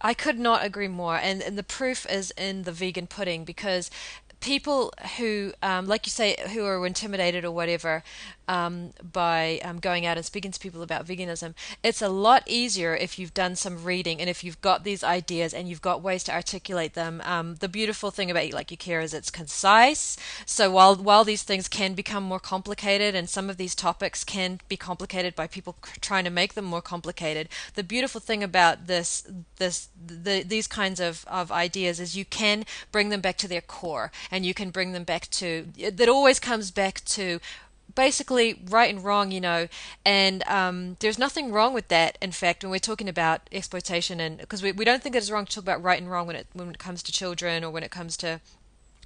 I 0.00 0.14
could 0.14 0.38
not 0.38 0.64
agree 0.64 0.86
more, 0.86 1.16
and, 1.16 1.42
and 1.42 1.58
the 1.58 1.64
proof 1.64 2.06
is 2.08 2.30
in 2.38 2.62
the 2.62 2.70
vegan 2.70 3.08
pudding 3.08 3.44
because 3.44 3.90
people 4.38 4.92
who, 5.16 5.52
um, 5.60 5.86
like 5.86 6.06
you 6.06 6.10
say, 6.10 6.36
who 6.52 6.64
are 6.64 6.86
intimidated 6.86 7.44
or 7.44 7.50
whatever 7.50 8.04
um, 8.48 8.90
by 9.12 9.60
um, 9.62 9.78
going 9.78 10.06
out 10.06 10.16
and 10.16 10.26
speaking 10.26 10.50
to 10.50 10.58
people 10.58 10.82
about 10.82 11.06
veganism, 11.06 11.54
it's 11.82 12.02
a 12.02 12.08
lot 12.08 12.42
easier 12.46 12.96
if 12.96 13.18
you've 13.18 13.34
done 13.34 13.54
some 13.54 13.84
reading 13.84 14.20
and 14.20 14.28
if 14.28 14.42
you've 14.42 14.60
got 14.60 14.84
these 14.84 15.04
ideas 15.04 15.52
and 15.52 15.68
you've 15.68 15.82
got 15.82 16.02
ways 16.02 16.24
to 16.24 16.34
articulate 16.34 16.94
them. 16.94 17.22
Um, 17.24 17.56
the 17.56 17.68
beautiful 17.68 18.10
thing 18.10 18.30
about 18.30 18.44
Eat 18.44 18.54
Like 18.54 18.70
You 18.70 18.76
Care 18.76 19.00
is 19.00 19.12
it's 19.14 19.30
concise. 19.30 20.16
So 20.46 20.70
while 20.70 20.96
while 20.96 21.24
these 21.24 21.42
things 21.42 21.68
can 21.68 21.94
become 21.94 22.22
more 22.22 22.40
complicated 22.40 23.14
and 23.14 23.28
some 23.28 23.50
of 23.50 23.58
these 23.58 23.74
topics 23.74 24.24
can 24.24 24.60
be 24.68 24.76
complicated 24.76 25.34
by 25.34 25.46
people 25.46 25.76
trying 26.00 26.24
to 26.24 26.30
make 26.30 26.54
them 26.54 26.64
more 26.64 26.82
complicated, 26.82 27.48
the 27.74 27.84
beautiful 27.84 28.20
thing 28.20 28.42
about 28.42 28.86
this 28.86 29.26
this 29.56 29.88
the, 30.06 30.42
these 30.42 30.66
kinds 30.66 31.00
of, 31.00 31.24
of 31.28 31.52
ideas 31.52 32.00
is 32.00 32.16
you 32.16 32.24
can 32.24 32.64
bring 32.90 33.10
them 33.10 33.20
back 33.20 33.36
to 33.36 33.48
their 33.48 33.60
core 33.60 34.10
and 34.30 34.46
you 34.46 34.54
can 34.54 34.70
bring 34.70 34.92
them 34.92 35.04
back 35.04 35.28
to 35.30 35.66
that 35.92 36.08
always 36.08 36.38
comes 36.38 36.70
back 36.70 37.04
to 37.04 37.40
basically 37.98 38.62
right 38.70 38.94
and 38.94 39.02
wrong, 39.02 39.32
you 39.32 39.40
know, 39.40 39.66
and 40.04 40.46
um, 40.46 40.96
there's 41.00 41.18
nothing 41.18 41.50
wrong 41.50 41.74
with 41.74 41.88
that. 41.88 42.16
In 42.22 42.30
fact, 42.30 42.62
when 42.62 42.70
we're 42.70 42.78
talking 42.78 43.08
about 43.08 43.40
exploitation, 43.50 44.20
and 44.20 44.38
because 44.38 44.62
we, 44.62 44.70
we 44.70 44.84
don't 44.84 45.02
think 45.02 45.16
it's 45.16 45.32
wrong 45.32 45.46
to 45.46 45.52
talk 45.52 45.64
about 45.64 45.82
right 45.82 46.00
and 46.00 46.08
wrong 46.08 46.28
when 46.28 46.36
it 46.36 46.46
when 46.52 46.70
it 46.70 46.78
comes 46.78 47.02
to 47.02 47.10
children 47.10 47.64
or 47.64 47.70
when 47.72 47.82
it 47.82 47.90
comes 47.90 48.16
to 48.18 48.40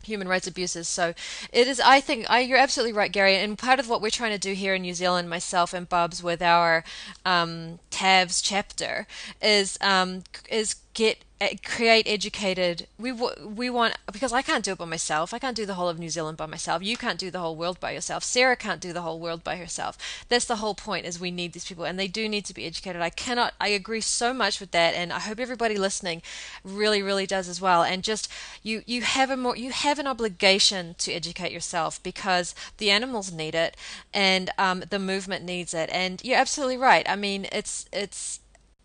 human 0.05 0.28
rights 0.28 0.47
abuses. 0.47 0.89
So 0.89 1.14
it 1.55 1.66
is. 1.66 1.81
I 1.81 2.02
think 2.02 2.28
I, 2.28 2.40
you're 2.40 2.59
absolutely 2.59 2.93
right, 2.93 3.10
Gary. 3.10 3.36
And 3.36 3.56
part 3.56 3.81
of 3.81 3.89
what 3.89 4.02
we're 4.02 4.10
trying 4.10 4.32
to 4.32 4.39
do 4.39 4.52
here 4.52 4.74
in 4.74 4.82
New 4.82 4.93
Zealand, 4.93 5.31
myself 5.31 5.73
and 5.73 5.89
Bubs, 5.89 6.23
with 6.23 6.43
our 6.43 6.85
um, 7.24 7.78
TAVS 7.90 8.43
chapter, 8.44 9.06
is 9.40 9.78
um, 9.81 10.24
is 10.51 10.77
get 10.94 11.24
create 11.64 12.06
educated. 12.06 12.86
We 12.98 13.12
we 13.12 13.69
want 13.70 13.97
because 14.12 14.32
I 14.32 14.43
can't 14.43 14.64
do 14.64 14.73
it 14.73 14.78
by 14.78 14.85
myself. 14.85 15.35
I 15.35 15.39
can't 15.39 15.56
do 15.56 15.66
the 15.66 15.74
whole 15.74 15.89
of 15.89 15.98
New 15.98 16.09
Zealand 16.09 16.36
by 16.36 16.47
myself. 16.47 16.82
You 16.82 16.97
can't 16.97 17.19
do 17.19 17.31
the 17.31 17.40
whole 17.40 17.56
world 17.56 17.81
by 17.81 17.90
yourself. 17.93 18.23
Sarah 18.23 18.56
can't 18.56 18.81
do 18.81 18.93
the 18.93 19.02
whole 19.02 19.19
world 19.19 19.43
by 19.43 19.56
herself. 19.56 19.98
That's 20.28 20.44
the 20.44 20.56
whole 20.56 20.74
point 20.74 21.06
is 21.06 21.19
we 21.19 21.31
need 21.31 21.52
these 21.52 21.64
people 21.64 21.85
and 21.85 21.98
they 21.98 22.09
do 22.09 22.28
need 22.28 22.44
to 22.47 22.55
be 22.55 22.64
educated. 22.64 23.02
I 23.02 23.10
cannot 23.10 23.55
I 23.60 23.69
agree 23.69 24.01
so 24.01 24.32
much 24.32 24.60
with 24.60 24.70
that 24.70 24.94
and 24.94 25.12
I 25.12 25.20
hope 25.20 25.40
everybody 25.40 25.77
listening 25.77 26.23
really 26.62 27.02
really 27.02 27.27
does 27.27 27.48
as 27.48 27.60
well. 27.60 27.82
And 27.82 28.05
just 28.05 28.31
you 28.62 28.82
you 28.86 29.02
have 29.02 29.31
a 29.31 29.36
more 29.36 29.56
you 29.56 29.70
have 29.70 29.98
an 29.98 30.06
obligation 30.06 30.94
to 30.98 31.12
educate 31.12 31.52
yourself 31.52 32.01
because 32.02 32.55
the 32.78 32.90
animals 32.90 33.32
need 33.32 33.55
it 33.55 33.77
and 34.14 34.51
um, 34.59 34.85
the 34.90 34.98
movement 34.98 35.44
needs 35.44 35.74
it. 35.74 35.90
And 35.93 36.23
you're 36.24 36.39
absolutely 36.39 36.77
right. 36.77 37.09
I 37.09 37.16
mean 37.16 37.47
it's 37.51 37.86
it's 37.93 38.40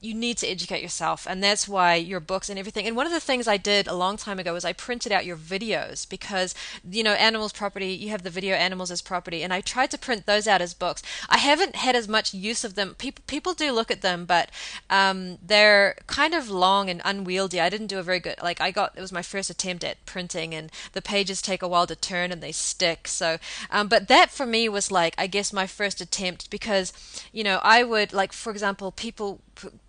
you 0.08 0.14
need 0.14 0.38
to 0.38 0.48
educate 0.48 0.82
yourself 0.82 1.28
and 1.30 1.44
that's 1.44 1.68
why 1.68 1.96
your 1.96 2.20
books 2.22 2.50
and 2.50 2.58
everything. 2.58 2.88
And 2.88 2.96
one 2.96 3.06
of 3.06 3.12
the 3.12 3.20
things 3.20 3.48
i 3.48 3.58
did 3.58 3.88
a 3.88 3.94
long 3.94 4.16
time 4.16 4.40
ago 4.40 4.54
was 4.54 4.64
i 4.64 4.74
printed 4.74 5.12
out 5.12 5.26
your 5.26 5.38
videos 5.38 6.08
because 6.08 6.56
you 6.90 7.04
know 7.04 7.14
animals 7.14 7.52
property 7.52 7.88
you 7.88 8.10
have 8.10 8.24
the 8.24 8.30
video 8.30 8.56
animals 8.56 8.90
as 8.90 9.02
property 9.02 9.44
and 9.44 9.54
i 9.54 9.60
tried 9.62 9.92
to 9.92 9.98
print 9.98 10.26
those 10.26 10.48
out 10.48 10.62
as 10.62 10.74
books. 10.74 11.04
I 11.30 11.38
haven't 11.38 11.76
had 11.76 11.96
as 11.96 12.08
much 12.08 12.34
use 12.34 12.64
of 12.64 12.76
them. 12.76 12.96
People 12.98 13.24
people 13.28 13.54
do 13.54 13.72
look 13.72 13.92
at 13.92 14.02
them 14.02 14.26
but 14.26 14.50
um, 14.90 15.38
they're 15.46 15.96
kind 16.08 16.34
of 16.34 16.50
long 16.50 16.90
and 16.90 17.02
unwieldy. 17.04 17.60
I 17.60 17.70
didn't 17.70 17.88
do 17.88 18.00
a 18.00 18.04
very 18.04 18.20
good 18.20 18.36
like 18.42 18.62
i 18.62 18.72
got 18.72 18.98
it 18.98 19.02
was 19.02 19.12
my 19.12 19.22
first 19.22 19.50
attempt 19.50 19.84
at 19.84 20.06
printing 20.06 20.56
and 20.56 20.72
the 20.94 21.02
pages 21.02 21.42
take 21.42 21.62
a 21.62 21.68
while 21.68 21.88
to 21.88 21.96
turn 21.96 22.32
and 22.32 22.42
they 22.42 22.54
stick. 22.54 23.08
So 23.08 23.38
um, 23.70 23.88
but 23.88 24.08
that 24.08 24.30
for 24.30 24.46
me 24.46 24.70
was 24.70 24.92
like 24.92 25.14
i 25.18 25.28
guess 25.28 25.52
my 25.52 25.68
first 25.68 26.00
attempt 26.00 26.50
because 26.50 26.94
you 27.34 27.44
know 27.44 27.60
i 27.64 27.84
would 27.84 28.14
like 28.14 28.32
for 28.32 28.52
example 28.52 28.92
people 28.92 29.42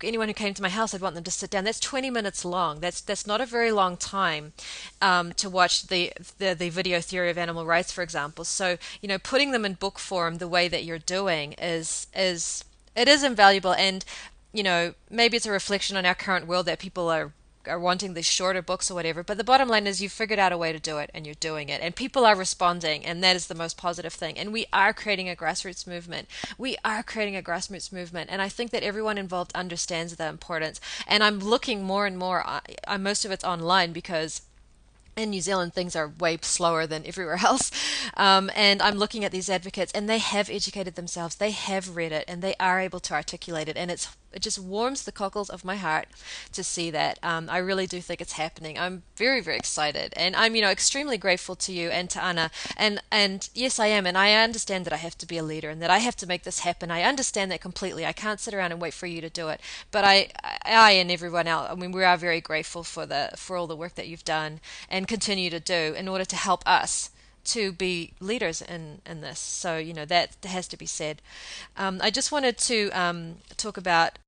anyone 0.03 0.27
who 0.27 0.33
came 0.33 0.53
to 0.53 0.61
my 0.61 0.69
house, 0.69 0.93
I'd 0.93 1.01
want 1.01 1.15
them 1.15 1.23
to 1.23 1.31
sit 1.31 1.49
down. 1.49 1.63
That's 1.63 1.79
20 1.79 2.09
minutes 2.09 2.45
long. 2.45 2.79
That's 2.79 3.01
that's 3.01 3.27
not 3.27 3.41
a 3.41 3.45
very 3.45 3.71
long 3.71 3.97
time 3.97 4.53
um, 5.01 5.33
to 5.33 5.49
watch 5.49 5.87
the, 5.87 6.13
the, 6.37 6.53
the 6.53 6.69
video 6.69 7.01
theory 7.01 7.29
of 7.29 7.37
animal 7.37 7.65
rights, 7.65 7.91
for 7.91 8.01
example. 8.01 8.45
So 8.45 8.77
you 9.01 9.07
know, 9.07 9.19
putting 9.19 9.51
them 9.51 9.65
in 9.65 9.73
book 9.73 9.99
form 9.99 10.37
the 10.37 10.47
way 10.47 10.67
that 10.67 10.83
you're 10.83 10.99
doing 10.99 11.53
is 11.53 12.07
is 12.15 12.63
it 12.95 13.07
is 13.07 13.23
invaluable. 13.23 13.73
And 13.73 14.03
you 14.53 14.63
know, 14.63 14.93
maybe 15.09 15.37
it's 15.37 15.45
a 15.45 15.51
reflection 15.51 15.95
on 15.97 16.05
our 16.05 16.15
current 16.15 16.47
world 16.47 16.65
that 16.65 16.79
people 16.79 17.09
are 17.09 17.31
are 17.67 17.79
wanting 17.79 18.13
these 18.13 18.25
shorter 18.25 18.61
books 18.61 18.89
or 18.89 18.95
whatever. 18.95 19.23
But 19.23 19.37
the 19.37 19.43
bottom 19.43 19.67
line 19.67 19.87
is 19.87 20.01
you've 20.01 20.11
figured 20.11 20.39
out 20.39 20.51
a 20.51 20.57
way 20.57 20.71
to 20.71 20.79
do 20.79 20.97
it 20.97 21.09
and 21.13 21.25
you're 21.25 21.35
doing 21.35 21.69
it. 21.69 21.81
And 21.81 21.95
people 21.95 22.25
are 22.25 22.35
responding, 22.35 23.05
and 23.05 23.23
that 23.23 23.35
is 23.35 23.47
the 23.47 23.55
most 23.55 23.77
positive 23.77 24.13
thing. 24.13 24.37
And 24.37 24.53
we 24.53 24.65
are 24.71 24.93
creating 24.93 25.29
a 25.29 25.35
grassroots 25.35 25.85
movement. 25.85 26.27
We 26.57 26.77
are 26.85 27.03
creating 27.03 27.35
a 27.35 27.41
grassroots 27.41 27.91
movement. 27.91 28.29
And 28.31 28.41
I 28.41 28.49
think 28.49 28.71
that 28.71 28.83
everyone 28.83 29.17
involved 29.17 29.51
understands 29.55 30.15
the 30.15 30.27
importance. 30.27 30.79
And 31.07 31.23
I'm 31.23 31.39
looking 31.39 31.83
more 31.83 32.05
and 32.05 32.17
more, 32.17 32.45
I, 32.45 32.57
uh, 32.57 32.59
I, 32.87 32.97
most 32.97 33.25
of 33.25 33.31
it's 33.31 33.43
online 33.43 33.91
because 33.91 34.41
in 35.19 35.29
New 35.31 35.41
Zealand, 35.41 35.73
things 35.73 35.95
are 35.95 36.07
way 36.07 36.37
slower 36.41 36.87
than 36.87 37.05
everywhere 37.05 37.39
else. 37.43 37.71
Um, 38.15 38.49
and 38.55 38.81
I'm 38.81 38.97
looking 38.97 39.23
at 39.23 39.31
these 39.31 39.49
advocates, 39.49 39.91
and 39.93 40.09
they 40.09 40.17
have 40.17 40.49
educated 40.49 40.95
themselves, 40.95 41.35
they 41.35 41.51
have 41.51 41.95
read 41.95 42.11
it, 42.11 42.25
and 42.27 42.41
they 42.41 42.55
are 42.59 42.79
able 42.79 42.99
to 43.01 43.13
articulate 43.13 43.67
it. 43.67 43.77
And 43.77 43.91
it's 43.91 44.15
it 44.31 44.41
just 44.41 44.59
warms 44.59 45.03
the 45.03 45.11
cockles 45.11 45.49
of 45.49 45.65
my 45.65 45.75
heart 45.75 46.07
to 46.53 46.63
see 46.63 46.91
that. 46.91 47.19
Um, 47.23 47.49
I 47.49 47.57
really 47.57 47.87
do 47.87 48.01
think 48.01 48.21
it's 48.21 48.33
happening. 48.33 48.77
I'm 48.77 49.03
very, 49.15 49.41
very 49.41 49.57
excited, 49.57 50.13
and 50.15 50.35
I'm, 50.35 50.55
you 50.55 50.61
know, 50.61 50.69
extremely 50.69 51.17
grateful 51.17 51.55
to 51.55 51.73
you 51.73 51.89
and 51.89 52.09
to 52.11 52.23
Anna. 52.23 52.51
And 52.77 53.01
and 53.11 53.49
yes, 53.53 53.79
I 53.79 53.87
am, 53.87 54.05
and 54.05 54.17
I 54.17 54.33
understand 54.33 54.85
that 54.85 54.93
I 54.93 54.97
have 54.97 55.17
to 55.19 55.25
be 55.25 55.37
a 55.37 55.43
leader 55.43 55.69
and 55.69 55.81
that 55.81 55.89
I 55.89 55.99
have 55.99 56.15
to 56.17 56.27
make 56.27 56.43
this 56.43 56.59
happen. 56.59 56.91
I 56.91 57.03
understand 57.03 57.51
that 57.51 57.61
completely. 57.61 58.05
I 58.05 58.13
can't 58.13 58.39
sit 58.39 58.53
around 58.53 58.71
and 58.71 58.81
wait 58.81 58.93
for 58.93 59.07
you 59.07 59.21
to 59.21 59.29
do 59.29 59.49
it. 59.49 59.61
But 59.91 60.03
I, 60.05 60.29
I 60.65 60.91
and 60.91 61.11
everyone 61.11 61.47
else, 61.47 61.67
I 61.71 61.75
mean, 61.75 61.91
we 61.91 62.03
are 62.03 62.17
very 62.17 62.41
grateful 62.41 62.83
for 62.83 63.05
the 63.05 63.31
for 63.35 63.57
all 63.57 63.67
the 63.67 63.75
work 63.75 63.95
that 63.95 64.07
you've 64.07 64.25
done 64.25 64.59
and 64.89 65.07
continue 65.07 65.49
to 65.49 65.59
do 65.59 65.93
in 65.97 66.07
order 66.07 66.25
to 66.25 66.35
help 66.35 66.63
us 66.67 67.09
to 67.49 67.71
be 67.71 68.13
leaders 68.19 68.61
in, 68.61 69.01
in 69.05 69.21
this. 69.21 69.39
So, 69.39 69.77
you 69.77 69.93
know, 69.93 70.05
that 70.05 70.35
has 70.43 70.67
to 70.69 70.77
be 70.77 70.85
said. 70.85 71.21
Um, 71.77 71.99
I 72.01 72.09
just 72.09 72.31
wanted 72.31 72.57
to 72.59 72.89
um, 72.91 73.35
talk 73.57 73.77
about 73.77 74.19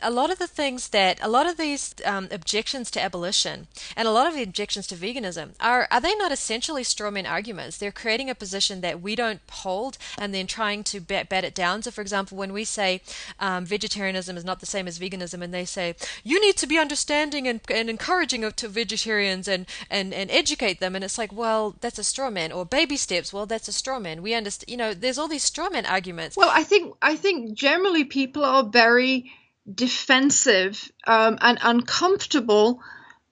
a 0.00 0.10
lot 0.10 0.30
of 0.30 0.38
the 0.38 0.46
things 0.46 0.88
that 0.88 1.18
a 1.22 1.28
lot 1.28 1.46
of 1.46 1.56
these 1.56 1.94
um, 2.04 2.28
objections 2.30 2.90
to 2.90 3.02
abolition 3.02 3.66
and 3.96 4.06
a 4.06 4.10
lot 4.10 4.26
of 4.26 4.34
the 4.34 4.42
objections 4.42 4.86
to 4.88 4.94
veganism 4.94 5.50
are 5.60 5.86
are 5.90 6.00
they 6.00 6.14
not 6.16 6.32
essentially 6.32 6.82
strawman 6.82 7.28
arguments? 7.28 7.76
They're 7.76 7.92
creating 7.92 8.30
a 8.30 8.34
position 8.34 8.80
that 8.80 9.00
we 9.00 9.14
don't 9.14 9.40
hold 9.50 9.98
and 10.18 10.34
then 10.34 10.46
trying 10.46 10.84
to 10.84 11.00
bat, 11.00 11.28
bat 11.28 11.44
it 11.44 11.54
down. 11.54 11.82
So 11.82 11.90
for 11.90 12.00
example 12.00 12.36
when 12.36 12.52
we 12.52 12.64
say 12.64 13.02
um, 13.38 13.64
vegetarianism 13.64 14.36
is 14.36 14.44
not 14.44 14.60
the 14.60 14.66
same 14.66 14.86
as 14.86 14.98
veganism 14.98 15.42
and 15.42 15.52
they 15.52 15.64
say 15.64 15.94
you 16.24 16.40
need 16.40 16.56
to 16.58 16.66
be 16.66 16.78
understanding 16.78 17.48
and, 17.48 17.60
and 17.70 17.90
encouraging 17.90 18.50
to 18.50 18.68
vegetarians 18.68 19.48
and, 19.48 19.66
and 19.90 20.14
and 20.14 20.30
educate 20.30 20.80
them. 20.80 20.94
And 20.94 21.04
it's 21.04 21.18
like 21.18 21.32
well 21.32 21.76
that's 21.80 21.98
a 21.98 22.02
strawman 22.02 22.54
or 22.54 22.64
baby 22.64 22.96
steps. 22.96 23.32
Well 23.32 23.46
that's 23.46 23.68
a 23.68 23.72
strawman. 23.72 24.20
we 24.20 24.34
understand 24.34 24.70
you 24.70 24.76
know 24.76 24.94
there's 24.94 25.18
all 25.18 25.28
these 25.28 25.48
strawman 25.48 25.88
arguments. 25.88 26.36
Well 26.36 26.50
i 26.52 26.64
think 26.64 26.94
i 27.02 27.16
think 27.16 27.54
generally 27.54 28.04
people 28.04 28.44
are 28.44 28.64
very 28.64 29.30
defensive 29.74 30.90
um, 31.06 31.38
and 31.40 31.58
uncomfortable 31.62 32.80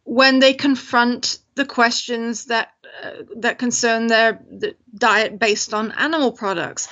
when 0.05 0.39
they 0.39 0.55
confront 0.55 1.39
the 1.55 1.65
questions 1.65 2.47
that 2.47 2.73
uh, 3.03 3.11
that 3.37 3.59
concern 3.59 4.07
their 4.07 4.43
the 4.51 4.75
diet 4.95 5.39
based 5.39 5.75
on 5.75 5.93
animal 5.93 6.33
products. 6.33 6.89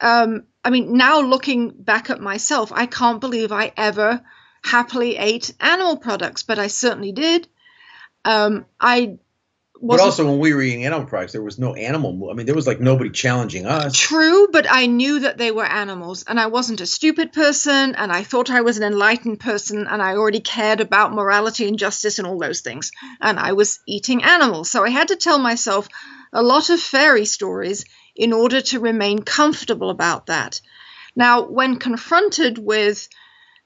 Um, 0.00 0.44
I 0.64 0.70
mean, 0.70 0.96
now 0.96 1.20
looking 1.20 1.70
back 1.70 2.10
at 2.10 2.20
myself, 2.20 2.72
I 2.72 2.86
can't 2.86 3.20
believe 3.20 3.52
I 3.52 3.72
ever 3.76 4.22
happily 4.62 5.16
ate 5.16 5.54
animal 5.60 5.96
products, 5.96 6.42
but 6.42 6.58
I 6.58 6.66
certainly 6.66 7.12
did. 7.12 7.48
Um, 8.24 8.66
I 8.80 9.18
but 9.80 10.00
also, 10.00 10.26
when 10.26 10.38
we 10.38 10.52
were 10.52 10.62
eating 10.62 10.84
animal 10.84 11.06
products, 11.06 11.32
there 11.32 11.42
was 11.42 11.58
no 11.58 11.74
animal. 11.74 12.30
I 12.30 12.34
mean, 12.34 12.46
there 12.46 12.54
was 12.54 12.66
like 12.66 12.80
nobody 12.80 13.10
challenging 13.10 13.66
us. 13.66 13.96
True, 13.96 14.48
but 14.50 14.66
I 14.68 14.86
knew 14.86 15.20
that 15.20 15.38
they 15.38 15.50
were 15.50 15.64
animals, 15.64 16.24
and 16.26 16.40
I 16.40 16.46
wasn't 16.46 16.80
a 16.80 16.86
stupid 16.86 17.32
person, 17.32 17.94
and 17.94 18.10
I 18.10 18.24
thought 18.24 18.50
I 18.50 18.62
was 18.62 18.76
an 18.76 18.82
enlightened 18.82 19.40
person, 19.40 19.86
and 19.86 20.02
I 20.02 20.16
already 20.16 20.40
cared 20.40 20.80
about 20.80 21.12
morality 21.12 21.68
and 21.68 21.78
justice 21.78 22.18
and 22.18 22.26
all 22.26 22.38
those 22.38 22.60
things. 22.60 22.90
And 23.20 23.38
I 23.38 23.52
was 23.52 23.78
eating 23.86 24.24
animals, 24.24 24.70
so 24.70 24.84
I 24.84 24.90
had 24.90 25.08
to 25.08 25.16
tell 25.16 25.38
myself 25.38 25.88
a 26.32 26.42
lot 26.42 26.70
of 26.70 26.80
fairy 26.80 27.24
stories 27.24 27.84
in 28.16 28.32
order 28.32 28.60
to 28.60 28.80
remain 28.80 29.22
comfortable 29.22 29.90
about 29.90 30.26
that. 30.26 30.60
Now, 31.14 31.42
when 31.42 31.78
confronted 31.78 32.58
with 32.58 33.08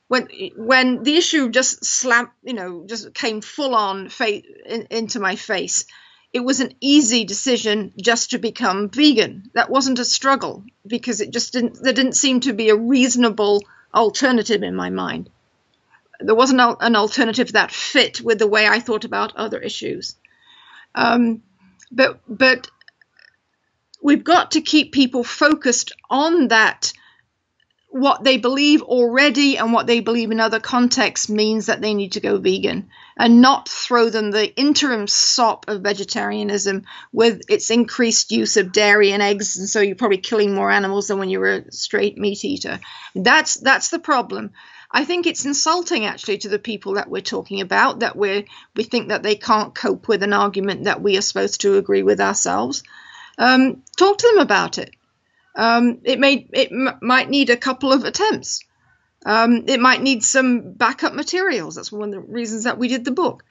when 0.08 0.28
when 0.56 1.02
the 1.02 1.16
issue 1.16 1.48
just 1.48 1.86
slapped, 1.86 2.36
you 2.42 2.52
know, 2.52 2.84
just 2.86 3.14
came 3.14 3.40
full 3.40 3.74
on 3.74 4.10
fa- 4.10 4.42
in, 4.66 4.86
into 4.90 5.20
my 5.20 5.36
face, 5.36 5.86
it 6.32 6.40
was 6.40 6.60
an 6.60 6.74
easy 6.80 7.24
decision 7.24 7.92
just 8.00 8.30
to 8.30 8.38
become 8.38 8.88
vegan. 8.88 9.50
That 9.54 9.70
wasn't 9.70 9.98
a 9.98 10.04
struggle 10.04 10.64
because 10.86 11.20
it 11.20 11.30
just 11.30 11.52
didn't 11.52 11.82
there 11.82 11.92
didn't 11.92 12.14
seem 12.14 12.40
to 12.40 12.52
be 12.52 12.70
a 12.70 12.76
reasonable 12.76 13.64
alternative 13.94 14.62
in 14.62 14.74
my 14.74 14.90
mind. 14.90 15.28
There 16.20 16.34
wasn't 16.34 16.60
an 16.80 16.96
alternative 16.96 17.52
that 17.52 17.72
fit 17.72 18.20
with 18.20 18.38
the 18.38 18.46
way 18.46 18.66
I 18.66 18.80
thought 18.80 19.04
about 19.04 19.36
other 19.36 19.58
issues. 19.58 20.16
Um, 20.94 21.42
but 21.90 22.20
but 22.28 22.70
we've 24.00 24.24
got 24.24 24.52
to 24.52 24.62
keep 24.62 24.92
people 24.92 25.24
focused 25.24 25.92
on 26.08 26.48
that 26.48 26.92
what 27.92 28.24
they 28.24 28.38
believe 28.38 28.80
already 28.80 29.58
and 29.58 29.70
what 29.70 29.86
they 29.86 30.00
believe 30.00 30.30
in 30.30 30.40
other 30.40 30.58
contexts 30.58 31.28
means 31.28 31.66
that 31.66 31.82
they 31.82 31.92
need 31.92 32.12
to 32.12 32.20
go 32.20 32.38
vegan 32.38 32.88
and 33.18 33.42
not 33.42 33.68
throw 33.68 34.08
them 34.08 34.30
the 34.30 34.54
interim 34.56 35.06
sop 35.06 35.68
of 35.68 35.82
vegetarianism 35.82 36.86
with 37.12 37.42
its 37.50 37.68
increased 37.68 38.32
use 38.32 38.56
of 38.56 38.72
dairy 38.72 39.12
and 39.12 39.22
eggs 39.22 39.58
and 39.58 39.68
so 39.68 39.82
you're 39.82 39.94
probably 39.94 40.16
killing 40.16 40.54
more 40.54 40.70
animals 40.70 41.08
than 41.08 41.18
when 41.18 41.28
you 41.28 41.38
were 41.38 41.56
a 41.56 41.70
straight 41.70 42.16
meat 42.16 42.42
eater. 42.46 42.80
That's 43.14 43.56
that's 43.56 43.90
the 43.90 43.98
problem. 43.98 44.52
I 44.90 45.04
think 45.04 45.26
it's 45.26 45.44
insulting 45.44 46.06
actually 46.06 46.38
to 46.38 46.48
the 46.48 46.58
people 46.58 46.94
that 46.94 47.10
we're 47.10 47.20
talking 47.20 47.60
about 47.60 48.00
that 48.00 48.16
we 48.16 48.46
we 48.74 48.84
think 48.84 49.08
that 49.08 49.22
they 49.22 49.34
can't 49.34 49.74
cope 49.74 50.08
with 50.08 50.22
an 50.22 50.32
argument 50.32 50.84
that 50.84 51.02
we 51.02 51.18
are 51.18 51.22
supposed 51.22 51.60
to 51.60 51.76
agree 51.76 52.02
with 52.02 52.22
ourselves. 52.22 52.84
Um, 53.36 53.82
talk 53.98 54.16
to 54.16 54.28
them 54.28 54.38
about 54.38 54.78
it 54.78 54.94
um, 55.54 56.00
it 56.04 56.18
may 56.18 56.46
it 56.52 56.72
m- 56.72 56.98
might 57.02 57.28
need 57.30 57.50
a 57.50 57.56
couple 57.56 57.92
of 57.92 58.04
attempts. 58.04 58.60
Um, 59.24 59.64
it 59.68 59.80
might 59.80 60.02
need 60.02 60.24
some 60.24 60.72
backup 60.72 61.14
materials. 61.14 61.76
That's 61.76 61.92
one 61.92 62.08
of 62.08 62.10
the 62.12 62.20
reasons 62.20 62.64
that 62.64 62.78
we 62.78 62.88
did 62.88 63.04
the 63.04 63.12
book. 63.12 63.44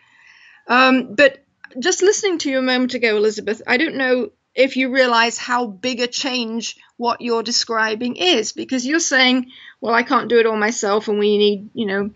Um, 0.68 1.16
but 1.16 1.44
just 1.80 2.02
listening 2.02 2.40
to 2.40 2.50
you 2.50 2.60
a 2.60 2.62
moment 2.64 2.94
ago, 2.94 3.16
Elizabeth, 3.16 3.62
I 3.66 3.78
don't 3.78 3.96
know 3.96 4.32
if 4.54 4.76
you 4.76 4.94
realize 4.94 5.38
how 5.38 5.66
big 5.66 6.02
a 6.02 6.08
change 6.08 6.78
what 6.98 7.22
you're 7.22 7.44
describing 7.44 8.18
is, 8.18 8.52
because 8.52 8.86
you're 8.86 9.00
saying, 9.00 9.52
well, 9.80 9.94
I 9.94 10.04
can't 10.04 10.30
do 10.30 10.40
it 10.40 10.46
all 10.46 10.58
myself, 10.58 11.08
and 11.08 11.20
we 11.20 11.38
need, 11.38 11.70
you 11.74 11.86
know, 11.86 12.12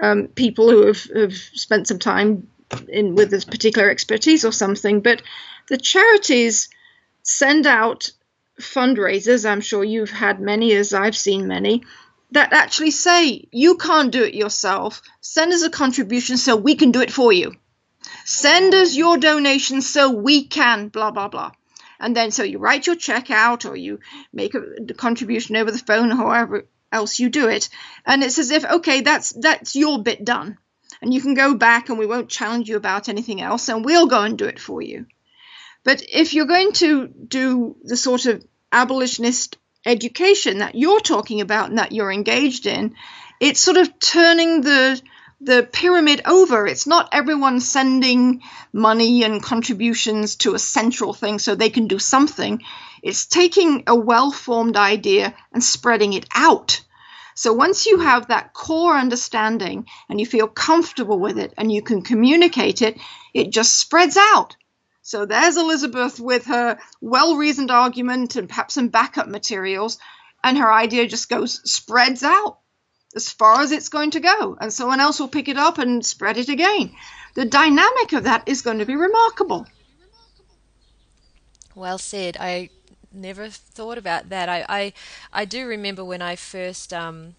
um, 0.00 0.28
people 0.28 0.70
who 0.70 0.86
have, 0.86 1.02
have 1.14 1.34
spent 1.34 1.86
some 1.86 1.98
time 1.98 2.48
in 2.88 3.14
with 3.14 3.30
this 3.30 3.44
particular 3.44 3.90
expertise 3.90 4.44
or 4.44 4.52
something. 4.52 5.00
But 5.00 5.22
the 5.68 5.76
charities 5.76 6.68
send 7.22 7.66
out 7.66 8.10
fundraisers, 8.60 9.48
I'm 9.48 9.60
sure 9.60 9.84
you've 9.84 10.10
had 10.10 10.40
many 10.40 10.72
as 10.72 10.92
I've 10.92 11.16
seen 11.16 11.46
many, 11.46 11.82
that 12.30 12.52
actually 12.52 12.90
say, 12.90 13.48
you 13.52 13.76
can't 13.76 14.12
do 14.12 14.22
it 14.24 14.34
yourself. 14.34 15.02
Send 15.20 15.52
us 15.52 15.62
a 15.62 15.70
contribution 15.70 16.36
so 16.36 16.56
we 16.56 16.74
can 16.74 16.90
do 16.90 17.00
it 17.00 17.12
for 17.12 17.32
you. 17.32 17.54
Send 18.24 18.74
us 18.74 18.96
your 18.96 19.18
donation 19.18 19.82
so 19.82 20.10
we 20.10 20.44
can, 20.44 20.88
blah, 20.88 21.10
blah, 21.10 21.28
blah. 21.28 21.52
And 22.00 22.16
then 22.16 22.30
so 22.30 22.42
you 22.42 22.58
write 22.58 22.86
your 22.86 22.96
check 22.96 23.30
out 23.30 23.64
or 23.64 23.76
you 23.76 24.00
make 24.32 24.54
a 24.54 24.94
contribution 24.94 25.56
over 25.56 25.70
the 25.70 25.78
phone 25.78 26.12
or 26.12 26.16
however 26.16 26.66
else 26.90 27.18
you 27.18 27.28
do 27.28 27.48
it. 27.48 27.68
And 28.04 28.22
it's 28.22 28.38
as 28.38 28.50
if, 28.50 28.64
okay, 28.64 29.00
that's 29.00 29.30
that's 29.30 29.76
your 29.76 30.02
bit 30.02 30.24
done. 30.24 30.58
And 31.00 31.12
you 31.12 31.20
can 31.20 31.34
go 31.34 31.54
back 31.54 31.88
and 31.88 31.98
we 31.98 32.06
won't 32.06 32.28
challenge 32.28 32.68
you 32.68 32.76
about 32.76 33.08
anything 33.08 33.40
else 33.40 33.68
and 33.68 33.84
we'll 33.84 34.06
go 34.06 34.22
and 34.22 34.38
do 34.38 34.46
it 34.46 34.58
for 34.58 34.82
you. 34.82 35.06
But 35.84 36.02
if 36.10 36.34
you're 36.34 36.46
going 36.46 36.72
to 36.74 37.06
do 37.06 37.76
the 37.82 37.96
sort 37.96 38.26
of 38.26 38.44
abolitionist 38.72 39.58
education 39.86 40.58
that 40.58 40.74
you're 40.74 41.00
talking 41.00 41.40
about 41.40 41.68
and 41.68 41.78
that 41.78 41.92
you're 41.92 42.10
engaged 42.10 42.66
in, 42.66 42.94
it's 43.38 43.60
sort 43.60 43.76
of 43.76 43.98
turning 44.00 44.62
the 44.62 45.00
the 45.40 45.68
pyramid 45.70 46.22
over. 46.24 46.66
It's 46.66 46.86
not 46.86 47.10
everyone 47.12 47.60
sending 47.60 48.42
money 48.72 49.24
and 49.24 49.42
contributions 49.42 50.36
to 50.36 50.54
a 50.54 50.58
central 50.58 51.12
thing 51.12 51.38
so 51.38 51.54
they 51.54 51.68
can 51.68 51.86
do 51.86 51.98
something. 51.98 52.62
It's 53.02 53.26
taking 53.26 53.82
a 53.86 53.94
well 53.94 54.30
formed 54.30 54.76
idea 54.76 55.34
and 55.52 55.62
spreading 55.62 56.14
it 56.14 56.26
out. 56.34 56.82
So 57.34 57.52
once 57.52 57.84
you 57.84 57.98
have 57.98 58.28
that 58.28 58.54
core 58.54 58.96
understanding 58.96 59.86
and 60.08 60.18
you 60.18 60.24
feel 60.24 60.46
comfortable 60.46 61.18
with 61.18 61.38
it 61.38 61.52
and 61.58 61.70
you 61.70 61.82
can 61.82 62.00
communicate 62.00 62.80
it, 62.80 62.96
it 63.34 63.50
just 63.50 63.76
spreads 63.76 64.16
out. 64.16 64.56
So 65.06 65.26
there's 65.26 65.58
Elizabeth 65.58 66.18
with 66.18 66.46
her 66.46 66.78
well 67.02 67.36
reasoned 67.36 67.70
argument 67.70 68.36
and 68.36 68.48
perhaps 68.48 68.72
some 68.72 68.88
backup 68.88 69.28
materials, 69.28 69.98
and 70.42 70.56
her 70.56 70.72
idea 70.72 71.06
just 71.06 71.28
goes, 71.28 71.60
spreads 71.70 72.22
out 72.22 72.58
as 73.14 73.30
far 73.30 73.60
as 73.60 73.70
it's 73.70 73.90
going 73.90 74.12
to 74.12 74.20
go, 74.20 74.56
and 74.58 74.72
someone 74.72 75.00
else 75.00 75.20
will 75.20 75.28
pick 75.28 75.48
it 75.48 75.58
up 75.58 75.76
and 75.76 76.04
spread 76.04 76.38
it 76.38 76.48
again. 76.48 76.96
The 77.34 77.44
dynamic 77.44 78.14
of 78.14 78.24
that 78.24 78.48
is 78.48 78.62
going 78.62 78.78
to 78.78 78.86
be 78.86 78.96
remarkable. 78.96 79.66
Well 81.74 81.98
said. 81.98 82.38
I 82.40 82.70
never 83.12 83.50
thought 83.50 83.98
about 83.98 84.30
that. 84.30 84.48
I, 84.48 84.64
I, 84.68 84.92
I 85.34 85.44
do 85.44 85.66
remember 85.66 86.02
when 86.02 86.22
I 86.22 86.34
first 86.34 86.94
um, 86.94 87.34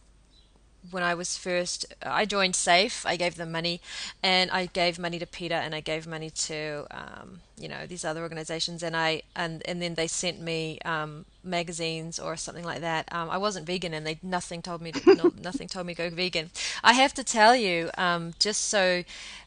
when 0.92 1.04
I 1.04 1.14
was 1.14 1.38
first, 1.38 1.86
I 2.02 2.26
joined 2.26 2.56
SAFE. 2.56 3.06
I 3.06 3.16
gave 3.16 3.36
them 3.36 3.52
money, 3.52 3.82
and 4.24 4.52
I 4.52 4.68
gave 4.68 5.00
money 5.00 5.20
to 5.20 5.26
Peter, 5.26 5.56
and 5.56 5.74
I 5.74 5.82
gave 5.82 6.08
money 6.08 6.30
to 6.30 6.86
um, 6.92 7.40
you 7.58 7.68
know 7.68 7.86
these 7.88 8.06
other 8.06 8.22
organizations, 8.22 8.84
and 8.84 8.96
I 8.96 9.24
and 9.36 9.62
and 9.66 9.82
then 9.82 9.96
they 9.96 10.08
sent 10.08 10.42
me 10.42 10.80
um, 10.86 11.26
magazines 11.44 12.20
or 12.20 12.36
something 12.36 12.66
like 12.66 12.82
that. 12.82 13.12
Um, 13.14 13.30
I 13.30 13.38
wasn't 13.38 13.66
vegan, 13.66 13.94
and 13.94 14.06
they 14.06 14.20
nothing 14.22 14.62
told 14.62 14.82
me 14.82 14.92
to, 14.92 15.16
no, 15.16 15.32
nothing 15.42 15.68
told 15.68 15.88
me 15.88 15.94
go 15.94 16.10
vegan. 16.10 16.50
I 16.84 16.94
have 16.94 17.14
to 17.16 17.24
tell 17.24 17.56
you, 17.56 17.90
um, 17.98 18.34
just 18.40 18.66
so 18.66 19.04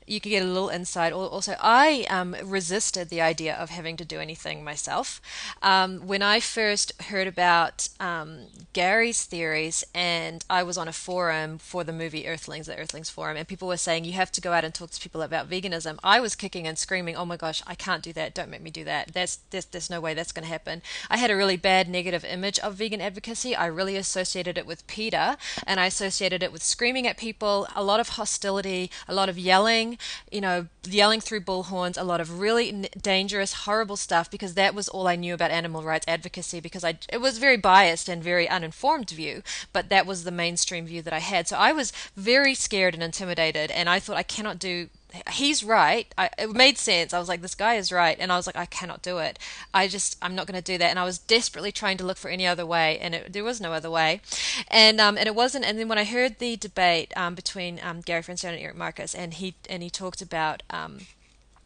you 0.09 0.21
could 0.21 0.31
get 0.31 0.43
a 0.43 0.47
little 0.47 0.69
insight. 0.69 1.13
Also, 1.13 1.55
I 1.61 2.07
um, 2.09 2.35
resisted 2.43 3.09
the 3.09 3.21
idea 3.21 3.55
of 3.55 3.71
having 3.71 3.97
to 3.99 4.05
do 4.05 4.19
anything 4.19 4.65
myself. 4.65 5.21
Um, 5.63 6.07
when 6.07 6.23
I 6.23 6.41
first 6.41 7.01
heard 7.03 7.27
about 7.27 7.89
um, 8.01 8.47
Gary's 8.73 9.25
theories, 9.25 9.85
and 9.95 10.45
I 10.49 10.63
was 10.63 10.79
on 10.79 10.89
a 10.89 10.93
forum 10.93 11.59
for 11.59 11.85
the 11.85 11.93
movie 11.93 12.27
Earthlings, 12.27 12.67
the 12.67 12.77
Earthlings 12.77 13.11
forum, 13.11 13.37
and 13.37 13.47
people 13.47 13.69
were 13.69 13.77
saying 13.77 14.05
you 14.05 14.13
have 14.13 14.33
to 14.33 14.41
go 14.41 14.53
out 14.53 14.65
and 14.65 14.75
talk 14.75 14.91
to 14.91 15.01
people 15.01 15.23
about 15.23 15.51
veganism. 15.51 15.99
I 16.03 16.21
was 16.21 16.35
kicking 16.35 16.67
and 16.67 16.79
screaming, 16.79 17.17
"Oh 17.17 17.27
my 17.27 17.37
gosh, 17.37 17.63
I 17.67 17.75
can't 17.75 18.03
do 18.03 18.13
that! 18.15 18.35
Don't 18.35 18.51
make 18.51 18.63
me 18.63 18.71
do 18.71 18.85
that! 18.85 19.13
There's, 19.13 19.39
there's 19.51 19.91
no 19.91 20.01
way 20.01 20.15
that's 20.15 20.33
going 20.33 20.45
to 20.45 20.53
happen." 20.53 20.83
I 21.11 21.19
had 21.19 21.31
a 21.31 21.37
really 21.37 21.57
bad 21.57 21.89
negative 21.89 22.25
image 22.25 22.59
of 22.61 22.75
vegan 22.75 23.01
advocacy. 23.01 23.55
I 23.55 23.67
really 23.67 23.97
associated 23.97 24.57
it 24.57 24.67
with 24.67 24.87
PETA, 24.87 25.37
and 25.67 25.79
I 25.79 25.87
associated 25.87 26.43
it 26.43 26.53
with 26.53 26.63
screaming 26.63 27.07
at 27.07 27.17
people, 27.19 27.67
a 27.75 27.83
lot 27.83 28.01
of 28.01 28.11
hostility, 28.11 28.91
a 29.07 29.15
lot 29.15 29.29
of 29.29 29.39
yelling 29.39 29.98
you 30.31 30.41
know, 30.41 30.67
yelling 30.87 31.21
through 31.21 31.41
bullhorns, 31.41 32.01
a 32.01 32.05
lot 32.05 32.21
of 32.21 32.41
really 32.41 32.89
dangerous, 33.01 33.65
horrible 33.65 33.97
stuff 33.97 34.31
because 34.31 34.55
that 34.55 34.75
was 34.75 34.89
all 34.89 35.07
I 35.07 35.17
knew 35.17 35.35
about 35.35 35.51
animal 35.51 35.83
rights 35.83 36.07
advocacy 36.09 36.61
because 36.61 36.85
I 36.85 36.99
it 37.13 37.21
was 37.21 37.39
very 37.39 37.57
biased 37.57 38.09
and 38.09 38.23
very 38.23 38.49
uninformed 38.49 39.11
view, 39.11 39.43
but 39.73 39.89
that 39.89 40.07
was 40.07 40.25
the 40.25 40.31
mainstream 40.31 40.87
view 40.87 41.03
that 41.03 41.13
I 41.13 41.21
had. 41.21 41.49
So 41.49 41.57
I 41.57 41.73
was 41.73 41.93
very 42.17 42.55
scared 42.55 42.95
and 42.95 43.03
intimidated 43.03 43.71
and 43.71 43.89
I 43.89 43.99
thought 44.01 44.17
I 44.17 44.23
cannot 44.23 44.59
do 44.59 44.89
he's 45.31 45.65
right. 45.65 46.13
I, 46.19 46.31
it 46.39 46.53
made 46.53 46.79
sense. 46.79 47.13
I 47.13 47.19
was 47.19 47.29
like, 47.29 47.41
this 47.41 47.55
guy 47.55 47.75
is 47.75 47.91
right, 47.91 48.17
and 48.19 48.31
I 48.31 48.37
was 48.37 48.47
like, 48.47 48.57
I 48.57 48.67
cannot 48.67 49.03
do 49.03 49.19
it. 49.19 49.39
I 49.73 49.89
just, 49.89 50.17
I'm 50.21 50.35
not 50.35 50.47
going 50.47 50.61
to 50.61 50.73
do 50.73 50.79
that. 50.79 50.91
And 50.91 50.99
I 50.99 51.05
was 51.05 51.19
desperately 51.19 51.73
trying 51.73 51.97
to 51.99 52.05
look 52.05 52.19
for 52.19 52.29
any 52.29 52.47
other 52.47 52.67
way, 52.67 52.99
and 52.99 53.15
it, 53.15 53.33
there 53.33 53.45
was 53.45 53.61
no 53.61 53.73
other 53.73 53.91
way. 53.91 54.21
And 54.69 55.01
um, 55.01 55.17
and 55.17 55.27
it 55.27 55.35
wasn't. 55.35 55.65
And 55.65 55.79
then 55.79 55.89
when 55.89 55.99
I 55.99 56.05
heard 56.05 56.39
the 56.39 56.57
debate 56.57 57.13
um, 57.17 57.35
between 57.35 57.81
um, 57.83 58.01
Gary 58.01 58.23
Francione 58.23 58.55
and 58.55 58.63
Eric 58.63 58.77
Marcus, 58.77 59.15
and 59.15 59.35
he 59.35 59.55
and 59.69 59.83
he 59.83 59.91
talked 59.91 60.23
about. 60.23 60.63
Um, 60.71 61.01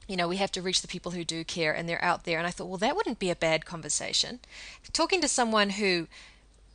you 0.08 0.16
know, 0.16 0.26
we 0.28 0.36
have 0.36 0.52
to 0.52 0.60
reach 0.60 0.82
the 0.82 0.88
people 0.88 1.12
who 1.12 1.24
do 1.24 1.44
care 1.44 1.72
and 1.72 1.88
they're 1.88 2.04
out 2.04 2.24
there. 2.24 2.36
And 2.36 2.46
I 2.46 2.50
thought, 2.50 2.66
well, 2.66 2.76
that 2.78 2.96
wouldn't 2.96 3.20
be 3.20 3.30
a 3.30 3.36
bad 3.36 3.64
conversation. 3.64 4.40
Talking 4.92 5.20
to 5.20 5.28
someone 5.28 5.70
who 5.70 6.08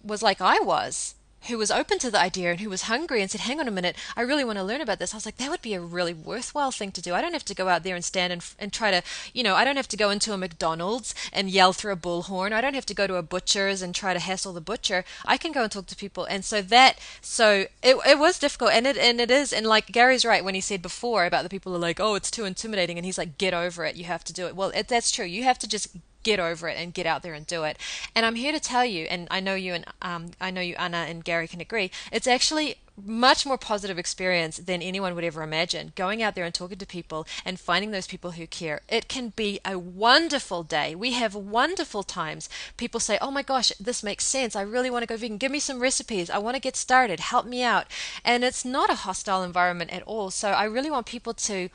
was 0.02 0.24
like 0.24 0.40
I 0.42 0.60
was, 0.60 1.14
who 1.48 1.58
was 1.58 1.72
open 1.72 2.00
to 2.00 2.12
the 2.12 2.20
idea 2.20 2.52
and 2.52 2.60
who 2.60 2.70
was 2.70 2.84
hungry 2.84 3.22
and 3.22 3.30
said, 3.30 3.42
Hang 3.42 3.60
on 3.60 3.68
a 3.68 3.72
minute, 3.72 3.96
I 4.16 4.22
really 4.22 4.44
want 4.44 4.58
to 4.58 4.64
learn 4.64 4.82
about 4.82 5.00
this. 5.00 5.14
I 5.14 5.18
was 5.18 5.26
like, 5.26 5.38
That 5.38 5.50
would 5.50 5.62
be 5.62 5.74
a 5.74 5.82
really 5.82 6.14
worthwhile 6.14 6.72
thing 6.72 6.92
to 6.92 7.02
do. 7.02 7.14
I 7.14 7.22
don't 7.22 7.34
have 7.34 7.46
to 7.46 7.56
go 7.56 7.68
out 7.68 7.84
there 7.84 7.96
and 7.96 8.04
stand 8.04 8.34
and, 8.34 8.46
and 8.60 8.74
try 8.74 8.92
to, 8.92 9.02
you 9.34 9.44
know, 9.44 9.56
I 9.56 9.64
don't 9.64 9.78
have 9.78 9.88
to 9.90 9.98
go 9.98 10.10
into 10.10 10.34
a 10.34 10.38
McDonald's 10.38 11.14
and 11.34 11.50
yell 11.50 11.74
through 11.74 11.94
a 11.94 11.98
bullhorn. 11.98 12.52
I 12.52 12.62
don't 12.62 12.76
have 12.76 12.86
to 12.88 12.94
go 12.94 13.08
to 13.08 13.16
a 13.16 13.24
butcher's 13.24 13.82
and 13.82 13.94
try 13.94 14.14
to 14.14 14.20
hassle 14.20 14.54
the 14.54 14.62
butcher. 14.62 15.04
I 15.26 15.38
can 15.38 15.52
go 15.52 15.64
and 15.64 15.72
talk 15.72 15.88
to 15.88 15.96
people. 15.96 16.26
And 16.26 16.44
so 16.44 16.62
that, 16.62 17.00
so 17.22 17.66
it, 17.82 17.96
it 18.08 18.20
was 18.20 18.40
difficult. 18.40 18.72
And 18.72 18.88
it, 18.88 18.98
and 18.98 19.20
it 19.20 19.32
is. 19.32 19.54
And 19.54 19.66
like 19.66 19.88
Gary's 19.88 20.26
right 20.26 20.44
when 20.44 20.56
he 20.56 20.62
said 20.62 20.82
before 20.82 21.26
about 21.26 21.44
the 21.44 21.50
people 21.50 21.76
are 21.76 21.80
like, 21.80 22.00
Oh, 22.00 22.16
it's 22.16 22.32
too 22.32 22.46
intimidating. 22.46 22.98
And 22.98 23.06
he's 23.06 23.18
like, 23.18 23.38
Get 23.38 23.54
over 23.54 23.86
it. 23.86 23.96
You 23.96 24.06
have 24.06 24.24
to 24.26 24.34
do 24.34 24.48
it. 24.48 24.56
Well, 24.56 24.70
it, 24.70 24.88
that's 24.88 25.12
true. 25.12 25.26
You 25.26 25.44
have 25.44 25.60
to 25.60 25.68
just 25.68 25.90
get 26.28 26.40
over 26.42 26.68
it 26.68 26.76
and 26.78 26.94
get 26.94 27.06
out 27.06 27.24
there 27.24 27.34
and 27.34 27.48
do 27.48 27.64
it. 27.64 27.78
And 28.14 28.26
I'm 28.26 28.36
here 28.36 28.52
to 28.52 28.60
tell 28.60 28.84
you, 28.84 29.06
and 29.06 29.30
I 29.32 29.40
know 29.40 29.56
you 29.56 29.74
and 29.74 29.86
um, 30.02 30.32
I 30.42 30.52
know 30.52 30.60
you, 30.60 30.76
Anna 30.76 31.06
and 31.08 31.24
Gary 31.24 31.48
can 31.48 31.62
agree. 31.62 31.90
It's 32.12 32.28
actually 32.28 32.76
much 33.06 33.46
more 33.46 33.58
positive 33.58 34.00
experience 34.00 34.58
than 34.58 34.82
anyone 34.82 35.14
would 35.16 35.24
ever 35.24 35.44
imagine. 35.44 35.92
Going 35.96 36.24
out 36.24 36.36
there 36.36 36.46
and 36.46 36.54
talking 36.54 36.78
to 36.78 36.86
people 36.86 37.28
and 37.46 37.60
finding 37.60 37.92
those 37.92 38.08
people 38.08 38.32
who 38.32 38.48
care. 38.48 38.82
It 38.90 39.08
can 39.08 39.34
be 39.36 39.60
a 39.64 39.78
wonderful 39.78 40.64
day. 40.64 40.96
We 40.96 41.12
have 41.14 41.36
wonderful 41.36 42.04
times. 42.04 42.50
People 42.76 43.00
say, 43.00 43.18
"Oh 43.22 43.32
my 43.32 43.44
gosh, 43.44 43.72
this 43.80 44.04
makes 44.04 44.26
sense. 44.26 44.56
I 44.56 44.62
really 44.62 44.90
want 44.90 45.04
to 45.04 45.08
go 45.08 45.18
vegan. 45.18 45.38
Give 45.38 45.52
me 45.52 45.60
some 45.60 45.80
recipes. 45.80 46.30
I 46.30 46.40
want 46.40 46.56
to 46.56 46.62
get 46.62 46.76
started. 46.76 47.20
Help 47.20 47.46
me 47.46 47.62
out." 47.64 47.88
And 48.24 48.44
it's 48.44 48.66
not 48.66 48.90
a 48.90 48.96
hostile 48.96 49.44
environment 49.44 49.92
at 49.92 50.04
all. 50.04 50.32
So 50.32 50.50
I 50.50 50.64
really 50.64 50.90
want 50.92 51.06
people 51.06 51.34
to 51.34 51.70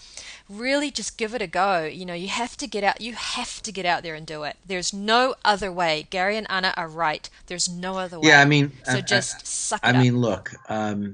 really 0.49 0.90
just 0.90 1.16
give 1.16 1.35
it 1.35 1.43
a 1.43 1.47
go. 1.47 1.85
You 1.85 2.05
know, 2.05 2.15
you 2.15 2.28
have 2.28 2.57
to 2.57 2.66
get 2.66 2.85
out. 2.85 3.01
You 3.01 3.15
have 3.15 3.62
to 3.62 3.73
get 3.73 3.86
out 3.86 4.03
there 4.03 4.15
and 4.15 4.27
do 4.27 4.43
it. 4.44 4.57
There's 4.66 4.93
no 4.93 5.35
other 5.44 5.70
way. 5.70 6.07
Gary 6.11 6.36
and 6.36 6.51
Anna 6.51 6.74
are 6.77 6.89
right. 6.89 7.28
There's 7.47 7.69
no 7.69 7.99
other 7.99 8.19
way. 8.19 8.28
Yeah, 8.28 8.40
I 8.40 8.44
mean, 8.44 8.73
so 8.85 8.99
uh, 8.99 9.01
just 9.01 9.36
uh, 9.36 9.40
suck 9.44 9.81
it 9.82 9.86
I 9.86 9.90
up. 9.90 10.03
mean, 10.03 10.19
look. 10.19 10.53
Um, 10.69 11.11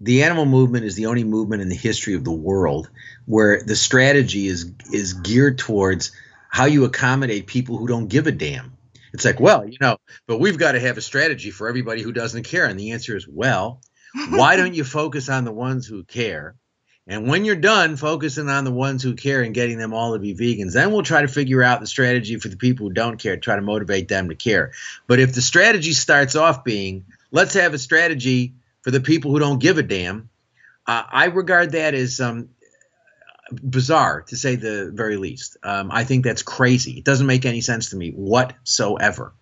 the 0.00 0.22
animal 0.22 0.46
movement 0.46 0.84
is 0.84 0.94
the 0.94 1.06
only 1.06 1.24
movement 1.24 1.62
in 1.62 1.68
the 1.68 1.74
history 1.74 2.14
of 2.14 2.24
the 2.24 2.32
world 2.32 2.88
where 3.26 3.62
the 3.62 3.76
strategy 3.76 4.46
is 4.46 4.72
is 4.92 5.12
geared 5.14 5.58
towards 5.58 6.12
how 6.48 6.64
you 6.64 6.84
accommodate 6.84 7.46
people 7.46 7.76
who 7.76 7.86
don't 7.86 8.08
give 8.08 8.26
a 8.26 8.32
damn. 8.32 8.76
It's 9.12 9.24
like, 9.24 9.40
well, 9.40 9.66
you 9.66 9.78
know, 9.80 9.98
but 10.26 10.38
we've 10.38 10.58
got 10.58 10.72
to 10.72 10.80
have 10.80 10.96
a 10.96 11.02
strategy 11.02 11.50
for 11.50 11.68
everybody 11.68 12.02
who 12.02 12.12
doesn't 12.12 12.44
care. 12.44 12.66
And 12.66 12.78
the 12.78 12.92
answer 12.92 13.16
is, 13.16 13.26
well, 13.26 13.80
why 14.30 14.56
don't 14.56 14.74
you 14.74 14.84
focus 14.84 15.28
on 15.28 15.44
the 15.44 15.52
ones 15.52 15.86
who 15.86 16.04
care? 16.04 16.56
And 17.06 17.28
when 17.28 17.44
you're 17.44 17.56
done 17.56 17.96
focusing 17.96 18.48
on 18.48 18.64
the 18.64 18.70
ones 18.70 19.02
who 19.02 19.14
care 19.14 19.42
and 19.42 19.54
getting 19.54 19.78
them 19.78 19.92
all 19.92 20.12
to 20.12 20.20
be 20.20 20.34
vegans, 20.34 20.74
then 20.74 20.92
we'll 20.92 21.02
try 21.02 21.22
to 21.22 21.28
figure 21.28 21.62
out 21.62 21.80
the 21.80 21.86
strategy 21.86 22.36
for 22.36 22.48
the 22.48 22.56
people 22.56 22.86
who 22.86 22.92
don't 22.92 23.18
care, 23.18 23.36
try 23.36 23.56
to 23.56 23.62
motivate 23.62 24.06
them 24.06 24.28
to 24.28 24.36
care. 24.36 24.72
But 25.08 25.18
if 25.18 25.34
the 25.34 25.42
strategy 25.42 25.92
starts 25.92 26.36
off 26.36 26.62
being, 26.62 27.04
let's 27.32 27.54
have 27.54 27.74
a 27.74 27.78
strategy 27.78 28.54
for 28.82 28.90
the 28.90 29.00
people 29.00 29.30
who 29.30 29.38
don't 29.38 29.58
give 29.58 29.78
a 29.78 29.82
damn, 29.82 30.30
uh, 30.86 31.04
I 31.10 31.26
regard 31.26 31.72
that 31.72 31.94
as 31.94 32.20
um, 32.20 32.50
bizarre 33.50 34.22
to 34.22 34.36
say 34.36 34.56
the 34.56 34.90
very 34.94 35.16
least. 35.16 35.56
Um, 35.62 35.90
I 35.92 36.04
think 36.04 36.24
that's 36.24 36.42
crazy. 36.42 36.98
It 36.98 37.04
doesn't 37.04 37.26
make 37.26 37.44
any 37.44 37.60
sense 37.60 37.90
to 37.90 37.96
me 37.96 38.10
whatsoever. 38.10 39.34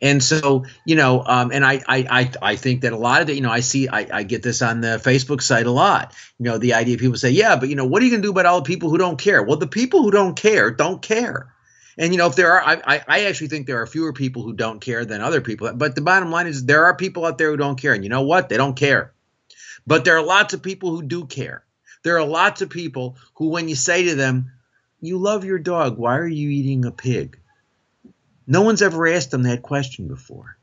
And 0.00 0.22
so, 0.22 0.64
you 0.84 0.96
know, 0.96 1.22
um, 1.24 1.50
and 1.52 1.64
I, 1.64 1.82
I, 1.86 2.06
I, 2.10 2.30
I 2.50 2.56
think 2.56 2.82
that 2.82 2.92
a 2.92 2.96
lot 2.96 3.20
of 3.20 3.26
the, 3.26 3.34
you 3.34 3.40
know, 3.40 3.50
I 3.50 3.60
see, 3.60 3.88
I, 3.88 4.06
I 4.12 4.22
get 4.22 4.42
this 4.42 4.62
on 4.62 4.80
the 4.80 5.00
Facebook 5.02 5.42
site 5.42 5.66
a 5.66 5.70
lot. 5.70 6.14
You 6.38 6.46
know, 6.46 6.58
the 6.58 6.74
idea 6.74 6.96
people 6.96 7.16
say, 7.16 7.30
yeah, 7.30 7.56
but 7.56 7.68
you 7.68 7.76
know, 7.76 7.84
what 7.84 8.02
are 8.02 8.04
you 8.04 8.10
going 8.10 8.22
to 8.22 8.26
do 8.26 8.32
about 8.32 8.46
all 8.46 8.60
the 8.60 8.66
people 8.66 8.90
who 8.90 8.98
don't 8.98 9.18
care? 9.18 9.42
Well, 9.42 9.56
the 9.56 9.66
people 9.66 10.02
who 10.02 10.10
don't 10.10 10.36
care 10.36 10.70
don't 10.70 11.02
care. 11.02 11.53
And 11.96 12.12
you 12.12 12.18
know, 12.18 12.26
if 12.26 12.36
there 12.36 12.52
are, 12.52 12.62
I, 12.62 13.02
I 13.06 13.24
actually 13.26 13.48
think 13.48 13.66
there 13.66 13.80
are 13.80 13.86
fewer 13.86 14.12
people 14.12 14.42
who 14.42 14.52
don't 14.52 14.80
care 14.80 15.04
than 15.04 15.20
other 15.20 15.40
people. 15.40 15.72
But 15.72 15.94
the 15.94 16.00
bottom 16.00 16.30
line 16.30 16.46
is, 16.46 16.64
there 16.64 16.86
are 16.86 16.96
people 16.96 17.24
out 17.24 17.38
there 17.38 17.50
who 17.50 17.56
don't 17.56 17.80
care, 17.80 17.92
and 17.94 18.02
you 18.02 18.10
know 18.10 18.22
what? 18.22 18.48
They 18.48 18.56
don't 18.56 18.76
care. 18.76 19.12
But 19.86 20.04
there 20.04 20.16
are 20.16 20.24
lots 20.24 20.54
of 20.54 20.62
people 20.62 20.90
who 20.90 21.02
do 21.02 21.26
care. 21.26 21.64
There 22.02 22.18
are 22.18 22.26
lots 22.26 22.62
of 22.62 22.70
people 22.70 23.16
who, 23.34 23.48
when 23.48 23.68
you 23.68 23.74
say 23.74 24.04
to 24.04 24.14
them, 24.14 24.50
"You 25.00 25.18
love 25.18 25.44
your 25.44 25.58
dog, 25.58 25.96
why 25.98 26.18
are 26.18 26.26
you 26.26 26.50
eating 26.50 26.84
a 26.84 26.90
pig?" 26.90 27.38
No 28.46 28.62
one's 28.62 28.82
ever 28.82 29.06
asked 29.06 29.30
them 29.30 29.44
that 29.44 29.62
question 29.62 30.08
before. 30.08 30.56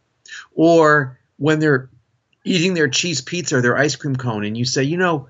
Or 0.53 1.19
when 1.37 1.59
they're 1.59 1.89
eating 2.43 2.73
their 2.73 2.89
cheese 2.89 3.21
pizza 3.21 3.57
or 3.57 3.61
their 3.61 3.77
ice 3.77 3.95
cream 3.95 4.15
cone, 4.15 4.43
and 4.43 4.57
you 4.57 4.65
say, 4.65 4.83
"You 4.83 4.97
know." 4.97 5.29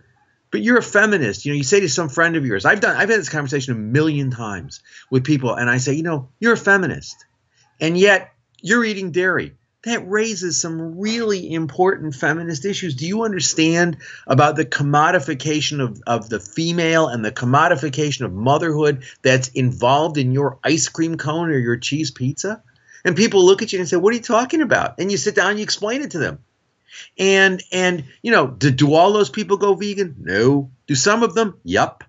But 0.52 0.61
you're 0.61 0.78
a 0.78 0.84
feminist. 0.84 1.45
You 1.45 1.53
know, 1.53 1.57
you 1.57 1.64
say 1.64 1.80
to 1.80 1.90
some 1.90 2.10
friend 2.10 2.36
of 2.36 2.45
yours, 2.45 2.65
I've 2.65 2.82
done, 2.82 2.95
I've 2.95 3.10
had 3.10 3.19
this 3.19 3.30
conversation 3.30 3.73
a 3.73 3.78
million 3.78 4.30
times 4.30 4.82
with 5.10 5.23
people, 5.23 5.56
and 5.56 5.69
I 5.69 5.78
say, 5.78 5.94
you 5.94 6.03
know, 6.03 6.30
you're 6.40 6.53
a 6.53 6.57
feminist, 6.57 7.26
and 7.80 7.98
yet 7.98 8.34
you're 8.61 8.86
eating 8.86 9.11
dairy. 9.11 9.56
That 9.84 10.07
raises 10.07 10.61
some 10.61 10.99
really 10.99 11.52
important 11.52 12.14
feminist 12.14 12.65
issues. 12.65 12.94
Do 12.94 13.07
you 13.07 13.23
understand 13.23 13.98
about 14.28 14.56
the 14.56 14.65
commodification 14.65 15.82
of, 15.82 15.99
of 16.06 16.30
the 16.30 16.40
female 16.40 17.07
and 17.07 17.26
the 17.26 17.32
commodification 17.32 18.26
of 18.26 18.32
motherhood 18.32 19.06
that's 19.23 19.48
involved 19.48 20.19
in 20.19 20.34
your 20.34 20.60
ice 20.64 20.88
cream 20.88 21.18
cone 21.18 21.49
or 21.49 21.57
your 21.57 21.78
cheese 21.78 22.11
pizza? 22.11 22.61
And 23.03 23.15
people 23.15 23.44
look 23.44 23.64
at 23.64 23.73
you 23.73 23.80
and 23.80 23.90
say, 23.90 23.98
What 23.98 24.14
are 24.14 24.18
you 24.18 24.22
talking 24.22 24.61
about? 24.61 24.99
And 24.99 25.11
you 25.11 25.18
sit 25.18 25.34
down 25.34 25.49
and 25.49 25.57
you 25.57 25.64
explain 25.64 26.03
it 26.03 26.11
to 26.11 26.19
them. 26.19 26.44
And 27.18 27.63
and 27.72 28.05
you 28.22 28.31
know, 28.31 28.47
do, 28.47 28.72
do 28.72 28.93
all 28.93 29.13
those 29.13 29.30
people 29.30 29.57
go 29.57 29.76
vegan? 29.76 30.15
No. 30.19 30.72
Do 30.88 30.95
some 30.95 31.23
of 31.23 31.34
them? 31.34 31.59
Yup. 31.63 32.03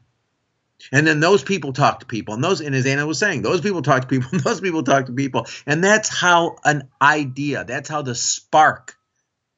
And 0.90 1.06
then 1.06 1.20
those 1.20 1.44
people 1.44 1.72
talk 1.72 2.00
to 2.00 2.06
people, 2.06 2.34
and 2.34 2.42
those, 2.42 2.60
and 2.60 2.74
as 2.74 2.86
Anna 2.86 3.06
was 3.06 3.18
saying, 3.18 3.42
those 3.42 3.60
people 3.60 3.82
talk 3.82 4.02
to 4.02 4.08
people, 4.08 4.28
and 4.32 4.40
those 4.44 4.60
people 4.60 4.82
talk 4.82 5.06
to 5.06 5.12
people, 5.12 5.46
and 5.64 5.84
that's 5.84 6.08
how 6.08 6.56
an 6.64 6.88
idea, 7.00 7.64
that's 7.64 7.88
how 7.88 8.02
the 8.02 8.16
spark, 8.16 8.96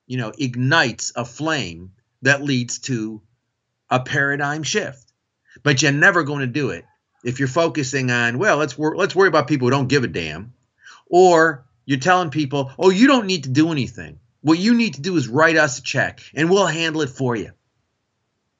you 0.06 0.18
know, 0.18 0.32
ignites 0.36 1.12
a 1.16 1.24
flame 1.24 1.92
that 2.22 2.42
leads 2.42 2.80
to 2.80 3.22
a 3.88 4.00
paradigm 4.00 4.62
shift. 4.62 5.12
But 5.62 5.80
you're 5.80 5.92
never 5.92 6.24
going 6.24 6.40
to 6.40 6.46
do 6.46 6.70
it 6.70 6.84
if 7.24 7.38
you're 7.38 7.48
focusing 7.48 8.10
on, 8.10 8.38
well, 8.38 8.58
let's 8.58 8.76
wor- 8.76 8.96
let's 8.96 9.16
worry 9.16 9.28
about 9.28 9.48
people 9.48 9.66
who 9.66 9.70
don't 9.70 9.88
give 9.88 10.04
a 10.04 10.08
damn, 10.08 10.52
or 11.06 11.64
you're 11.86 11.98
telling 11.98 12.30
people, 12.30 12.72
oh, 12.78 12.90
you 12.90 13.06
don't 13.06 13.26
need 13.26 13.44
to 13.44 13.50
do 13.50 13.72
anything. 13.72 14.18
What 14.44 14.58
you 14.58 14.74
need 14.74 14.94
to 14.94 15.00
do 15.00 15.16
is 15.16 15.26
write 15.26 15.56
us 15.56 15.78
a 15.78 15.82
check, 15.82 16.20
and 16.34 16.48
we'll 16.48 16.66
handle 16.66 17.02
it 17.02 17.10
for 17.10 17.34
you 17.34 17.50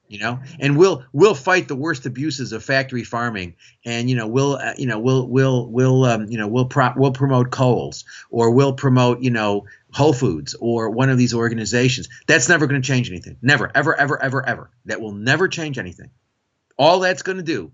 you 0.07 0.19
know 0.19 0.39
and 0.61 0.77
we'll 0.77 1.03
we'll 1.15 1.35
fight 1.35 1.67
the 1.67 1.75
worst 1.75 2.05
abuses 2.05 2.53
of 2.53 2.63
factory 2.63 3.05
farming 3.05 3.55
and 3.87 4.11
you 4.11 4.15
know 4.15 4.27
we'll 4.27 4.57
uh, 4.57 4.75
you 4.77 4.87
know 4.87 4.99
we'll 4.99 5.27
we'll 5.27 5.67
we'll 5.67 6.05
um, 6.05 6.27
you 6.27 6.37
know 6.37 6.47
we'll 6.47 6.67
pro- 6.67 6.93
we'll 6.95 7.11
promote 7.11 7.51
Coles 7.51 8.05
or 8.29 8.51
we'll 8.51 8.75
promote 8.75 9.23
you 9.23 9.31
know 9.31 9.65
Whole 9.95 10.13
Foods 10.13 10.57
or 10.61 10.91
one 10.91 11.09
of 11.09 11.19
these 11.19 11.35
organizations, 11.35 12.09
that's 12.27 12.49
never 12.49 12.67
going 12.67 12.83
to 12.83 12.87
change 12.87 13.09
anything. 13.09 13.37
Never, 13.41 13.71
ever, 13.75 13.99
ever, 13.99 14.21
ever, 14.21 14.47
ever. 14.47 14.71
That 14.87 15.01
will 15.01 15.13
never 15.13 15.47
change 15.47 15.79
anything. 15.79 16.11
All 16.77 16.99
that's 16.99 17.23
going 17.23 17.39
to 17.39 17.45
do 17.45 17.71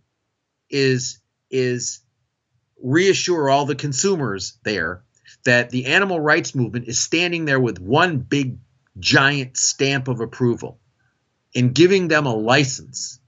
is 0.68 1.18
is 1.50 2.00
reassure 2.82 3.48
all 3.48 3.64
the 3.64 3.74
consumers 3.74 4.58
there 4.62 5.02
that 5.44 5.70
the 5.70 5.86
animal 5.86 6.20
rights 6.20 6.54
movement 6.54 6.88
is 6.88 7.00
standing 7.00 7.44
there 7.44 7.60
with 7.60 7.80
one 7.80 8.18
big 8.18 8.58
giant 8.98 9.56
stamp 9.56 10.08
of 10.08 10.20
approval 10.20 10.78
and 11.54 11.74
giving 11.74 12.08
them 12.08 12.26
a 12.26 12.34
license, 12.34 13.20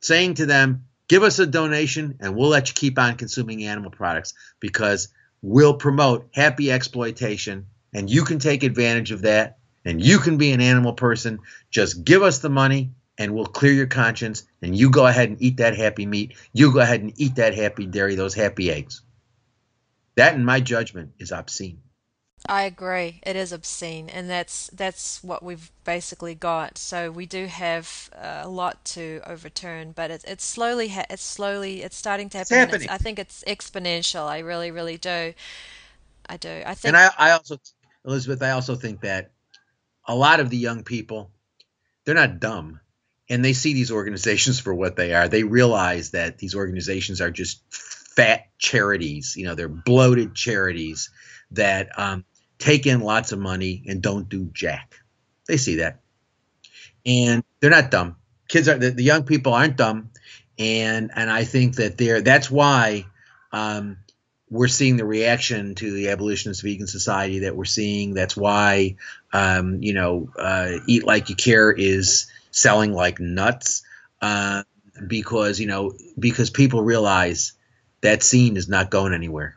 saying 0.00 0.34
to 0.34 0.46
them, 0.46 0.84
give 1.08 1.22
us 1.22 1.38
a 1.38 1.46
donation 1.46 2.16
and 2.20 2.36
we'll 2.36 2.48
let 2.48 2.68
you 2.68 2.74
keep 2.74 2.98
on 2.98 3.16
consuming 3.16 3.64
animal 3.64 3.90
products 3.90 4.34
because 4.60 5.08
we'll 5.42 5.74
promote 5.74 6.28
happy 6.32 6.70
exploitation 6.70 7.66
and 7.92 8.10
you 8.10 8.24
can 8.24 8.38
take 8.38 8.62
advantage 8.62 9.12
of 9.12 9.22
that 9.22 9.58
and 9.84 10.02
you 10.02 10.18
can 10.18 10.36
be 10.36 10.52
an 10.52 10.60
animal 10.60 10.92
person. 10.92 11.40
Just 11.70 12.04
give 12.04 12.22
us 12.22 12.38
the 12.38 12.48
money 12.48 12.92
and 13.18 13.34
we'll 13.34 13.46
clear 13.46 13.72
your 13.72 13.86
conscience 13.86 14.44
and 14.62 14.76
you 14.76 14.90
go 14.90 15.06
ahead 15.06 15.28
and 15.28 15.40
eat 15.40 15.58
that 15.58 15.76
happy 15.76 16.06
meat. 16.06 16.34
You 16.52 16.72
go 16.72 16.80
ahead 16.80 17.02
and 17.02 17.12
eat 17.16 17.36
that 17.36 17.54
happy 17.54 17.86
dairy, 17.86 18.14
those 18.14 18.34
happy 18.34 18.70
eggs. 18.70 19.02
That, 20.16 20.34
in 20.34 20.44
my 20.44 20.60
judgment, 20.60 21.12
is 21.18 21.32
obscene. 21.32 21.80
I 22.46 22.64
agree. 22.64 23.20
It 23.24 23.36
is 23.36 23.52
obscene, 23.52 24.10
and 24.10 24.28
that's 24.28 24.68
that's 24.74 25.24
what 25.24 25.42
we've 25.42 25.70
basically 25.84 26.34
got. 26.34 26.76
So 26.76 27.10
we 27.10 27.24
do 27.24 27.46
have 27.46 28.10
a 28.12 28.48
lot 28.48 28.84
to 28.86 29.22
overturn, 29.26 29.92
but 29.92 30.10
it's 30.10 30.24
it's 30.24 30.44
slowly 30.44 30.88
ha- 30.88 31.06
it's 31.08 31.22
slowly 31.22 31.82
it's 31.82 31.96
starting 31.96 32.28
to 32.30 32.38
happen. 32.38 32.54
It's 32.54 32.60
happening. 32.60 32.82
It's, 32.82 32.92
I 32.92 32.98
think 32.98 33.18
it's 33.18 33.44
exponential. 33.46 34.26
I 34.26 34.40
really, 34.40 34.70
really 34.70 34.98
do. 34.98 35.32
I 36.28 36.36
do. 36.36 36.62
I 36.66 36.74
think. 36.74 36.94
And 36.94 36.96
I, 36.96 37.10
I 37.18 37.30
also, 37.30 37.58
Elizabeth, 38.04 38.42
I 38.42 38.50
also 38.50 38.74
think 38.74 39.00
that 39.00 39.32
a 40.06 40.14
lot 40.14 40.40
of 40.40 40.50
the 40.50 40.58
young 40.58 40.84
people, 40.84 41.30
they're 42.04 42.14
not 42.14 42.40
dumb, 42.40 42.80
and 43.30 43.42
they 43.42 43.54
see 43.54 43.72
these 43.72 43.90
organizations 43.90 44.60
for 44.60 44.74
what 44.74 44.96
they 44.96 45.14
are. 45.14 45.28
They 45.28 45.44
realize 45.44 46.10
that 46.10 46.36
these 46.36 46.54
organizations 46.54 47.22
are 47.22 47.30
just 47.30 47.62
fat 48.16 48.46
charities. 48.58 49.34
You 49.36 49.46
know, 49.46 49.54
they're 49.54 49.68
bloated 49.68 50.34
charities 50.34 51.10
that 51.52 51.98
um, 51.98 52.24
take 52.58 52.86
in 52.86 53.00
lots 53.00 53.32
of 53.32 53.38
money 53.38 53.84
and 53.86 54.02
don't 54.02 54.28
do 54.28 54.50
jack. 54.52 54.96
They 55.46 55.56
see 55.56 55.76
that, 55.76 56.00
and 57.04 57.44
they're 57.60 57.70
not 57.70 57.90
dumb. 57.90 58.16
Kids 58.48 58.68
are 58.68 58.78
the, 58.78 58.90
the 58.90 59.02
young 59.02 59.24
people 59.24 59.52
aren't 59.52 59.76
dumb, 59.76 60.10
and 60.58 61.10
and 61.14 61.30
I 61.30 61.44
think 61.44 61.76
that 61.76 61.98
they're 61.98 62.22
that's 62.22 62.50
why. 62.50 63.06
Um, 63.52 63.98
we're 64.50 64.68
seeing 64.68 64.96
the 64.96 65.04
reaction 65.04 65.74
to 65.74 65.90
the 65.92 66.10
abolitionist 66.10 66.62
vegan 66.62 66.86
society 66.86 67.40
that 67.40 67.56
we're 67.56 67.64
seeing. 67.64 68.14
That's 68.14 68.36
why, 68.36 68.96
um, 69.32 69.82
you 69.82 69.94
know, 69.94 70.28
uh, 70.38 70.74
Eat 70.86 71.04
Like 71.04 71.28
You 71.28 71.34
Care 71.34 71.72
is 71.72 72.26
selling 72.54 72.92
like 72.92 73.18
nuts 73.18 73.82
uh, 74.22 74.62
because 75.06 75.58
you 75.58 75.66
know 75.66 75.92
because 76.18 76.50
people 76.50 76.82
realize 76.82 77.52
that 78.04 78.22
scene 78.22 78.56
is 78.56 78.68
not 78.68 78.90
going 78.90 79.12
anywhere. 79.12 79.56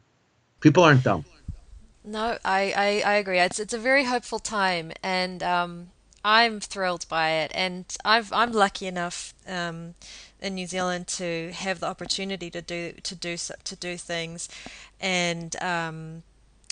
People 0.61 0.83
aren't 0.83 1.03
dumb. 1.03 1.25
No, 2.03 2.37
I, 2.45 2.73
I, 2.75 3.03
I 3.05 3.13
agree. 3.15 3.39
It's 3.39 3.59
it's 3.59 3.73
a 3.73 3.77
very 3.77 4.05
hopeful 4.05 4.39
time, 4.39 4.93
and 5.03 5.43
um, 5.43 5.91
I'm 6.23 6.61
thrilled 6.61 7.05
by 7.09 7.31
it. 7.31 7.51
And 7.53 7.85
I've 8.05 8.31
I'm 8.31 8.53
lucky 8.53 8.87
enough 8.87 9.33
um, 9.47 9.95
in 10.41 10.55
New 10.55 10.65
Zealand 10.65 11.07
to 11.19 11.51
have 11.51 11.81
the 11.81 11.87
opportunity 11.87 12.49
to 12.49 12.61
do 12.61 12.93
to 13.03 13.15
do 13.15 13.35
to 13.37 13.75
do 13.75 13.97
things, 13.97 14.47
and 15.01 15.53
um, 15.61 16.23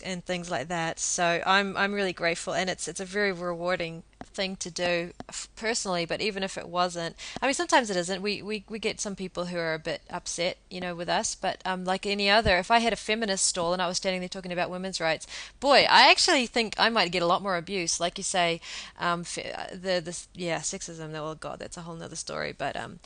and 0.04 0.24
things 0.26 0.50
like 0.50 0.70
that. 0.70 1.00
So 1.00 1.44
I'm 1.46 1.76
I'm 1.76 1.94
really 1.94 2.14
grateful, 2.14 2.54
and 2.54 2.70
it's 2.70 2.88
it's 2.88 3.02
a 3.02 3.06
very 3.06 3.34
rewarding 3.34 4.04
thing 4.36 4.56
to 4.58 4.70
do 4.70 5.12
personally. 5.56 6.06
But 6.06 6.22
even 6.22 6.44
if 6.44 6.58
it 6.58 6.68
wasn't, 6.68 7.16
I 7.42 7.48
mean, 7.48 7.54
sometimes 7.54 7.90
it 7.90 7.98
isn't. 7.98 8.22
We 8.22 8.42
we 8.42 8.64
we 8.70 8.80
get 8.80 9.00
some 9.00 9.16
people 9.16 9.46
who 9.46 9.58
are 9.58 9.74
a 9.74 9.80
bit 9.80 10.02
upset, 10.10 10.58
you 10.70 10.80
know, 10.82 10.94
with 10.96 11.10
us. 11.10 11.36
But 11.36 11.62
um, 11.66 11.86
like 11.86 12.06
any 12.06 12.30
other, 12.30 12.58
if 12.58 12.72
I 12.72 12.80
had 12.80 12.94
a 12.94 12.98
feminist 12.98 13.46
stall 13.46 13.74
and 13.74 13.82
I 13.82 13.88
was 13.88 13.98
standing 13.98 14.22
there 14.22 14.30
talking 14.30 14.52
about 14.52 14.70
women's 14.70 15.00
rights, 15.02 15.28
boy, 15.60 15.86
I 15.90 16.10
actually 16.12 16.46
think 16.48 16.76
I 16.78 16.90
might 16.90 17.12
get 17.12 17.24
a 17.24 17.28
lot 17.28 17.42
more 17.42 17.58
abuse. 17.58 18.00
Like 18.00 18.18
you 18.18 18.24
say, 18.24 18.62
um, 19.00 19.24
the 19.24 20.02
the 20.04 20.26
yeah, 20.34 20.60
sexism. 20.60 21.14
Oh 21.16 21.36
God, 21.36 21.60
that's 21.60 21.78
a 21.78 21.82
whole 21.82 21.96
nother 21.96 22.16
story. 22.16 22.54
But 22.58 22.76
um, 22.76 23.00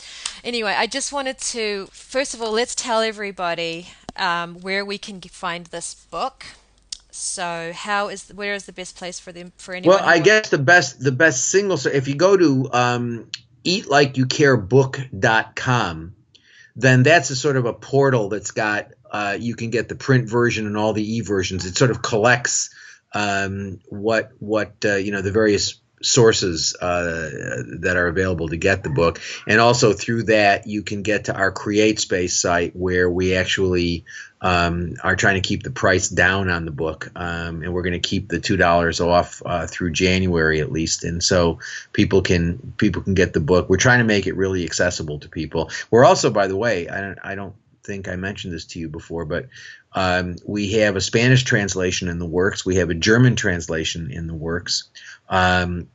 anyway, 0.43 0.76
I 0.77 0.88
just 0.88 1.14
wanted 1.14 1.38
to 1.39 1.88
first 1.91 2.34
of 2.34 2.41
all 2.41 2.51
let's 2.51 2.76
tell 2.76 3.01
everybody 3.01 3.88
um, 4.15 4.56
where 4.61 4.84
we 4.84 4.97
can 4.97 5.22
find 5.22 5.68
this 5.68 5.93
book. 5.93 6.45
So 7.11 7.72
how 7.73 8.10
is 8.10 8.30
where 8.30 8.53
is 8.53 8.65
the 8.65 8.73
best 8.73 8.95
place 8.95 9.19
for 9.19 9.31
them 9.31 9.52
for 9.57 9.73
anyone? 9.73 9.98
Well, 9.98 10.07
I 10.07 10.19
guess 10.19 10.49
the 10.49 10.60
best 10.60 10.99
the 10.99 11.11
best 11.11 11.49
single. 11.49 11.77
So 11.77 11.90
if 11.90 12.07
you 12.07 12.14
go 12.15 12.38
to 12.38 12.69
um, 12.72 13.31
eatlikeYouCareBook.com, 13.65 16.15
then 16.76 17.03
that's 17.03 17.30
a 17.30 17.36
sort 17.36 17.57
of 17.57 17.65
a 17.65 17.73
portal 17.73 18.30
that's 18.30 18.52
got 18.52 18.91
uh, 19.10 19.36
you 19.40 19.56
can 19.56 19.72
get 19.72 19.90
the 19.90 19.95
print 19.95 20.30
version 20.30 20.68
and 20.68 20.77
all 20.77 20.94
the 20.94 21.15
e 21.15 21.22
versions. 21.22 21.65
It 21.65 21.76
sort 21.77 21.90
of 21.91 22.02
collects 22.02 22.69
um, 23.14 23.80
what 23.88 24.31
what 24.40 24.73
uh, 24.86 24.95
you 24.95 25.11
know 25.11 25.22
the 25.22 25.31
various 25.31 25.80
sources 26.01 26.76
uh, 26.80 27.30
that 27.80 27.95
are 27.95 28.07
available 28.07 28.49
to 28.49 28.57
get 28.57 28.84
the 28.84 28.89
book. 28.89 29.19
And 29.47 29.59
also 29.59 29.93
through 29.93 30.23
that, 30.23 30.67
you 30.67 30.84
can 30.84 31.01
get 31.01 31.26
to 31.26 31.35
our 31.35 31.51
Create 31.51 31.99
Space 31.99 32.39
site 32.39 32.76
where 32.76 33.09
we 33.09 33.35
actually 33.35 34.05
um, 34.41 34.95
are 35.03 35.15
trying 35.15 35.41
to 35.41 35.47
keep 35.47 35.63
the 35.63 35.71
price 35.71 36.07
down 36.07 36.49
on 36.49 36.65
the 36.65 36.71
book. 36.71 37.11
Um, 37.15 37.63
and 37.63 37.73
we're 37.73 37.81
going 37.81 37.93
to 37.93 38.07
keep 38.07 38.30
the 38.30 38.39
$2 38.39 39.05
off 39.05 39.41
uh, 39.45 39.67
through 39.67 39.91
January 39.91 40.61
at 40.61 40.71
least. 40.71 41.03
And 41.03 41.23
so 41.23 41.59
people 41.91 42.21
can 42.21 42.73
people 42.77 43.01
can 43.01 43.13
get 43.13 43.34
the 43.34 43.41
book. 43.41 43.69
We're 43.69 43.77
trying 43.77 43.99
to 43.99 44.05
make 44.05 44.27
it 44.27 44.35
really 44.35 44.63
accessible 44.63 45.19
to 45.19 45.30
people. 45.30 45.69
We're 45.91 46.05
also, 46.05 46.30
by 46.30 46.47
the 46.47 46.55
way, 46.55 46.88
I 46.88 47.01
don't, 47.01 47.19
I 47.23 47.35
don't 47.35 47.55
think 47.84 48.07
I 48.07 48.15
mentioned 48.15 48.53
this 48.53 48.65
to 48.65 48.80
you 48.80 48.88
before, 48.88 49.26
but 49.26 49.47
um, 49.93 50.35
we 50.45 50.73
have 50.73 50.95
a 50.95 51.01
Spanish 51.01 51.43
translation 51.43 52.07
in 52.07 52.19
the 52.19 52.26
works. 52.26 52.65
We 52.65 52.76
have 52.76 52.89
a 52.89 52.95
German 52.95 53.35
translation 53.35 54.11
in 54.11 54.27
the 54.27 54.34
works. 54.34 54.89
Um, 55.30 55.89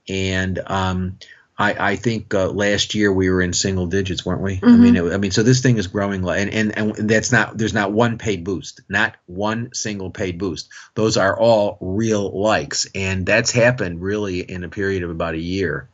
And 0.09 0.59
um, 0.67 1.19
I, 1.57 1.93
I, 1.93 1.97
think 1.97 2.35
uh, 2.35 2.49
last 2.49 2.95
year 2.95 3.13
we 3.13 3.31
were 3.31 3.41
in 3.41 3.53
single 3.53 3.87
digits, 3.87 4.27
weren't 4.27 4.41
we? 4.41 4.57
Mm-hmm. 4.57 4.67
I 4.67 4.77
mean, 4.77 4.97
it, 4.97 5.13
I 5.13 5.19
mean, 5.19 5.31
so 5.31 5.45
this 5.45 5.61
thing 5.61 5.79
is 5.79 5.87
growing, 5.87 6.29
and, 6.29 6.53
and 6.53 6.77
and 6.77 7.09
that's 7.09 7.31
not 7.31 7.57
there's 7.57 7.73
not 7.73 7.93
one 7.93 8.19
paid 8.19 8.43
boost, 8.43 8.81
not 8.89 9.17
one 9.27 9.71
single 9.73 10.11
paid 10.11 10.39
boost. 10.39 10.69
Those 10.95 11.17
are 11.17 11.39
all 11.39 11.79
real 11.81 12.41
likes, 12.41 12.89
and 12.95 13.25
that's 13.25 13.53
happened 13.53 14.03
really 14.03 14.41
in 14.41 14.65
a 14.65 14.69
period 14.69 15.05
of 15.05 15.11
about 15.11 15.35
a 15.35 15.41
year. 15.41 15.89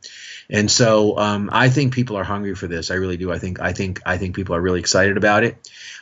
And 0.49 0.69
so 0.69 1.17
um, 1.17 1.49
I 1.53 1.69
think 1.69 1.93
people 1.93 2.17
are 2.17 2.23
hungry 2.23 2.55
for 2.55 2.67
this. 2.67 2.89
I 2.89 2.95
really 2.95 3.17
do. 3.17 3.31
I 3.31 3.37
think 3.37 3.61
I 3.61 3.73
think 3.73 4.01
I 4.03 4.17
think 4.17 4.35
people 4.35 4.55
are 4.55 4.61
really 4.61 4.79
excited 4.79 5.15
about 5.15 5.43
it. 5.43 5.57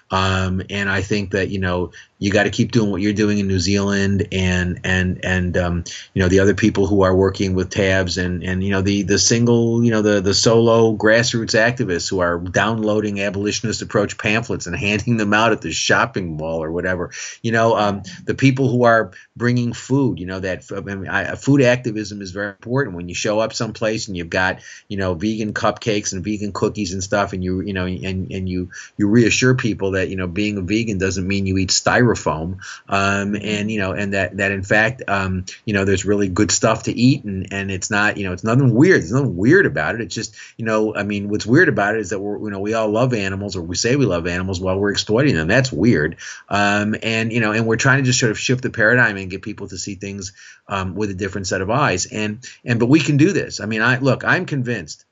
Um, 0.09 0.61
and 0.69 0.89
I 0.89 1.01
think 1.01 1.31
that 1.31 1.49
you 1.49 1.59
know 1.59 1.91
you 2.19 2.31
got 2.31 2.43
to 2.43 2.49
keep 2.49 2.73
doing 2.73 2.91
what 2.91 3.01
you're 3.01 3.13
doing 3.13 3.39
in 3.39 3.47
New 3.47 3.59
Zealand 3.59 4.27
and 4.33 4.81
and 4.83 5.23
and 5.23 5.57
um, 5.57 5.83
you 6.13 6.21
know 6.21 6.27
the 6.27 6.41
other 6.41 6.53
people 6.53 6.85
who 6.85 7.01
are 7.01 7.15
working 7.15 7.55
with 7.55 7.69
TAVS 7.69 8.23
and 8.23 8.43
and 8.43 8.61
you 8.61 8.71
know 8.71 8.81
the 8.81 9.03
the 9.03 9.17
single 9.17 9.83
you 9.83 9.89
know 9.89 10.01
the 10.01 10.19
the 10.19 10.33
solo 10.33 10.95
grassroots 10.95 11.55
activists 11.57 12.09
who 12.09 12.19
are 12.19 12.37
downloading 12.37 13.21
abolitionist 13.21 13.81
approach 13.81 14.17
pamphlets 14.17 14.67
and 14.67 14.75
handing 14.89 15.15
them 15.17 15.33
out 15.33 15.53
at 15.53 15.61
the 15.61 15.71
shopping 15.71 16.35
mall 16.35 16.61
or 16.61 16.71
whatever. 16.71 17.11
You 17.41 17.53
know 17.53 17.77
um, 17.77 18.03
the 18.25 18.35
people 18.35 18.69
who 18.69 18.83
are 18.83 19.11
bringing 19.37 19.71
food 19.71 20.19
you 20.19 20.25
know 20.25 20.41
that 20.41 20.69
I 20.75 20.81
mean, 20.81 21.07
I, 21.07 21.35
food 21.35 21.61
activism 21.61 22.21
is 22.21 22.31
very 22.31 22.49
important. 22.49 22.97
When 22.97 23.07
you 23.07 23.15
show 23.15 23.39
up 23.39 23.53
someplace 23.53 24.09
and 24.09 24.17
you've 24.17 24.29
got 24.29 24.59
you 24.89 24.97
know 24.97 25.13
vegan 25.13 25.53
cupcakes 25.53 26.11
and 26.11 26.23
vegan 26.23 26.51
cookies 26.51 26.91
and 26.91 27.01
stuff 27.01 27.31
and 27.31 27.41
you 27.41 27.61
you 27.61 27.73
know 27.73 27.85
and 27.85 28.29
and 28.29 28.49
you 28.49 28.71
you 28.97 29.07
reassure 29.07 29.55
people 29.55 29.91
that 29.91 30.09
you 30.09 30.17
know 30.17 30.27
being 30.27 30.57
a 30.57 30.61
vegan 30.61 30.97
doesn't 30.97 31.25
mean 31.25 31.45
you 31.45 31.57
eat 31.57 31.69
styrofoam 31.69 32.08
styrofoam, 32.09 32.59
um, 32.87 33.35
and 33.35 33.71
you 33.71 33.79
know, 33.79 33.91
and 33.91 34.13
that 34.13 34.37
that 34.37 34.51
in 34.51 34.63
fact, 34.63 35.03
um, 35.07 35.45
you 35.65 35.73
know, 35.73 35.85
there's 35.85 36.05
really 36.05 36.27
good 36.27 36.51
stuff 36.51 36.83
to 36.83 36.93
eat, 36.93 37.23
and 37.23 37.51
and 37.51 37.71
it's 37.71 37.89
not, 37.89 38.17
you 38.17 38.25
know, 38.25 38.33
it's 38.33 38.43
nothing 38.43 38.73
weird. 38.73 39.01
There's 39.01 39.11
nothing 39.11 39.35
weird 39.35 39.65
about 39.65 39.95
it. 39.95 40.01
It's 40.01 40.15
just, 40.15 40.35
you 40.57 40.65
know, 40.65 40.95
I 40.95 41.03
mean, 41.03 41.29
what's 41.29 41.45
weird 41.45 41.69
about 41.69 41.95
it 41.95 42.01
is 42.01 42.09
that 42.09 42.19
we're, 42.19 42.39
you 42.39 42.49
know, 42.49 42.59
we 42.59 42.73
all 42.73 42.89
love 42.89 43.13
animals, 43.13 43.55
or 43.55 43.61
we 43.61 43.75
say 43.75 43.95
we 43.95 44.05
love 44.05 44.27
animals 44.27 44.59
while 44.59 44.77
we're 44.77 44.91
exploiting 44.91 45.35
them. 45.35 45.47
That's 45.47 45.71
weird. 45.71 46.17
Um, 46.47 46.95
and 47.01 47.31
you 47.31 47.39
know, 47.39 47.51
and 47.51 47.65
we're 47.65 47.77
trying 47.77 47.99
to 47.99 48.05
just 48.05 48.19
sort 48.19 48.31
of 48.31 48.39
shift 48.39 48.63
the 48.63 48.69
paradigm 48.69 49.17
and 49.17 49.29
get 49.29 49.41
people 49.41 49.67
to 49.67 49.77
see 49.77 49.95
things 49.95 50.33
um, 50.67 50.95
with 50.95 51.09
a 51.11 51.15
different 51.15 51.47
set 51.47 51.61
of 51.61 51.69
eyes. 51.69 52.05
And 52.05 52.45
and 52.65 52.79
but 52.79 52.87
we 52.87 52.99
can 52.99 53.17
do 53.17 53.31
this. 53.31 53.59
I 53.59 53.65
mean, 53.65 53.81
I 53.81 53.99
look, 53.99 54.23
I'm 54.23 54.45
convinced. 54.45 55.05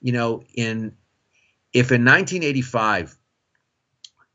You 0.00 0.12
know, 0.12 0.44
in 0.54 0.96
if 1.72 1.90
in 1.90 2.04
1985 2.04 3.16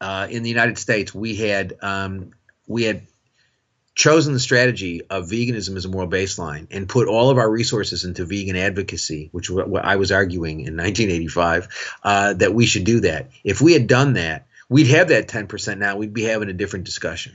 uh, 0.01 0.27
in 0.29 0.43
the 0.43 0.49
United 0.49 0.77
States, 0.77 1.13
we 1.13 1.35
had 1.35 1.75
um, 1.81 2.31
we 2.67 2.83
had 2.83 3.07
chosen 3.95 4.33
the 4.33 4.39
strategy 4.39 5.01
of 5.09 5.25
veganism 5.25 5.75
as 5.75 5.83
a 5.83 5.89
moral 5.89 6.07
baseline 6.07 6.67
and 6.71 6.87
put 6.87 7.09
all 7.09 7.29
of 7.29 7.37
our 7.37 7.49
resources 7.49 8.05
into 8.05 8.23
vegan 8.23 8.55
advocacy, 8.55 9.27
which 9.33 9.49
what 9.49 9.83
I 9.83 9.97
was 9.97 10.11
arguing 10.11 10.61
in 10.61 10.77
1985 10.77 11.97
uh, 12.03 12.33
that 12.35 12.53
we 12.53 12.65
should 12.65 12.85
do 12.85 13.01
that. 13.01 13.31
If 13.43 13.59
we 13.59 13.73
had 13.73 13.87
done 13.87 14.13
that, 14.13 14.47
we'd 14.69 14.87
have 14.87 15.09
that 15.09 15.27
10% 15.27 15.79
now. 15.79 15.97
We'd 15.97 16.13
be 16.13 16.23
having 16.23 16.49
a 16.49 16.53
different 16.53 16.85
discussion 16.85 17.33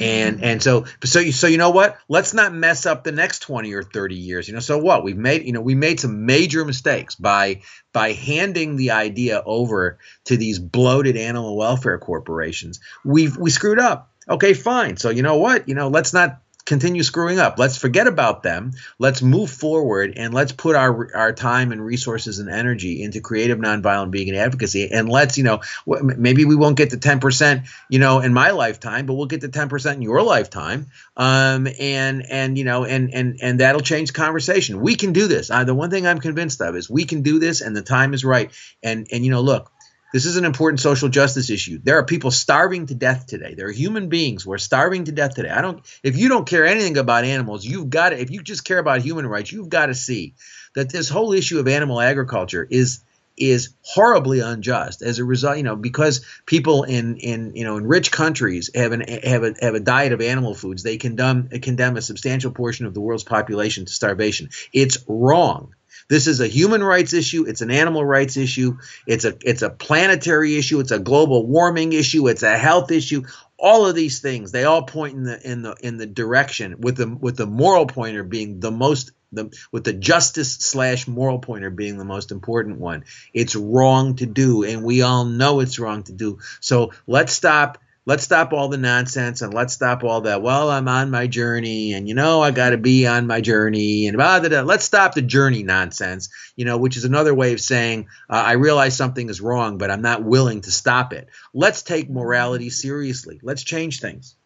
and 0.00 0.42
and 0.42 0.62
so 0.62 0.86
so 1.04 1.20
you 1.20 1.32
so 1.32 1.46
you 1.46 1.58
know 1.58 1.70
what? 1.70 1.98
Let's 2.08 2.34
not 2.34 2.52
mess 2.52 2.86
up 2.86 3.04
the 3.04 3.12
next 3.12 3.40
20 3.40 3.72
or 3.74 3.82
30 3.82 4.14
years. 4.14 4.48
You 4.48 4.54
know 4.54 4.60
so 4.60 4.78
what? 4.78 5.04
We've 5.04 5.16
made 5.16 5.44
you 5.44 5.52
know 5.52 5.60
we 5.60 5.74
made 5.74 6.00
some 6.00 6.26
major 6.26 6.64
mistakes 6.64 7.14
by 7.14 7.62
by 7.92 8.12
handing 8.12 8.76
the 8.76 8.90
idea 8.92 9.42
over 9.44 9.98
to 10.24 10.36
these 10.36 10.58
bloated 10.58 11.16
animal 11.16 11.56
welfare 11.56 11.98
corporations. 11.98 12.80
We've 13.04 13.36
we 13.36 13.50
screwed 13.50 13.78
up. 13.78 14.12
Okay 14.28 14.54
fine. 14.54 14.96
So 14.96 15.10
you 15.10 15.22
know 15.22 15.36
what? 15.36 15.68
You 15.68 15.74
know 15.74 15.88
let's 15.88 16.12
not 16.12 16.40
continue 16.66 17.02
screwing 17.02 17.38
up. 17.38 17.58
Let's 17.58 17.78
forget 17.78 18.06
about 18.06 18.42
them. 18.42 18.72
Let's 18.98 19.22
move 19.22 19.50
forward 19.50 20.14
and 20.16 20.34
let's 20.34 20.52
put 20.52 20.76
our 20.76 21.16
our 21.16 21.32
time 21.32 21.72
and 21.72 21.82
resources 21.82 22.40
and 22.40 22.50
energy 22.50 23.02
into 23.02 23.20
creative 23.20 23.58
nonviolent 23.58 24.12
vegan 24.12 24.34
advocacy. 24.34 24.90
And 24.90 25.08
let's, 25.08 25.38
you 25.38 25.44
know, 25.44 25.60
maybe 25.86 26.44
we 26.44 26.56
won't 26.56 26.76
get 26.76 26.90
to 26.90 26.96
10%, 26.96 27.66
you 27.88 27.98
know, 28.00 28.20
in 28.20 28.34
my 28.34 28.50
lifetime, 28.50 29.06
but 29.06 29.14
we'll 29.14 29.26
get 29.26 29.40
to 29.42 29.48
10% 29.48 29.94
in 29.94 30.02
your 30.02 30.22
lifetime. 30.22 30.88
Um, 31.16 31.68
and 31.78 32.26
and 32.28 32.58
you 32.58 32.64
know, 32.64 32.84
and 32.84 33.14
and 33.14 33.38
and 33.40 33.60
that'll 33.60 33.80
change 33.80 34.12
conversation. 34.12 34.80
We 34.80 34.96
can 34.96 35.12
do 35.12 35.28
this. 35.28 35.50
Uh, 35.50 35.64
the 35.64 35.74
one 35.74 35.90
thing 35.90 36.06
I'm 36.06 36.20
convinced 36.20 36.60
of 36.60 36.76
is 36.76 36.90
we 36.90 37.04
can 37.04 37.22
do 37.22 37.38
this, 37.38 37.60
and 37.60 37.74
the 37.74 37.82
time 37.82 38.12
is 38.12 38.24
right. 38.24 38.50
And 38.82 39.06
and 39.12 39.24
you 39.24 39.30
know, 39.30 39.40
look, 39.40 39.70
this 40.16 40.24
is 40.24 40.38
an 40.38 40.46
important 40.46 40.80
social 40.80 41.10
justice 41.10 41.50
issue. 41.50 41.78
There 41.82 41.98
are 41.98 42.04
people 42.06 42.30
starving 42.30 42.86
to 42.86 42.94
death 42.94 43.26
today. 43.26 43.52
There 43.52 43.68
are 43.68 43.70
human 43.72 44.08
beings 44.08 44.44
who 44.44 44.52
are 44.52 44.58
starving 44.58 45.04
to 45.04 45.12
death 45.12 45.34
today. 45.34 45.50
I 45.50 45.60
don't 45.60 45.84
if 46.02 46.16
you 46.16 46.30
don't 46.30 46.48
care 46.48 46.64
anything 46.64 46.96
about 46.96 47.26
animals, 47.26 47.66
you've 47.66 47.90
got 47.90 48.10
to 48.10 48.18
if 48.18 48.30
you 48.30 48.42
just 48.42 48.64
care 48.64 48.78
about 48.78 49.02
human 49.02 49.26
rights, 49.26 49.52
you've 49.52 49.68
got 49.68 49.86
to 49.86 49.94
see 49.94 50.32
that 50.74 50.90
this 50.90 51.10
whole 51.10 51.34
issue 51.34 51.58
of 51.58 51.68
animal 51.68 52.00
agriculture 52.00 52.66
is 52.68 53.00
is 53.36 53.74
horribly 53.82 54.40
unjust 54.40 55.02
as 55.02 55.18
a 55.18 55.24
result, 55.24 55.58
you 55.58 55.62
know, 55.62 55.76
because 55.76 56.24
people 56.46 56.84
in 56.84 57.18
in 57.18 57.54
you 57.54 57.64
know 57.64 57.76
in 57.76 57.86
rich 57.86 58.10
countries 58.10 58.70
have 58.74 58.92
an 58.92 59.02
have 59.02 59.44
a 59.44 59.54
have 59.60 59.74
a 59.74 59.80
diet 59.80 60.14
of 60.14 60.22
animal 60.22 60.54
foods, 60.54 60.82
they 60.82 60.96
condemn 60.96 61.50
condemn 61.60 61.98
a 61.98 62.00
substantial 62.00 62.52
portion 62.52 62.86
of 62.86 62.94
the 62.94 63.02
world's 63.02 63.22
population 63.22 63.84
to 63.84 63.92
starvation. 63.92 64.48
It's 64.72 64.96
wrong. 65.06 65.74
This 66.08 66.26
is 66.26 66.40
a 66.40 66.46
human 66.46 66.84
rights 66.84 67.12
issue. 67.12 67.44
It's 67.46 67.62
an 67.62 67.70
animal 67.70 68.04
rights 68.04 68.36
issue. 68.36 68.78
It's 69.06 69.24
a 69.24 69.36
it's 69.42 69.62
a 69.62 69.70
planetary 69.70 70.56
issue. 70.56 70.80
It's 70.80 70.92
a 70.92 70.98
global 70.98 71.46
warming 71.46 71.92
issue. 71.92 72.28
It's 72.28 72.42
a 72.42 72.56
health 72.56 72.92
issue. 72.92 73.24
All 73.58 73.86
of 73.86 73.94
these 73.94 74.20
things 74.20 74.52
they 74.52 74.64
all 74.64 74.82
point 74.82 75.14
in 75.14 75.24
the 75.24 75.50
in 75.50 75.62
the 75.62 75.76
in 75.80 75.96
the 75.96 76.06
direction 76.06 76.76
with 76.78 76.96
the 76.96 77.08
with 77.08 77.36
the 77.36 77.46
moral 77.46 77.86
pointer 77.86 78.22
being 78.22 78.60
the 78.60 78.70
most 78.70 79.12
the 79.32 79.56
with 79.72 79.84
the 79.84 79.92
justice 79.92 80.54
slash 80.54 81.08
moral 81.08 81.38
pointer 81.38 81.70
being 81.70 81.98
the 81.98 82.04
most 82.04 82.30
important 82.30 82.78
one. 82.78 83.04
It's 83.34 83.56
wrong 83.56 84.16
to 84.16 84.26
do, 84.26 84.62
and 84.62 84.84
we 84.84 85.02
all 85.02 85.24
know 85.24 85.60
it's 85.60 85.78
wrong 85.78 86.04
to 86.04 86.12
do. 86.12 86.38
So 86.60 86.92
let's 87.06 87.32
stop 87.32 87.78
let's 88.06 88.22
stop 88.22 88.52
all 88.52 88.68
the 88.68 88.78
nonsense 88.78 89.42
and 89.42 89.52
let's 89.52 89.74
stop 89.74 90.04
all 90.04 90.22
that. 90.22 90.40
Well, 90.40 90.70
I'm 90.70 90.88
on 90.88 91.10
my 91.10 91.26
journey, 91.26 91.92
and 91.92 92.08
you 92.08 92.14
know 92.14 92.40
I 92.40 92.52
got 92.52 92.70
to 92.70 92.78
be 92.78 93.06
on 93.06 93.26
my 93.26 93.40
journey, 93.40 94.06
and 94.06 94.16
blah, 94.16 94.40
blah, 94.40 94.48
blah. 94.48 94.60
let's 94.62 94.84
stop 94.84 95.14
the 95.14 95.22
journey 95.22 95.62
nonsense. 95.62 96.30
You 96.54 96.64
know, 96.64 96.78
which 96.78 96.96
is 96.96 97.04
another 97.04 97.34
way 97.34 97.52
of 97.52 97.60
saying 97.60 98.06
uh, 98.30 98.42
I 98.46 98.52
realize 98.52 98.96
something 98.96 99.28
is 99.28 99.40
wrong, 99.40 99.76
but 99.76 99.90
I'm 99.90 100.02
not 100.02 100.22
willing 100.22 100.62
to 100.62 100.70
stop 100.70 101.12
it. 101.12 101.28
Let's 101.52 101.82
take 101.82 102.08
morality 102.08 102.70
seriously. 102.70 103.40
Let's 103.42 103.62
change 103.62 104.00
things. 104.00 104.36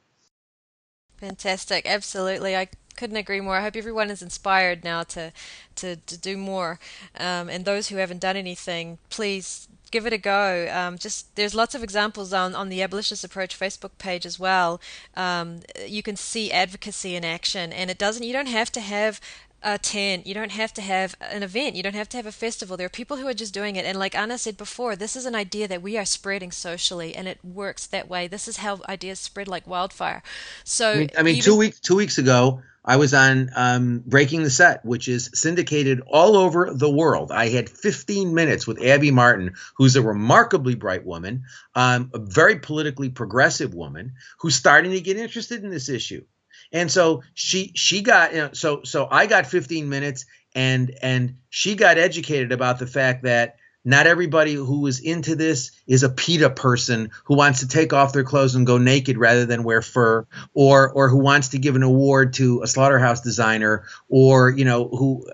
Fantastic, 1.18 1.86
absolutely. 1.86 2.56
I 2.56 2.68
couldn't 2.96 3.18
agree 3.18 3.40
more. 3.40 3.56
I 3.56 3.62
hope 3.62 3.76
everyone 3.76 4.10
is 4.10 4.22
inspired 4.22 4.84
now 4.84 5.02
to 5.04 5.32
to, 5.76 5.96
to 5.96 6.18
do 6.18 6.36
more. 6.36 6.78
Um, 7.18 7.48
and 7.50 7.64
those 7.64 7.88
who 7.88 7.96
haven't 7.96 8.20
done 8.20 8.36
anything, 8.36 8.98
please 9.10 9.68
give 9.90 10.06
it 10.06 10.12
a 10.12 10.18
go. 10.18 10.68
Um, 10.72 10.98
just 10.98 11.34
there's 11.36 11.54
lots 11.54 11.74
of 11.74 11.82
examples 11.82 12.32
on 12.32 12.54
on 12.54 12.68
the 12.68 12.82
Abolitionist 12.82 13.24
Approach 13.24 13.58
Facebook 13.58 13.92
page 13.98 14.26
as 14.26 14.38
well. 14.38 14.80
Um, 15.16 15.60
you 15.86 16.02
can 16.02 16.16
see 16.16 16.50
advocacy 16.50 17.16
in 17.16 17.24
action, 17.24 17.72
and 17.72 17.90
it 17.90 17.98
doesn't. 17.98 18.22
You 18.22 18.32
don't 18.32 18.48
have 18.48 18.70
to 18.72 18.80
have 18.80 19.20
a 19.62 19.78
tent. 19.78 20.26
You 20.26 20.34
don't 20.34 20.52
have 20.52 20.72
to 20.74 20.82
have 20.82 21.16
an 21.20 21.42
event. 21.42 21.76
You 21.76 21.82
don't 21.82 21.94
have 21.94 22.08
to 22.10 22.16
have 22.16 22.26
a 22.26 22.32
festival. 22.32 22.76
There 22.76 22.86
are 22.86 22.90
people 22.90 23.18
who 23.18 23.26
are 23.26 23.34
just 23.34 23.52
doing 23.52 23.76
it. 23.76 23.84
And 23.84 23.98
like 23.98 24.14
Anna 24.14 24.38
said 24.38 24.56
before, 24.56 24.96
this 24.96 25.16
is 25.16 25.26
an 25.26 25.34
idea 25.34 25.68
that 25.68 25.82
we 25.82 25.98
are 25.98 26.04
spreading 26.04 26.50
socially, 26.50 27.14
and 27.14 27.28
it 27.28 27.38
works 27.44 27.86
that 27.86 28.08
way. 28.08 28.26
This 28.26 28.48
is 28.48 28.58
how 28.58 28.80
ideas 28.88 29.18
spread 29.18 29.48
like 29.48 29.66
wildfire. 29.66 30.22
So 30.64 30.92
I 30.92 30.96
mean, 30.96 31.10
I 31.18 31.22
mean 31.22 31.36
even, 31.36 31.44
two 31.44 31.56
weeks 31.56 31.80
two 31.80 31.96
weeks 31.96 32.18
ago, 32.18 32.62
I 32.90 32.96
was 32.96 33.14
on 33.14 33.50
um, 33.54 34.02
Breaking 34.04 34.42
the 34.42 34.50
Set, 34.50 34.84
which 34.84 35.06
is 35.06 35.30
syndicated 35.32 36.00
all 36.08 36.36
over 36.36 36.74
the 36.74 36.90
world. 36.90 37.30
I 37.30 37.48
had 37.48 37.70
15 37.70 38.34
minutes 38.34 38.66
with 38.66 38.82
Abby 38.82 39.12
Martin, 39.12 39.52
who's 39.76 39.94
a 39.94 40.02
remarkably 40.02 40.74
bright 40.74 41.06
woman, 41.06 41.44
um, 41.76 42.10
a 42.12 42.18
very 42.18 42.58
politically 42.58 43.08
progressive 43.08 43.74
woman, 43.74 44.14
who's 44.40 44.56
starting 44.56 44.90
to 44.90 45.00
get 45.00 45.16
interested 45.16 45.62
in 45.62 45.70
this 45.70 45.88
issue. 45.88 46.24
And 46.72 46.90
so 46.90 47.22
she 47.34 47.70
she 47.76 48.02
got 48.02 48.32
you 48.32 48.38
know, 48.38 48.50
so 48.54 48.80
so 48.82 49.06
I 49.08 49.26
got 49.26 49.46
15 49.46 49.88
minutes, 49.88 50.26
and 50.56 50.92
and 51.00 51.36
she 51.48 51.76
got 51.76 51.96
educated 51.96 52.50
about 52.50 52.80
the 52.80 52.88
fact 52.88 53.22
that 53.22 53.54
not 53.84 54.06
everybody 54.06 54.54
who 54.54 54.86
is 54.86 55.00
into 55.00 55.34
this 55.36 55.72
is 55.86 56.02
a 56.02 56.08
PETA 56.08 56.50
person 56.50 57.10
who 57.24 57.34
wants 57.34 57.60
to 57.60 57.68
take 57.68 57.92
off 57.92 58.12
their 58.12 58.24
clothes 58.24 58.54
and 58.54 58.66
go 58.66 58.78
naked 58.78 59.16
rather 59.16 59.46
than 59.46 59.64
wear 59.64 59.80
fur, 59.80 60.26
or 60.52 60.90
or 60.90 61.08
who 61.08 61.18
wants 61.18 61.48
to 61.48 61.58
give 61.58 61.76
an 61.76 61.82
award 61.82 62.34
to 62.34 62.62
a 62.62 62.66
slaughterhouse 62.66 63.22
designer, 63.22 63.84
or 64.08 64.50
you 64.50 64.64
know 64.64 64.88
who. 64.88 65.26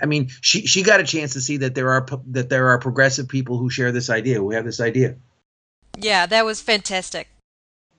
I 0.00 0.06
mean, 0.06 0.30
she 0.40 0.66
she 0.66 0.82
got 0.82 1.00
a 1.00 1.04
chance 1.04 1.34
to 1.34 1.40
see 1.40 1.58
that 1.58 1.74
there 1.74 1.90
are 1.90 2.06
that 2.28 2.48
there 2.48 2.68
are 2.68 2.78
progressive 2.78 3.28
people 3.28 3.58
who 3.58 3.70
share 3.70 3.92
this 3.92 4.10
idea, 4.10 4.42
We 4.42 4.54
have 4.56 4.64
this 4.64 4.80
idea. 4.80 5.16
Yeah, 5.98 6.26
that 6.26 6.44
was 6.44 6.60
fantastic. 6.60 7.28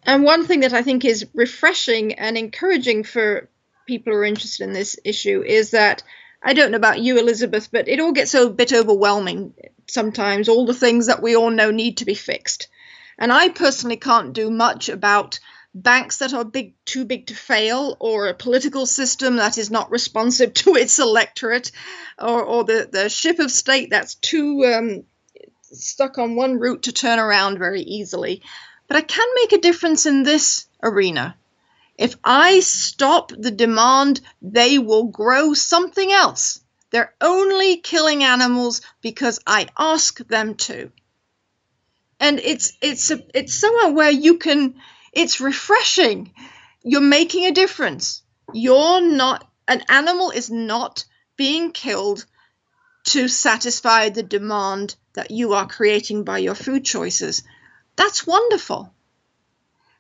And 0.05 0.23
one 0.23 0.45
thing 0.45 0.61
that 0.61 0.73
I 0.73 0.81
think 0.81 1.05
is 1.05 1.25
refreshing 1.33 2.13
and 2.15 2.37
encouraging 2.37 3.03
for 3.03 3.47
people 3.85 4.11
who 4.11 4.19
are 4.19 4.25
interested 4.25 4.65
in 4.65 4.73
this 4.73 4.99
issue 5.05 5.43
is 5.45 5.71
that 5.71 6.03
I 6.43 6.53
don't 6.53 6.71
know 6.71 6.77
about 6.77 6.99
you, 6.99 7.17
Elizabeth, 7.17 7.69
but 7.71 7.87
it 7.87 7.99
all 7.99 8.11
gets 8.11 8.33
a 8.33 8.49
bit 8.49 8.73
overwhelming 8.73 9.53
sometimes, 9.87 10.49
all 10.49 10.65
the 10.65 10.73
things 10.73 11.07
that 11.07 11.21
we 11.21 11.35
all 11.35 11.49
know 11.49 11.71
need 11.71 11.97
to 11.97 12.05
be 12.05 12.15
fixed. 12.15 12.67
And 13.17 13.31
I 13.31 13.49
personally 13.49 13.97
can't 13.97 14.33
do 14.33 14.49
much 14.49 14.89
about 14.89 15.39
banks 15.73 16.17
that 16.17 16.33
are 16.33 16.43
big 16.45 16.73
too 16.85 17.05
big 17.05 17.27
to 17.27 17.35
fail 17.35 17.97
or 17.99 18.27
a 18.27 18.33
political 18.33 18.85
system 18.85 19.37
that 19.37 19.57
is 19.57 19.71
not 19.71 19.89
responsive 19.89 20.53
to 20.61 20.75
its 20.75 20.99
electorate 20.99 21.71
or, 22.19 22.43
or 22.43 22.63
the, 22.63 22.89
the 22.91 23.09
ship 23.09 23.39
of 23.39 23.51
state 23.51 23.89
that's 23.89 24.15
too 24.15 24.65
um, 24.65 25.03
stuck 25.71 26.17
on 26.17 26.35
one 26.35 26.59
route 26.59 26.83
to 26.83 26.91
turn 26.91 27.19
around 27.19 27.57
very 27.57 27.81
easily. 27.81 28.41
But 28.87 28.97
I 28.97 29.01
can 29.01 29.27
make 29.35 29.53
a 29.53 29.61
difference 29.61 30.05
in 30.05 30.23
this 30.23 30.67
arena. 30.81 31.35
If 31.97 32.15
I 32.23 32.59
stop 32.61 33.31
the 33.37 33.51
demand, 33.51 34.21
they 34.41 34.79
will 34.79 35.05
grow 35.05 35.53
something 35.53 36.11
else. 36.11 36.59
They're 36.91 37.13
only 37.21 37.77
killing 37.77 38.23
animals 38.23 38.81
because 39.01 39.39
I 39.47 39.67
ask 39.77 40.17
them 40.27 40.55
to. 40.55 40.91
and 42.19 42.39
it's 42.39 42.73
it's 42.81 43.11
a, 43.11 43.21
it's 43.33 43.53
somewhere 43.55 43.91
where 43.91 44.11
you 44.11 44.37
can 44.37 44.75
it's 45.13 45.41
refreshing 45.41 46.33
you're 46.83 47.01
making 47.01 47.45
a 47.45 47.51
difference 47.51 48.23
you're 48.53 49.01
not 49.01 49.47
an 49.67 49.83
animal 49.89 50.31
is 50.31 50.49
not 50.49 51.05
being 51.37 51.71
killed 51.71 52.25
to 53.05 53.27
satisfy 53.27 54.09
the 54.09 54.23
demand 54.23 54.95
that 55.13 55.31
you 55.31 55.53
are 55.53 55.67
creating 55.67 56.23
by 56.23 56.39
your 56.39 56.55
food 56.55 56.85
choices 56.85 57.43
that's 57.95 58.27
wonderful 58.27 58.93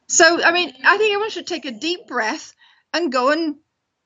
so 0.07 0.43
i 0.43 0.51
mean 0.51 0.69
i 0.83 0.97
think 0.97 1.13
everyone 1.13 1.29
should 1.29 1.47
take 1.47 1.65
a 1.65 1.71
deep 1.71 2.07
breath 2.07 2.53
and 2.93 3.11
go 3.11 3.31
and 3.31 3.55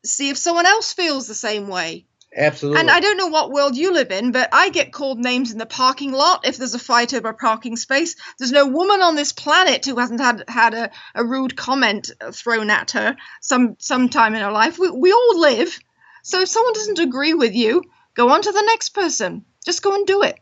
see 0.06 0.30
if 0.30 0.38
someone 0.38 0.65
else 0.65 0.94
feels 0.94 1.28
the 1.28 1.36
same 1.36 1.68
way 1.68 2.06
Absolutely. 2.36 2.82
and 2.82 2.91
I 2.91 2.99
don't 2.99 3.18
know 3.18 3.28
what 3.28 3.52
world 3.52 3.76
you 3.76 3.94
live 3.94 4.11
in, 4.11 4.32
but 4.32 4.49
I 4.52 4.69
get 4.69 4.91
called 4.91 5.18
names 5.18 5.52
in 5.52 5.57
the 5.57 5.65
parking 5.65 6.11
lot 6.11 6.45
if 6.45 6.57
there's 6.57 6.76
a 6.76 6.80
fight 6.80 7.14
over 7.14 7.30
a 7.30 7.34
parking 7.34 7.78
space. 7.78 8.15
There's 8.38 8.52
no 8.52 8.68
woman 8.68 9.02
on 9.02 9.15
this 9.15 9.32
planet 9.32 9.86
who 9.86 9.95
hasn't 9.95 10.19
had 10.19 10.44
had 10.48 10.74
a, 10.74 10.91
a 11.15 11.26
rude 11.26 11.56
comment 11.56 12.11
thrown 12.34 12.69
at 12.69 12.91
her 12.91 13.15
some 13.41 13.76
sometime 13.80 14.36
in 14.36 14.41
her 14.41 14.52
life. 14.52 14.78
We, 14.78 14.91
we 14.91 15.11
all 15.14 15.40
live. 15.40 15.80
So 16.22 16.41
if 16.41 16.49
someone 16.49 16.74
doesn't 16.74 16.99
agree 16.99 17.34
with 17.34 17.56
you, 17.56 17.84
go 18.14 18.30
on 18.30 18.41
to 18.41 18.52
the 18.52 18.61
next 18.61 18.90
person. 18.90 19.45
Just 19.65 19.82
go 19.82 19.95
and 19.95 20.06
do 20.06 20.22
it. 20.24 20.38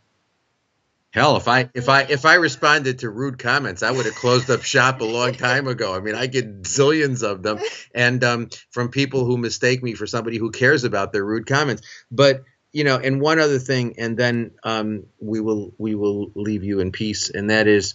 Hell, 1.16 1.38
if 1.38 1.48
I 1.48 1.70
if 1.74 1.88
I 1.88 2.02
if 2.02 2.26
I 2.26 2.34
responded 2.34 3.00
to 3.00 3.10
rude 3.10 3.40
comments, 3.40 3.84
I 3.84 3.92
would 3.92 4.06
have 4.06 4.16
closed 4.16 4.50
up 4.50 4.64
shop 4.64 5.00
a 5.00 5.06
long 5.06 5.32
time 5.32 5.66
ago. 5.66 5.96
I 5.96 6.02
mean, 6.02 6.14
I 6.14 6.28
get 6.28 6.64
zillions 6.64 7.24
of 7.24 7.42
them, 7.42 7.58
and 7.94 8.22
um, 8.22 8.50
from 8.72 8.90
people 8.90 9.24
who 9.24 9.38
mistake 9.38 9.82
me 9.82 9.94
for 9.94 10.08
somebody 10.08 10.38
who 10.38 10.52
cares 10.52 10.84
about 10.84 11.14
their 11.14 11.24
rude 11.24 11.46
comments. 11.48 11.84
But 12.12 12.44
you 12.74 12.84
know, 12.84 12.98
and 12.98 13.22
one 13.22 13.40
other 13.40 13.60
thing, 13.60 13.96
and 13.98 14.18
then 14.18 14.52
um, 14.66 15.06
we 15.22 15.40
will 15.40 15.74
we 15.78 15.96
will 15.96 16.34
leave 16.36 16.66
you 16.66 16.82
in 16.82 16.92
peace, 16.92 17.30
and 17.30 17.50
that 17.50 17.66
is, 17.66 17.94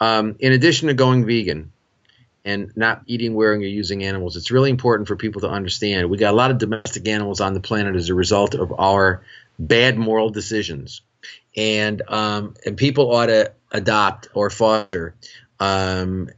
um, 0.00 0.34
in 0.40 0.52
addition 0.52 0.88
to 0.88 0.94
going 0.94 1.26
vegan 1.26 1.70
and 2.44 2.72
not 2.74 3.02
eating, 3.06 3.34
wearing, 3.34 3.62
or 3.62 3.66
using 3.66 4.02
animals, 4.02 4.36
it's 4.36 4.50
really 4.50 4.70
important 4.70 5.06
for 5.06 5.14
people 5.14 5.42
to 5.42 5.48
understand 5.48 6.10
we 6.10 6.18
got 6.18 6.34
a 6.34 6.36
lot 6.36 6.50
of 6.50 6.58
domestic 6.58 7.06
animals 7.06 7.40
on 7.40 7.54
the 7.54 7.60
planet 7.60 7.94
as 7.94 8.08
a 8.08 8.14
result 8.14 8.56
of 8.56 8.72
our 8.80 9.22
bad 9.60 9.96
moral 9.96 10.30
decisions 10.30 11.02
and 11.58 12.02
um, 12.06 12.54
and 12.64 12.76
people 12.76 13.12
ought 13.12 13.26
to 13.26 13.52
adopt 13.72 14.28
or 14.32 14.48
foster 14.48 15.16
um, 15.58 16.30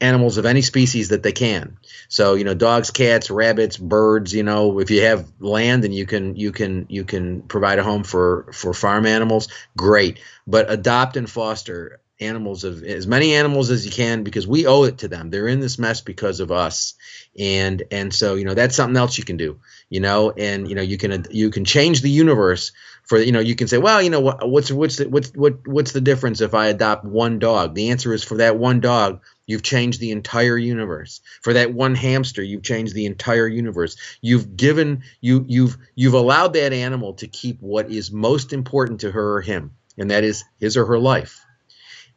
animals 0.00 0.36
of 0.36 0.44
any 0.44 0.60
species 0.60 1.08
that 1.08 1.22
they 1.22 1.32
can. 1.32 1.78
So 2.08 2.34
you 2.34 2.44
know, 2.44 2.54
dogs, 2.54 2.90
cats, 2.90 3.30
rabbits, 3.30 3.78
birds. 3.78 4.34
You 4.34 4.42
know, 4.42 4.78
if 4.78 4.90
you 4.90 5.02
have 5.02 5.26
land 5.40 5.84
and 5.84 5.94
you 5.94 6.04
can 6.04 6.36
you 6.36 6.52
can 6.52 6.86
you 6.90 7.04
can 7.04 7.42
provide 7.42 7.78
a 7.78 7.82
home 7.82 8.04
for 8.04 8.50
for 8.52 8.74
farm 8.74 9.06
animals, 9.06 9.48
great. 9.76 10.20
But 10.46 10.70
adopt 10.70 11.16
and 11.16 11.28
foster 11.28 12.00
animals 12.20 12.64
of 12.64 12.82
as 12.82 13.06
many 13.06 13.34
animals 13.34 13.70
as 13.70 13.86
you 13.86 13.92
can 13.92 14.22
because 14.24 14.46
we 14.46 14.66
owe 14.66 14.82
it 14.84 14.98
to 14.98 15.08
them. 15.08 15.30
They're 15.30 15.46
in 15.46 15.60
this 15.60 15.78
mess 15.78 16.02
because 16.02 16.40
of 16.40 16.52
us, 16.52 16.94
and 17.38 17.82
and 17.90 18.12
so 18.12 18.34
you 18.34 18.44
know 18.44 18.54
that's 18.54 18.76
something 18.76 18.96
else 18.98 19.16
you 19.16 19.24
can 19.24 19.38
do. 19.38 19.60
You 19.88 20.00
know, 20.00 20.30
and 20.30 20.68
you 20.68 20.74
know 20.74 20.82
you 20.82 20.98
can 20.98 21.24
you 21.30 21.50
can 21.50 21.64
change 21.64 22.02
the 22.02 22.10
universe 22.10 22.72
for 23.08 23.18
you 23.18 23.32
know 23.32 23.40
you 23.40 23.56
can 23.56 23.66
say 23.66 23.78
well 23.78 24.00
you 24.00 24.10
know 24.10 24.20
what, 24.20 24.48
what's 24.48 24.70
what's 24.70 24.96
the, 24.96 25.08
what's 25.08 25.30
what 25.30 25.66
what's 25.66 25.92
the 25.92 26.00
difference 26.00 26.40
if 26.40 26.54
I 26.54 26.68
adopt 26.68 27.04
one 27.04 27.38
dog? 27.38 27.74
The 27.74 27.90
answer 27.90 28.12
is 28.12 28.22
for 28.22 28.36
that 28.36 28.56
one 28.56 28.80
dog 28.80 29.22
you've 29.46 29.62
changed 29.62 29.98
the 29.98 30.12
entire 30.12 30.58
universe. 30.58 31.20
For 31.42 31.54
that 31.54 31.72
one 31.72 31.94
hamster 31.94 32.42
you've 32.42 32.62
changed 32.62 32.94
the 32.94 33.06
entire 33.06 33.48
universe. 33.48 33.96
You've 34.20 34.56
given 34.56 35.02
you 35.20 35.44
you've 35.48 35.76
you've 35.94 36.14
allowed 36.14 36.52
that 36.52 36.72
animal 36.72 37.14
to 37.14 37.26
keep 37.26 37.60
what 37.60 37.90
is 37.90 38.12
most 38.12 38.52
important 38.52 39.00
to 39.00 39.10
her 39.10 39.36
or 39.36 39.40
him 39.40 39.72
and 39.96 40.10
that 40.10 40.24
is 40.24 40.44
his 40.60 40.76
or 40.76 40.86
her 40.86 40.98
life. 40.98 41.44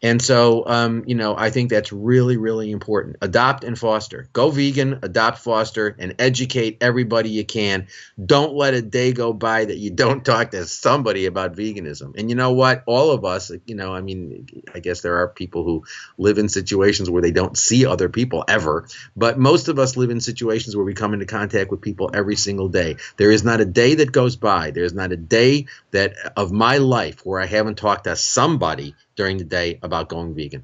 And 0.04 0.20
so, 0.20 0.66
um, 0.66 1.04
you 1.06 1.14
know, 1.14 1.36
I 1.38 1.52
think 1.52 1.70
that's 1.70 1.94
really, 1.94 2.36
really 2.36 2.72
important. 2.72 3.18
Adopt 3.22 3.64
and 3.64 3.78
foster. 3.78 4.28
Go 4.34 4.50
vegan, 4.50 5.00
adopt, 5.04 5.38
foster, 5.38 5.96
and 6.00 6.16
educate 6.18 6.78
everybody 6.82 7.30
you 7.30 7.46
can. 7.46 7.88
Don't 8.24 8.56
let 8.56 8.74
a 8.74 8.82
day 8.82 9.14
go 9.14 9.32
by 9.32 9.66
that 9.66 9.78
you 9.78 9.92
don't 9.92 10.26
talk 10.26 10.52
to 10.52 10.66
somebody 10.66 11.28
about 11.28 11.56
veganism. 11.56 12.18
And 12.18 12.30
you 12.30 12.36
know 12.36 12.54
what? 12.54 12.84
All 12.88 13.12
of 13.12 13.26
us, 13.26 13.52
you 13.66 13.76
know, 13.76 13.94
I 13.94 14.02
mean, 14.02 14.64
I 14.74 14.80
guess 14.80 15.02
there 15.02 15.18
are 15.18 15.28
people 15.28 15.64
who 15.64 15.84
live 16.18 16.40
in 16.40 16.50
situations 16.50 17.10
where 17.10 17.22
they 17.22 17.32
don't 17.32 17.58
see 17.58 17.86
other 17.86 18.10
people 18.10 18.44
ever, 18.48 18.88
but 19.16 19.38
most 19.38 19.68
of 19.68 19.78
us 19.78 19.98
live 19.98 20.10
in 20.10 20.20
situations 20.20 20.76
where 20.76 20.86
we 20.86 20.96
come 20.96 21.14
into 21.14 21.28
contact 21.28 21.70
with 21.70 21.82
people 21.82 22.10
every 22.12 22.36
single 22.36 22.70
day. 22.70 22.96
There 23.18 23.32
is 23.32 23.44
not 23.44 23.62
a 23.62 23.66
day 23.66 23.96
that 23.96 24.12
goes 24.12 24.36
by, 24.36 24.72
there's 24.72 24.94
not 24.94 25.12
a 25.12 25.18
day 25.18 25.68
that 25.92 26.16
of 26.36 26.52
my 26.52 26.78
life 26.78 27.24
where 27.24 27.40
I 27.40 27.46
haven't 27.46 27.78
talked 27.78 28.06
to 28.06 28.16
somebody 28.16 28.96
during 29.16 29.38
the 29.38 29.44
day 29.44 29.80
about 29.84 30.10
going 30.10 30.34
vegan. 30.34 30.64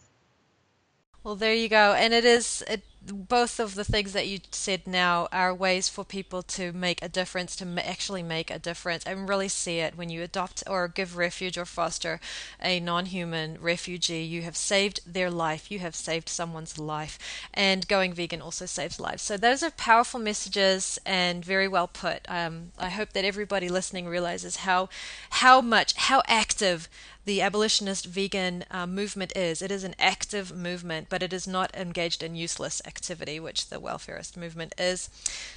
Well, 1.28 1.36
there 1.36 1.54
you 1.54 1.68
go. 1.68 1.94
And 1.94 2.14
it 2.14 2.24
is 2.24 2.64
it, 2.70 2.84
both 3.06 3.60
of 3.60 3.76
the 3.76 3.84
things 3.84 4.14
that 4.14 4.28
you 4.28 4.40
said 4.52 4.88
now 4.88 5.28
are 5.32 5.54
ways 5.54 5.90
for 5.90 6.06
people 6.06 6.42
to 6.44 6.72
make 6.72 7.02
a 7.02 7.10
difference, 7.10 7.56
to 7.58 7.66
actually 7.86 8.24
make 8.24 8.50
a 8.50 8.60
difference, 8.60 9.04
and 9.04 9.28
really 9.28 9.50
see 9.50 9.80
it 9.80 9.98
when 9.98 10.10
you 10.10 10.24
adopt 10.24 10.64
or 10.68 10.88
give 10.88 11.18
refuge 11.18 11.58
or 11.58 11.66
foster 11.66 12.22
a 12.62 12.80
non 12.80 13.08
human 13.08 13.58
refugee. 13.60 14.24
You 14.24 14.44
have 14.44 14.56
saved 14.56 15.02
their 15.06 15.30
life, 15.30 15.70
you 15.70 15.80
have 15.80 15.96
saved 15.96 16.30
someone's 16.30 16.80
life, 16.80 17.20
and 17.54 17.86
going 17.90 18.14
vegan 18.14 18.42
also 18.42 18.66
saves 18.66 18.98
lives. 18.98 19.22
So, 19.22 19.36
those 19.36 19.64
are 19.64 19.72
powerful 19.72 20.22
messages 20.22 20.98
and 21.06 21.44
very 21.44 21.68
well 21.68 21.90
put. 21.90 22.22
Um, 22.30 22.72
I 22.80 22.90
hope 22.90 23.12
that 23.12 23.26
everybody 23.26 23.68
listening 23.68 24.08
realizes 24.08 24.58
how, 24.58 24.88
how 25.30 25.60
much, 25.60 25.94
how 25.96 26.22
active 26.26 26.88
the 27.28 27.42
abolitionist 27.42 28.06
vegan 28.06 28.64
uh, 28.72 28.88
movement 28.88 29.36
is. 29.36 29.62
It 29.62 29.70
is 29.70 29.84
an 29.84 29.96
active 30.00 30.56
movement, 30.56 31.08
but 31.10 31.22
it 31.22 31.34
is 31.34 31.46
not 31.46 31.76
engaged 31.76 32.24
in 32.24 32.38
useless 32.38 32.82
activity, 32.88 33.38
which 33.38 33.68
the 33.68 33.82
welfarist 33.82 34.38
movement 34.38 34.74
is. 34.78 35.10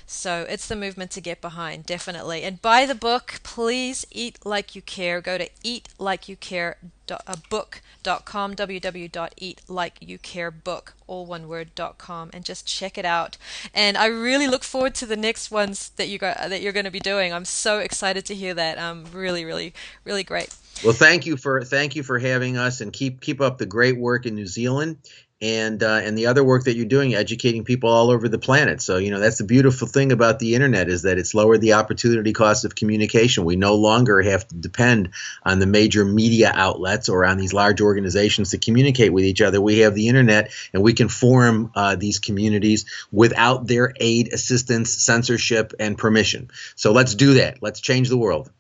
So 0.05 0.45
it's 0.49 0.67
the 0.67 0.75
movement 0.75 1.13
to 1.13 1.21
get 1.21 1.41
behind, 1.41 1.87
definitely. 1.87 2.43
And 2.43 2.61
buy 2.61 2.87
the 2.87 2.97
book, 2.97 3.39
please. 3.45 4.05
Eat 4.11 4.45
like 4.45 4.75
you 4.75 4.83
care. 4.83 5.21
Go 5.21 5.39
to 5.39 5.49
eatlikeyoucare.book.com, 5.63 8.57
www.eatlikeYouCareBook, 8.57 10.93
all 11.07 11.25
one 11.25 11.47
word 11.47 11.71
.com, 11.99 12.31
and 12.33 12.45
just 12.45 12.67
check 12.67 12.99
it 12.99 13.05
out. 13.05 13.37
And 13.73 13.97
I 13.97 14.07
really 14.07 14.49
look 14.49 14.65
forward 14.65 14.97
to 14.97 15.07
the 15.07 15.17
next 15.17 15.53
ones 15.53 15.91
that 15.91 16.09
you 16.09 16.19
go, 16.19 16.35
that 16.37 16.63
you're 16.63 16.73
going 16.73 16.85
to 16.85 16.91
be 16.91 16.99
doing. 16.99 17.33
I'm 17.33 17.45
so 17.45 17.79
excited 17.79 18.25
to 18.25 18.35
hear 18.35 18.55
that. 18.55 18.77
Um, 18.77 19.05
really, 19.13 19.45
really, 19.45 19.73
really 20.05 20.25
great. 20.25 20.53
Well, 20.83 20.95
thank 20.95 21.27
you 21.27 21.37
for 21.37 21.63
thank 21.63 21.95
you 21.95 22.03
for 22.03 22.19
having 22.19 22.57
us, 22.57 22.81
and 22.81 22.91
keep 22.91 23.21
keep 23.21 23.43
up 23.43 23.59
the 23.59 23.67
great 23.67 23.99
work 23.99 24.25
in 24.25 24.35
New 24.35 24.47
Zealand, 24.47 24.97
and 25.43 25.83
uh, 25.83 26.01
and 26.03 26.17
the 26.17 26.27
other 26.27 26.43
work 26.43 26.65
that 26.65 26.75
you're 26.75 26.87
doing, 26.87 27.15
educating 27.15 27.65
people 27.65 27.91
all 27.91 28.11
over 28.11 28.31
the 28.31 28.39
planet. 28.39 28.81
So 28.81 28.97
you 28.97 29.11
know 29.11 29.21
that's 29.21 29.37
the 29.37 29.45
beautiful 29.45 29.87
thing 29.87 30.11
about 30.11 30.39
the 30.39 30.55
internet 30.55 30.89
is 30.89 31.03
that 31.03 31.19
it's 31.19 31.35
lowered 31.35 31.61
the 31.61 31.75
opportunity 31.75 32.33
cost 32.33 32.65
of 32.65 32.75
communication. 32.75 33.45
We 33.45 33.57
no 33.57 33.75
longer 33.75 34.23
have 34.23 34.49
to 34.49 34.55
depend 34.55 35.11
on 35.43 35.59
the 35.59 35.67
major 35.67 36.03
media 36.03 36.51
outlets 36.55 37.11
or 37.11 37.27
on 37.27 37.37
these 37.37 37.53
large 37.53 37.83
organizations 37.83 38.51
to 38.53 38.59
communicate 38.59 39.13
with 39.13 39.25
each 39.25 39.43
other. 39.43 39.61
We 39.61 39.81
have 39.81 39.95
the 39.95 40.09
internet, 40.09 40.51
and 40.73 40.83
we 40.83 40.95
can 40.95 41.09
form 41.09 41.73
uh, 41.75 41.97
these 41.97 42.21
communities 42.21 42.87
without 43.13 43.67
their 43.67 43.93
aid, 44.01 44.33
assistance, 44.33 44.95
censorship, 44.95 45.75
and 45.79 45.99
permission. 45.99 46.51
So 46.75 46.93
let's 46.93 47.15
do 47.15 47.35
that. 47.35 47.59
Let's 47.61 47.81
change 47.81 48.09
the 48.09 48.17
world. 48.17 48.51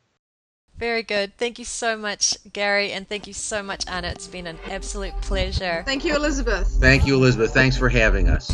Very 0.80 1.02
good. 1.02 1.36
Thank 1.36 1.58
you 1.58 1.66
so 1.66 1.94
much, 1.94 2.38
Gary, 2.54 2.92
and 2.92 3.06
thank 3.06 3.26
you 3.26 3.34
so 3.34 3.62
much, 3.62 3.84
Anna. 3.86 4.08
It's 4.08 4.26
been 4.26 4.46
an 4.46 4.58
absolute 4.70 5.12
pleasure. 5.20 5.82
Thank 5.84 6.06
you, 6.06 6.16
Elizabeth. 6.16 6.68
Thank 6.80 7.06
you, 7.06 7.16
Elizabeth. 7.16 7.52
Thanks 7.52 7.76
for 7.76 7.90
having 7.90 8.30
us. 8.30 8.50